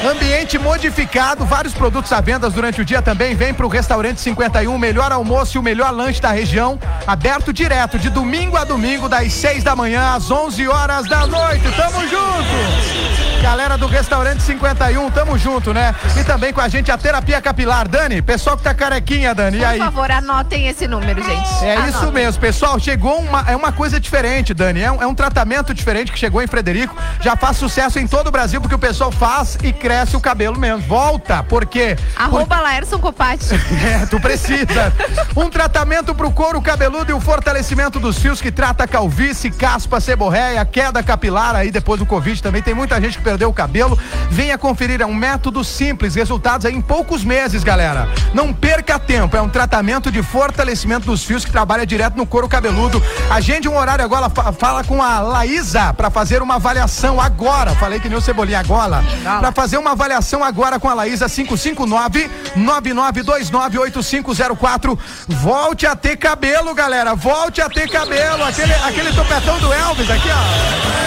Ambiente 0.06 0.60
modificado, 0.60 1.46
vários 1.46 1.74
produtos 1.74 2.12
à 2.12 2.20
venda 2.20 2.50
durante 2.50 2.82
o 2.82 2.86
dia 2.86 3.02
também. 3.02 3.36
Vem 3.36 3.54
pro 3.54 3.70
restaurante 3.70 4.20
51, 4.20 4.76
o 4.76 4.78
melhor 4.78 5.14
almoço 5.14 5.56
e 5.56 5.60
o 5.60 5.64
melhor 5.64 5.92
lanche 5.92 6.22
da 6.22 6.30
região. 6.30 6.78
Aberto 7.08 7.54
direto 7.54 7.98
de 7.98 8.10
domingo 8.10 8.58
a 8.58 8.66
domingo, 8.66 9.08
das 9.08 9.32
6 9.32 9.64
da 9.64 9.76
manhã 9.78 10.14
às 10.14 10.30
11 10.30 10.68
horas 10.68 11.08
da 11.08 11.26
noite. 11.26 11.64
Tamo 11.78 12.02
junto! 12.02 13.42
Galera 13.42 13.78
do 13.78 13.88
restaurante 13.88 14.42
51, 14.42 15.12
tamo 15.12 15.38
junto, 15.38 15.74
né? 15.74 15.94
E 16.18 16.24
também 16.24 16.54
com 16.54 16.62
a 16.62 16.68
gente 16.70 16.92
a 16.92 16.98
terapia 16.98 17.42
capilar. 17.42 17.88
Dani, 17.88 18.22
pessoal 18.22 18.56
que 18.58 18.64
tá 18.64 18.74
carequinha, 18.74 19.34
Dani, 19.36 19.58
e 19.58 19.60
Por 19.60 19.68
aí? 19.68 19.80
favor, 19.80 20.12
anotem 20.12 20.68
esse 20.68 20.88
número, 20.88 21.22
gente. 21.22 21.66
É 21.66 21.90
isso 21.90 22.10
mesmo, 22.12 22.40
pessoal. 22.40 22.80
Chegou 22.80 23.20
uma, 23.20 23.44
é 23.48 23.56
uma 23.56 23.72
coisa 23.72 24.00
diferente, 24.00 24.54
Dani. 24.54 24.82
É 24.82 24.92
um, 24.92 25.04
é 25.04 25.08
um 25.08 25.14
tratamento 25.16 25.74
diferente 25.74 26.12
que 26.12 26.20
chegou 26.20 26.42
em 26.42 26.48
Frederico. 26.48 26.96
Já 27.22 27.36
faz 27.36 27.58
sucesso 27.58 28.00
em 28.00 28.08
todo 28.08 28.28
o 28.28 28.32
Brasil, 28.32 28.62
porque 28.62 28.76
o 28.76 28.80
pessoal 28.80 29.12
faz 29.12 29.58
e 29.62 29.74
cresce 29.74 29.93
o 30.14 30.20
cabelo 30.20 30.58
mesmo. 30.60 30.80
Volta, 30.88 31.44
porque. 31.44 31.96
Arroba 32.16 32.60
Laerson 32.60 33.00
Copati. 33.00 33.50
É, 33.84 34.06
tu 34.06 34.20
precisa. 34.20 34.94
Um 35.36 35.50
tratamento 35.50 36.16
pro 36.16 36.32
couro 36.32 36.62
cabeludo 36.62 37.12
e 37.12 37.14
o 37.14 37.20
fortalecimento 37.20 38.00
dos 38.00 38.18
fios 38.18 38.42
que 38.42 38.52
trata 38.52 38.88
calvície, 38.88 39.52
caspa, 39.52 40.00
seborréia, 40.00 40.64
queda 40.66 41.04
capilar 41.04 41.56
aí 41.56 41.70
depois 41.72 42.00
do 42.00 42.06
Covid 42.06 42.42
também. 42.42 42.62
Tem 42.62 42.74
muita 42.74 43.00
gente 43.02 43.18
que 43.18 43.24
perdeu 43.24 43.50
o 43.50 43.54
cabelo. 43.54 43.98
Venha 44.30 44.58
conferir, 44.58 45.02
é 45.02 45.06
um 45.06 45.14
método 45.14 45.64
simples, 45.64 46.16
resultados 46.16 46.66
aí 46.66 46.74
em 46.74 46.82
poucos 46.82 47.24
meses, 47.24 47.64
galera. 47.64 48.08
Não 48.34 48.54
perca 48.54 48.98
tempo, 48.98 49.36
é 49.36 49.42
um 49.42 49.50
tratamento 49.50 50.10
de 50.12 50.24
fortalecimento 50.24 51.06
dos 51.08 51.24
fios 51.24 51.44
que 51.44 51.52
trabalha 51.52 51.86
direto 51.86 52.16
no 52.16 52.26
couro 52.26 52.48
cabeludo. 52.48 53.02
Agende 53.30 53.68
um 53.68 53.78
horário 53.78 54.06
agora, 54.06 54.30
fa- 54.30 54.52
fala 54.54 54.84
com 54.84 55.02
a 55.04 55.20
Laísa 55.20 55.94
para 55.94 56.10
fazer 56.10 56.42
uma 56.42 56.56
avaliação 56.56 57.20
agora. 57.20 57.72
Falei 57.76 58.00
que 58.00 58.08
nem 58.08 58.18
o 58.18 58.22
Cebolinha 58.22 58.60
agora. 58.60 59.04
Para 59.24 59.52
fazer 59.52 59.78
uma 59.78 59.83
avaliação 59.92 60.44
agora 60.44 60.80
com 60.80 60.90
a 60.90 60.94
Laísa 60.94 61.30
559 61.30 62.30
9929 62.56 63.80
8504. 63.80 65.00
Volte 65.28 65.86
a 65.86 65.96
ter 65.96 66.18
cabelo, 66.18 66.74
galera. 66.74 67.16
Volte 67.16 67.62
a 67.62 67.70
ter 67.70 67.90
cabelo. 67.90 68.44
Aquele, 68.44 68.74
aquele 68.74 69.14
topetão 69.14 69.60
do 69.60 69.72
Elvis 69.74 70.10
aqui, 70.10 70.30
ó. 70.30 71.04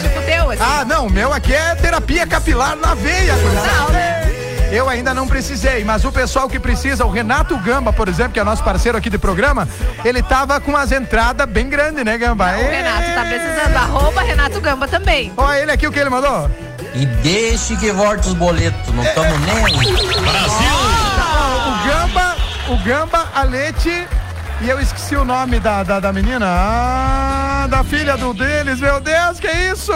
Tipo 0.00 0.22
teu, 0.22 0.34
seu, 0.40 0.50
assim. 0.50 0.62
Ah, 0.62 0.84
não, 0.84 1.08
meu 1.08 1.32
aqui 1.32 1.54
é 1.54 1.74
terapia 1.74 2.26
capilar 2.26 2.76
na 2.76 2.94
veia, 2.94 3.36
Não, 3.36 3.90
né? 3.90 4.19
Eu 4.70 4.88
ainda 4.88 5.12
não 5.12 5.26
precisei, 5.26 5.84
mas 5.84 6.04
o 6.04 6.12
pessoal 6.12 6.48
que 6.48 6.58
precisa, 6.58 7.04
o 7.04 7.10
Renato 7.10 7.56
Gamba, 7.58 7.92
por 7.92 8.08
exemplo, 8.08 8.32
que 8.32 8.40
é 8.40 8.44
nosso 8.44 8.62
parceiro 8.62 8.96
aqui 8.96 9.10
de 9.10 9.18
programa, 9.18 9.68
ele 10.04 10.22
tava 10.22 10.60
com 10.60 10.76
as 10.76 10.92
entradas 10.92 11.48
bem 11.48 11.68
grandes, 11.68 12.04
né, 12.04 12.16
Gamba? 12.16 12.56
O 12.56 12.70
Renato 12.70 13.12
tá 13.14 13.24
precisando. 13.24 13.76
Arroba 13.76 14.22
Renato 14.22 14.60
Gamba 14.60 14.86
também. 14.86 15.32
Olha 15.36 15.58
ele 15.58 15.72
aqui, 15.72 15.86
o 15.86 15.92
que 15.92 15.98
ele 15.98 16.10
mandou? 16.10 16.48
E 16.94 17.04
deixe 17.06 17.76
que 17.76 17.90
volte 17.92 18.28
os 18.28 18.34
boletos, 18.34 18.94
não 18.94 19.02
estamos 19.02 19.40
nem 19.40 19.64
aí. 19.64 19.74
O 21.66 21.88
Gamba, 21.88 22.36
o 22.68 22.76
Gamba, 22.84 23.28
a 23.34 23.42
Lete 23.42 24.06
e 24.62 24.68
eu 24.68 24.78
esqueci 24.80 25.16
o 25.16 25.24
nome 25.24 25.58
da, 25.58 25.82
da, 25.82 26.00
da 26.00 26.12
menina. 26.12 26.46
Ah, 26.46 27.66
da 27.68 27.82
filha 27.82 28.16
do 28.16 28.34
deles, 28.34 28.78
meu 28.80 29.00
Deus, 29.00 29.40
que 29.40 29.48
isso? 29.48 29.92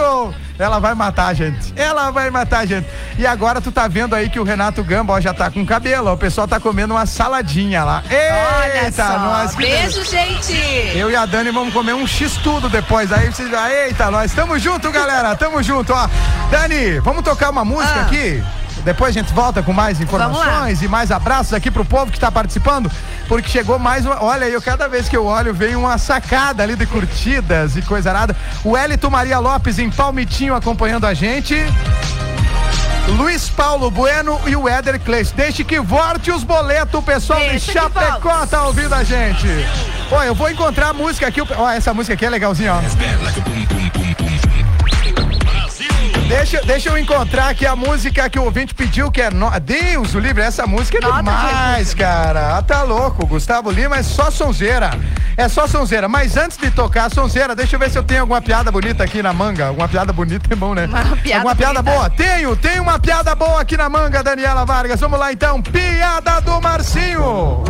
Ela 0.58 0.78
vai 0.78 0.94
matar 0.94 1.26
a 1.26 1.34
gente. 1.34 1.72
Ela 1.76 2.10
vai 2.12 2.30
matar 2.30 2.60
a 2.60 2.66
gente. 2.66 2.86
E 3.18 3.26
agora 3.26 3.60
tu 3.60 3.72
tá 3.72 3.88
vendo 3.88 4.14
aí 4.14 4.30
que 4.30 4.38
o 4.38 4.44
Renato 4.44 4.84
Gamba 4.84 5.12
ó, 5.14 5.20
já 5.20 5.34
tá 5.34 5.50
com 5.50 5.66
cabelo. 5.66 6.08
ó, 6.10 6.14
O 6.14 6.16
pessoal 6.16 6.46
tá 6.46 6.60
comendo 6.60 6.94
uma 6.94 7.06
saladinha 7.06 7.82
lá. 7.84 8.02
Olha 8.08 8.84
Eita, 8.84 9.04
só. 9.06 9.18
nós 9.18 9.54
Beijo, 9.56 10.04
gente. 10.04 10.54
eu 10.96 11.10
e 11.10 11.16
a 11.16 11.26
Dani 11.26 11.50
vamos 11.50 11.74
comer 11.74 11.92
um 11.94 12.06
X 12.06 12.36
tudo 12.36 12.68
depois. 12.68 13.12
Aí 13.12 13.32
vocês. 13.32 13.50
Eita, 13.52 14.10
nós 14.12 14.32
tamo 14.32 14.56
junto, 14.58 14.90
galera. 14.92 15.34
Tamo 15.34 15.60
junto, 15.62 15.92
ó. 15.92 16.08
Dani, 16.50 17.00
vamos 17.00 17.22
tocar 17.24 17.50
uma 17.50 17.64
música 17.64 18.00
Ah. 18.00 18.02
aqui? 18.02 18.42
Depois 18.84 19.16
a 19.16 19.20
gente 19.20 19.32
volta 19.32 19.62
com 19.62 19.72
mais 19.72 20.00
informações 20.00 20.82
e 20.82 20.88
mais 20.88 21.10
abraços 21.10 21.54
aqui 21.54 21.70
pro 21.70 21.84
povo 21.84 22.12
que 22.12 22.20
tá 22.20 22.30
participando, 22.30 22.90
porque 23.26 23.48
chegou 23.48 23.78
mais 23.78 24.04
uma. 24.04 24.22
Olha, 24.22 24.44
eu 24.44 24.60
cada 24.60 24.88
vez 24.88 25.08
que 25.08 25.16
eu 25.16 25.24
olho, 25.24 25.54
vem 25.54 25.74
uma 25.74 25.96
sacada 25.96 26.62
ali 26.62 26.76
de 26.76 26.86
curtidas 26.86 27.76
e 27.76 27.82
coisa 27.82 28.10
arada. 28.10 28.36
O 28.62 28.76
Elito 28.76 29.10
Maria 29.10 29.38
Lopes 29.38 29.78
em 29.78 29.90
Palmitinho 29.90 30.54
acompanhando 30.54 31.06
a 31.06 31.14
gente. 31.14 31.56
Luiz 33.08 33.50
Paulo 33.50 33.90
Bueno 33.90 34.40
e 34.46 34.56
o 34.56 34.68
Éder 34.68 34.98
Cleiton. 35.00 35.32
Deixe 35.36 35.62
que 35.62 35.78
volte 35.80 36.30
os 36.30 36.42
boletos, 36.42 36.94
o 36.94 37.02
pessoal 37.02 37.38
Deixa 37.38 37.72
de 37.72 37.78
Chapecó 37.78 38.46
tá 38.46 38.64
ouvindo 38.64 38.94
a 38.94 39.04
gente. 39.04 39.46
Ó, 40.10 40.22
eu 40.22 40.34
vou 40.34 40.50
encontrar 40.50 40.88
a 40.88 40.92
música 40.92 41.26
aqui. 41.26 41.40
Ó, 41.40 41.70
essa 41.70 41.92
música 41.92 42.14
aqui 42.14 42.24
é 42.24 42.30
legalzinha, 42.30 42.74
ó. 42.74 42.80
Deixa, 46.36 46.60
deixa 46.62 46.88
eu 46.88 46.98
encontrar 46.98 47.50
aqui 47.50 47.64
a 47.64 47.76
música 47.76 48.28
que 48.28 48.38
o 48.40 48.42
ouvinte 48.42 48.74
pediu, 48.74 49.08
que 49.08 49.22
é. 49.22 49.30
No... 49.30 49.48
Deus, 49.60 50.14
o 50.14 50.18
livre, 50.18 50.42
essa 50.42 50.66
música 50.66 50.98
é 50.98 51.00
Nota 51.00 51.18
demais, 51.18 51.94
cara. 51.94 52.58
Ah, 52.58 52.62
tá 52.62 52.82
louco. 52.82 53.24
Gustavo 53.24 53.70
Lima 53.70 53.98
é 53.98 54.02
só 54.02 54.32
sonzeira. 54.32 54.90
É 55.36 55.48
só 55.48 55.68
sonzeira. 55.68 56.08
Mas 56.08 56.36
antes 56.36 56.58
de 56.58 56.72
tocar 56.72 57.04
a 57.04 57.10
sonzeira, 57.10 57.54
deixa 57.54 57.76
eu 57.76 57.80
ver 57.80 57.88
se 57.88 57.96
eu 57.96 58.02
tenho 58.02 58.22
alguma 58.22 58.42
piada 58.42 58.72
bonita 58.72 59.04
aqui 59.04 59.22
na 59.22 59.32
manga. 59.32 59.68
Alguma 59.68 59.88
piada 59.88 60.12
bonita 60.12 60.52
é 60.52 60.56
bom, 60.56 60.74
né? 60.74 60.86
Uma 60.86 61.16
piada 61.16 61.36
alguma 61.36 61.54
piada 61.54 61.82
bonita. 61.82 61.98
boa? 61.98 62.10
Tenho, 62.10 62.56
tenho 62.56 62.82
uma 62.82 62.98
piada 62.98 63.32
boa 63.36 63.60
aqui 63.60 63.76
na 63.76 63.88
manga, 63.88 64.20
Daniela 64.20 64.66
Vargas. 64.66 64.98
Vamos 64.98 65.20
lá 65.20 65.32
então. 65.32 65.62
Piada 65.62 66.40
do 66.40 66.60
Marcinho. 66.60 67.62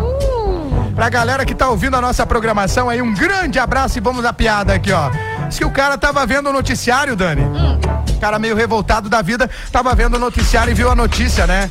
Pra 0.95 1.11
galera 1.11 1.45
que 1.45 1.55
tá 1.55 1.69
ouvindo 1.69 1.97
a 1.97 2.01
nossa 2.01 2.25
programação 2.25 2.89
aí, 2.89 3.03
um 3.03 3.13
grande 3.13 3.59
abraço 3.59 3.99
e 3.99 4.01
vamos 4.01 4.25
à 4.25 4.33
piada 4.33 4.73
aqui, 4.73 4.91
ó. 4.91 5.11
Diz 5.49 5.59
que 5.59 5.65
o 5.65 5.71
cara 5.71 5.99
tava 5.99 6.25
vendo 6.25 6.49
o 6.49 6.53
noticiário, 6.53 7.15
Dani. 7.15 7.43
O 7.43 8.04
cara 8.25 8.39
meio 8.39 8.57
revoltado 8.57 9.11
da 9.11 9.21
vida, 9.21 9.51
tava 9.71 9.95
vendo 9.95 10.15
o 10.15 10.19
noticiário 10.19 10.71
e 10.71 10.75
viu 10.75 10.91
a 10.91 10.95
notícia, 10.95 11.47
né? 11.47 11.71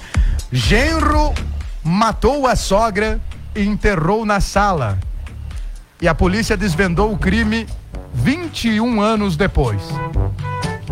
Genro 0.52 1.34
matou 1.84 2.46
a 2.46 2.56
sogra 2.56 3.20
e 3.56 3.66
enterrou 3.66 4.24
na 4.24 4.40
sala. 4.40 5.00
E 6.00 6.08
a 6.08 6.14
polícia 6.14 6.56
desvendou 6.56 7.12
o 7.12 7.18
crime 7.18 7.66
21 8.14 9.02
anos 9.02 9.36
depois. 9.36 9.82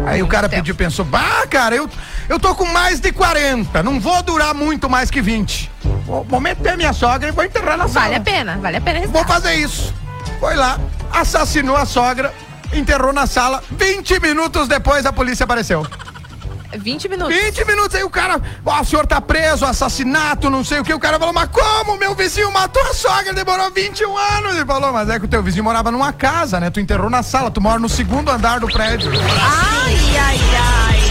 Aí 0.07 0.23
o 0.23 0.27
cara 0.27 0.49
pediu, 0.49 0.73
pensou, 0.73 1.05
bah, 1.05 1.45
cara, 1.47 1.75
eu, 1.75 1.87
eu 2.27 2.39
tô 2.39 2.55
com 2.55 2.65
mais 2.65 2.99
de 2.99 3.11
40, 3.11 3.83
não 3.83 3.99
vou 3.99 4.23
durar 4.23 4.55
muito 4.55 4.89
mais 4.89 5.11
que 5.11 5.21
20. 5.21 5.69
O 6.07 6.23
momento 6.23 6.65
é 6.65 6.75
minha 6.75 6.91
sogra 6.91 7.29
e 7.29 7.31
vou 7.31 7.43
enterrar 7.43 7.77
na 7.77 7.87
sala. 7.87 8.05
Vale 8.05 8.15
a 8.15 8.21
pena, 8.21 8.57
vale 8.57 8.77
a 8.77 8.81
pena. 8.81 9.05
Vou 9.05 9.23
fazer 9.25 9.53
isso. 9.53 9.93
Foi 10.39 10.55
lá, 10.55 10.79
assassinou 11.13 11.77
a 11.77 11.85
sogra, 11.85 12.33
enterrou 12.73 13.13
na 13.13 13.25
sala. 13.27 13.63
20 13.71 14.19
minutos 14.19 14.67
depois 14.67 15.05
a 15.05 15.13
polícia 15.13 15.43
apareceu. 15.43 15.85
20 16.77 17.09
minutos. 17.09 17.35
20 17.35 17.65
minutos 17.65 17.95
aí 17.95 18.03
o 18.03 18.09
cara, 18.09 18.41
ó, 18.65 18.81
o 18.81 18.85
senhor 18.85 19.05
tá 19.05 19.19
preso, 19.19 19.65
assassinato, 19.65 20.49
não 20.49 20.63
sei 20.63 20.79
o 20.79 20.83
que. 20.83 20.93
O 20.93 20.99
cara 20.99 21.19
falou, 21.19 21.33
mas 21.33 21.49
como? 21.49 21.97
Meu 21.97 22.15
vizinho 22.15 22.51
matou 22.51 22.81
a 22.83 22.93
sogra, 22.93 23.33
demorou 23.33 23.69
21 23.71 24.17
anos. 24.17 24.55
Ele 24.55 24.65
falou, 24.65 24.93
mas 24.93 25.09
é 25.09 25.19
que 25.19 25.25
o 25.25 25.27
teu 25.27 25.43
vizinho 25.43 25.63
morava 25.63 25.91
numa 25.91 26.13
casa, 26.13 26.59
né? 26.59 26.69
Tu 26.69 26.79
enterrou 26.79 27.09
na 27.09 27.23
sala, 27.23 27.51
tu 27.51 27.59
mora 27.59 27.79
no 27.79 27.89
segundo 27.89 28.31
andar 28.31 28.59
do 28.59 28.67
prédio. 28.67 29.11
Ai, 29.11 29.97
ai, 30.17 30.39
ai. 30.57 31.01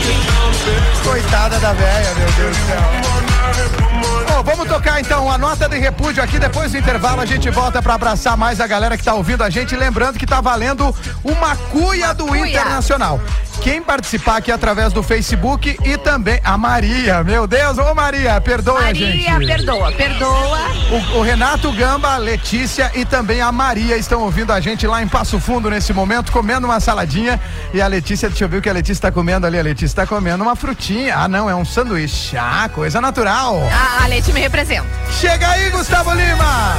Coitada 1.04 1.58
da 1.58 1.72
velha, 1.72 2.14
meu 2.14 2.30
Deus 2.32 2.56
do 2.56 2.66
céu. 2.66 4.29
Vamos 4.42 4.68
tocar 4.68 5.00
então 5.00 5.30
a 5.30 5.36
nota 5.36 5.68
de 5.68 5.78
repúdio 5.78 6.22
aqui. 6.22 6.38
Depois 6.38 6.72
do 6.72 6.78
intervalo 6.78 7.20
a 7.20 7.26
gente 7.26 7.50
volta 7.50 7.82
pra 7.82 7.94
abraçar 7.94 8.36
mais 8.36 8.60
a 8.60 8.66
galera 8.66 8.96
que 8.96 9.04
tá 9.04 9.14
ouvindo 9.14 9.42
a 9.42 9.50
gente. 9.50 9.76
Lembrando 9.76 10.18
que 10.18 10.26
tá 10.26 10.40
valendo 10.40 10.94
uma 11.22 11.56
cuia 11.56 12.14
do 12.14 12.26
cuia. 12.26 12.48
Internacional. 12.48 13.20
Quem 13.60 13.82
participar 13.82 14.38
aqui 14.38 14.50
através 14.50 14.90
do 14.90 15.02
Facebook 15.02 15.76
e 15.84 15.98
também 15.98 16.40
a 16.42 16.56
Maria, 16.56 17.22
meu 17.22 17.46
Deus, 17.46 17.76
ô 17.76 17.94
Maria, 17.94 18.40
perdoa 18.40 18.78
a 18.78 18.94
gente. 18.94 19.28
Maria, 19.28 19.54
perdoa, 19.54 19.92
perdoa. 19.92 20.58
O, 20.90 21.18
o 21.18 21.22
Renato 21.22 21.70
Gamba, 21.72 22.14
a 22.14 22.16
Letícia 22.16 22.90
e 22.94 23.04
também 23.04 23.42
a 23.42 23.52
Maria 23.52 23.98
estão 23.98 24.22
ouvindo 24.22 24.50
a 24.50 24.60
gente 24.60 24.86
lá 24.86 25.02
em 25.02 25.08
Passo 25.08 25.38
Fundo 25.38 25.68
nesse 25.68 25.92
momento, 25.92 26.32
comendo 26.32 26.66
uma 26.66 26.80
saladinha. 26.80 27.38
E 27.74 27.82
a 27.82 27.86
Letícia, 27.86 28.30
deixa 28.30 28.44
eu 28.44 28.48
ver 28.48 28.58
o 28.58 28.62
que 28.62 28.70
a 28.70 28.72
Letícia 28.72 28.94
está 28.94 29.12
comendo 29.12 29.46
ali. 29.46 29.58
A 29.58 29.62
Letícia 29.62 29.86
está 29.86 30.06
comendo 30.06 30.42
uma 30.42 30.56
frutinha. 30.56 31.16
Ah, 31.18 31.28
não, 31.28 31.48
é 31.50 31.54
um 31.54 31.64
sanduíche. 31.64 32.38
Ah, 32.38 32.68
coisa 32.74 32.98
natural. 32.98 33.60
A, 33.70 34.04
a 34.04 34.06
Leite 34.30 34.32
me 34.32 34.40
representa. 34.40 34.86
Chega 35.20 35.48
aí, 35.50 35.70
Gustavo 35.70 36.12
Lima! 36.12 36.76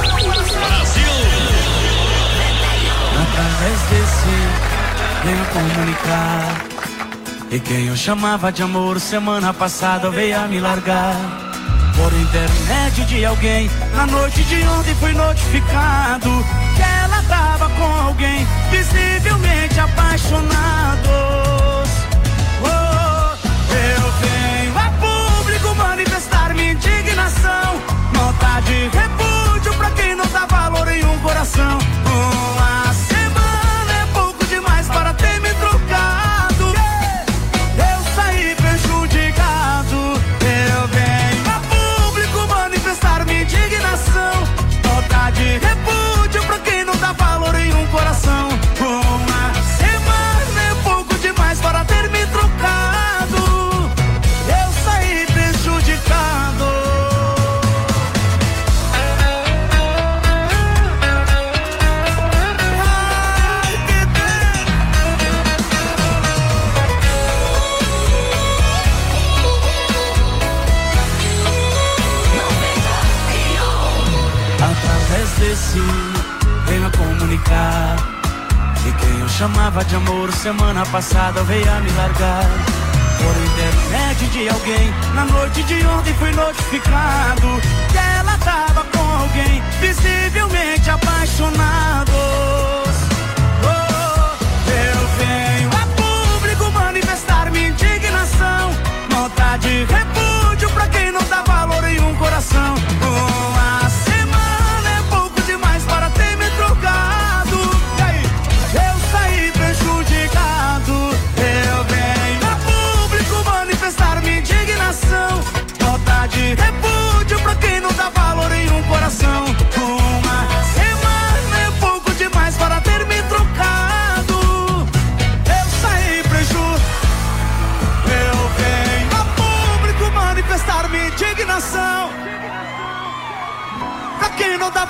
Através 3.22 3.80
desse 3.90 5.24
venho 5.24 5.44
comunicar 5.46 6.64
E 7.50 7.60
quem 7.60 7.86
eu 7.86 7.96
chamava 7.96 8.50
de 8.50 8.62
amor 8.62 8.98
semana 9.00 9.52
passada 9.52 10.10
veio 10.10 10.38
a 10.38 10.48
me 10.48 10.60
largar 10.60 11.14
Por 11.96 12.12
intermédio 12.12 13.04
de 13.06 13.24
alguém 13.24 13.70
Na 13.94 14.06
noite 14.06 14.42
de 14.44 14.62
ontem 14.64 14.94
fui 14.96 15.12
notificado 15.12 16.30
Que 16.76 16.82
ela 16.82 17.22
tava 17.28 17.68
com 17.70 18.06
alguém 18.06 18.46
Visivelmente 18.70 19.78
apaixonados 19.78 20.52
Oh, 22.64 23.36
Eu 23.74 24.01
coração 31.42 32.01
chamava 79.42 79.84
de 79.84 79.96
amor. 79.96 80.30
Semana 80.32 80.86
passada 80.86 81.42
veio 81.42 81.68
a 81.68 81.80
me 81.80 81.90
largar. 81.90 82.44
Por 83.18 83.36
intermédio 83.36 84.28
de 84.28 84.48
alguém 84.48 84.92
Na 85.14 85.24
noite 85.24 85.62
de 85.62 85.86
ontem 85.86 86.12
fui 86.14 86.32
notificado 86.32 87.60
Que 87.92 87.98
ela 88.18 88.36
tava 88.38 88.84
com 88.84 88.98
alguém 88.98 89.62
Visivelmente 89.80 90.90
apaixonados 90.90 92.51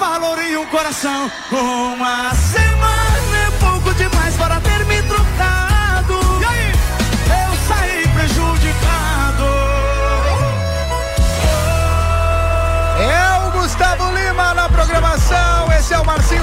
valor 0.02 0.42
em 0.42 0.56
um 0.56 0.66
coração. 0.66 1.30
Uma 1.52 2.34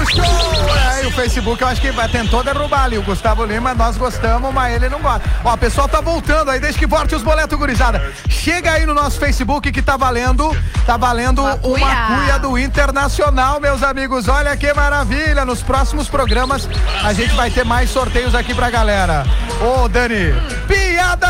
Esse 0.02 0.20
é 0.20 0.22
o 0.22 0.26
Marcinho 0.26 0.54
Show. 0.54 0.76
É, 0.76 1.04
e 1.04 1.06
o 1.06 1.10
Facebook 1.12 1.62
eu 1.62 1.68
acho 1.68 1.80
que 1.80 1.92
tentou 2.08 2.42
derrubar 2.42 2.84
ali. 2.84 2.98
O 2.98 3.02
Gustavo 3.02 3.44
Lima, 3.44 3.74
nós 3.74 3.96
gostamos, 3.96 4.52
mas 4.52 4.74
ele 4.74 4.88
não 4.88 5.00
gosta. 5.00 5.22
Ó, 5.44 5.54
o 5.54 5.58
pessoal 5.58 5.88
tá 5.88 6.00
voltando 6.00 6.50
aí, 6.50 6.60
desde 6.60 6.78
que 6.78 6.86
volte 6.86 7.14
os 7.14 7.22
boletos, 7.22 7.58
gurizada. 7.58 8.12
Chega 8.28 8.72
aí 8.72 8.86
no 8.86 8.94
nosso 8.94 9.18
Facebook 9.18 9.70
que 9.70 9.82
tá 9.82 9.96
valendo, 9.96 10.56
tá 10.86 10.96
valendo 10.96 11.42
uma 11.42 12.06
cuia 12.06 12.38
do 12.38 12.58
Internacional, 12.58 13.60
meus 13.60 13.82
amigos. 13.82 14.28
Olha 14.28 14.56
que 14.56 14.72
maravilha. 14.72 15.44
Nos 15.44 15.62
próximos 15.62 16.08
programas 16.08 16.68
a 17.02 17.12
gente 17.12 17.34
vai 17.34 17.50
ter 17.50 17.64
mais 17.64 17.90
sorteios 17.90 18.34
aqui 18.34 18.54
pra 18.54 18.70
galera. 18.70 19.24
Ô, 19.60 19.88
Dani, 19.88 20.32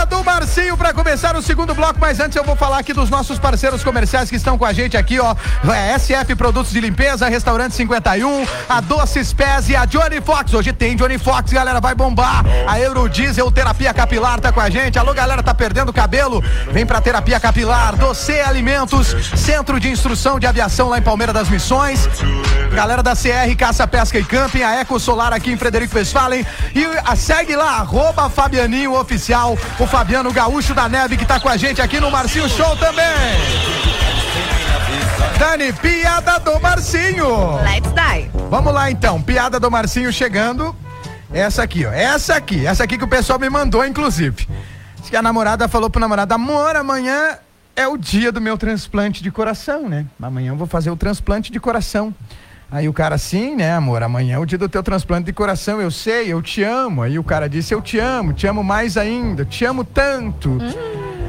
do 0.09 0.25
Marcinho 0.25 0.77
pra 0.77 0.93
começar 0.93 1.37
o 1.37 1.43
segundo 1.43 1.75
bloco, 1.75 1.99
mas 2.01 2.21
antes 2.21 2.37
eu 2.37 2.45
vou 2.45 2.55
falar 2.55 2.79
aqui 2.79 2.93
dos 2.93 3.11
nossos 3.11 3.39
parceiros 3.39 3.83
comerciais 3.83 4.31
que 4.31 4.37
estão 4.37 4.57
com 4.57 4.65
a 4.65 4.73
gente 4.73 4.97
aqui, 4.97 5.19
ó. 5.19 5.35
É 5.73 5.99
SF 5.99 6.35
Produtos 6.37 6.73
de 6.73 6.81
Limpeza, 6.81 7.29
Restaurante 7.29 7.75
51, 7.75 8.47
a 8.69 8.81
Doces 8.81 9.33
Pés 9.33 9.69
e 9.69 9.77
a 9.77 9.85
Johnny 9.85 10.21
Fox. 10.21 10.55
Hoje 10.55 10.73
tem 10.73 10.97
Johnny 10.97 11.19
Fox, 11.19 11.53
galera, 11.53 11.81
vai 11.81 11.95
bombar. 11.95 12.45
A 12.67 12.81
Eurodiesel 12.81 13.51
Terapia 13.51 13.93
Capilar 13.93 14.41
tá 14.41 14.53
com 14.53 14.61
a 14.61 14.71
gente. 14.71 14.99
Alô, 14.99 15.12
galera, 15.12 15.43
tá 15.43 15.53
perdendo 15.53 15.93
cabelo? 15.93 16.43
Vem 16.71 16.87
pra 16.87 17.01
Terapia 17.01 17.41
Capilar, 17.41 17.97
Doce 17.97 18.41
Alimentos, 18.41 19.15
Centro 19.37 19.79
de 19.81 19.91
Instrução 19.91 20.39
de 20.39 20.47
Aviação 20.47 20.89
lá 20.89 20.99
em 20.99 21.03
Palmeira 21.03 21.33
das 21.33 21.49
Missões. 21.49 22.09
Galera 22.73 23.03
da 23.03 23.17
CR 23.17 23.55
Caça 23.59 23.87
Pesca 23.87 24.19
e 24.19 24.25
Camping, 24.25 24.62
a 24.62 24.77
Eco 24.77 24.99
Solar 25.01 25.33
aqui 25.33 25.51
em 25.51 25.57
Frederico 25.57 25.97
Westphalen. 25.97 26.47
E 26.75 27.17
segue 27.17 27.57
lá, 27.57 27.79
arroba 27.79 28.31
Fabianinho 28.31 28.95
Oficial, 28.99 29.59
o 29.81 29.86
Fabiano 29.86 30.31
Gaúcho 30.31 30.74
da 30.74 30.89
Neve 30.89 31.16
que 31.16 31.24
tá 31.24 31.40
com 31.40 31.48
a 31.48 31.57
gente 31.57 31.81
aqui 31.81 31.98
no 31.98 32.11
Marcinho 32.11 32.47
Show 32.51 32.77
também. 32.77 33.05
Dani, 35.39 35.73
piada 35.73 36.39
do 36.39 36.61
Marcinho. 36.61 37.57
Let's 37.62 37.90
die. 37.93 38.31
Vamos 38.51 38.74
lá 38.74 38.90
então, 38.90 39.23
piada 39.23 39.59
do 39.59 39.70
Marcinho 39.70 40.12
chegando. 40.12 40.77
Essa 41.32 41.62
aqui, 41.62 41.86
ó. 41.86 41.93
Essa 41.93 42.36
aqui, 42.36 42.66
essa 42.66 42.85
aqui 42.85 42.98
que 42.98 43.05
o 43.05 43.09
pessoal 43.09 43.39
me 43.39 43.48
mandou, 43.48 43.82
inclusive. 43.86 44.47
Diz 44.97 45.09
que 45.09 45.16
a 45.16 45.23
namorada 45.23 45.66
falou 45.66 45.89
pro 45.89 45.98
namorado: 45.98 46.35
amor, 46.35 46.77
amanhã 46.77 47.39
é 47.74 47.89
o 47.89 47.97
dia 47.97 48.31
do 48.31 48.40
meu 48.40 48.59
transplante 48.59 49.23
de 49.23 49.31
coração, 49.31 49.89
né? 49.89 50.05
Amanhã 50.20 50.52
eu 50.52 50.57
vou 50.57 50.66
fazer 50.66 50.90
o 50.90 50.97
transplante 50.97 51.51
de 51.51 51.59
coração. 51.59 52.15
Aí 52.70 52.88
o 52.88 52.92
cara, 52.92 53.18
sim, 53.18 53.56
né, 53.56 53.74
amor? 53.74 54.02
Amanhã 54.02 54.36
é 54.36 54.38
o 54.38 54.47
dia 54.47 54.56
do 54.56 54.68
teu 54.68 54.82
transplante 54.82 55.24
de 55.24 55.32
coração, 55.32 55.80
eu 55.80 55.90
sei, 55.90 56.32
eu 56.32 56.40
te 56.40 56.62
amo. 56.62 57.02
Aí 57.02 57.18
o 57.18 57.24
cara 57.24 57.48
disse: 57.48 57.74
Eu 57.74 57.82
te 57.82 57.98
amo, 57.98 58.32
te 58.32 58.47
amo 58.47 58.62
mais 58.62 58.97
ainda, 58.97 59.44
te 59.44 59.64
amo 59.64 59.82
tanto. 59.82 60.56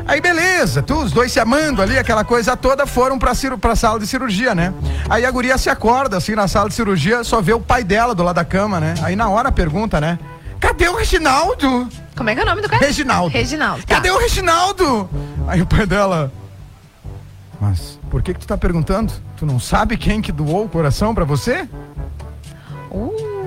Aí 0.05 0.19
beleza, 0.21 0.81
tu, 0.83 0.95
os 0.95 1.11
dois 1.11 1.31
se 1.31 1.39
amando 1.39 1.81
ali, 1.81 1.97
aquela 1.97 2.23
coisa 2.23 2.55
toda, 2.57 2.85
foram 2.85 3.17
pra, 3.17 3.31
pra 3.59 3.75
sala 3.75 3.99
de 3.99 4.05
cirurgia, 4.05 4.53
né? 4.53 4.73
Aí 5.09 5.25
a 5.25 5.31
guria 5.31 5.57
se 5.57 5.69
acorda, 5.69 6.17
assim, 6.17 6.35
na 6.35 6.47
sala 6.47 6.69
de 6.69 6.75
cirurgia, 6.75 7.23
só 7.23 7.41
vê 7.41 7.53
o 7.53 7.59
pai 7.59 7.83
dela 7.83 8.13
do 8.13 8.23
lado 8.23 8.35
da 8.35 8.45
cama, 8.45 8.79
né? 8.79 8.93
Aí 9.03 9.15
na 9.15 9.29
hora 9.29 9.51
pergunta, 9.51 10.01
né? 10.01 10.19
Cadê 10.59 10.87
o 10.89 10.95
Reginaldo? 10.95 11.87
Como 12.15 12.29
é 12.29 12.35
que 12.35 12.41
é 12.41 12.43
o 12.43 12.45
nome 12.45 12.61
do 12.61 12.69
cara? 12.69 12.85
Reginaldo. 12.85 13.33
Reginaldo. 13.33 13.83
tá. 13.83 13.95
Cadê 13.95 14.11
o 14.11 14.17
Reginaldo? 14.17 15.09
Aí 15.47 15.61
o 15.61 15.65
pai 15.65 15.87
dela. 15.87 16.31
Mas 17.61 17.99
por 18.09 18.23
que 18.23 18.33
que 18.33 18.39
tu 18.39 18.47
tá 18.47 18.57
perguntando? 18.57 19.13
Tu 19.37 19.45
não 19.45 19.59
sabe 19.59 19.95
quem 19.95 20.19
que 20.19 20.31
doou 20.31 20.65
o 20.65 20.69
coração 20.69 21.13
pra 21.13 21.23
você? 21.23 21.69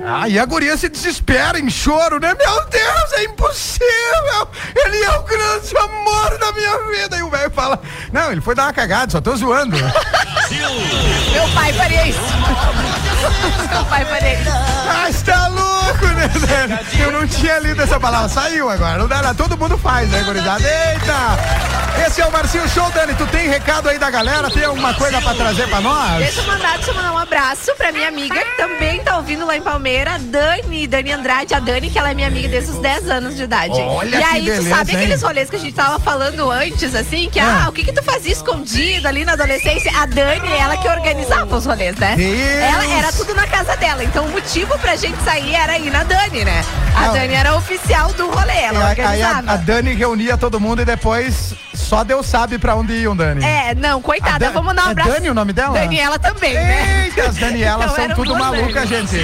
Ah, 0.07 0.29
e 0.29 0.39
a 0.39 0.45
guria 0.45 0.77
se 0.77 0.87
desespera 0.87 1.59
em 1.59 1.69
choro, 1.69 2.19
né? 2.19 2.33
Meu 2.33 2.65
Deus, 2.67 3.13
é 3.13 3.23
impossível! 3.25 4.47
Ele 4.75 5.03
é 5.03 5.17
o 5.17 5.23
grande 5.23 5.77
amor 5.77 6.37
da 6.37 6.51
minha 6.53 6.77
vida! 6.91 7.17
E 7.17 7.23
o 7.23 7.29
velho 7.29 7.49
fala: 7.51 7.81
Não, 8.13 8.31
ele 8.31 8.39
foi 8.39 8.53
dar 8.55 8.63
uma 8.63 8.73
cagada, 8.73 9.11
só 9.11 9.19
tô 9.19 9.35
zoando. 9.35 9.75
Meu 9.75 11.49
pai 11.53 11.73
faria 11.73 12.07
isso. 12.07 12.19
Meu 13.69 13.85
pai 13.85 14.05
faria 14.05 14.41
isso. 14.41 14.51
Ah, 14.87 15.09
está 15.09 15.47
louco, 15.47 15.74
né, 16.01 16.27
Dani? 16.27 17.01
Eu 17.01 17.11
não 17.11 17.27
tinha 17.27 17.59
lido 17.59 17.81
essa 17.81 17.99
palavra, 17.99 18.29
saiu 18.29 18.69
agora. 18.69 18.97
Não 18.97 19.07
dá 19.07 19.21
nada, 19.21 19.35
todo 19.35 19.57
mundo 19.57 19.77
faz, 19.77 20.09
né, 20.09 20.23
gurizada? 20.23 20.63
Eita! 20.63 22.05
Esse 22.05 22.21
é 22.21 22.25
o 22.25 22.31
Marcinho 22.31 22.67
Show, 22.69 22.89
Dani. 22.91 23.15
Tu 23.15 23.25
tem 23.27 23.47
recado 23.47 23.87
aí 23.87 23.97
da 23.97 24.09
galera? 24.09 24.49
Tem 24.49 24.65
alguma 24.65 24.93
coisa 24.93 25.21
pra 25.21 25.33
trazer 25.33 25.67
pra 25.67 25.79
nós? 25.79 26.17
Deixa 26.17 26.41
eu 26.41 26.47
mandar, 26.47 26.75
deixa 26.75 26.91
eu 26.91 26.95
mandar 26.95 27.13
um 27.13 27.17
abraço 27.17 27.73
pra 27.77 27.91
minha 27.91 28.07
amiga 28.07 28.35
que 28.35 28.57
também 28.57 28.99
tá 29.01 29.17
ouvindo 29.17 29.45
lá 29.45 29.55
em 29.55 29.61
Palmeira, 29.61 30.19
Dani, 30.19 30.87
Dani 30.87 31.11
Andrade, 31.13 31.53
a 31.53 31.59
Dani, 31.59 31.89
que 31.89 31.97
ela 31.97 32.11
é 32.11 32.13
minha 32.13 32.27
amiga 32.27 32.49
desde 32.49 32.71
os 32.71 32.79
10 32.79 33.09
anos 33.09 33.35
de 33.35 33.43
idade. 33.43 33.79
Olha 33.79 34.17
e 34.17 34.23
aí, 34.23 34.41
tu 34.41 34.45
beleza, 34.45 34.69
sabe 34.69 34.91
hein? 34.91 34.97
aqueles 34.97 35.21
rolês 35.21 35.49
que 35.49 35.55
a 35.55 35.59
gente 35.59 35.73
tava 35.73 35.99
falando 35.99 36.51
antes, 36.51 36.93
assim, 36.93 37.29
que, 37.29 37.39
ah, 37.39 37.65
o 37.69 37.71
que 37.71 37.83
que 37.83 37.93
tu 37.93 38.03
fazia 38.03 38.33
escondido 38.33 39.07
ali 39.07 39.23
na 39.23 39.33
adolescência? 39.33 39.91
A 39.97 40.05
Dani, 40.05 40.51
ela 40.51 40.77
que 40.77 40.87
organizava 40.87 41.55
os 41.55 41.65
rolês, 41.65 41.95
né? 41.95 42.15
Deus. 42.15 42.29
Ela 42.29 42.97
era 42.97 43.11
tudo 43.13 43.33
na 43.33 43.47
casa 43.47 43.75
dela, 43.77 44.03
então 44.03 44.25
o 44.25 44.29
motivo 44.29 44.77
pra 44.79 44.95
gente 44.95 45.17
sair 45.23 45.55
era 45.55 45.77
na 45.89 46.03
Dani, 46.03 46.43
né? 46.45 46.63
A 46.95 47.01
Não. 47.07 47.13
Dani 47.13 47.33
era 47.33 47.55
oficial 47.55 48.11
do 48.13 48.29
rolê, 48.29 48.61
ela 48.63 48.85
a- 48.89 49.09
aí 49.09 49.21
a, 49.21 49.37
a 49.39 49.55
Dani 49.57 49.93
reunia 49.93 50.37
todo 50.37 50.59
mundo 50.59 50.81
e 50.81 50.85
depois 50.85 51.53
só 51.73 52.03
Deus 52.03 52.25
sabe 52.25 52.57
pra 52.57 52.75
onde 52.75 52.93
iam, 52.93 53.15
Dani. 53.15 53.43
É, 53.45 53.75
não, 53.75 54.01
coitada, 54.01 54.47
A 54.47 54.51
vamos 54.51 54.67
mandar 54.67 54.85
um 54.85 54.89
é 54.89 54.91
abraço. 54.91 55.09
Dani 55.11 55.29
o 55.29 55.33
nome 55.33 55.53
dela? 55.53 55.73
Daniela 55.77 56.17
também, 56.19 56.53
né? 56.53 57.03
Eita, 57.05 57.27
as 57.29 57.35
Danielas 57.35 57.91
Então 57.93 58.05
são 58.07 58.15
tudo 58.15 58.35
malucas, 58.37 58.87
gente. 58.89 59.17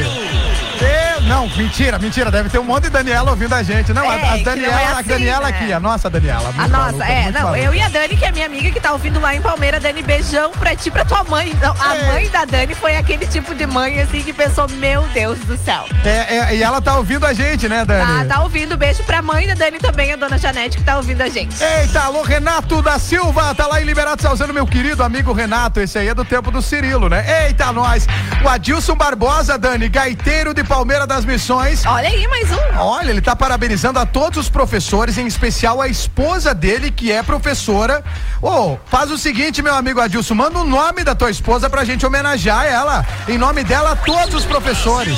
É, 0.83 1.19
não, 1.21 1.47
mentira, 1.49 1.99
mentira. 1.99 2.31
Deve 2.31 2.49
ter 2.49 2.57
um 2.57 2.63
monte 2.63 2.83
de 2.85 2.89
Daniela 2.89 3.29
ouvindo 3.29 3.53
a 3.53 3.61
gente. 3.61 3.93
Não, 3.93 4.09
a- 4.09 4.15
É, 4.17 4.29
as 4.29 4.37
que 4.39 4.43
Daniela, 4.43 4.71
não 4.73 4.79
é 4.79 4.85
a 4.85 4.91
assim, 4.97 5.09
Daniela 5.09 5.47
né? 5.51 5.57
aqui, 5.59 5.73
a 5.73 5.79
nossa 5.79 6.09
Daniela. 6.09 6.49
A 6.57 6.67
nossa, 6.67 6.91
maluca, 6.93 7.05
é, 7.05 7.31
não, 7.31 7.41
maluca. 7.41 7.59
eu 7.59 7.73
e 7.75 7.81
a 7.81 7.89
Dani, 7.89 8.17
que 8.17 8.25
é 8.25 8.31
minha 8.31 8.45
amiga 8.47 8.71
que 8.71 8.79
tá 8.79 8.91
ouvindo 8.91 9.19
lá 9.19 9.35
em 9.35 9.41
Palmeira, 9.41 9.79
Dani, 9.79 10.01
beijão 10.01 10.49
pra 10.51 10.75
ti, 10.75 10.89
pra 10.89 11.05
tua 11.05 11.23
mãe. 11.23 11.55
Não, 11.61 11.75
a 11.79 11.95
É. 11.95 12.03
mãe 12.11 12.29
da 12.29 12.45
Dani 12.45 12.73
foi 12.73 12.95
aquele 12.97 13.27
tipo 13.27 13.53
de 13.53 13.65
mãe, 13.67 14.01
assim, 14.01 14.21
que 14.23 14.33
pensou, 14.33 14.67
meu 14.69 15.03
Deus 15.13 15.37
do 15.41 15.55
céu. 15.57 15.85
É, 16.03 16.37
é, 16.37 16.50
e 16.53 16.63
ela 16.63 16.81
tá 16.81 16.97
ouvindo 16.97 17.25
a 17.25 17.33
gente, 17.33 17.67
né, 17.69 17.85
Dani? 17.85 18.27
Tá, 18.27 18.35
tá 18.35 18.43
ouvindo, 18.43 18.77
beijo 18.77 19.03
pra 19.03 19.21
mãe 19.21 19.47
da 19.47 19.53
Dani 19.53 19.79
também, 19.79 20.11
a 20.11 20.15
dona 20.15 20.37
Janete, 20.37 20.77
que 20.77 20.83
tá 20.83 20.97
ouvindo 20.97 21.21
a 21.21 21.29
gente. 21.29 21.55
Eita, 21.63 22.01
alô, 22.01 22.21
Renato 22.23 22.81
da 22.81 22.99
Silva, 22.99 23.55
tá 23.55 23.67
lá 23.67 23.81
em 23.81 23.85
Liberato 23.85 24.21
Salzano, 24.21 24.53
meu 24.53 24.67
querido 24.67 25.03
amigo 25.03 25.31
Renato, 25.31 25.79
esse 25.79 25.97
aí 25.97 26.09
é 26.09 26.13
do 26.13 26.25
tempo 26.25 26.51
do 26.51 26.61
Cirilo, 26.61 27.07
né? 27.07 27.45
Eita, 27.45 27.71
nós! 27.71 28.07
O 28.43 28.49
Adilson 28.49 28.95
Barbosa, 28.95 29.57
Dani, 29.57 29.87
gaiteiro 29.87 30.53
de 30.53 30.63
Palmeira 30.63 31.07
das 31.07 31.23
Missões. 31.23 31.85
Olha 31.85 32.09
aí, 32.09 32.27
mais 32.27 32.51
um. 32.51 32.77
Olha, 32.77 33.11
ele 33.11 33.21
tá 33.21 33.35
parabenizando 33.35 33.99
a 33.99 34.05
todos 34.05 34.37
os 34.37 34.49
professores, 34.49 35.17
em 35.17 35.27
especial 35.27 35.81
a 35.81 35.87
esposa 35.87 36.53
dele, 36.53 36.91
que 36.91 37.11
é 37.11 37.23
professora. 37.23 38.03
Ô, 38.41 38.77
faz 38.87 39.09
o 39.11 39.17
seguinte, 39.17 39.61
meu 39.61 39.75
amigo 39.75 40.01
Adilson, 40.01 40.35
manda 40.35 40.59
o 40.59 40.65
nome 40.65 41.03
da 41.03 41.15
tua 41.15 41.29
esposa 41.29 41.69
pra 41.69 41.85
gente 41.85 42.05
homenagear 42.05 42.65
ela. 42.65 43.05
Em 43.27 43.37
nome 43.37 43.63
dela, 43.63 43.91
a 43.91 43.95
todos 43.95 44.35
os 44.35 44.45
professores. 44.45 45.17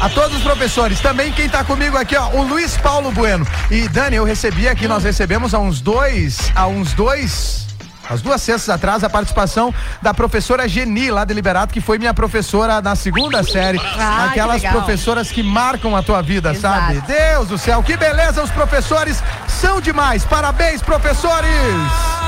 A 0.00 0.08
todos 0.08 0.36
os 0.36 0.42
professores. 0.42 0.57
Também 1.02 1.30
quem 1.30 1.48
tá 1.48 1.62
comigo 1.62 1.96
aqui, 1.96 2.16
ó, 2.16 2.30
o 2.30 2.42
Luiz 2.42 2.76
Paulo 2.76 3.12
Bueno. 3.12 3.46
E 3.70 3.88
Dani, 3.88 4.16
eu 4.16 4.24
recebi 4.24 4.68
aqui, 4.68 4.88
nós 4.88 5.04
recebemos 5.04 5.54
há 5.54 5.58
uns 5.60 5.80
dois, 5.80 6.50
há 6.54 6.66
uns 6.66 6.92
dois. 6.94 7.66
As 8.10 8.20
duas 8.22 8.42
sextas 8.42 8.74
atrás, 8.74 9.04
a 9.04 9.08
participação 9.10 9.72
da 10.02 10.12
professora 10.12 10.66
Geni, 10.66 11.10
lá 11.10 11.24
de 11.24 11.32
Liberato, 11.32 11.72
que 11.72 11.80
foi 11.80 11.96
minha 11.98 12.12
professora 12.12 12.80
na 12.82 12.96
segunda 12.96 13.42
série. 13.44 13.78
Ah, 13.78 14.30
que 14.32 14.40
Aquelas 14.40 14.62
legal. 14.62 14.72
professoras 14.72 15.30
que 15.30 15.42
marcam 15.42 15.94
a 15.94 16.02
tua 16.02 16.22
vida, 16.22 16.50
Exato. 16.52 16.86
sabe? 16.86 17.00
Deus 17.02 17.48
do 17.48 17.56
céu, 17.58 17.82
que 17.82 17.96
beleza, 17.96 18.42
os 18.42 18.50
professores 18.50 19.22
são 19.46 19.80
demais. 19.80 20.24
Parabéns, 20.24 20.82
professores! 20.82 21.46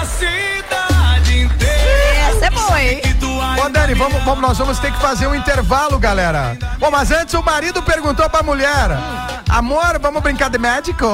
A 0.00 0.04
cidade. 0.04 0.89
Essa 2.40 2.46
é 2.46 2.50
boa, 2.50 2.82
hein? 2.82 3.02
Ô, 3.62 3.68
Dani, 3.68 3.92
vamos, 3.92 4.24
vamos, 4.24 4.40
nós 4.40 4.56
vamos 4.56 4.78
ter 4.78 4.90
que 4.90 4.98
fazer 4.98 5.26
um 5.26 5.34
intervalo, 5.34 5.98
galera. 5.98 6.56
Bom, 6.78 6.90
mas 6.90 7.10
antes 7.10 7.34
o 7.34 7.42
marido 7.42 7.82
perguntou 7.82 8.30
pra 8.30 8.42
mulher: 8.42 8.88
Amor, 9.46 9.98
vamos 10.00 10.22
brincar 10.22 10.48
de 10.48 10.58
médico? 10.58 11.06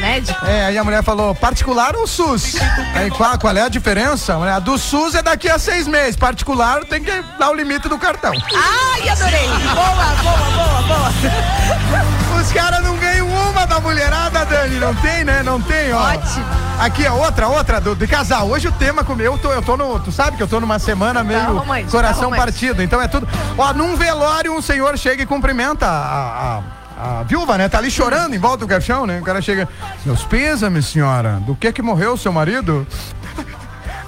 Médico? 0.00 0.46
É, 0.46 0.66
aí 0.66 0.78
a 0.78 0.84
mulher 0.84 1.02
falou: 1.02 1.34
particular 1.34 1.96
ou 1.96 2.06
SUS? 2.06 2.54
Aí 2.94 3.10
qual, 3.10 3.36
qual 3.36 3.56
é 3.56 3.62
a 3.62 3.68
diferença? 3.68 4.36
A 4.36 4.60
do 4.60 4.78
SUS 4.78 5.16
é 5.16 5.22
daqui 5.22 5.48
a 5.48 5.58
seis 5.58 5.88
meses, 5.88 6.14
particular 6.14 6.84
tem 6.84 7.02
que 7.02 7.24
dar 7.36 7.50
o 7.50 7.54
limite 7.54 7.88
do 7.88 7.98
cartão. 7.98 8.32
Ai, 8.54 9.08
adorei. 9.08 9.48
Boa, 9.48 10.14
boa, 10.22 10.50
boa, 10.52 10.82
boa. 10.82 12.40
Os 12.40 12.52
caras 12.52 12.80
não 12.84 12.96
ganham 12.96 13.26
uma 13.26 13.53
da 13.74 13.80
mulherada, 13.80 14.44
Dani. 14.44 14.78
Não 14.78 14.94
tem, 14.94 15.24
né? 15.24 15.42
Não 15.42 15.60
tem, 15.60 15.92
ó. 15.92 16.12
Ótimo. 16.12 16.44
Aqui, 16.78 17.06
ó, 17.06 17.14
outra, 17.14 17.48
outra, 17.48 17.80
do, 17.80 17.94
de 17.94 18.06
casal. 18.06 18.48
Hoje 18.48 18.68
o 18.68 18.72
tema 18.72 19.02
com 19.02 19.18
eu 19.20 19.36
tô, 19.38 19.52
eu 19.52 19.62
tô 19.62 19.76
no. 19.76 19.98
Tu 20.00 20.12
sabe 20.12 20.36
que 20.36 20.42
eu 20.42 20.48
tô 20.48 20.60
numa 20.60 20.78
semana 20.78 21.24
meio 21.24 21.58
romântico, 21.58 21.90
coração 21.90 22.30
tá 22.30 22.36
partido. 22.36 22.82
Então 22.82 23.00
é 23.00 23.08
tudo. 23.08 23.26
Ó, 23.58 23.72
num 23.72 23.96
velório, 23.96 24.54
um 24.54 24.62
senhor 24.62 24.96
chega 24.96 25.22
e 25.22 25.26
cumprimenta 25.26 25.86
a. 25.86 26.58
a 26.58 26.62
a 26.96 27.24
viúva, 27.24 27.58
né? 27.58 27.68
Tá 27.68 27.78
ali 27.78 27.90
chorando 27.90 28.36
em 28.36 28.38
volta 28.38 28.58
do 28.58 28.68
caixão, 28.68 29.04
né? 29.04 29.18
O 29.20 29.24
cara 29.24 29.42
chega. 29.42 29.68
Meus 30.06 30.22
pêsames, 30.22 30.86
senhora. 30.86 31.42
Do 31.44 31.56
que 31.56 31.72
que 31.72 31.82
morreu 31.82 32.16
seu 32.16 32.32
marido? 32.32 32.86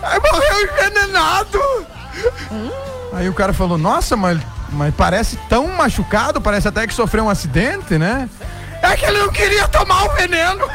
Morreu 0.01 0.63
envenenado! 0.63 1.61
Aí 3.13 3.29
o 3.29 3.35
cara 3.35 3.53
falou, 3.53 3.77
nossa, 3.77 4.17
mas, 4.17 4.41
mas 4.71 4.95
parece 4.95 5.37
tão 5.49 5.67
machucado, 5.67 6.41
parece 6.41 6.69
até 6.69 6.87
que 6.87 6.95
sofreu 6.95 7.25
um 7.25 7.29
acidente, 7.29 7.99
né? 7.99 8.29
É 8.83 8.97
que 8.97 9.05
ele 9.05 9.19
não 9.19 9.29
queria 9.31 9.67
tomar 9.69 10.05
o 10.05 10.15
veneno. 10.15 10.67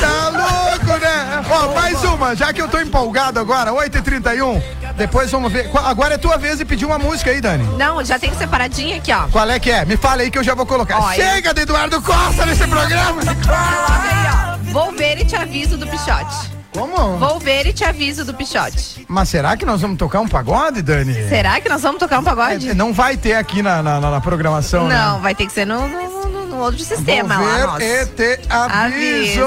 Tá 0.00 0.28
louco, 0.28 1.00
né? 1.00 1.42
Ó, 1.50 1.74
mais 1.74 2.02
uma, 2.04 2.34
já 2.36 2.52
que 2.52 2.60
eu 2.60 2.68
tô 2.68 2.78
empolgado 2.80 3.40
agora, 3.40 3.72
8h31. 3.72 4.62
Depois 4.96 5.30
vamos 5.30 5.52
ver. 5.52 5.70
Agora 5.84 6.14
é 6.14 6.18
tua 6.18 6.36
vez 6.36 6.58
de 6.58 6.64
pedir 6.64 6.84
uma 6.84 6.98
música 6.98 7.30
aí, 7.30 7.40
Dani. 7.40 7.64
Não, 7.76 8.04
já 8.04 8.18
tem 8.18 8.32
separadinha 8.34 8.96
aqui, 8.96 9.12
ó. 9.12 9.26
Qual 9.28 9.48
é 9.50 9.58
que 9.58 9.70
é? 9.70 9.84
Me 9.84 9.96
fala 9.96 10.22
aí 10.22 10.30
que 10.30 10.38
eu 10.38 10.44
já 10.44 10.54
vou 10.54 10.66
colocar. 10.66 10.98
Ó, 10.98 11.12
Chega 11.12 11.52
de 11.52 11.62
Eduardo 11.62 12.00
Costa 12.00 12.46
nesse 12.46 12.66
programa! 12.66 13.22
Coloca 13.22 14.02
aí, 14.02 14.26
ó. 14.30 14.72
Vou 14.72 14.92
ver 14.92 15.20
e 15.20 15.24
te 15.24 15.36
aviso 15.36 15.76
do 15.76 15.86
Pichote. 15.86 16.53
Como? 16.76 17.16
Vou 17.18 17.38
ver 17.38 17.66
e 17.66 17.72
te 17.72 17.84
aviso 17.84 18.24
do 18.24 18.34
Pichote. 18.34 19.06
Mas 19.08 19.28
será 19.28 19.56
que 19.56 19.64
nós 19.64 19.80
vamos 19.80 19.96
tocar 19.96 20.20
um 20.20 20.26
pagode, 20.28 20.82
Dani? 20.82 21.14
Será 21.28 21.60
que 21.60 21.68
nós 21.68 21.80
vamos 21.80 22.00
tocar 22.00 22.18
um 22.18 22.24
pagode? 22.24 22.70
É, 22.70 22.74
Não 22.74 22.92
vai 22.92 23.16
ter 23.16 23.34
aqui 23.34 23.62
na, 23.62 23.80
na, 23.82 24.00
na- 24.00 24.20
programação, 24.20 24.88
né? 24.88 24.96
Não, 24.96 25.20
vai 25.20 25.34
ter 25.34 25.46
que 25.46 25.52
ser 25.52 25.64
no, 25.66 25.86
no, 25.86 26.33
no 26.54 26.60
outro 26.62 26.82
sistema 26.84 27.36
Vou 27.36 27.46
lá, 27.46 27.54
ver 27.56 27.66
nossa. 27.66 27.84
e 27.84 28.06
te 28.06 28.38
aviso. 28.48 29.40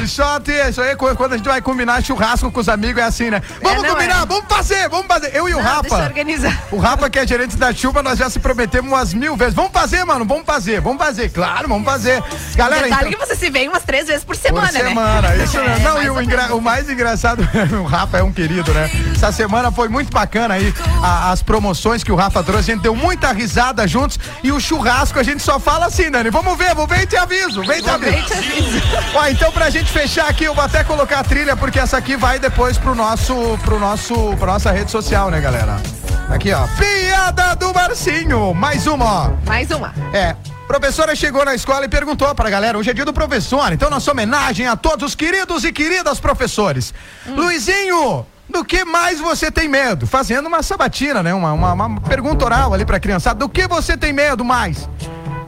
Pichote, 0.00 0.52
isso 0.68 0.80
aí 0.80 0.96
quando 0.96 1.32
a 1.34 1.36
gente 1.36 1.48
vai 1.48 1.60
combinar 1.60 2.02
churrasco 2.02 2.50
com 2.50 2.60
os 2.60 2.68
amigos 2.68 3.02
é 3.02 3.04
assim, 3.06 3.30
né? 3.30 3.42
Vamos 3.62 3.82
não 3.82 3.90
combinar, 3.90 4.22
é. 4.22 4.26
vamos 4.26 4.44
fazer, 4.48 4.88
vamos 4.88 5.06
fazer. 5.06 5.34
Eu 5.34 5.48
e 5.48 5.52
o 5.54 5.56
Não, 5.56 5.62
Rafa. 5.62 5.82
deixa 5.82 5.96
eu 5.96 6.04
organizar. 6.04 6.62
O 6.70 6.78
Rafa, 6.78 7.10
que 7.10 7.18
é 7.18 7.26
gerente 7.26 7.56
da 7.56 7.72
chuva, 7.72 8.02
nós 8.02 8.18
já 8.18 8.30
se 8.30 8.38
prometemos 8.38 8.90
umas 8.90 9.12
mil 9.14 9.36
vezes. 9.36 9.54
Vamos 9.54 9.72
fazer, 9.72 10.04
mano, 10.04 10.24
vamos 10.24 10.44
fazer, 10.44 10.80
vamos 10.80 10.98
fazer. 10.98 11.30
Claro, 11.30 11.68
vamos 11.68 11.84
fazer. 11.84 12.22
Galera, 12.54 12.82
Detalhe 12.84 13.08
então. 13.08 13.20
que 13.20 13.26
você 13.26 13.36
se 13.36 13.50
vê 13.50 13.66
umas 13.68 13.82
três 13.82 14.06
vezes 14.06 14.24
por 14.24 14.36
semana, 14.36 14.68
Por 14.68 14.72
semana, 14.78 15.28
né? 15.34 15.44
isso 15.44 15.58
É. 15.58 15.78
Não, 15.80 16.02
e 16.02 16.10
o, 16.10 16.20
engra- 16.20 16.54
o 16.54 16.60
mais 16.60 16.88
engraçado, 16.88 17.46
o 17.80 17.84
Rafa 17.84 18.18
é 18.18 18.22
um 18.22 18.32
querido, 18.32 18.72
né? 18.72 18.90
Essa 19.14 19.32
semana 19.32 19.70
foi 19.70 19.88
muito 19.88 20.12
bacana 20.12 20.54
aí, 20.54 20.72
a- 21.02 21.30
as 21.32 21.42
promoções 21.42 22.02
que 22.04 22.12
o 22.12 22.14
Rafa 22.16 22.42
trouxe, 22.42 22.70
a 22.70 22.74
gente 22.74 22.82
deu 22.82 22.94
muita 22.94 23.32
risada 23.32 23.86
juntos 23.86 24.18
e 24.42 24.52
o 24.52 24.60
churrasco 24.60 25.18
a 25.18 25.22
gente 25.22 25.42
só 25.42 25.53
fala 25.58 25.86
assim, 25.86 26.10
Dani, 26.10 26.30
vamos 26.30 26.56
ver, 26.56 26.74
vou 26.74 26.86
ver 26.86 27.02
e 27.02 27.06
te 27.06 27.16
aviso, 27.16 27.62
vem 27.62 27.82
te 27.82 27.88
e 27.88 27.90
aviso. 27.90 28.34
Ó, 29.14 29.26
então 29.28 29.52
pra 29.52 29.70
gente 29.70 29.90
fechar 29.90 30.28
aqui, 30.28 30.44
eu 30.44 30.54
vou 30.54 30.64
até 30.64 30.84
colocar 30.84 31.20
a 31.20 31.24
trilha, 31.24 31.56
porque 31.56 31.78
essa 31.78 31.96
aqui 31.96 32.16
vai 32.16 32.38
depois 32.38 32.78
pro 32.78 32.94
nosso, 32.94 33.34
pro 33.64 33.78
nosso, 33.78 34.14
pra 34.38 34.52
nossa 34.52 34.70
rede 34.70 34.90
social, 34.90 35.30
né, 35.30 35.40
galera? 35.40 35.80
Aqui, 36.28 36.52
ó, 36.52 36.66
piada 36.78 37.54
do 37.54 37.72
Marcinho, 37.74 38.54
mais 38.54 38.86
uma, 38.86 39.04
ó. 39.04 39.30
Mais 39.46 39.70
uma. 39.70 39.92
É. 40.12 40.34
Professora 40.66 41.14
chegou 41.14 41.44
na 41.44 41.54
escola 41.54 41.84
e 41.84 41.88
perguntou 41.88 42.34
pra 42.34 42.48
galera, 42.48 42.78
hoje 42.78 42.90
é 42.90 42.94
dia 42.94 43.04
do 43.04 43.12
professor, 43.12 43.70
então 43.72 43.90
nossa 43.90 44.10
homenagem 44.10 44.66
a 44.66 44.74
todos 44.74 45.10
os 45.10 45.14
queridos 45.14 45.62
e 45.62 45.72
queridas 45.72 46.18
professores. 46.18 46.94
Luizinho, 47.26 48.24
do 48.48 48.64
que 48.64 48.84
mais 48.84 49.20
você 49.20 49.50
tem 49.50 49.68
medo? 49.68 50.06
Fazendo 50.06 50.46
uma 50.46 50.62
sabatina, 50.62 51.22
né? 51.22 51.34
Uma, 51.34 51.52
uma, 51.52 51.72
uma 51.72 52.00
pergunta 52.00 52.44
oral 52.44 52.72
ali 52.72 52.84
pra 52.84 53.00
criançada. 53.00 53.38
Do 53.38 53.48
que 53.48 53.66
você 53.66 53.96
tem 53.96 54.12
medo 54.12 54.44
mais? 54.44 54.88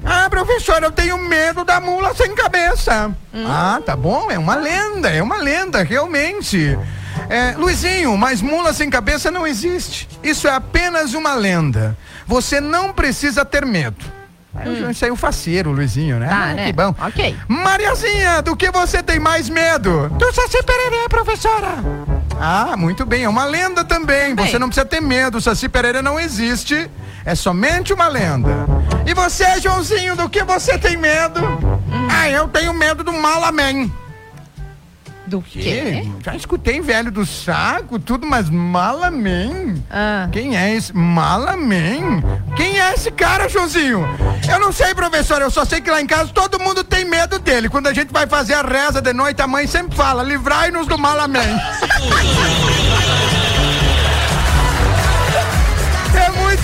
Ah, 0.06 0.28
professor, 0.30 0.82
eu 0.82 0.90
tenho 0.92 1.18
medo 1.18 1.64
da 1.64 1.80
mula 1.80 2.14
sem 2.14 2.34
cabeça. 2.34 3.10
Ah, 3.46 3.80
tá 3.84 3.96
bom, 3.96 4.30
é 4.30 4.38
uma 4.38 4.54
lenda, 4.54 5.08
é 5.10 5.22
uma 5.22 5.36
lenda, 5.38 5.82
realmente. 5.82 6.78
É, 7.28 7.54
Luizinho, 7.56 8.16
mas 8.16 8.40
mula 8.40 8.72
sem 8.72 8.88
cabeça 8.88 9.30
não 9.30 9.46
existe. 9.46 10.08
Isso 10.22 10.46
é 10.46 10.52
apenas 10.54 11.12
uma 11.14 11.34
lenda. 11.34 11.96
Você 12.26 12.60
não 12.60 12.92
precisa 12.92 13.44
ter 13.44 13.66
medo. 13.66 14.04
Hum. 14.54 14.90
Isso 14.90 15.04
aí 15.04 15.10
é 15.10 15.12
um 15.12 15.16
faceiro, 15.16 15.70
Luizinho, 15.72 16.18
né? 16.18 16.28
Tá, 16.28 16.34
Ah, 16.36 16.54
né? 16.54 16.66
Que 16.66 16.72
bom. 16.72 16.94
Ok. 17.00 17.36
Mariazinha, 17.48 18.40
do 18.42 18.56
que 18.56 18.70
você 18.70 19.02
tem 19.02 19.18
mais 19.18 19.48
medo? 19.50 20.08
Do 20.10 20.32
Saci 20.32 20.62
Pererê, 20.62 21.08
professora. 21.08 21.74
Ah, 22.40 22.74
muito 22.76 23.04
bem, 23.04 23.24
é 23.24 23.28
uma 23.28 23.44
lenda 23.44 23.84
também. 23.84 24.34
Você 24.34 24.58
não 24.58 24.68
precisa 24.68 24.86
ter 24.86 25.00
medo, 25.00 25.38
o 25.38 25.40
Saci 25.40 25.68
Pererê 25.68 26.00
não 26.00 26.18
existe. 26.18 26.88
É 27.26 27.34
somente 27.34 27.92
uma 27.92 28.06
lenda. 28.06 28.66
E 29.04 29.12
você, 29.12 29.60
Joãozinho, 29.60 30.14
do 30.14 30.28
que 30.30 30.44
você 30.44 30.78
tem 30.78 30.96
medo? 30.96 31.40
Ah, 32.08 32.30
eu 32.30 32.46
tenho 32.46 32.72
medo 32.72 33.02
do 33.02 33.12
Malaman. 33.12 33.90
Do 35.26 35.42
quê? 35.42 36.06
Já 36.24 36.36
escutei 36.36 36.80
velho 36.80 37.10
do 37.10 37.26
saco, 37.26 37.98
tudo, 37.98 38.24
mas 38.24 38.48
Malaman? 38.48 39.74
Quem 40.30 40.56
é 40.56 40.72
esse? 40.72 40.96
Malaman? 40.96 42.22
Quem 42.56 42.78
é 42.78 42.94
esse 42.94 43.10
cara, 43.10 43.48
Joãozinho? 43.48 44.06
Eu 44.48 44.60
não 44.60 44.70
sei, 44.70 44.94
professor, 44.94 45.42
eu 45.42 45.50
só 45.50 45.64
sei 45.64 45.80
que 45.80 45.90
lá 45.90 46.00
em 46.00 46.06
casa 46.06 46.30
todo 46.32 46.60
mundo 46.60 46.84
tem 46.84 47.04
medo 47.04 47.40
dele. 47.40 47.68
Quando 47.68 47.88
a 47.88 47.92
gente 47.92 48.12
vai 48.12 48.28
fazer 48.28 48.54
a 48.54 48.62
reza 48.62 49.02
de 49.02 49.12
noite, 49.12 49.42
a 49.42 49.48
mãe 49.48 49.66
sempre 49.66 49.96
fala, 49.96 50.22
livrai-nos 50.22 50.86
do 50.86 50.96
Malaman. 50.96 51.40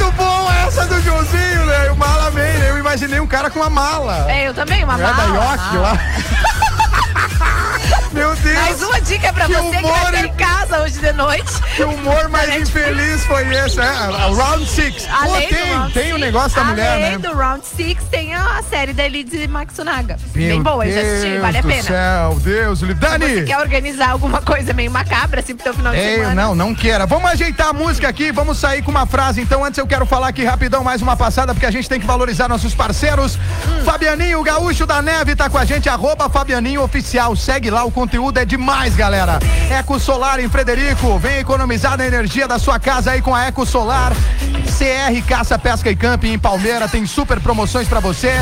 muito 0.03 0.17
bom 0.17 0.51
essa 0.67 0.85
do 0.87 1.01
Joãozinho, 1.01 1.65
né? 1.67 1.91
O 1.91 1.97
Malaman, 1.97 2.41
né? 2.41 2.71
Eu 2.71 2.79
imaginei 2.79 3.21
um 3.21 3.27
cara 3.27 3.49
com 3.51 3.61
uma 3.61 3.71
mala. 3.71 4.31
É, 4.31 4.49
eu 4.49 4.55
também, 4.55 4.83
uma 4.83 4.95
É 4.95 5.03
mala. 5.03 5.17
da 5.17 5.25
York 5.25 5.77
lá. 5.77 5.99
Meu 8.13 8.35
Deus. 8.37 8.59
Mais 8.59 8.83
uma 8.83 9.01
dica 9.01 9.33
pra 9.33 9.47
Que 9.47 9.53
você 9.55 9.71
que 9.79 9.85
humor, 9.85 9.99
vai 10.03 10.13
ter 10.13 10.27
em 10.27 10.33
casa 10.35 10.83
hoje 10.83 10.99
de 10.99 11.13
noite. 11.13 11.53
Que 11.77 11.85
humor 11.85 12.29
mais 12.29 12.55
infeliz 12.57 13.25
foi 13.25 13.43
esse, 13.57 13.81
é? 13.81 13.85
A 13.87 14.27
Round 14.35 14.67
Six. 14.69 15.07
Pô, 15.07 15.13
Além 15.15 15.49
tem, 15.49 15.91
tem 15.93 16.13
o 16.13 16.19
negócio 16.19 16.55
da 16.57 16.65
mulher, 16.65 16.93
além 16.93 17.13
né? 17.13 17.19
do 17.19 17.35
Round 17.35 17.65
Six, 17.67 18.05
tem 18.11 18.35
a 18.35 18.63
série 18.69 18.93
da 18.93 19.05
Elise 19.05 19.49
Matsunaga. 19.49 20.17
Bem 20.35 20.49
Meu 20.49 20.63
boa, 20.63 20.87
eu 20.87 20.93
já 20.93 21.01
assisti, 21.01 21.31
Deus 21.31 21.41
vale 21.41 21.59
a 21.59 21.63
pena. 21.63 21.83
céu, 21.83 22.39
Deus. 22.41 22.81
Dani! 22.81 23.27
Se 23.27 23.35
você 23.37 23.43
quer 23.45 23.59
organizar 23.59 24.11
alguma 24.11 24.43
coisa 24.43 24.73
meio 24.75 24.91
macabra, 24.91 25.41
assim, 25.41 25.55
pro 25.55 25.65
teu 25.65 25.75
final 25.75 25.93
de 25.93 25.99
Ei, 25.99 26.17
semana. 26.17 26.35
não, 26.35 26.55
não 26.55 26.75
queira. 26.75 27.07
Vamos 27.07 27.31
ajeitar 27.31 27.69
a 27.69 27.73
música 27.73 28.09
aqui, 28.09 28.31
vamos 28.31 28.59
sair 28.59 28.83
com 28.83 28.91
uma 28.91 29.07
frase. 29.07 29.41
Então, 29.41 29.65
antes 29.65 29.79
eu 29.79 29.87
quero 29.87 30.05
falar 30.05 30.29
aqui 30.29 30.45
rapidão 30.45 30.85
mais 30.85 31.01
uma 31.01 31.17
passada, 31.17 31.55
porque 31.55 31.67
a 31.67 31.71
gente 31.71 31.89
tem 31.89 31.99
que 32.01 32.07
valorizar 32.07 32.49
nossos 32.49 32.75
parceiros. 32.75 33.37
Hum. 33.37 33.85
Fabianinho, 33.85 34.43
Gaúcho 34.43 34.87
da 34.87 35.01
Neve, 35.01 35.35
tá 35.35 35.49
com 35.49 35.59
a 35.59 35.65
gente, 35.65 35.89
arroba 35.89 36.29
Fabianinho 36.29 36.83
Oficial. 36.83 37.35
Segue 37.35 37.71
lá, 37.71 37.82
o 37.85 37.91
conteúdo 37.91 38.39
é 38.39 38.45
demais, 38.45 38.95
galera. 38.95 39.39
Eco 39.71 39.99
Solar 39.99 40.41
em 40.41 40.49
Frederico, 40.49 41.19
vem 41.19 41.39
economizar 41.39 41.97
na 41.97 42.07
energia 42.07 42.47
da 42.47 42.59
sua 42.59 42.79
casa 42.79 43.13
aí 43.13 43.23
com 43.23 43.35
a 43.35 43.47
Eco 43.47 43.67
Solar. 43.67 44.13
CR 44.83 45.23
Caça, 45.29 45.57
Pesca 45.57 45.89
e 45.89 45.95
Camping 45.95 46.33
em 46.33 46.39
Palmeira 46.41 46.89
tem 46.89 47.07
super 47.07 47.39
promoções 47.39 47.87
pra 47.87 48.01
você. 48.01 48.33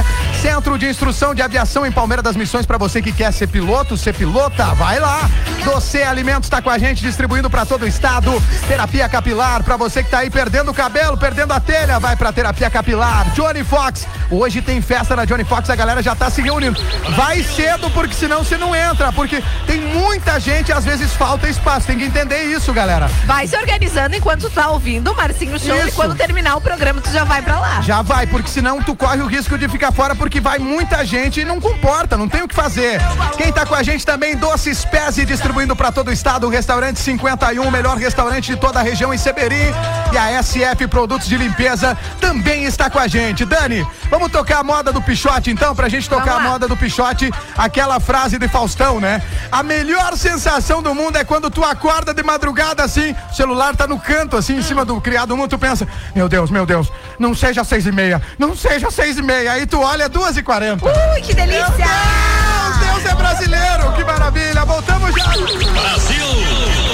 Centro 0.41 0.79
de 0.79 0.89
Instrução 0.89 1.35
de 1.35 1.43
Aviação 1.43 1.85
em 1.85 1.93
Palmeira 1.93 2.23
das 2.23 2.35
Missões 2.35 2.65
pra 2.65 2.79
você 2.79 3.03
que 3.03 3.13
quer 3.13 3.31
ser 3.31 3.47
piloto, 3.47 3.95
ser 3.95 4.15
pilota, 4.15 4.65
vai 4.73 4.99
lá. 4.99 5.29
Doce 5.63 6.03
Alimentos 6.03 6.49
tá 6.49 6.63
com 6.63 6.71
a 6.71 6.79
gente 6.79 7.03
distribuindo 7.03 7.51
pra 7.51 7.67
todo 7.67 7.83
o 7.83 7.87
estado. 7.87 8.43
Terapia 8.67 9.07
capilar 9.07 9.63
pra 9.63 9.77
você 9.77 10.03
que 10.03 10.09
tá 10.09 10.21
aí 10.21 10.31
perdendo 10.31 10.71
o 10.71 10.75
cabelo, 10.75 11.19
perdendo 11.19 11.53
a 11.53 11.61
telha, 11.61 11.99
vai 11.99 12.17
pra 12.17 12.33
terapia 12.33 12.71
capilar. 12.71 13.31
Johnny 13.35 13.63
Fox, 13.63 14.09
hoje 14.31 14.63
tem 14.63 14.81
festa 14.81 15.15
na 15.15 15.27
Johnny 15.27 15.45
Fox, 15.45 15.69
a 15.69 15.77
galera 15.77 16.03
já 16.03 16.15
tá 16.15 16.31
se 16.31 16.41
reunindo. 16.41 16.81
Vai 17.17 17.43
cedo 17.43 17.91
porque 17.91 18.15
senão 18.15 18.43
você 18.43 18.57
não 18.57 18.75
entra, 18.75 19.13
porque 19.13 19.43
tem 19.67 19.79
muita 19.79 20.41
gente, 20.41 20.73
às 20.73 20.87
vezes 20.87 21.13
falta 21.13 21.47
espaço. 21.51 21.87
Tem 21.87 21.99
que 21.99 22.05
entender 22.05 22.45
isso, 22.45 22.73
galera. 22.73 23.11
Vai 23.27 23.47
se 23.47 23.59
organizando 23.59 24.17
enquanto 24.17 24.49
tá 24.49 24.71
ouvindo 24.71 25.13
o 25.13 25.15
Marcinho 25.15 25.59
Show 25.59 25.77
e 25.77 25.89
Isso. 25.89 25.97
quando 25.97 26.15
terminar 26.15 26.30
o 26.57 26.61
programa 26.61 27.01
tu 27.01 27.11
já 27.11 27.25
vai 27.25 27.43
pra 27.43 27.59
lá. 27.59 27.81
Já 27.81 28.03
vai, 28.03 28.27
porque 28.27 28.49
senão 28.49 28.83
tu 28.83 28.95
corre 28.95 29.21
o 29.21 29.27
risco 29.27 29.59
de 29.59 29.69
ficar 29.69 29.93
fora, 29.93 30.15
porque 30.15 30.41
vai 30.41 30.59
muita 30.59 31.05
gente 31.05 31.41
e 31.41 31.45
não 31.45 31.61
comporta, 31.61 32.17
não 32.17 32.29
tem 32.29 32.43
o 32.43 32.49
que 32.49 32.55
fazer. 32.55 33.01
Quem 33.37 33.53
tá 33.53 33.67
com 33.67 33.75
a 33.75 33.83
gente 33.83 34.07
também, 34.07 34.37
Doces 34.37 34.85
Pese, 34.85 35.25
distribuindo 35.25 35.75
pra 35.75 35.91
todo 35.91 36.09
o 36.09 36.13
estado, 36.13 36.47
o 36.47 36.51
restaurante 36.51 36.99
51, 37.01 37.63
o 37.63 37.71
melhor 37.71 37.97
restaurante 37.97 38.47
de 38.53 38.57
toda 38.57 38.79
a 38.81 38.83
região 38.83 39.13
em 39.13 39.19
Seberi. 39.19 39.75
E 40.13 40.19
a 40.19 40.43
SF 40.43 40.87
Produtos 40.89 41.29
de 41.29 41.37
Limpeza 41.37 41.97
também 42.21 42.65
está 42.65 42.89
com 42.89 42.99
a 42.99 43.07
gente. 43.07 43.45
Dani, 43.45 43.87
vamos 44.09 44.31
tocar 44.31 44.59
a 44.59 44.65
moda 44.65 44.93
do 44.93 45.03
Pichote 45.03 45.51
então, 45.51 45.75
pra 45.75 45.89
gente 45.89 46.09
tocar 46.09 46.37
a 46.37 46.41
moda 46.41 46.67
do 46.67 46.77
Pichote, 46.77 47.31
aquela 47.57 48.01
frase 48.01 48.39
de 48.39 48.49
Faustão, 48.49 49.01
né? 49.01 49.23
A 49.51 49.63
melhor 49.63 50.17
sensação 50.17 50.83
do 50.83 50.95
mundo 50.95 51.17
é 51.17 51.25
quando 51.25 51.51
tu 51.51 51.65
acorda 51.65 52.15
de 52.15 52.23
madrugada 52.23 52.83
assim, 52.83 53.15
o 53.31 53.35
celular 53.35 53.77
tá 53.77 53.87
no 53.87 53.99
canto, 53.99 54.37
assim, 54.37 54.57
em 54.57 54.63
cima 54.63 54.85
do 54.85 55.01
criado 55.01 55.37
mundo, 55.37 55.51
tu 55.51 55.59
pensa, 55.59 55.87
meu 56.21 56.29
Deus, 56.29 56.51
meu 56.51 56.67
Deus, 56.67 56.93
não 57.19 57.35
seja 57.35 57.65
seis 57.65 57.87
e 57.87 57.93
meia, 57.93 58.21
não 58.39 58.55
seja 58.55 58.91
seis 58.91 59.17
e 59.17 59.23
meia, 59.23 59.53
aí 59.53 59.67
tu 59.67 59.81
olha 59.81 60.07
duas 60.07 60.37
e 60.37 60.43
quarenta. 60.43 60.85
Ui, 60.85 61.21
que 61.23 61.33
delícia! 61.33 61.65
Meu 61.65 62.79
Deus, 62.79 63.03
Deus 63.03 63.07
é 63.07 63.15
brasileiro, 63.15 63.93
que 63.95 64.05
maravilha, 64.05 64.63
voltamos 64.67 65.15
já. 65.15 66.90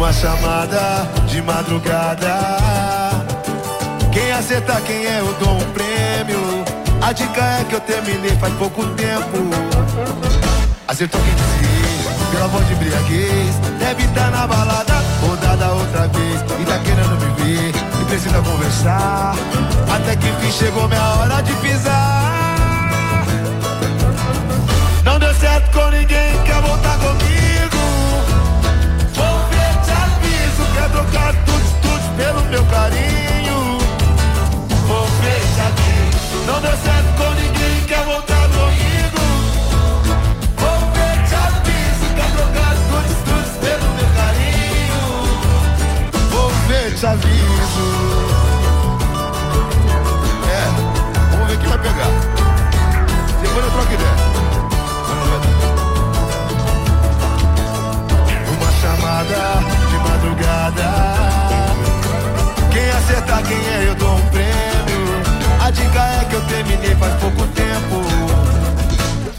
Uma 0.00 0.14
chamada 0.14 1.06
de 1.26 1.42
madrugada. 1.42 2.34
Quem 4.10 4.32
acertar 4.32 4.80
quem 4.80 5.04
é, 5.04 5.20
eu 5.20 5.30
dou 5.34 5.58
um 5.58 5.72
prêmio. 5.72 6.64
A 7.02 7.12
dica 7.12 7.42
é 7.42 7.64
que 7.68 7.74
eu 7.74 7.80
terminei 7.80 8.30
faz 8.38 8.50
pouco 8.54 8.82
tempo. 8.94 9.50
Acertou 10.88 11.20
quem 11.20 11.34
dizia. 11.34 12.30
pela 12.32 12.48
voz 12.48 12.66
de 12.66 12.72
embriaguez. 12.72 13.54
Deve 13.78 14.04
estar 14.04 14.30
na 14.30 14.46
balada, 14.46 14.94
rodada 15.20 15.70
outra 15.74 16.08
vez. 16.08 16.40
E 16.58 16.64
tá 16.64 16.78
querendo 16.78 17.18
me 17.20 17.44
ver, 17.44 17.74
e 18.00 18.04
precisa 18.06 18.40
conversar. 18.40 19.34
Até 19.94 20.16
que 20.16 20.28
enfim 20.28 20.50
chegou 20.50 20.88
minha 20.88 21.04
hora 21.16 21.42
de 21.42 21.52
pisar. 21.56 23.26
Não 25.04 25.18
deu 25.18 25.34
certo 25.34 25.70
com 25.78 25.90
ninguém, 25.90 26.42
quer 26.46 26.62
voltar 26.62 26.96
comigo. 26.96 27.39
Trocar 31.10 31.34
tudo, 31.44 31.80
tudo 31.82 32.16
pelo 32.16 32.42
meu 32.44 32.64
carinho. 32.66 33.78
Vou 34.86 35.04
aviso, 35.04 36.36
não 36.46 36.60
deu 36.60 36.76
certo 36.76 37.16
com 37.16 37.30
ninguém, 37.34 37.84
quer 37.86 38.04
voltar 38.04 38.48
comigo. 38.48 39.20
Vou 40.56 40.70
aviso, 41.34 42.06
quer 42.14 42.30
trocar 42.36 42.74
tudo, 42.88 43.14
tudo 43.24 43.50
pelo 43.60 43.88
meu 43.94 44.08
carinho. 44.16 45.02
Vou 46.30 46.50
ver, 46.68 46.94
te 46.94 47.06
aviso. 47.06 47.88
É, 50.48 50.64
vamos 51.30 51.46
ver 51.48 51.58
quem 51.58 51.68
vai 51.68 51.78
pegar. 51.78 52.12
Depois 53.42 53.64
eu 53.64 53.70
troco 53.70 53.92
ideia. 53.92 54.20
Uma 58.52 58.70
chamada 58.80 59.59
faz 67.00 67.14
pouco 67.14 67.46
tempo. 67.48 68.04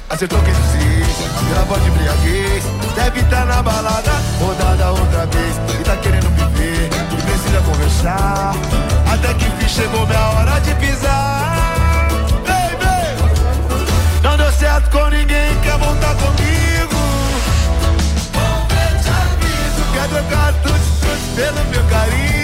Acertou 0.10 0.40
quem 0.42 0.54
disse, 0.54 1.64
voz 1.68 1.82
de 1.84 1.90
embriaguez. 1.90 2.64
Deve 2.96 3.20
estar 3.22 3.46
na 3.46 3.62
balada, 3.62 4.12
rodada 4.40 4.92
outra 4.92 5.26
vez. 5.28 5.56
E 5.80 5.84
tá 5.84 5.96
querendo 5.98 6.30
me 6.32 6.44
ver, 6.58 6.90
e 7.14 7.22
precisa 7.22 7.62
conversar. 7.62 8.54
Até 9.14 9.34
que 9.36 9.46
enfim 9.46 9.70
chegou 9.70 10.06
minha 10.08 10.30
hora 10.32 10.60
de 10.60 10.74
pisar. 10.76 12.10
Baby, 12.46 13.06
não 14.24 14.36
deu 14.36 14.52
certo 14.52 14.90
com 14.90 15.08
ninguém, 15.10 15.56
quer 15.62 15.78
voltar 15.78 16.16
comigo. 16.16 17.00
Vou 18.34 18.68
ver, 18.68 18.94
te 19.02 19.10
aviso, 19.10 19.82
quer 19.94 20.08
trocar 20.10 20.54
tudo, 20.64 20.80
tudo 21.02 21.36
pelo 21.36 21.64
meu 21.70 21.84
carinho. 21.86 22.41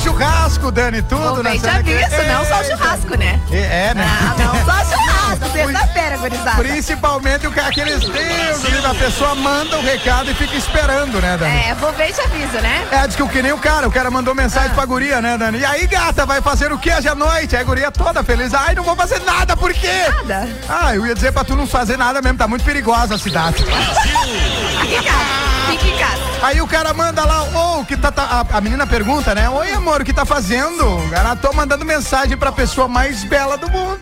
Churrasco, 0.00 0.70
Dani, 0.70 1.02
tudo, 1.02 1.42
né? 1.42 1.50
Vem 1.50 1.60
te 1.60 1.68
aviso, 1.68 2.22
não 2.26 2.44
só 2.44 2.64
churrasco, 2.64 3.16
né? 3.16 3.40
É, 3.50 3.88
é, 3.90 3.94
né? 3.94 4.06
Ah, 4.06 4.34
não 4.38 4.54
só 4.64 4.84
churrasco, 4.90 5.50
sexta-feira, 5.52 6.16
gurizada. 6.16 6.56
Principalmente 6.56 7.46
o 7.46 7.52
que 7.52 7.60
aqueles 7.60 8.00
Deus, 8.00 8.64
ali, 8.64 8.86
a 8.86 8.94
pessoa 8.94 9.34
manda 9.34 9.78
o 9.78 9.82
recado 9.82 10.30
e 10.30 10.34
fica 10.34 10.56
esperando, 10.56 11.20
né, 11.20 11.36
Dani? 11.36 11.54
É, 11.54 11.74
vou 11.74 11.92
ver 11.92 12.10
e 12.10 12.12
te 12.12 12.20
aviso, 12.20 12.60
né? 12.60 12.86
É, 12.90 13.06
diz 13.06 13.16
que 13.16 13.22
o 13.22 13.28
que 13.28 13.42
nem 13.42 13.52
o 13.52 13.58
cara, 13.58 13.86
o 13.86 13.92
cara 13.92 14.10
mandou 14.10 14.34
mensagem 14.34 14.70
pra 14.70 14.84
guria, 14.84 15.20
né, 15.20 15.36
Dani? 15.36 15.58
E 15.58 15.64
aí, 15.64 15.86
gata, 15.86 16.24
vai 16.24 16.40
fazer 16.40 16.72
o 16.72 16.78
que 16.78 16.92
hoje 16.92 17.08
à 17.08 17.14
noite? 17.14 17.54
Aí 17.54 17.62
a 17.62 17.64
guria 17.64 17.90
toda 17.90 18.22
feliz. 18.22 18.54
Ai, 18.54 18.74
não 18.74 18.82
vou 18.82 18.96
fazer 18.96 19.20
nada, 19.20 19.56
por 19.56 19.72
quê? 19.72 19.88
Nada. 20.26 20.48
Ah, 20.68 20.94
eu 20.94 21.06
ia 21.06 21.14
dizer 21.14 21.32
pra 21.32 21.44
tu 21.44 21.54
não 21.54 21.66
fazer 21.66 21.96
nada 21.96 22.22
mesmo, 22.22 22.38
tá 22.38 22.48
muito 22.48 22.64
perigosa 22.64 23.14
a 23.14 23.18
cidade. 23.18 23.62
Em 23.62 25.02
casa, 25.02 25.49
fica 25.72 25.86
em 25.88 25.98
casa. 25.98 26.20
Aí 26.42 26.60
o 26.60 26.66
cara 26.66 26.92
manda 26.94 27.24
lá, 27.24 27.42
ô, 27.42 27.80
o 27.80 27.84
que 27.84 27.96
tá, 27.96 28.10
tá- 28.10 28.46
a, 28.50 28.56
a 28.56 28.60
menina 28.60 28.86
pergunta, 28.86 29.34
né? 29.34 29.48
Oi, 29.50 29.72
amor, 29.72 30.00
o 30.00 30.04
que 30.04 30.12
tá 30.12 30.24
fazendo? 30.24 30.84
Cara, 31.10 31.36
tô 31.36 31.52
mandando 31.52 31.84
mensagem 31.84 32.36
pra 32.36 32.50
pessoa 32.50 32.88
mais 32.88 33.22
bela 33.24 33.56
do 33.58 33.70
mundo. 33.70 33.98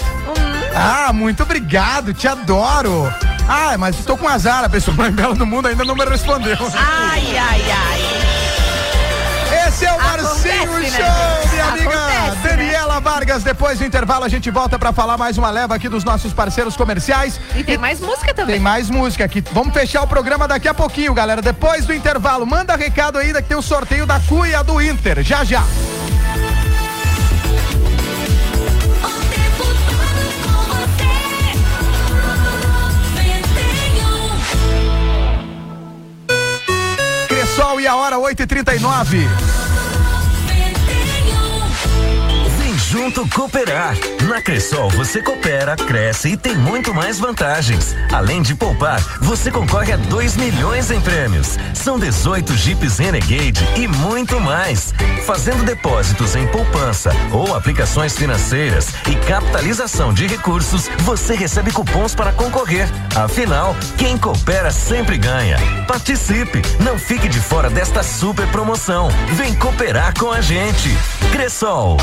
Ah, 0.74 1.12
muito 1.12 1.42
obrigado, 1.42 2.14
te 2.14 2.28
adoro. 2.28 3.12
Ah, 3.48 3.76
mas 3.78 3.98
estou 3.98 4.16
com 4.16 4.28
azar, 4.28 4.62
a 4.64 4.68
pessoa 4.68 4.94
mais 4.98 5.12
bela 5.14 5.34
do 5.34 5.46
mundo 5.46 5.66
ainda 5.68 5.84
não 5.84 5.94
me 5.96 6.04
respondeu. 6.04 6.56
Ai, 6.76 7.36
ai, 7.36 7.62
ai. 7.70 8.07
Esse 9.68 9.84
é 9.84 9.92
o 9.92 9.98
Marcinho 10.02 10.62
Acontece, 10.62 10.96
Show, 10.96 11.04
né? 11.04 11.50
minha 11.52 11.64
amiga 11.66 11.88
Acontece, 11.90 12.36
né? 12.36 12.56
Daniela 12.56 13.00
Vargas. 13.00 13.42
Depois 13.42 13.78
do 13.78 13.84
intervalo 13.84 14.24
a 14.24 14.28
gente 14.28 14.50
volta 14.50 14.78
pra 14.78 14.94
falar 14.94 15.18
mais 15.18 15.36
uma 15.36 15.50
leva 15.50 15.74
aqui 15.74 15.90
dos 15.90 16.04
nossos 16.04 16.32
parceiros 16.32 16.74
comerciais. 16.74 17.38
E 17.54 17.62
tem 17.62 17.76
mais 17.76 18.00
música 18.00 18.32
também. 18.32 18.54
Tem 18.54 18.60
mais 18.62 18.88
música 18.88 19.24
aqui. 19.24 19.44
Vamos 19.52 19.74
fechar 19.74 20.02
o 20.02 20.06
programa 20.06 20.48
daqui 20.48 20.68
a 20.68 20.74
pouquinho, 20.74 21.12
galera. 21.12 21.42
Depois 21.42 21.84
do 21.84 21.92
intervalo, 21.92 22.46
manda 22.46 22.74
recado 22.76 23.18
ainda 23.18 23.42
que 23.42 23.48
tem 23.48 23.58
o 23.58 23.62
sorteio 23.62 24.06
da 24.06 24.18
Cuia 24.20 24.64
do 24.64 24.80
Inter. 24.80 25.22
Já 25.22 25.44
já. 25.44 25.62
Cressol 37.28 37.80
e 37.80 37.86
a 37.86 37.94
hora 37.94 38.16
8h39. 38.16 39.47
Junto 42.90 43.28
cooperar. 43.28 44.17
Na 44.28 44.42
Cressol 44.42 44.90
você 44.90 45.22
coopera, 45.22 45.74
cresce 45.74 46.28
e 46.28 46.36
tem 46.36 46.54
muito 46.54 46.92
mais 46.92 47.18
vantagens. 47.18 47.96
Além 48.12 48.42
de 48.42 48.54
poupar, 48.54 49.00
você 49.22 49.50
concorre 49.50 49.90
a 49.90 49.96
2 49.96 50.36
milhões 50.36 50.90
em 50.90 51.00
prêmios. 51.00 51.56
São 51.72 51.98
18 51.98 52.54
Jeeps 52.54 52.98
Renegade 52.98 53.66
e 53.74 53.88
muito 53.88 54.38
mais. 54.38 54.92
Fazendo 55.24 55.64
depósitos 55.64 56.36
em 56.36 56.46
poupança 56.48 57.10
ou 57.32 57.54
aplicações 57.54 58.18
financeiras 58.18 58.88
e 59.10 59.16
capitalização 59.26 60.12
de 60.12 60.26
recursos, 60.26 60.90
você 60.98 61.34
recebe 61.34 61.72
cupons 61.72 62.14
para 62.14 62.30
concorrer. 62.30 62.86
Afinal, 63.16 63.74
quem 63.96 64.18
coopera 64.18 64.70
sempre 64.70 65.16
ganha. 65.16 65.56
Participe, 65.86 66.60
não 66.80 66.98
fique 66.98 67.28
de 67.28 67.40
fora 67.40 67.70
desta 67.70 68.02
super 68.02 68.46
promoção. 68.48 69.08
Vem 69.32 69.54
cooperar 69.54 70.12
com 70.18 70.30
a 70.30 70.42
gente. 70.42 70.94
Cressol. 71.32 71.96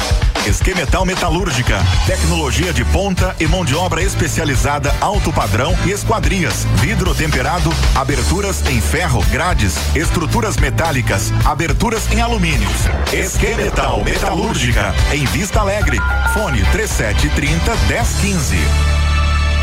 Esquemetal 0.48 1.06
Metalúrgica, 1.06 1.80
tecnologia 2.16 2.72
de 2.72 2.86
ponta 2.86 3.36
e 3.42 3.46
mão 3.46 3.66
de 3.66 3.76
obra 3.76 4.02
especializada 4.02 4.90
alto 5.02 5.34
padrão 5.34 5.76
e 5.86 5.92
esquadrias, 5.92 6.66
vidro 6.80 7.14
temperado, 7.14 7.70
aberturas 7.94 8.66
em 8.68 8.80
ferro, 8.80 9.22
grades, 9.30 9.76
estruturas 9.94 10.56
metálicas, 10.56 11.34
aberturas 11.44 12.10
em 12.14 12.22
alumínio. 12.22 12.70
Esquemetal 13.12 14.02
Metalúrgica, 14.02 14.96
em 15.12 15.26
Vista 15.26 15.60
Alegre. 15.60 16.00
Fone 16.34 16.64
3730 16.72 17.76
1015. 17.88 19.05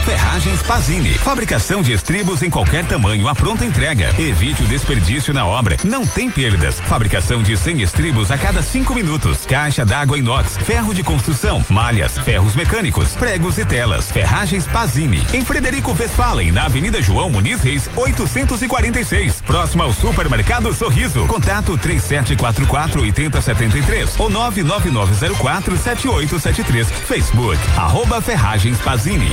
Ferragens 0.05 0.61
Pazini. 0.62 1.15
Fabricação 1.15 1.81
de 1.81 1.93
estribos 1.93 2.43
em 2.43 2.51
qualquer 2.51 2.85
tamanho, 2.85 3.29
a 3.29 3.35
pronta 3.35 3.65
entrega. 3.65 4.12
Evite 4.19 4.62
o 4.62 4.66
desperdício 4.66 5.33
na 5.33 5.47
obra. 5.47 5.77
Não 5.85 6.05
tem 6.05 6.29
perdas. 6.29 6.81
Fabricação 6.81 7.41
de 7.43 7.57
100 7.57 7.83
estribos 7.83 8.31
a 8.31 8.37
cada 8.37 8.62
cinco 8.62 8.95
minutos. 8.95 9.47
Caixa 9.47 9.85
d'água 9.85 10.19
inox, 10.19 10.57
ferro 10.59 10.93
de 10.93 11.05
construção, 11.05 11.65
malhas, 11.70 12.19
ferros 12.19 12.57
mecânicos, 12.57 13.15
pregos 13.15 13.59
e 13.59 13.65
telas. 13.65 14.11
Ferragens 14.11 14.66
Pazini. 14.66 15.24
Em 15.33 15.45
Frederico 15.45 15.97
Westphalen, 15.99 16.51
na 16.51 16.65
Avenida 16.65 17.01
João 17.01 17.31
Muniz 17.31 17.61
Reis, 17.61 17.89
846. 17.95 19.41
Próximo 19.43 19.85
ao 19.85 19.93
Supermercado 19.93 20.74
Sorriso. 20.74 21.27
Contato 21.27 21.79
3744 21.79 23.03
8073 23.03 24.19
ou 24.19 24.29
99904 24.29 25.79
7873. 25.79 26.91
Facebook, 27.07 27.59
arroba 27.77 28.20
Ferragens 28.20 28.79
Pazini. 28.79 29.31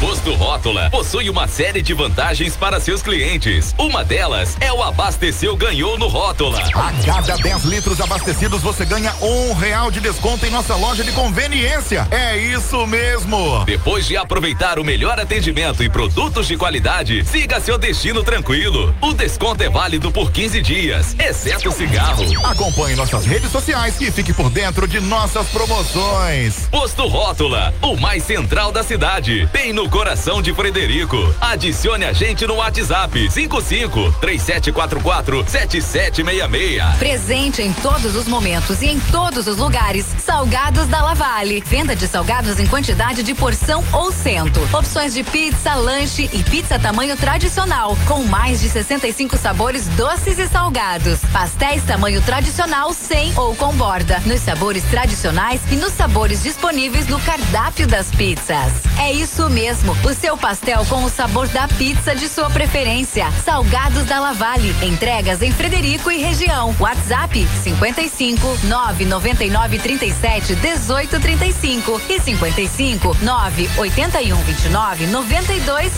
Posto 0.00 0.34
Rótula 0.34 0.90
possui 0.90 1.30
uma 1.30 1.48
série 1.48 1.80
de 1.80 1.94
vantagens 1.94 2.56
para 2.56 2.78
seus 2.78 3.02
clientes. 3.02 3.74
Uma 3.78 4.04
delas 4.04 4.56
é 4.60 4.72
o 4.72 4.82
Abasteceu 4.82 5.56
Ganhou 5.56 5.98
no 5.98 6.06
Rótula. 6.06 6.60
A 6.60 6.92
cada 7.04 7.36
10 7.36 7.64
litros 7.64 8.00
abastecidos 8.00 8.60
você 8.60 8.84
ganha 8.84 9.14
um 9.22 9.54
real 9.54 9.90
de 9.90 10.00
desconto 10.00 10.44
em 10.44 10.50
nossa 10.50 10.76
loja 10.76 11.02
de 11.02 11.12
conveniência. 11.12 12.06
É 12.10 12.36
isso 12.36 12.86
mesmo. 12.86 13.64
Depois 13.64 14.06
de 14.06 14.16
aproveitar 14.16 14.78
o 14.78 14.84
melhor 14.84 15.18
atendimento 15.18 15.82
e 15.82 15.88
produtos 15.88 16.46
de 16.46 16.56
qualidade, 16.56 17.24
siga 17.24 17.60
seu 17.60 17.78
destino 17.78 18.22
tranquilo. 18.22 18.94
O 19.00 19.14
desconto 19.14 19.36
desconto 19.36 19.62
é 19.62 19.68
válido 19.68 20.10
por 20.10 20.32
15 20.32 20.60
dias, 20.60 21.14
exceto 21.18 21.70
cigarro. 21.70 22.24
Acompanhe 22.44 22.96
nossas 22.96 23.26
redes 23.26 23.50
sociais 23.50 24.00
e 24.00 24.10
fique 24.10 24.32
por 24.32 24.50
dentro 24.50 24.88
de 24.88 24.98
nossas 24.98 25.46
promoções. 25.48 26.66
Posto 26.70 27.06
Rótula, 27.06 27.74
o 27.82 27.96
mais 27.96 28.22
central 28.24 28.72
da 28.72 28.82
cidade, 28.82 29.46
bem 29.52 29.72
no 29.72 29.85
coração 29.88 30.40
de 30.42 30.52
Frederico. 30.54 31.16
Adicione 31.40 32.04
a 32.04 32.12
gente 32.12 32.46
no 32.46 32.54
WhatsApp 32.54 33.30
55 33.30 34.12
3744 34.20 35.44
7766. 35.46 36.98
Presente 36.98 37.62
em 37.62 37.72
todos 37.72 38.16
os 38.16 38.26
momentos 38.26 38.82
e 38.82 38.86
em 38.86 39.00
todos 39.00 39.46
os 39.46 39.56
lugares. 39.56 40.06
Salgados 40.18 40.86
da 40.86 41.02
Lavale. 41.02 41.62
Venda 41.66 41.94
de 41.94 42.06
salgados 42.06 42.58
em 42.58 42.66
quantidade 42.66 43.22
de 43.22 43.34
porção 43.34 43.84
ou 43.92 44.12
cento. 44.12 44.60
Opções 44.72 45.14
de 45.14 45.22
pizza, 45.22 45.74
lanche 45.74 46.28
e 46.32 46.42
pizza 46.42 46.78
tamanho 46.78 47.16
tradicional, 47.16 47.96
com 48.06 48.24
mais 48.24 48.60
de 48.60 48.68
65 48.68 49.36
sabores 49.36 49.86
doces 49.88 50.38
e 50.38 50.46
salgados. 50.48 51.20
Pastéis 51.32 51.82
tamanho 51.84 52.20
tradicional 52.22 52.92
sem 52.92 53.32
ou 53.36 53.54
com 53.56 53.72
borda. 53.74 54.20
Nos 54.26 54.40
sabores 54.40 54.82
tradicionais 54.84 55.60
e 55.70 55.76
nos 55.76 55.92
sabores 55.92 56.42
disponíveis 56.42 57.06
no 57.08 57.20
cardápio 57.20 57.86
das 57.86 58.10
pizzas. 58.10 58.72
É 58.98 59.12
isso 59.12 59.48
mesmo, 59.50 59.75
o 60.04 60.14
seu 60.14 60.36
pastel 60.36 60.84
com 60.86 61.04
o 61.04 61.10
sabor 61.10 61.48
da 61.48 61.68
pizza 61.68 62.14
de 62.14 62.28
sua 62.28 62.48
preferência. 62.50 63.30
Salgados 63.44 64.04
da 64.04 64.18
Lavale. 64.18 64.74
Entregas 64.82 65.42
em 65.42 65.52
Frederico 65.52 66.10
e 66.10 66.18
região. 66.18 66.74
WhatsApp 66.78 67.46
55 67.62 68.58
999 68.64 69.78
37 69.78 70.54
18 70.56 71.20
35 71.20 72.00
e 72.08 72.20
55 72.20 73.16
9 73.22 73.70
81 73.76 74.36
29 74.36 75.06
92 75.06 75.92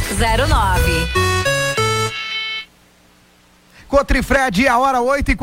09. 0.48 1.28
Cotrifred, 3.88 4.68
a 4.68 4.78
hora 4.78 5.00
8 5.00 5.36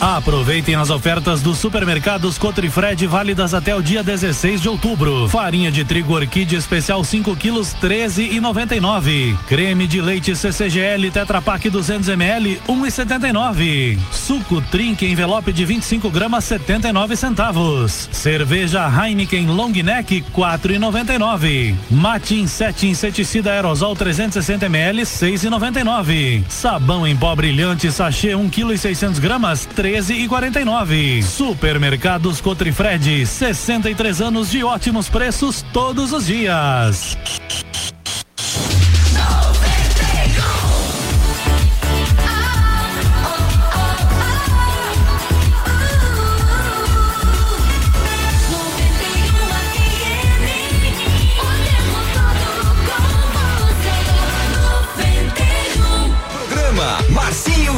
Aproveitem 0.00 0.74
as 0.74 0.90
ofertas 0.90 1.40
dos 1.40 1.58
supermercados 1.58 2.36
Cotrifred 2.36 3.06
válidas 3.06 3.54
até 3.54 3.74
o 3.74 3.82
dia 3.82 4.02
16 4.02 4.60
de 4.60 4.68
outubro. 4.68 5.26
Farinha 5.28 5.72
de 5.72 5.84
trigo 5.84 6.14
orquídea 6.14 6.58
especial 6.58 7.02
5 7.02 7.34
quilos 7.36 7.74
13,99. 7.80 9.36
Creme 9.48 9.86
de 9.86 10.00
leite 10.02 10.36
CCGL 10.36 11.10
Tetra 11.10 11.40
Pak 11.40 11.70
200 11.70 12.08
ml 12.08 12.60
1,79. 12.68 13.98
Suco 14.12 14.60
Trink 14.60 15.04
envelope 15.06 15.52
de 15.52 15.64
25 15.64 16.10
gramas 16.10 16.44
79 16.44 17.16
centavos. 17.16 18.08
Cerveja 18.12 18.86
Heineken 18.88 19.46
Long 19.46 19.72
Neck 19.72 20.24
4,99. 20.34 21.74
Mate 21.90 22.46
7 22.46 22.88
inseticida 22.88 23.52
aerosol 23.52 23.96
360 23.96 24.66
ml 24.66 25.02
6,99. 25.02 26.44
Sabão 26.48 27.06
em 27.06 27.16
pó 27.16 27.34
brilhante 27.34 27.90
sachê 27.90 28.34
1 28.34 28.50
kg 28.50 28.72
e 28.72 28.78
600 28.78 29.18
gramas 29.18 29.66
13 29.86 30.14
e 30.14 30.26
49. 30.26 31.22
Supermercados 31.22 32.40
Cotrifred, 32.40 33.24
63 33.24 34.20
anos 34.20 34.50
de 34.50 34.64
ótimos 34.64 35.08
preços 35.08 35.64
todos 35.72 36.12
os 36.12 36.26
dias. 36.26 37.16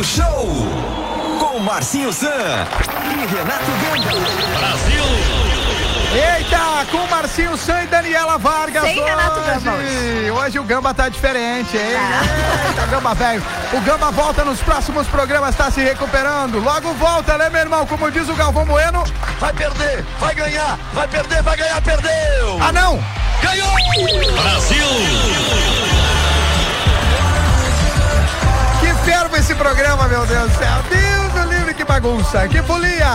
Show 0.01 0.78
Marcinho 1.69 2.11
Zan 2.11 2.27
e 2.27 3.27
Renato 3.27 3.71
Gamba. 3.83 4.59
Brasil. 4.59 5.05
Eita, 6.15 6.87
com 6.91 7.07
Marcinho 7.09 7.59
San 7.59 7.83
e 7.83 7.87
Daniela 7.89 8.39
Vargas. 8.39 8.85
Sem 8.85 8.99
hoje. 8.99 9.11
Renato 9.11 9.41
Gamba 9.43 9.73
hoje. 10.41 10.59
O 10.59 10.65
Gamba 10.65 10.95
tá 10.95 11.11
diferente, 11.11 11.77
hein? 11.77 11.93
Eita, 12.69 12.87
Gamba 12.87 13.15
velho. 13.15 13.45
O 13.75 13.81
Gamba 13.83 14.11
volta 14.11 14.47
nos 14.47 14.63
próximos 14.63 15.07
programas, 15.09 15.55
tá 15.57 15.71
se 15.71 15.83
recuperando. 15.83 16.59
Logo 16.59 16.95
volta, 16.95 17.37
né, 17.37 17.51
meu 17.51 17.61
irmão? 17.61 17.87
Como 17.87 18.11
diz 18.11 18.27
o 18.31 18.35
Galvão 18.35 18.65
Bueno. 18.65 19.05
Vai 19.39 19.53
perder, 19.53 20.03
vai 20.19 20.35
ganhar, 20.35 20.79
vai 20.95 21.07
perder, 21.07 21.43
vai 21.43 21.55
ganhar, 21.55 21.83
perdeu! 21.83 22.59
Ah, 22.63 22.73
não! 22.73 22.99
Ganhou! 23.43 23.77
Que 28.81 28.95
fervo 29.05 29.37
esse 29.37 29.55
programa, 29.55 30.09
meu 30.09 30.25
Deus 30.25 30.51
do 30.51 30.57
céu. 30.57 31.08
Bagunça, 31.89 32.47
que 32.47 32.63
folia. 32.63 33.07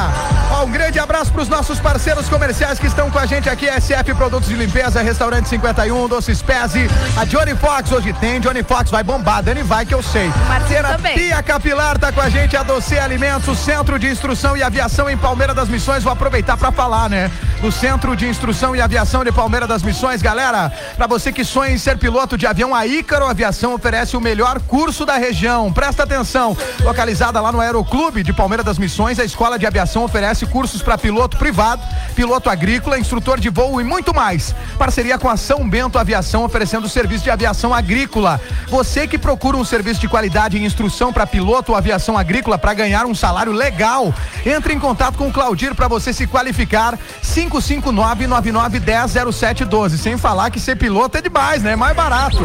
Ó, 0.51 0.65
um 0.65 0.71
grande 0.71 0.99
abraço 0.99 1.31
pros 1.31 1.47
nossos 1.47 1.79
parceiros 1.79 2.27
comerciais 2.27 2.79
que 2.79 2.87
estão 2.87 3.09
com 3.09 3.19
a 3.19 3.25
gente 3.25 3.47
aqui, 3.47 3.67
SF 3.67 4.15
Produtos 4.15 4.49
de 4.49 4.55
Limpeza, 4.55 5.01
Restaurante 5.01 5.47
51, 5.47 6.07
Doces 6.07 6.41
Pese, 6.41 6.89
a 7.15 7.23
Johnny 7.23 7.55
Fox 7.55 7.91
hoje 7.91 8.11
tem, 8.13 8.39
Johnny 8.39 8.63
Fox 8.63 8.89
vai 8.89 9.03
bombar, 9.03 9.43
Dani 9.43 9.61
vai 9.61 9.85
que 9.85 9.93
eu 9.93 10.01
sei. 10.01 10.31
Terapia 10.67 11.43
Capilar 11.43 11.99
tá 11.99 12.11
com 12.11 12.19
a 12.19 12.29
gente, 12.29 12.57
a 12.57 12.63
Doce 12.63 12.97
Alimentos, 12.97 13.59
Centro 13.59 13.99
de 13.99 14.09
Instrução 14.09 14.57
e 14.57 14.63
Aviação 14.63 15.09
em 15.09 15.17
Palmeira 15.17 15.53
das 15.53 15.69
Missões, 15.69 16.03
vou 16.03 16.11
aproveitar 16.11 16.57
pra 16.57 16.71
falar, 16.71 17.09
né? 17.09 17.29
Do 17.61 17.71
Centro 17.71 18.15
de 18.15 18.27
Instrução 18.27 18.75
e 18.75 18.81
Aviação 18.81 19.23
de 19.23 19.31
Palmeira 19.31 19.67
das 19.67 19.83
Missões, 19.83 20.21
galera, 20.21 20.71
pra 20.97 21.05
você 21.05 21.31
que 21.31 21.45
sonha 21.45 21.71
em 21.71 21.77
ser 21.77 21.97
piloto 21.97 22.37
de 22.37 22.47
avião, 22.47 22.73
a 22.73 22.87
Ícaro 22.87 23.27
Aviação 23.27 23.75
oferece 23.75 24.17
o 24.17 24.21
melhor 24.21 24.59
curso 24.61 25.05
da 25.05 25.15
região. 25.15 25.71
Presta 25.71 26.03
atenção, 26.03 26.57
localizada 26.81 27.39
lá 27.39 27.51
no 27.51 27.59
Aeroclube 27.59 28.23
de 28.23 28.33
Das 28.63 28.77
Missões, 28.77 29.19
a 29.19 29.25
Escola 29.25 29.59
de 29.59 29.65
Aviação 29.65 30.03
oferece 30.03 30.45
cursos 30.45 30.81
para 30.81 30.97
piloto 30.97 31.37
privado, 31.37 31.81
piloto 32.15 32.49
agrícola, 32.49 32.97
instrutor 32.97 33.39
de 33.39 33.49
voo 33.49 33.81
e 33.81 33.83
muito 33.83 34.13
mais. 34.13 34.55
Parceria 34.77 35.17
com 35.17 35.29
a 35.29 35.35
São 35.35 35.67
Bento 35.67 35.99
Aviação 35.99 36.45
oferecendo 36.45 36.87
serviço 36.87 37.25
de 37.25 37.29
aviação 37.29 37.73
agrícola. 37.73 38.39
Você 38.69 39.05
que 39.07 39.17
procura 39.17 39.57
um 39.57 39.65
serviço 39.65 39.99
de 39.99 40.07
qualidade 40.07 40.57
em 40.57 40.65
instrução 40.65 41.11
para 41.11 41.27
piloto 41.27 41.73
ou 41.73 41.77
aviação 41.77 42.17
agrícola 42.17 42.57
para 42.57 42.73
ganhar 42.73 43.05
um 43.05 43.13
salário 43.13 43.51
legal, 43.51 44.13
entre 44.45 44.73
em 44.73 44.79
contato 44.79 45.17
com 45.17 45.27
o 45.27 45.33
Claudir 45.33 45.75
para 45.75 45.87
você 45.87 46.13
se 46.13 46.25
qualificar. 46.25 46.97
559-9910-0712. 47.23 49.97
Sem 49.97 50.17
falar 50.17 50.51
que 50.51 50.59
ser 50.59 50.77
piloto 50.77 51.17
é 51.17 51.21
demais, 51.21 51.61
né? 51.61 51.73
É 51.73 51.75
mais 51.75 51.95
barato. 51.95 52.43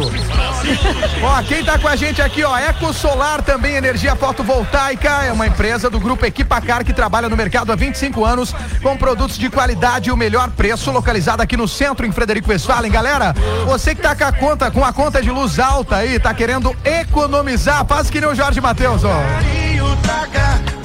ó, 1.23 1.41
quem 1.43 1.63
tá 1.63 1.79
com 1.79 1.87
a 1.87 1.95
gente 1.95 2.21
aqui, 2.21 2.43
ó, 2.43 2.57
Eco 2.57 2.93
Solar 2.93 3.41
também 3.41 3.75
energia 3.75 4.15
fotovoltaica, 4.15 5.23
é 5.23 5.31
uma 5.31 5.47
empresa 5.47 5.89
do 5.89 5.99
grupo 5.99 6.08
Equipacar 6.21 6.83
que 6.83 6.93
trabalha 6.93 7.27
no 7.29 7.35
mercado 7.35 7.71
há 7.71 7.75
25 7.75 8.23
anos 8.23 8.53
com 8.81 8.95
produtos 8.95 9.37
de 9.37 9.49
qualidade 9.49 10.09
e 10.09 10.11
o 10.11 10.17
melhor 10.17 10.49
preço, 10.51 10.91
localizado 10.91 11.41
aqui 11.41 11.57
no 11.57 11.67
centro 11.67 12.05
em 12.05 12.11
Frederico 12.11 12.49
Westphalen. 12.49 12.91
Galera, 12.91 13.33
você 13.65 13.95
que 13.95 14.01
tá 14.01 14.15
com 14.15 14.25
a 14.25 14.31
conta, 14.31 14.71
com 14.71 14.85
a 14.85 14.93
conta 14.93 15.21
de 15.21 15.29
luz 15.29 15.59
alta 15.59 15.97
aí, 15.97 16.19
tá 16.19 16.33
querendo 16.33 16.75
economizar, 16.83 17.85
faz 17.85 18.09
que 18.09 18.19
nem 18.19 18.29
o 18.29 18.35
Jorge 18.35 18.61
Matheus, 18.61 19.03
ó. 19.03 19.68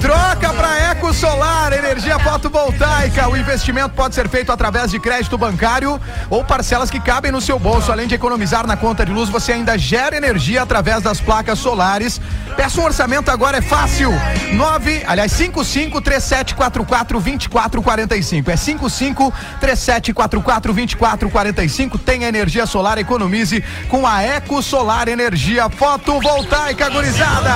Troca 0.05 0.53
para 0.53 0.91
Eco 0.91 1.11
Solar, 1.15 1.73
energia 1.73 2.19
fotovoltaica. 2.19 3.27
O 3.27 3.35
investimento 3.35 3.95
pode 3.95 4.13
ser 4.13 4.29
feito 4.29 4.51
através 4.51 4.91
de 4.91 4.99
crédito 4.99 5.35
bancário 5.35 5.99
ou 6.29 6.43
parcelas 6.43 6.91
que 6.91 6.99
cabem 6.99 7.31
no 7.31 7.41
seu 7.41 7.57
bolso. 7.57 7.91
Além 7.91 8.07
de 8.07 8.13
economizar 8.13 8.67
na 8.67 8.77
conta 8.77 9.03
de 9.03 9.11
luz, 9.11 9.29
você 9.29 9.53
ainda 9.53 9.75
gera 9.79 10.15
energia 10.15 10.61
através 10.61 11.01
das 11.01 11.19
placas 11.19 11.57
solares. 11.57 12.21
Peça 12.55 12.79
um 12.79 12.83
orçamento 12.83 13.31
agora, 13.31 13.57
é 13.57 13.61
fácil. 13.61 14.11
9, 14.53 15.03
aliás, 15.07 15.31
55 15.31 15.99
3744 15.99 17.19
2445. 17.19 18.51
É 18.51 18.55
55 18.55 19.33
3744 19.59 20.71
2445. 20.71 21.97
Tem 21.97 22.25
a 22.25 22.27
energia 22.27 22.67
solar, 22.67 22.99
economize 22.99 23.63
com 23.89 24.05
a 24.05 24.21
Eco 24.21 24.61
Solar 24.61 25.07
Energia 25.07 25.67
Fotovoltaica, 25.67 26.89
gurizada. 26.89 27.55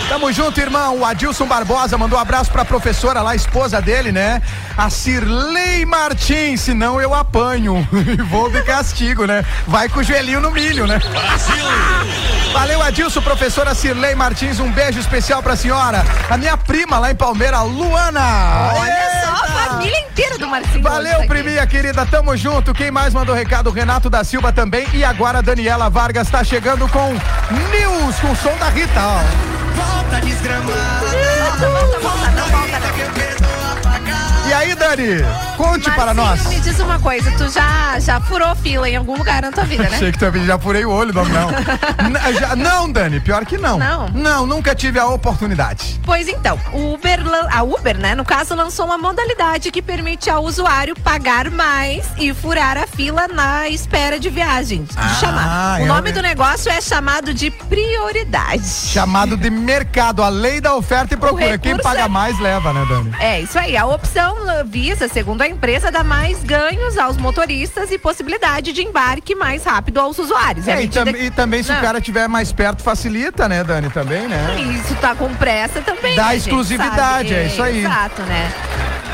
Tamo 0.08 0.32
junto, 0.34 0.60
irmão. 0.60 0.98
O 0.98 1.06
Adilson 1.06 1.46
Barbosa 1.46 1.96
mandou 2.00 2.18
um 2.18 2.22
abraço 2.22 2.50
pra 2.52 2.66
professora 2.66 3.22
lá, 3.22 3.36
esposa 3.36 3.80
dele, 3.80 4.12
né? 4.12 4.42
A 4.76 4.90
Cirlei 4.90 5.86
Martins, 5.86 6.62
senão 6.62 7.00
eu 7.00 7.14
apanho. 7.14 7.88
E 8.10 8.22
vou 8.24 8.39
de 8.48 8.62
castigo, 8.62 9.26
né? 9.26 9.44
Vai 9.68 9.90
com 9.90 10.00
o 10.00 10.04
joelhinho 10.04 10.40
no 10.40 10.52
milho, 10.52 10.88
né? 10.88 11.00
Valeu, 12.54 12.82
Adilson, 12.82 13.22
professora 13.22 13.76
Cirlei 13.76 14.16
Martins. 14.16 14.60
Um 14.60 14.72
beijo 14.72 15.00
especial 15.00 15.42
pra 15.44 15.56
senhora. 15.56 16.06
A 16.30 16.38
minha 16.38 16.56
prima 16.56 16.98
lá 17.00 17.12
em 17.12 17.16
Palmeira, 17.16 17.62
Luana. 17.62 18.72
Olha 18.76 19.24
só, 19.24 19.44
a 19.44 19.48
família 19.48 20.00
inteira 20.00 20.38
do 20.38 20.48
Marcinho. 20.48 20.82
Valeu, 20.82 21.20
tá 21.20 21.26
priminha 21.26 21.68
querida, 21.68 22.06
tamo 22.06 22.38
junto. 22.38 22.74
Quem 22.74 22.92
mais 22.92 23.14
mandou 23.14 23.36
recado? 23.36 23.70
Renato 23.72 24.10
da 24.10 24.24
Silva 24.24 24.52
também. 24.52 24.88
E 24.94 25.04
agora 25.04 25.40
a 25.40 25.42
Daniela 25.42 25.90
Vargas 25.90 26.30
tá 26.30 26.44
chegando 26.44 26.88
com 26.90 27.12
News, 27.12 28.16
com 28.22 28.32
o 28.32 28.36
som 28.36 28.56
da 28.58 28.70
Rita, 28.70 29.02
ó. 29.02 29.22
Volta 29.76 30.26
desgramada. 30.26 30.74
Volta, 30.74 31.70
volta, 31.70 32.00
volta, 32.00 32.32
não 32.32 32.48
volta, 32.48 32.80
não. 32.80 33.29
E 34.50 34.54
aí, 34.54 34.74
Dani? 34.74 35.06
Conte 35.58 35.92
para 35.92 36.12
nós. 36.14 36.42
Marcinho, 36.42 36.50
me 36.50 36.60
diz 36.62 36.80
uma 36.80 37.00
coisa, 37.00 37.32
tu 37.38 37.48
já, 37.50 38.00
já 38.00 38.20
furou 38.20 38.56
fila 38.56 38.90
em 38.90 38.96
algum 38.96 39.16
lugar 39.16 39.44
na 39.44 39.52
tua 39.52 39.64
vida, 39.64 39.84
né? 39.84 39.96
Achei 39.96 40.12
que 40.12 40.18
também 40.18 40.44
já 40.44 40.58
furei 40.58 40.84
o 40.86 40.90
olho, 40.90 41.14
não, 41.14 41.24
não. 41.30 42.34
Já- 42.34 42.56
não, 42.56 42.92
Dani, 42.92 43.20
pior 43.20 43.46
que 43.46 43.58
não. 43.60 43.78
Não? 43.78 44.08
Não, 44.10 44.46
nunca 44.48 44.74
tive 44.74 44.98
a 44.98 45.06
oportunidade. 45.06 46.00
Pois 46.04 46.28
então, 46.28 46.60
Uber, 46.74 47.20
a 47.52 47.62
Uber, 47.62 47.98
né, 48.00 48.16
no 48.16 48.26
caso, 48.26 48.56
lançou 48.56 48.86
uma 48.88 48.98
modalidade 48.98 49.70
que 49.72 49.82
permite 49.84 50.30
ao 50.32 50.44
usuário 50.44 50.96
pagar 50.96 51.52
mais 51.52 52.08
e 52.18 52.34
furar 52.34 52.76
a 52.78 52.88
fila 52.88 53.28
na 53.28 53.70
espera 53.70 54.20
de 54.20 54.30
viagem. 54.32 54.84
De 54.84 54.96
Ah, 54.98 55.10
chamar. 55.20 55.80
O 55.82 55.84
é 55.84 55.86
nome 55.86 56.12
do 56.12 56.22
negócio 56.24 56.72
é 56.72 56.82
chamado 56.82 57.34
de 57.36 57.52
prioridade. 57.52 58.66
Chamado 58.68 59.38
de 59.38 59.50
mercado, 59.52 60.24
a 60.24 60.30
lei 60.30 60.60
da 60.60 60.74
oferta 60.76 61.14
e 61.14 61.18
procura. 61.18 61.58
Quem 61.60 61.78
paga 61.78 62.02
é- 62.06 62.08
mais 62.08 62.40
leva, 62.40 62.74
né, 62.74 62.84
Dani? 62.90 63.14
É, 63.20 63.42
isso 63.42 63.58
aí. 63.60 63.78
A 63.78 63.86
opção 63.86 64.39
visa, 64.66 65.08
segundo 65.08 65.42
a 65.42 65.48
empresa, 65.48 65.92
dar 65.92 66.04
mais 66.04 66.44
ganhos 66.44 66.98
aos 66.98 67.18
motoristas 67.18 67.92
e 67.92 67.98
possibilidade 67.98 68.72
de 68.74 68.82
embarque 68.84 69.36
mais 69.36 69.64
rápido 69.64 70.00
aos 70.00 70.18
usuários. 70.18 70.68
E 70.68 70.72
à 70.72 70.80
É, 70.80 70.84
e, 70.84 70.88
tam- 70.88 71.06
que- 71.06 71.18
e 71.18 71.32
também 71.32 71.64
se 71.64 71.72
o 71.72 71.74
Não. 71.76 71.82
cara 71.82 71.98
estiver 72.00 72.28
mais 72.28 72.52
perto, 72.52 72.84
facilita, 72.84 73.48
né, 73.48 73.64
Dani? 73.64 73.90
Também, 73.90 74.28
né? 74.28 74.56
Isso 74.80 74.96
tá 74.96 75.16
com 75.16 75.34
pressa 75.36 75.82
também. 75.82 76.16
Dá 76.16 76.28
né, 76.28 76.36
exclusividade, 76.38 77.34
é 77.34 77.46
isso 77.48 77.62
aí. 77.62 77.80
Exato, 77.86 78.22
né? 78.24 78.52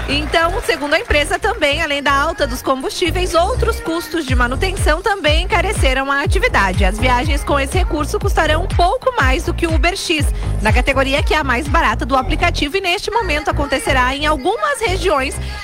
Então, 0.08 0.62
segundo 0.64 0.94
a 0.94 1.00
empresa 1.00 1.40
também, 1.40 1.82
além 1.82 2.04
da 2.04 2.12
alta 2.14 2.46
dos 2.46 2.62
combustíveis, 2.62 3.34
outros 3.34 3.80
custos 3.80 4.24
de 4.24 4.36
manutenção 4.36 5.02
também 5.02 5.46
encareceram 5.46 6.12
a 6.12 6.22
atividade. 6.22 6.86
As 6.86 7.00
viagens 7.00 7.44
com 7.44 7.60
esse 7.60 7.76
recurso 7.76 8.20
custarão 8.20 8.66
um 8.66 8.68
pouco 8.68 9.12
mais 9.20 9.46
do 9.46 9.54
que 9.54 9.66
o 9.66 9.74
Uber 9.74 9.96
X, 9.98 10.28
na 10.62 10.72
categoria 10.72 11.24
que 11.24 11.34
é 11.34 11.38
a 11.38 11.44
mais 11.44 11.68
barata 11.68 12.06
do 12.06 12.16
aplicativo 12.16 12.78
e 12.78 12.82
neste 12.82 13.10
momento 13.10 13.50
acontecerá 13.50 14.16
em 14.16 14.28
algumas 14.28 14.80
regiões, 14.80 15.15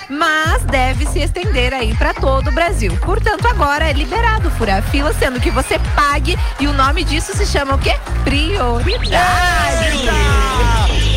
mas 0.10 0.64
deve 0.64 1.06
se 1.08 1.20
estender 1.20 1.74
aí 1.74 1.94
para 1.96 2.14
todo 2.14 2.50
o 2.50 2.52
Brasil. 2.52 2.98
Portanto, 3.04 3.48
agora 3.48 3.90
é 3.90 3.94
liberado 3.94 4.50
furar 4.52 4.82
fila, 4.84 5.14
sendo 5.14 5.40
que 5.40 5.52
você 5.52 5.78
pague 5.96 6.38
e 6.60 6.68
o 6.68 6.74
nome 6.74 7.04
disso 7.04 7.36
se 7.36 7.46
chama 7.46 7.76
o 7.76 7.78
quê? 7.78 7.96
Prioridade. 8.24 9.22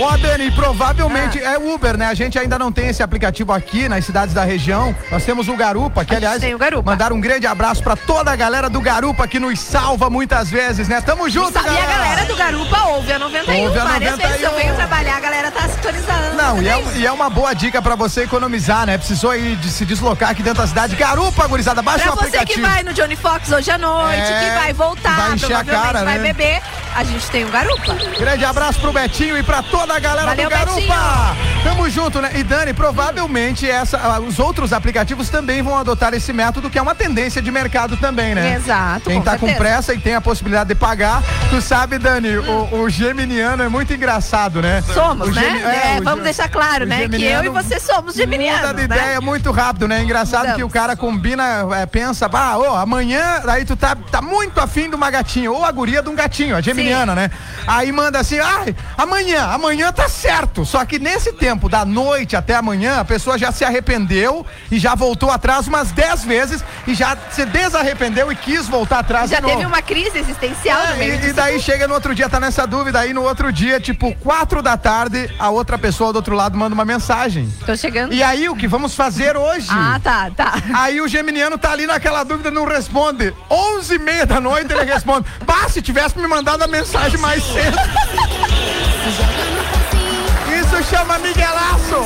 Ó, 0.00 0.16
Dani, 0.16 0.50
provavelmente 0.50 1.38
é 1.40 1.56
Uber, 1.56 1.96
né? 1.96 2.06
A 2.08 2.14
gente 2.14 2.36
ainda 2.38 2.58
não 2.58 2.72
tem 2.72 2.88
esse 2.88 3.02
aplicativo 3.02 3.52
aqui 3.52 3.88
nas 3.88 4.04
cidades 4.04 4.34
da 4.34 4.44
região. 4.44 4.94
Nós 5.10 5.24
temos 5.24 5.48
o 5.48 5.56
Garupa, 5.56 6.04
que 6.04 6.14
aliás. 6.16 6.40
tem 6.40 6.52
o 6.54 6.58
Garupa. 6.58 6.90
Mandar 6.90 7.12
um 7.12 7.20
grande 7.20 7.46
abraço 7.46 7.82
pra 7.82 7.94
toda 7.94 8.32
a 8.32 8.36
galera 8.36 8.68
do 8.68 8.80
Garupa 8.80 9.26
que 9.28 9.38
nos 9.38 9.60
salva 9.60 10.10
muitas 10.10 10.50
vezes, 10.50 10.88
né? 10.88 11.00
Tamo 11.00 11.30
junto, 11.30 11.54
E 11.56 11.58
a 11.58 11.86
galera 11.86 12.24
do 12.24 12.34
Garupa 12.34 12.82
ouve 12.88 13.12
a 13.12 13.18
91 13.20 13.62
Ouve 13.62 13.78
a 13.78 13.84
várias 13.84 14.10
91. 14.18 14.50
vezes. 14.56 14.63
Trabalhar, 14.86 15.16
a 15.16 15.20
galera 15.20 15.50
tá 15.50 15.66
sintonizando. 15.66 16.36
Não, 16.36 16.60
e 16.60 16.68
é, 16.68 16.76
também. 16.76 16.98
e 17.00 17.06
é 17.06 17.10
uma 17.10 17.30
boa 17.30 17.54
dica 17.54 17.80
pra 17.80 17.94
você 17.96 18.24
economizar, 18.24 18.84
né? 18.84 18.98
Precisou 18.98 19.30
aí 19.30 19.56
de 19.56 19.70
se 19.70 19.86
deslocar 19.86 20.28
aqui 20.28 20.42
dentro 20.42 20.60
da 20.60 20.68
cidade. 20.68 20.94
Garupa, 20.94 21.46
gurizada, 21.46 21.80
baixa 21.80 22.04
Pra 22.04 22.12
o 22.12 22.16
você 22.16 22.36
aplicativo. 22.36 22.60
que 22.60 22.60
vai 22.60 22.82
no 22.82 22.92
Johnny 22.92 23.16
Fox 23.16 23.50
hoje 23.50 23.70
à 23.70 23.78
noite, 23.78 24.20
É, 24.20 24.44
que 24.44 24.58
vai 24.60 24.72
voltar, 24.74 25.16
vai 25.16 25.34
encher 25.36 25.54
a 25.56 25.64
cara, 25.64 26.04
vai 26.04 26.18
né? 26.18 26.24
beber, 26.34 26.60
a 26.94 27.02
gente 27.02 27.26
tem 27.30 27.44
o 27.46 27.48
Garupa. 27.48 27.94
Grande 28.18 28.44
abraço 28.44 28.78
pro 28.78 28.92
Betinho 28.92 29.38
e 29.38 29.42
pra 29.42 29.62
toda 29.62 29.94
a 29.94 29.98
galera 29.98 30.26
Valeu, 30.26 30.50
do 30.50 30.50
Garupa. 30.50 30.74
Betinho. 30.74 31.64
Tamo 31.64 31.88
junto, 31.88 32.20
né? 32.20 32.30
E 32.34 32.42
Dani, 32.42 32.74
provavelmente 32.74 33.68
essa, 33.68 33.96
ah, 33.96 34.20
os 34.20 34.38
outros 34.38 34.70
aplicativos 34.70 35.30
também 35.30 35.62
vão 35.62 35.78
adotar 35.78 36.12
esse 36.12 36.30
método, 36.30 36.68
que 36.68 36.78
é 36.78 36.82
uma 36.82 36.94
tendência 36.94 37.40
de 37.40 37.50
mercado 37.50 37.96
também, 37.96 38.34
né? 38.34 38.56
Exato, 38.56 39.08
Quem 39.08 39.18
com 39.18 39.24
tá 39.24 39.38
com 39.38 39.46
certeza. 39.46 39.58
pressa 39.58 39.94
e 39.94 39.98
tem 39.98 40.14
a 40.14 40.20
possibilidade 40.20 40.68
de 40.68 40.74
pagar, 40.74 41.22
tu 41.48 41.62
sabe, 41.62 41.98
Dani, 41.98 42.36
o, 42.36 42.82
o 42.82 42.90
geminiano 42.90 43.62
é 43.62 43.68
muito 43.70 43.94
engraçado, 43.94 44.60
né? 44.60 44.73
Somos, 44.82 45.28
O 45.28 45.32
né? 45.32 45.42
gemi- 45.42 45.62
É, 45.62 46.00
vamos 46.02 46.24
deixar 46.24 46.48
claro, 46.48 46.86
né? 46.86 47.08
Que 47.08 47.24
eu 47.24 47.44
e 47.44 47.48
você 47.48 47.78
somos 47.80 48.14
geminianos, 48.14 48.68
Muda 48.68 48.74
de 48.82 48.88
né? 48.88 48.96
ideia 48.96 49.20
muito 49.20 49.50
rápido, 49.50 49.86
né? 49.88 50.02
Engraçado 50.02 50.54
que 50.54 50.64
o 50.64 50.68
cara 50.68 50.96
combina, 50.96 51.66
é, 51.76 51.86
pensa, 51.86 52.28
ah, 52.32 52.58
ô, 52.58 52.74
amanhã, 52.76 53.42
aí 53.46 53.64
tu 53.64 53.76
tá, 53.76 53.96
tá 54.10 54.20
muito 54.20 54.60
afim 54.60 54.88
de 54.88 54.96
uma 54.96 55.10
gatinha, 55.10 55.50
ou 55.50 55.64
a 55.64 55.70
guria 55.70 56.02
de 56.02 56.08
um 56.08 56.14
gatinho, 56.14 56.56
a 56.56 56.60
geminiana, 56.60 57.14
né? 57.14 57.30
Aí 57.66 57.90
manda 57.92 58.18
assim, 58.20 58.38
ai, 58.38 58.74
amanhã, 58.96 59.44
amanhã 59.46 59.92
tá 59.92 60.08
certo. 60.08 60.64
Só 60.64 60.84
que 60.84 60.98
nesse 60.98 61.32
tempo, 61.32 61.68
da 61.68 61.84
noite 61.84 62.36
até 62.36 62.54
amanhã, 62.54 63.00
a 63.00 63.04
pessoa 63.04 63.38
já 63.38 63.50
se 63.52 63.64
arrependeu 63.64 64.46
e 64.70 64.78
já 64.78 64.94
voltou 64.94 65.30
atrás 65.30 65.66
umas 65.66 65.90
10 65.92 66.24
vezes 66.24 66.64
e 66.86 66.94
já 66.94 67.16
se 67.30 67.44
desarrependeu 67.46 68.30
e 68.32 68.36
quis 68.36 68.66
voltar 68.68 68.98
atrás 69.00 69.30
Já 69.30 69.36
de 69.36 69.42
novo. 69.42 69.54
teve 69.54 69.66
uma 69.66 69.82
crise 69.82 70.18
existencial 70.18 70.80
É, 70.82 70.90
no 70.92 70.96
meio 70.96 71.14
e, 71.14 71.26
e 71.28 71.32
daí 71.32 71.60
chega 71.60 71.86
no 71.88 71.94
outro 71.94 72.14
dia, 72.14 72.28
tá 72.28 72.38
nessa 72.40 72.66
dúvida, 72.66 73.00
aí 73.00 73.12
no 73.12 73.22
outro 73.22 73.52
dia, 73.52 73.80
tipo, 73.80 74.14
quatro 74.16 74.62
da 74.64 74.76
tarde, 74.76 75.30
a 75.38 75.50
outra 75.50 75.78
pessoa 75.78 76.12
do 76.12 76.16
outro 76.16 76.34
lado 76.34 76.58
manda 76.58 76.74
uma 76.74 76.84
mensagem. 76.84 77.48
Tô 77.64 77.76
chegando. 77.76 78.12
E 78.12 78.22
aí, 78.22 78.48
o 78.48 78.56
que 78.56 78.66
vamos 78.66 78.94
fazer 78.94 79.36
hoje? 79.36 79.68
Ah, 79.70 80.00
tá, 80.02 80.30
tá. 80.36 80.54
Aí 80.74 81.00
o 81.00 81.06
geminiano 81.06 81.56
tá 81.56 81.70
ali 81.70 81.86
naquela 81.86 82.24
dúvida, 82.24 82.50
não 82.50 82.64
responde. 82.64 83.32
Onze 83.48 83.94
e 83.94 83.98
meia 83.98 84.26
da 84.26 84.40
noite 84.40 84.72
ele 84.72 84.84
responde. 84.84 85.26
Bah, 85.44 85.68
se 85.68 85.82
tivesse 85.82 86.18
me 86.18 86.26
mandado 86.26 86.64
a 86.64 86.66
mensagem 86.66 87.20
mais 87.20 87.44
cedo. 87.44 87.76
Isso 90.58 90.82
chama 90.84 91.18
Miguelaço. 91.18 92.02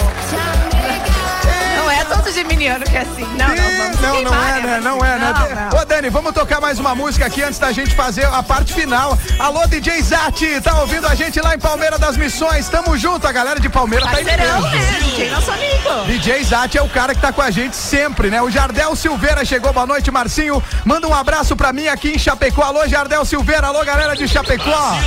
É 2.28 2.30
todo 2.30 2.34
geminiano 2.34 2.84
que 2.84 2.94
é 2.96 3.00
assim. 3.00 3.24
Não, 3.24 3.48
não, 3.48 4.22
Não, 4.22 4.44
é, 4.44 4.60
né? 4.60 4.80
Não 4.82 5.04
é, 5.04 5.18
né? 5.18 5.32
Não, 5.32 5.70
não. 5.70 5.80
Ô, 5.80 5.84
Dani, 5.84 6.10
vamos 6.10 6.32
tocar 6.32 6.60
mais 6.60 6.78
uma 6.78 6.94
música 6.94 7.24
aqui 7.24 7.42
antes 7.42 7.58
da 7.58 7.72
gente 7.72 7.94
fazer 7.94 8.26
a 8.26 8.42
parte 8.42 8.74
final. 8.74 9.18
Alô, 9.38 9.66
DJ 9.66 10.02
Zati, 10.02 10.60
tá 10.60 10.78
ouvindo 10.80 11.06
a 11.06 11.14
gente 11.14 11.40
lá 11.40 11.54
em 11.54 11.58
Palmeira 11.58 11.98
das 11.98 12.18
Missões? 12.18 12.68
Tamo 12.68 12.98
junto, 12.98 13.26
a 13.26 13.32
galera 13.32 13.58
de 13.58 13.68
Palmeira 13.70 14.04
tá 14.04 14.12
Parceirão, 14.12 14.62
peso. 14.62 14.76
né? 14.76 14.98
DJ 15.00 15.30
nosso 15.30 15.50
amigo. 15.50 16.06
DJ 16.06 16.44
Zati 16.44 16.76
é 16.76 16.82
o 16.82 16.88
cara 16.88 17.14
que 17.14 17.20
tá 17.20 17.32
com 17.32 17.40
a 17.40 17.50
gente 17.50 17.74
sempre, 17.74 18.28
né? 18.28 18.42
O 18.42 18.50
Jardel 18.50 18.94
Silveira 18.94 19.42
chegou, 19.44 19.72
boa 19.72 19.86
noite, 19.86 20.10
Marcinho. 20.10 20.62
Manda 20.84 21.08
um 21.08 21.14
abraço 21.14 21.56
pra 21.56 21.72
mim 21.72 21.88
aqui 21.88 22.10
em 22.10 22.18
Chapecó. 22.18 22.62
Alô, 22.62 22.86
Jardel 22.86 23.24
Silveira, 23.24 23.68
alô, 23.68 23.82
galera 23.84 24.14
de 24.14 24.28
Chapecó. 24.28 24.98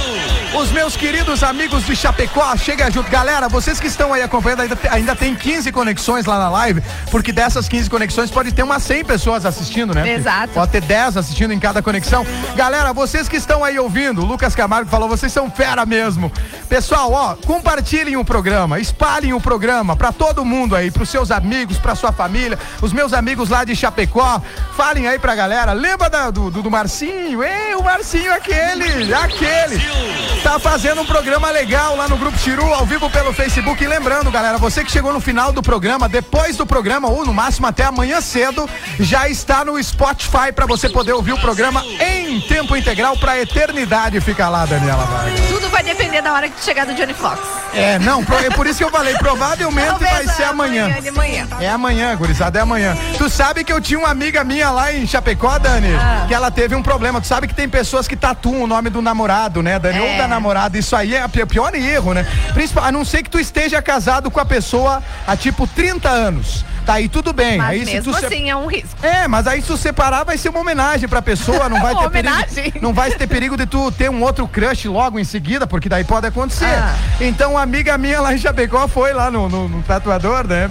Os 0.56 0.72
meus 0.72 0.98
queridos 0.98 1.44
amigos 1.44 1.86
de 1.86 1.96
Chapecó, 1.96 2.58
chega 2.58 2.90
junto. 2.90 3.10
Galera, 3.12 3.48
vocês 3.48 3.80
que 3.80 3.88
estão 3.88 4.12
aí 4.12 4.24
acompanhando, 4.24 4.64
ainda 4.90 5.16
tem 5.16 5.36
15 5.36 5.72
conexões 5.72 6.26
lá 6.26 6.38
na 6.38 6.50
live, 6.50 6.82
porque 7.12 7.32
dessa 7.32 7.52
dessas 7.52 7.68
15 7.68 7.90
conexões 7.90 8.32
pode 8.32 8.54
ter 8.54 8.64
umas 8.64 8.82
100 8.82 9.04
pessoas 9.04 9.46
assistindo, 9.46 9.94
né? 9.94 10.14
Exato. 10.14 10.54
Pode 10.54 10.72
ter 10.72 10.80
10 10.80 11.18
assistindo 11.18 11.52
em 11.52 11.60
cada 11.60 11.82
conexão. 11.82 12.26
Galera, 12.56 12.94
vocês 12.94 13.28
que 13.28 13.36
estão 13.36 13.62
aí 13.62 13.78
ouvindo, 13.78 14.22
o 14.22 14.26
Lucas 14.26 14.56
Camargo 14.56 14.90
falou, 14.90 15.10
vocês 15.10 15.34
são 15.34 15.52
fera 15.52 15.86
mesmo. 15.86 16.32
Pessoal, 16.70 17.12
ó, 17.12 17.36
compartilhem 17.46 18.16
o 18.16 18.24
programa, 18.24 18.80
espalhem 18.80 19.34
o 19.34 19.42
programa 19.42 19.98
pra 19.98 20.14
todo 20.14 20.46
mundo 20.46 20.78
aí, 20.78 20.90
pros 20.90 21.10
seus 21.10 21.30
amigos, 21.30 21.78
pra 21.78 21.94
sua 21.94 22.14
família, 22.14 22.58
os 22.82 22.94
meus 22.94 23.12
amigos 23.12 23.50
lá 23.50 23.66
de 23.66 23.76
Chapecó. 23.76 24.42
Falem 24.78 25.08
aí 25.10 25.20
pra 25.20 25.36
galera. 25.36 25.74
Lembra 25.74 26.10
da- 26.10 26.32
do, 26.32 26.50
do, 26.50 26.62
do 26.64 26.72
Marcinho? 26.72 27.44
Ei, 27.44 27.76
o 27.76 27.84
Marcinho 27.84 28.34
aquele, 28.34 29.14
aquele. 29.14 29.82
Tá 30.42 30.58
fazendo 30.58 31.02
um 31.02 31.06
programa 31.06 31.52
legal 31.52 31.98
lá 31.98 32.08
no 32.08 32.18
Grupo 32.18 32.38
Chiru, 32.38 32.74
ao 32.74 32.86
vivo 32.86 33.10
pelo 33.10 33.34
Facebook. 33.34 33.84
E 33.84 33.88
lembrando, 33.88 34.32
galera, 34.32 34.58
você 34.58 34.86
que 34.86 34.92
chegou 34.92 35.12
no 35.12 35.20
final 35.20 35.52
do 35.52 35.62
programa, 35.62 36.08
depois 36.08 36.56
do 36.56 36.66
programa, 36.66 37.01
ou 37.08 37.26
no 37.26 37.34
máximo 37.34 37.68
até 37.68 37.84
amanhã 37.86 38.20
cedo, 38.22 38.70
já 39.00 39.28
está 39.30 39.64
no 39.66 39.82
Spotify 39.84 40.52
pra 40.56 40.66
você 40.66 40.90
poder 40.90 41.14
ouvir 41.14 41.34
o 41.34 41.40
programa 41.40 41.84
em 42.00 42.40
tempo 42.42 42.76
integral 42.76 43.18
pra 43.18 43.40
eternidade. 43.40 44.20
Fica 44.22 44.48
lá, 44.50 44.66
Daniela 44.66 45.06
Vargas. 45.06 45.40
Tudo 45.50 45.70
vai 45.70 45.84
depender 45.84 46.22
da 46.22 46.34
hora 46.34 46.50
que 46.50 46.64
chegar 46.64 46.86
do 46.86 46.94
Johnny 46.94 47.14
Fox. 47.14 47.40
É, 47.74 47.98
não, 48.00 48.22
é 48.22 48.50
por 48.54 48.68
isso 48.68 48.80
que 48.80 48.84
eu 48.84 48.90
falei, 48.92 49.14
provavelmente 49.16 49.88
Talvez 49.88 50.26
vai 50.26 50.36
ser 50.36 50.44
amanhã. 50.44 50.90
É 51.60 51.70
amanhã, 51.70 52.16
gurizada, 52.16 52.60
é 52.60 52.62
amanhã. 52.62 52.98
Tu 53.18 53.30
sabe 53.30 53.64
que 53.64 53.72
eu 53.72 53.80
tinha 53.80 53.98
uma 54.00 54.10
amiga 54.10 54.44
minha 54.44 54.70
lá 54.72 54.94
em 54.94 55.08
Chapecó, 55.08 55.58
Dani, 55.58 55.94
Ah. 55.96 56.26
que 56.28 56.34
ela 56.34 56.52
teve 56.52 56.76
um 56.76 56.84
problema. 56.84 57.22
Tu 57.22 57.28
sabe 57.28 57.48
que 57.48 57.54
tem 57.54 57.70
pessoas 57.70 58.08
que 58.08 58.16
tatuam 58.16 58.64
o 58.64 58.68
nome 58.68 58.90
do 58.90 59.02
namorado, 59.02 59.62
né, 59.64 59.80
Dani? 59.80 59.98
É. 60.00 60.02
Ou 60.12 60.18
da 60.18 60.28
namorada. 60.28 60.78
Isso 60.78 60.96
aí 60.96 61.16
é 61.16 61.26
o 61.26 61.30
pi- 61.30 61.46
pior 61.46 61.74
erro, 61.74 62.14
né? 62.14 62.26
Principal, 62.54 62.84
a 62.86 62.92
não 62.92 63.06
ser 63.06 63.24
que 63.24 63.30
tu 63.30 63.40
esteja 63.40 63.82
casado 63.82 64.30
com 64.30 64.40
a 64.40 64.46
pessoa 64.46 65.02
há 65.26 65.36
tipo 65.38 65.66
30 65.68 66.10
anos. 66.10 66.66
Tá 66.86 66.94
aí 66.94 67.08
tudo 67.08 67.32
bem. 67.32 67.58
Mas 67.58 67.70
aí, 67.70 67.86
se 67.86 67.94
mesmo 67.94 68.12
tu 68.14 68.20
se- 68.20 68.26
assim 68.26 68.50
é 68.50 68.56
um 68.56 68.66
risco. 68.68 68.90
É, 69.04 69.28
mas 69.28 69.46
aí 69.48 69.62
se 69.62 69.68
tu 69.68 69.78
separar 69.78 70.24
vai 70.24 70.38
ser 70.38 70.50
uma 70.50 70.60
homenagem 70.62 71.08
pra 71.08 71.22
pessoa, 71.22 71.70
não 71.70 71.80
vai 71.82 71.96
ter 71.96 72.06
Homenagem? 72.06 72.48
perigo, 72.64 72.80
não 72.82 72.94
vai 72.94 73.12
ter 73.12 73.28
perigo 73.28 73.56
de 73.56 73.66
tu 73.66 73.92
ter 73.92 74.10
um 74.10 74.22
outro 74.24 74.48
crush 74.48 74.86
logo 74.88 75.20
em 75.20 75.24
seguida, 75.24 75.68
porque 75.68 75.88
daí 75.88 76.04
pode 76.04 76.28
acontecer. 76.28 76.66
Ah. 76.66 76.96
Então 77.20 77.52
uma 77.52 77.62
amiga 77.62 77.98
minha 77.98 78.20
lá 78.20 78.34
em 78.34 78.38
Chapecó 78.38 78.88
foi 78.88 79.14
lá 79.14 79.30
no, 79.30 79.48
no- 79.48 79.68
no 79.70 79.84
tatuador, 79.84 80.48
né? 80.48 80.70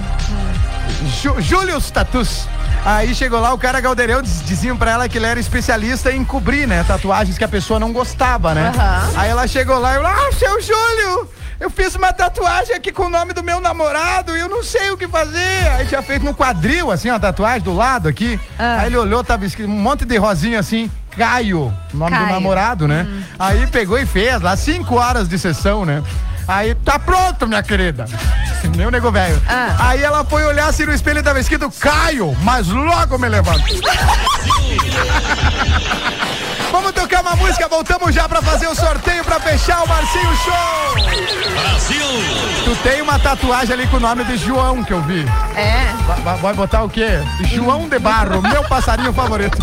Ju, 1.22 1.40
Július 1.40 1.90
Tatus. 1.90 2.46
Aí 2.84 3.14
chegou 3.14 3.40
lá, 3.40 3.52
o 3.52 3.58
cara 3.58 3.80
Galdeirão 3.80 4.22
diz- 4.22 4.42
diziam 4.44 4.76
pra 4.76 4.92
ela 4.92 5.08
que 5.08 5.18
ele 5.18 5.26
era 5.26 5.38
especialista 5.38 6.10
em 6.10 6.24
cobrir, 6.24 6.66
né? 6.66 6.82
Tatuagens 6.86 7.36
que 7.36 7.44
a 7.44 7.48
pessoa 7.48 7.78
não 7.78 7.92
gostava, 7.92 8.54
né? 8.54 8.72
Aham. 8.74 9.10
Aí 9.16 9.30
ela 9.30 9.46
chegou 9.46 9.78
lá 9.78 9.92
e 9.92 9.96
falou, 9.96 10.10
ah, 10.10 10.32
seu 10.32 10.60
Júlio, 10.62 11.28
eu 11.60 11.68
fiz 11.68 11.94
uma 11.94 12.10
tatuagem 12.10 12.74
aqui 12.74 12.90
com 12.90 13.04
o 13.04 13.10
nome 13.10 13.34
do 13.34 13.42
meu 13.42 13.60
namorado 13.60 14.34
e 14.34 14.40
eu 14.40 14.48
não 14.48 14.64
sei 14.64 14.90
o 14.90 14.96
que 14.96 15.06
fazer. 15.06 15.68
Aí 15.76 15.86
tinha 15.86 16.00
feito 16.02 16.24
no 16.24 16.34
quadril, 16.34 16.90
assim, 16.90 17.10
uma 17.10 17.20
tatuagem 17.20 17.60
do 17.60 17.74
lado 17.74 18.08
aqui. 18.08 18.40
Ah. 18.58 18.78
Aí 18.80 18.86
ele 18.86 18.96
olhou, 18.96 19.22
tava 19.22 19.44
escrito 19.44 19.68
um 19.70 19.74
monte 19.74 20.06
de 20.06 20.16
rosinha 20.16 20.58
assim, 20.58 20.90
Caio, 21.16 21.72
nome 21.92 22.12
do 22.12 22.16
Caio. 22.16 22.32
namorado, 22.32 22.88
né? 22.88 23.06
Hum. 23.06 23.22
Aí 23.38 23.66
pegou 23.66 23.98
e 23.98 24.06
fez 24.06 24.40
lá, 24.40 24.56
cinco 24.56 24.94
horas 24.96 25.28
de 25.28 25.38
sessão, 25.38 25.84
né? 25.84 26.02
Aí, 26.48 26.74
tá 26.74 26.98
pronto, 26.98 27.46
minha 27.46 27.62
querida. 27.62 28.06
Meu 28.76 28.90
nego 28.90 29.12
velho. 29.12 29.40
Ah. 29.46 29.76
Aí 29.78 30.02
ela 30.02 30.24
foi 30.24 30.44
olhar 30.44 30.66
assim 30.66 30.84
no 30.84 30.92
espelho 30.92 31.20
e 31.20 31.22
tava 31.22 31.38
escrito 31.40 31.70
Caio, 31.78 32.34
mas 32.42 32.66
logo 32.68 33.18
me 33.18 33.28
levanto. 33.28 33.62
Vamos 36.70 36.92
tocar 36.92 37.20
uma 37.22 37.34
música, 37.36 37.68
voltamos 37.68 38.14
já 38.14 38.28
pra 38.28 38.40
fazer 38.40 38.68
o 38.68 38.74
sorteio 38.74 39.24
pra 39.24 39.40
fechar 39.40 39.82
o 39.84 39.88
Marcinho 39.88 40.36
Show. 40.36 41.52
Brasil! 41.52 42.06
Tu 42.64 42.76
tem 42.82 43.02
uma 43.02 43.18
tatuagem 43.18 43.74
ali 43.74 43.86
com 43.88 43.96
o 43.96 44.00
nome 44.00 44.24
de 44.24 44.36
João 44.36 44.82
que 44.84 44.92
eu 44.92 45.02
vi. 45.02 45.26
É. 45.56 45.92
Va- 46.06 46.14
va- 46.16 46.36
Vai 46.36 46.54
botar 46.54 46.82
o 46.84 46.88
quê? 46.88 47.08
João 47.52 47.88
de 47.88 47.98
Barro, 47.98 48.40
meu 48.42 48.62
passarinho 48.64 49.12
favorito. 49.12 49.58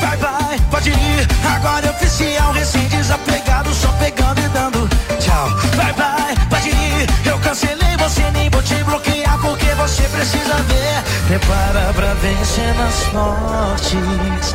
Vai, 0.00 0.16
vai, 0.16 0.58
pode 0.70 0.90
ir. 0.90 1.28
Agora 1.56 1.86
é 1.86 1.90
oficial, 1.90 2.52
recém 2.52 2.86
desapegado, 2.88 3.74
só 3.74 3.88
pegando 3.98 4.40
e 4.40 4.48
dando 4.48 4.88
tchau. 5.18 5.48
Vai, 5.76 5.92
vai, 5.92 6.34
pode 6.48 6.68
ir. 6.70 7.06
Eu 7.26 7.38
cancelei 7.40 7.96
você, 7.98 8.30
nem 8.32 8.48
vou 8.48 8.62
te 8.62 8.74
bloquear, 8.84 9.17
você 9.78 10.02
precisa 10.08 10.54
ver. 10.54 11.02
Prepara 11.28 11.92
pra 11.94 12.14
vencer 12.14 12.74
nas 12.74 13.04
fortes. 13.04 14.54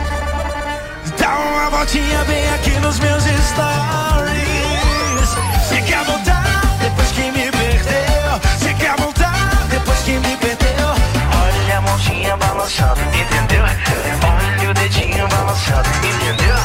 Dá 1.17 1.35
uma 1.37 1.69
voltinha 1.69 2.23
bem 2.25 2.53
aqui 2.53 2.71
nos 2.79 2.99
meus 2.99 3.23
stories. 3.23 4.43
Você 5.63 5.81
quer 5.81 6.03
voltar 6.03 6.61
depois 6.81 7.11
que 7.11 7.31
me 7.31 7.49
perdeu? 7.51 8.39
Você 8.59 8.73
quer 8.73 8.95
voltar 8.97 9.67
depois 9.69 9.99
que 9.99 10.11
me 10.11 10.37
perdeu? 10.37 10.89
Olha 11.41 11.77
a 11.77 11.81
mãozinha 11.81 12.37
balançando, 12.37 12.99
entendeu? 13.01 13.63
Olha 13.63 14.69
o 14.69 14.73
dedinho 14.73 15.27
balançando, 15.29 15.89
entendeu? 16.03 16.57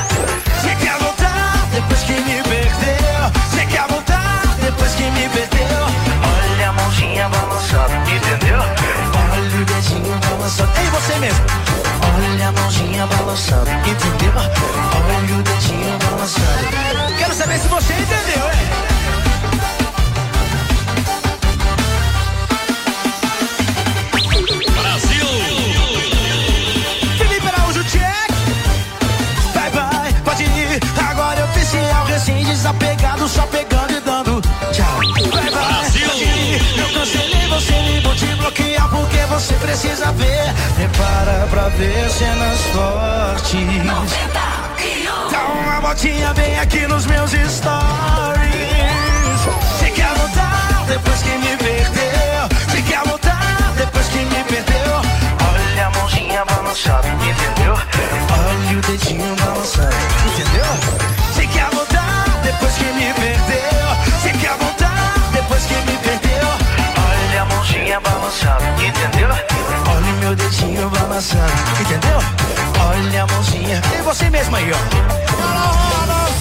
Você 0.60 0.74
quer 0.84 0.98
voltar 0.98 1.66
depois 1.72 2.00
que 2.00 2.12
me 2.12 2.42
perdeu? 2.42 3.30
Você 3.50 3.66
quer 3.66 3.86
voltar 3.88 4.42
depois 4.60 4.94
que 4.94 5.04
me 5.10 5.28
perdeu? 5.28 5.84
Olha 6.24 6.68
a 6.68 6.72
mãozinha 6.72 7.28
balançando, 7.28 8.07
mesmo. 11.28 11.44
Olha 12.16 12.48
a 12.48 12.52
mãozinha 12.52 13.06
balançando, 13.06 13.70
entendeu? 13.70 14.32
Olha 14.36 15.34
o 15.38 15.42
dedinho 15.42 15.98
balançando. 16.10 17.16
Quero 17.18 17.34
saber 17.34 17.58
se 17.58 17.68
você 17.68 17.92
entendeu, 17.92 18.48
é? 18.48 18.77
Você 39.38 39.54
precisa 39.54 40.10
ver. 40.12 40.52
Prepara 40.74 41.46
pra 41.48 41.68
ver 41.68 42.10
cenas 42.10 42.60
fortes. 42.72 43.84
Dá 45.30 45.38
uma 45.38 45.80
voltinha 45.80 46.34
bem 46.34 46.58
aqui 46.58 46.86
nos 46.88 47.06
meus 47.06 47.30
stories. 47.30 47.68
Você 49.44 49.90
quer 49.90 50.12
voltar 50.14 50.84
depois 50.88 51.22
que 51.22 51.30
me 51.30 51.56
perdeu? 51.56 52.48
Você 52.68 52.82
quer 52.82 53.00
voltar 53.08 53.72
depois 53.76 54.08
que 54.08 54.18
me 54.18 54.42
perdeu? 54.44 55.02
Olha 55.52 55.86
a 55.86 55.90
mãozinha 55.90 56.44
balançando, 56.44 57.06
entendeu? 57.06 57.74
Olha 57.74 58.78
o 58.78 58.80
dedinho 58.80 59.36
balançando, 59.36 59.94
entendeu? 60.26 60.66
Você 61.32 61.46
quer 61.46 61.70
voltar 61.70 62.40
depois 62.42 62.74
que 62.74 62.84
me 62.84 63.14
perdeu? 63.14 64.18
Você 64.20 64.30
quer 64.32 64.56
voltar 64.58 65.14
depois 65.32 65.64
que 65.64 65.74
me 65.74 65.96
perdeu? 65.98 66.48
Olha 67.08 67.42
a 67.42 67.44
mãozinha 67.44 68.00
balançando, 68.00 68.64
entendeu? 68.84 69.17
Meu 70.28 70.36
dedinho 70.36 70.90
balançando, 70.90 71.42
entendeu? 71.80 72.18
Olha 72.86 73.22
a 73.22 73.26
mãozinha. 73.28 73.80
E 73.98 74.02
você 74.02 74.28
mesmo 74.28 74.54
aí, 74.56 74.70
ó. 74.70 74.76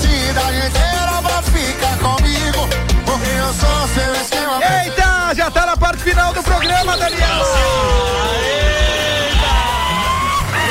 cidade 0.01 0.57
inteira 0.57 1.21
pra 1.23 1.41
ficar 1.41 1.97
comigo, 1.99 2.67
porque 3.05 3.29
eu 3.29 3.53
sou 3.53 3.87
seu 3.87 4.13
esquema. 4.21 4.59
Eita, 4.83 5.33
já 5.33 5.49
tá 5.49 5.67
na 5.67 5.77
parte 5.77 6.03
final 6.03 6.33
do 6.33 6.43
programa, 6.43 6.97
Daniel. 6.97 7.45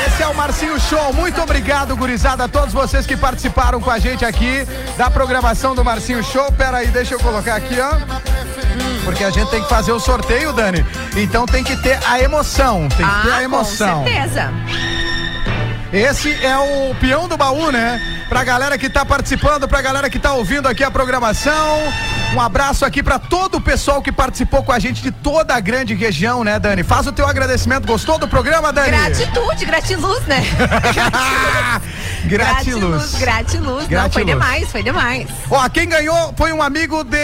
Esse 0.05 0.21
é 0.21 0.27
o 0.27 0.35
Marcinho 0.35 0.79
Show. 0.79 1.11
Muito 1.13 1.41
obrigado, 1.41 1.97
gurizada, 1.97 2.43
a 2.43 2.47
todos 2.47 2.71
vocês 2.71 3.07
que 3.07 3.17
participaram 3.17 3.81
com 3.81 3.89
a 3.89 3.97
gente 3.97 4.23
aqui 4.25 4.63
da 4.95 5.09
programação 5.09 5.73
do 5.73 5.83
Marcinho 5.83 6.23
Show. 6.23 6.51
Pera 6.51 6.77
aí, 6.77 6.87
deixa 6.89 7.15
eu 7.15 7.19
colocar 7.19 7.55
aqui, 7.55 7.79
ó. 7.79 8.86
Porque 9.07 9.23
a 9.23 9.29
gente 9.29 9.49
tem 9.49 9.63
que 9.63 9.69
fazer 9.69 9.93
o 9.93 10.01
sorteio, 10.01 10.51
Dani. 10.51 10.85
Então 11.15 11.45
tem 11.45 11.63
que 11.63 11.77
ter 11.77 11.97
a 12.05 12.19
emoção. 12.21 12.89
Tem 12.89 13.07
que 13.07 13.21
ter 13.21 13.31
a 13.31 13.41
emoção. 13.41 14.01
Ah, 14.01 14.03
Com 14.03 14.03
certeza. 14.03 14.53
Esse 15.93 16.45
é 16.45 16.57
o 16.57 16.93
peão 16.95 17.25
do 17.25 17.37
baú, 17.37 17.71
né? 17.71 18.01
Pra 18.27 18.43
galera 18.43 18.77
que 18.77 18.89
tá 18.89 19.05
participando, 19.05 19.65
pra 19.65 19.81
galera 19.81 20.09
que 20.09 20.19
tá 20.19 20.33
ouvindo 20.33 20.67
aqui 20.67 20.83
a 20.83 20.91
programação. 20.91 21.77
Um 22.33 22.41
abraço 22.41 22.85
aqui 22.85 23.01
pra 23.01 23.17
todo 23.17 23.55
o 23.55 23.61
pessoal 23.61 24.01
que 24.01 24.11
participou 24.11 24.61
com 24.61 24.71
a 24.71 24.79
gente 24.79 25.01
de 25.01 25.11
toda 25.11 25.55
a 25.55 25.59
grande 25.59 25.93
região, 25.93 26.43
né, 26.43 26.59
Dani? 26.59 26.83
Faz 26.83 27.07
o 27.07 27.11
teu 27.11 27.27
agradecimento. 27.27 27.87
Gostou 27.87 28.19
do 28.19 28.27
programa, 28.27 28.71
Dani? 28.73 28.89
Gratitude, 28.89 29.65
gratiluz, 29.65 30.25
né? 30.25 30.43
Gratiluz. 32.27 33.15
Gratiluz. 33.15 33.83
Não, 33.83 33.87
Gratiluz. 33.87 34.13
foi 34.13 34.25
demais, 34.25 34.71
foi 34.71 34.83
demais. 34.83 35.29
Ó, 35.49 35.69
quem 35.69 35.87
ganhou 35.87 36.33
foi 36.35 36.51
um 36.51 36.61
amigo 36.61 37.03
de. 37.03 37.17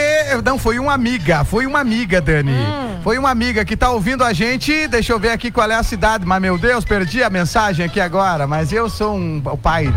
Não, 0.44 0.58
foi 0.58 0.80
uma 0.80 0.94
amiga. 0.94 1.44
Foi 1.44 1.66
uma 1.66 1.80
amiga, 1.80 2.22
Dani. 2.22 2.54
Hum. 2.54 3.00
Foi 3.04 3.18
uma 3.18 3.30
amiga 3.30 3.66
que 3.66 3.76
tá 3.76 3.90
ouvindo 3.90 4.24
a 4.24 4.32
gente. 4.32 4.88
Deixa 4.88 5.12
eu 5.12 5.20
ver 5.20 5.32
aqui 5.32 5.52
qual 5.52 5.70
é 5.70 5.76
a 5.76 5.84
cidade. 5.84 6.26
Mas, 6.26 6.42
meu 6.42 6.58
Deus, 6.58 6.86
perdi 6.86 7.22
a 7.22 7.30
mensagem 7.30 7.86
aqui 7.86 8.00
agora. 8.00 8.48
Mas 8.48 8.72
eu 8.72 8.90
sou 8.90 9.18
um, 9.18 9.42
o 9.44 9.58
pai. 9.58 9.94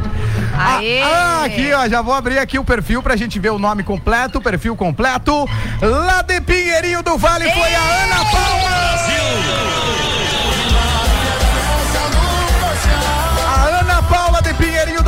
Aê! 0.59 1.03
Ah, 1.03 1.45
aqui, 1.45 1.73
ó. 1.73 1.89
Já 1.89 2.03
vou 2.03 2.13
abrir 2.13 2.39
aqui 2.39 2.59
o 2.59 2.65
perfil 2.65 3.01
pra 3.01 3.15
gente 3.15 3.39
ver 3.39 3.51
o 3.51 3.59
nome 3.61 3.85
completo. 3.85 4.41
Perfil 4.41 4.75
completo 4.75 4.96
completo. 4.97 5.47
Lá 5.83 6.23
de 6.23 6.41
Pinheirinho 6.41 7.03
do 7.03 7.19
Vale 7.19 7.45
foi 7.53 7.75
a 7.75 7.83
Ana 8.05 8.25
Paula. 8.25 8.71
Brasil! 8.71 10.26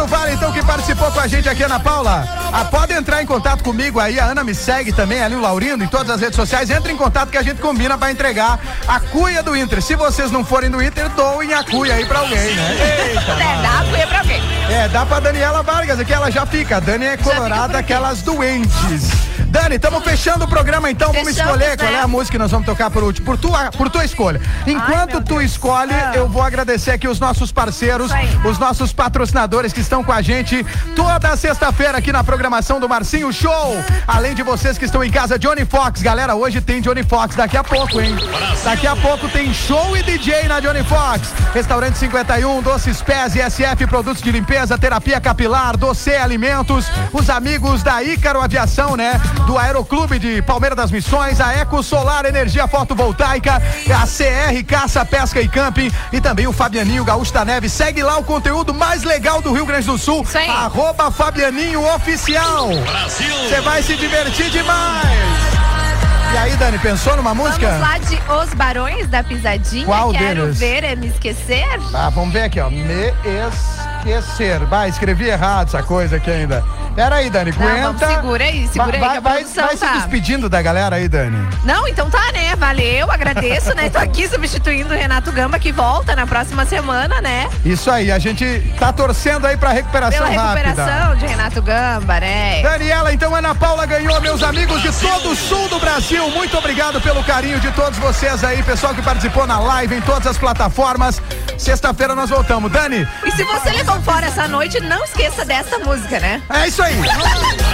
Palma. 0.07 0.29
participou 0.69 1.11
com 1.11 1.21
a 1.21 1.27
gente 1.27 1.49
aqui, 1.49 1.63
Ana 1.63 1.81
Paula? 1.81 2.25
Ah, 2.53 2.65
pode 2.65 2.93
entrar 2.93 3.23
em 3.23 3.27
contato 3.27 3.65
comigo 3.65 3.99
aí, 3.99 4.21
a 4.21 4.27
Ana 4.27 4.45
me 4.45 4.55
segue 4.55 4.93
também, 4.93 5.23
ali 5.23 5.35
o 5.35 5.41
Laurindo, 5.41 5.83
em 5.83 5.87
todas 5.87 6.11
as 6.11 6.21
redes 6.21 6.37
sociais. 6.37 6.71
Entre 6.71 6.93
em 6.93 6.97
contato 6.97 7.31
que 7.31 7.39
a 7.39 7.43
gente 7.43 7.61
combina 7.61 7.97
pra 7.97 8.11
entregar 8.11 8.59
a 8.87 9.01
cuia 9.01 9.43
do 9.43 9.57
Inter. 9.57 9.83
Se 9.83 9.97
vocês 9.97 10.31
não 10.31 10.45
forem 10.45 10.71
do 10.71 10.83
Inter, 10.83 11.09
doem 11.11 11.55
a 11.55 11.65
cuia 11.65 11.95
aí 11.95 12.05
pra 12.05 12.21
alguém, 12.21 12.55
né? 12.55 12.77
Eita, 13.11 13.33
É, 13.33 13.63
dá 13.63 13.81
a 13.81 13.85
cuia 13.85 14.07
pra 14.07 14.19
alguém. 14.21 14.43
É, 14.71 14.89
dá 14.89 15.07
pra 15.07 15.21
Daniela 15.21 15.63
Vargas, 15.63 15.99
aqui 15.99 16.13
ela 16.13 16.31
já 16.31 16.45
fica. 16.47 16.77
A 16.77 16.81
Dani 16.81 17.07
é 17.07 17.17
colorada, 17.17 17.79
aquelas 17.79 18.23
doentes. 18.23 19.29
Dani, 19.49 19.77
estamos 19.77 20.05
fechando 20.05 20.45
o 20.45 20.49
programa 20.49 20.91
então. 20.91 21.11
Vamos 21.11 21.29
Fechamos, 21.29 21.55
escolher 21.55 21.77
qual 21.79 21.91
é 21.91 21.95
né? 21.95 22.01
a 22.03 22.09
música 22.09 22.33
que 22.33 22.39
nós 22.39 22.51
vamos 22.51 22.67
tocar 22.67 22.91
por 22.91 23.03
último. 23.03 23.25
Por 23.25 23.39
tua, 23.39 23.71
por 23.71 23.89
tua 23.89 24.05
escolha. 24.05 24.41
Enquanto 24.67 25.23
tu 25.23 25.41
escolhe, 25.41 25.95
eu 26.15 26.29
vou 26.29 26.43
agradecer 26.43 26.91
aqui 26.91 27.09
os 27.09 27.19
nossos 27.19 27.51
parceiros, 27.51 28.11
os 28.45 28.59
nossos 28.59 28.93
patrocinadores 28.93 29.73
que 29.73 29.81
estão 29.89 30.05
com 30.05 30.13
a 30.13 30.21
gente 30.21 30.65
toda 30.95 31.35
sexta-feira 31.35 31.97
aqui 31.97 32.13
na 32.13 32.23
programação 32.23 32.79
do 32.79 32.87
Marcinho 32.87 33.33
Show. 33.33 33.83
Além 34.07 34.35
de 34.35 34.43
vocês 34.43 34.77
que 34.77 34.85
estão 34.85 35.03
em 35.03 35.11
casa, 35.11 35.39
Johnny 35.39 35.65
Fox. 35.65 36.03
Galera, 36.03 36.35
hoje 36.35 36.61
tem 36.61 36.83
Johnny 36.83 37.03
Fox 37.03 37.35
daqui 37.35 37.57
a 37.57 37.65
pouco, 37.65 37.99
hein? 37.99 38.15
Daqui 38.63 38.87
a 38.87 38.95
pouco 38.95 39.27
tem 39.31 39.53
show 39.55 39.97
e 39.97 40.03
DJ 40.03 40.47
na 40.47 40.61
Johnny 40.61 40.85
Fox. 40.85 41.33
Restaurante 41.55 41.97
51, 41.97 42.61
Doces 42.61 43.01
Pés 43.01 43.33
SF 43.33 43.87
Produtos 43.87 44.23
de 44.23 44.31
Limpeza, 44.31 44.77
Terapia 44.77 45.19
Capilar, 45.23 45.75
Doce 45.75 46.11
Alimentos, 46.11 46.85
os 47.11 47.31
amigos 47.31 47.83
da 47.83 48.03
Ícaro 48.03 48.43
Aviação, 48.43 48.95
né? 48.95 49.19
Do 49.47 49.57
Aeroclube 49.57 50.19
de 50.19 50.43
Palmeira 50.43 50.77
das 50.77 50.91
Missões, 50.91 51.41
a 51.41 51.55
Eco 51.55 51.83
Solar 51.83 52.27
Energia 52.27 52.69
Fotovoltaica, 52.69 53.55
a 53.55 54.07
CR 54.07 54.63
Caça, 54.67 55.03
Pesca 55.07 55.41
e 55.41 55.49
Camping 55.49 55.91
e 56.13 56.21
também 56.21 56.47
o 56.47 56.53
Fabianinho 56.53 57.05
Gaúcho 57.05 57.33
da 57.33 57.43
Neve. 57.43 57.71
Segue 57.71 58.03
lá 58.03 58.19
o 58.19 58.25
conteúdo 58.25 58.75
mais 58.75 59.03
legal 59.03 59.41
do 59.41 59.51
Rio 59.51 59.65
Grande 59.65 59.78
do 59.87 59.99
Sul. 59.99 60.27
Arroba 60.49 61.11
Fabianinho 61.11 61.83
Oficial. 61.95 62.69
Você 63.09 63.61
vai 63.61 63.83
se 63.83 63.97
divertir 63.97 64.51
demais. 64.51 65.59
E 66.33 66.37
aí, 66.37 66.57
Dani, 66.57 66.79
pensou 66.79 67.17
numa 67.17 67.35
música? 67.35 67.67
Vamos 67.67 67.81
lá 67.81 67.99
de 67.99 68.21
Os 68.31 68.55
Barões 68.55 69.09
da 69.09 69.25
Pisadinha. 69.25 69.87
Qual 69.87 70.11
Quero 70.13 70.43
deles? 70.43 70.59
ver 70.59 70.85
é 70.85 70.95
me 70.95 71.07
esquecer. 71.09 71.65
Ah, 71.95 72.11
vamos 72.11 72.33
ver 72.35 72.43
aqui, 72.43 72.61
ó. 72.61 72.69
Me 72.69 73.15
esquecer. 74.05 74.65
Vai, 74.67 74.91
escrevi 74.91 75.29
errado 75.29 75.69
essa 75.69 75.83
coisa 75.83 76.17
aqui 76.17 76.31
ainda. 76.31 76.63
Pera 76.99 77.15
aí, 77.15 77.31
Dani, 77.31 77.55
Não, 77.57 77.65
aguenta. 77.65 77.93
vamos, 77.93 78.17
segura 78.17 78.45
aí, 78.45 78.69
segura 78.73 78.97
aí 78.97 79.01
vai, 79.01 79.11
que 79.13 79.17
a 79.19 79.21
vai, 79.21 79.45
vai 79.45 79.77
se 79.77 79.79
tá. 79.79 79.93
despedindo 79.93 80.49
da 80.49 80.61
galera 80.61 80.97
aí, 80.97 81.07
Dani. 81.07 81.49
Não, 81.63 81.87
então 81.87 82.11
tá, 82.11 82.33
né? 82.33 82.57
Valeu, 82.57 83.09
agradeço, 83.09 83.73
né? 83.77 83.89
Tô 83.89 83.99
aqui 83.99 84.27
substituindo 84.29 84.93
o 84.93 84.97
Renato 84.97 85.31
Gamba, 85.31 85.61
que 85.61 85.71
volta 85.71 86.17
na 86.17 86.27
próxima 86.27 86.67
semana, 86.67 87.21
né? 87.21 87.49
Isso 87.65 87.89
aí, 87.89 88.11
a 88.11 88.19
gente 88.19 88.45
tá 88.81 88.93
torcendo 88.93 89.47
aí 89.47 89.57
pra 89.57 89.71
recuperação 89.71 90.27
Pela 90.27 90.43
rápida. 90.43 90.71
recuperação 90.71 91.15
de 91.15 91.27
Renato 91.27 91.63
Gamba, 91.63 92.19
né? 92.19 92.63
Daniela, 92.63 93.13
então 93.13 93.33
Ana 93.33 93.55
Paula 93.55 93.87
ganhou, 93.87 94.21
meus 94.21 94.43
amigos 94.43 94.83
de 94.83 94.91
todo 94.91 95.31
o 95.31 95.37
sul 95.37 95.69
do 95.69 95.79
Brasil. 95.79 96.29
Muito 96.31 96.59
obrigado 96.59 97.01
pelo 97.01 97.23
carinho 97.23 97.61
de 97.61 97.71
todos 97.71 97.97
vocês 98.01 98.43
aí, 98.43 98.61
pessoal 98.65 98.93
que 98.93 99.03
participou 99.03 99.47
na 99.47 99.61
live 99.61 99.95
em 99.95 100.01
todas 100.01 100.27
as 100.27 100.37
plataformas. 100.37 101.23
Sexta-feira 101.57 102.17
nós 102.17 102.29
voltamos. 102.31 102.73
Dani, 102.73 103.07
E 103.25 103.31
se 103.31 103.45
você 103.45 103.71
levou 103.71 104.01
fora 104.03 104.27
essa 104.27 104.49
noite, 104.49 104.81
não 104.81 105.05
esqueça 105.05 105.45
dessa 105.45 105.79
música, 105.79 106.19
né? 106.19 106.43
é 106.51 106.67
isso 106.67 106.83
aí. 106.83 106.88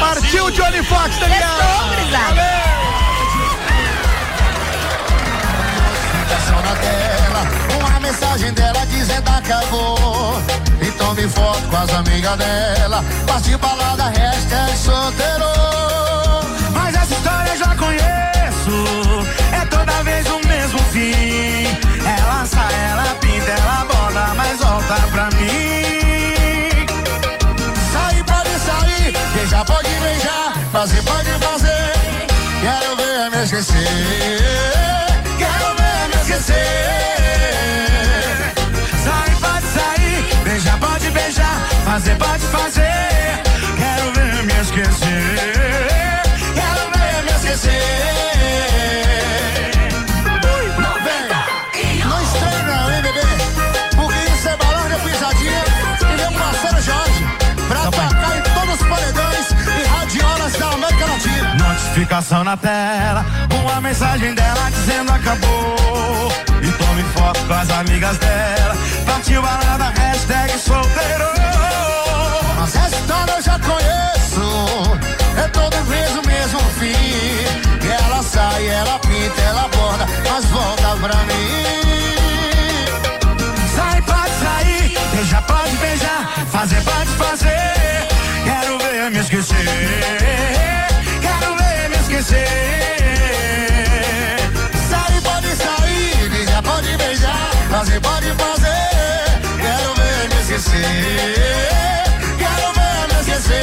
Partiu 0.00 0.50
Johnny 0.50 0.82
Fox, 0.82 1.16
Daniela. 1.18 1.64
Notificação 6.24 6.62
na 6.62 6.74
tela, 6.76 7.46
uma 7.78 8.00
mensagem 8.00 8.52
dela 8.52 8.84
dizendo 8.86 9.28
acabou. 9.28 10.42
Então 10.80 11.14
me 11.14 11.28
foto 11.28 11.62
com 11.68 11.76
as 11.76 11.90
amigas 11.94 12.36
dela, 12.36 13.04
parte 13.26 13.56
balada, 13.56 14.04
hashtag 14.10 14.76
solteiro. 14.78 15.83
Esquecer. 33.58 34.38
Quero 35.38 35.74
ver 35.76 36.08
me 36.08 36.16
esquecer. 36.22 36.56
Sai, 39.04 39.30
pode 39.40 39.66
sair, 39.66 40.44
beijar, 40.44 40.78
pode 40.78 41.10
beijar, 41.10 41.68
fazer, 41.84 42.16
pode 42.16 42.46
fazer. 42.46 43.42
Quero 43.76 44.12
ver 44.12 44.42
me 44.44 44.60
esquecer. 44.60 46.22
Quero 46.54 46.90
ver 46.94 47.24
me 47.24 47.30
esquecer. 47.30 48.03
Notificação 61.94 62.42
na 62.42 62.56
tela, 62.56 63.24
uma 63.62 63.80
mensagem 63.80 64.34
dela 64.34 64.68
dizendo 64.68 65.12
acabou. 65.12 66.28
E 66.60 66.72
tome 66.72 67.04
foto 67.14 67.38
com 67.46 67.54
as 67.54 67.70
amigas 67.70 68.18
dela. 68.18 68.76
Partiu 69.06 69.40
balada, 69.40 69.92
hashtag 69.96 70.58
solteiro. 70.58 71.24
Mas 72.58 72.74
essa 72.74 72.96
história 72.96 73.32
eu 73.34 73.42
já 73.42 73.60
conheço. 73.60 74.98
É 75.38 75.46
toda 75.50 75.80
vez 75.82 76.10
o 76.16 76.26
mesmo 76.26 76.58
fim. 76.80 77.78
Que 77.78 77.86
ela 77.86 78.24
sai, 78.24 78.66
ela 78.66 78.98
pinta, 78.98 79.40
ela 79.42 79.68
borda, 79.68 80.08
mas 80.28 80.44
volta 80.46 80.96
pra 81.00 81.16
mim. 81.26 81.62
Sai, 83.76 84.02
pode 84.02 84.32
sair, 84.42 84.98
beijar, 85.14 85.42
pode 85.42 85.76
beijar, 85.76 86.28
fazer, 86.50 86.82
pode 86.82 87.10
fazer. 87.10 88.08
Quero 88.42 88.78
ver 88.78 89.10
me 89.12 89.20
esquecer. 89.20 90.23
Sai, 92.24 92.40
pode 95.22 95.54
sair, 95.56 96.30
beijar, 96.30 96.62
pode 96.62 96.96
beijar, 96.96 97.50
fazer, 97.70 98.00
pode 98.00 98.32
fazer. 98.32 99.42
Quero 99.60 99.94
ver 99.94 100.28
me 100.34 100.40
esquecer. 100.40 100.74
Quero 102.38 102.72
ver 102.72 103.08
me 103.12 103.20
esquecer. 103.20 103.62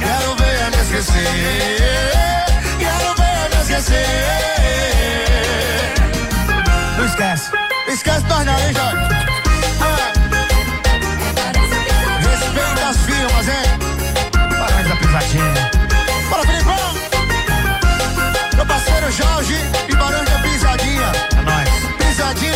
Quero 0.00 0.36
ver 0.36 0.70
me 0.70 0.82
esquecer. 0.82 2.44
Quero 2.78 3.14
ver 3.14 3.48
me 3.54 3.60
esquecer. 3.62 4.04
Não 6.98 7.06
esquece. 7.06 7.50
Esquece 7.88 8.26
nós 8.28 8.44
não, 8.44 8.58
hein, 8.58 8.74
Jorge? 8.74 8.98
Ah. 9.80 10.12
Respeita 12.22 12.88
as 12.90 12.98
firmas, 12.98 13.48
hein? 13.48 13.78
Parece 14.58 14.88
da 14.90 14.96
pisadinha. 14.96 15.77
Jorge 19.10 19.54
e 19.88 19.96
Barão 19.96 20.24
Pisadinha. 20.42 21.12
É 21.36 21.42
nóis. 21.42 21.68
Pisadinha. 21.98 22.48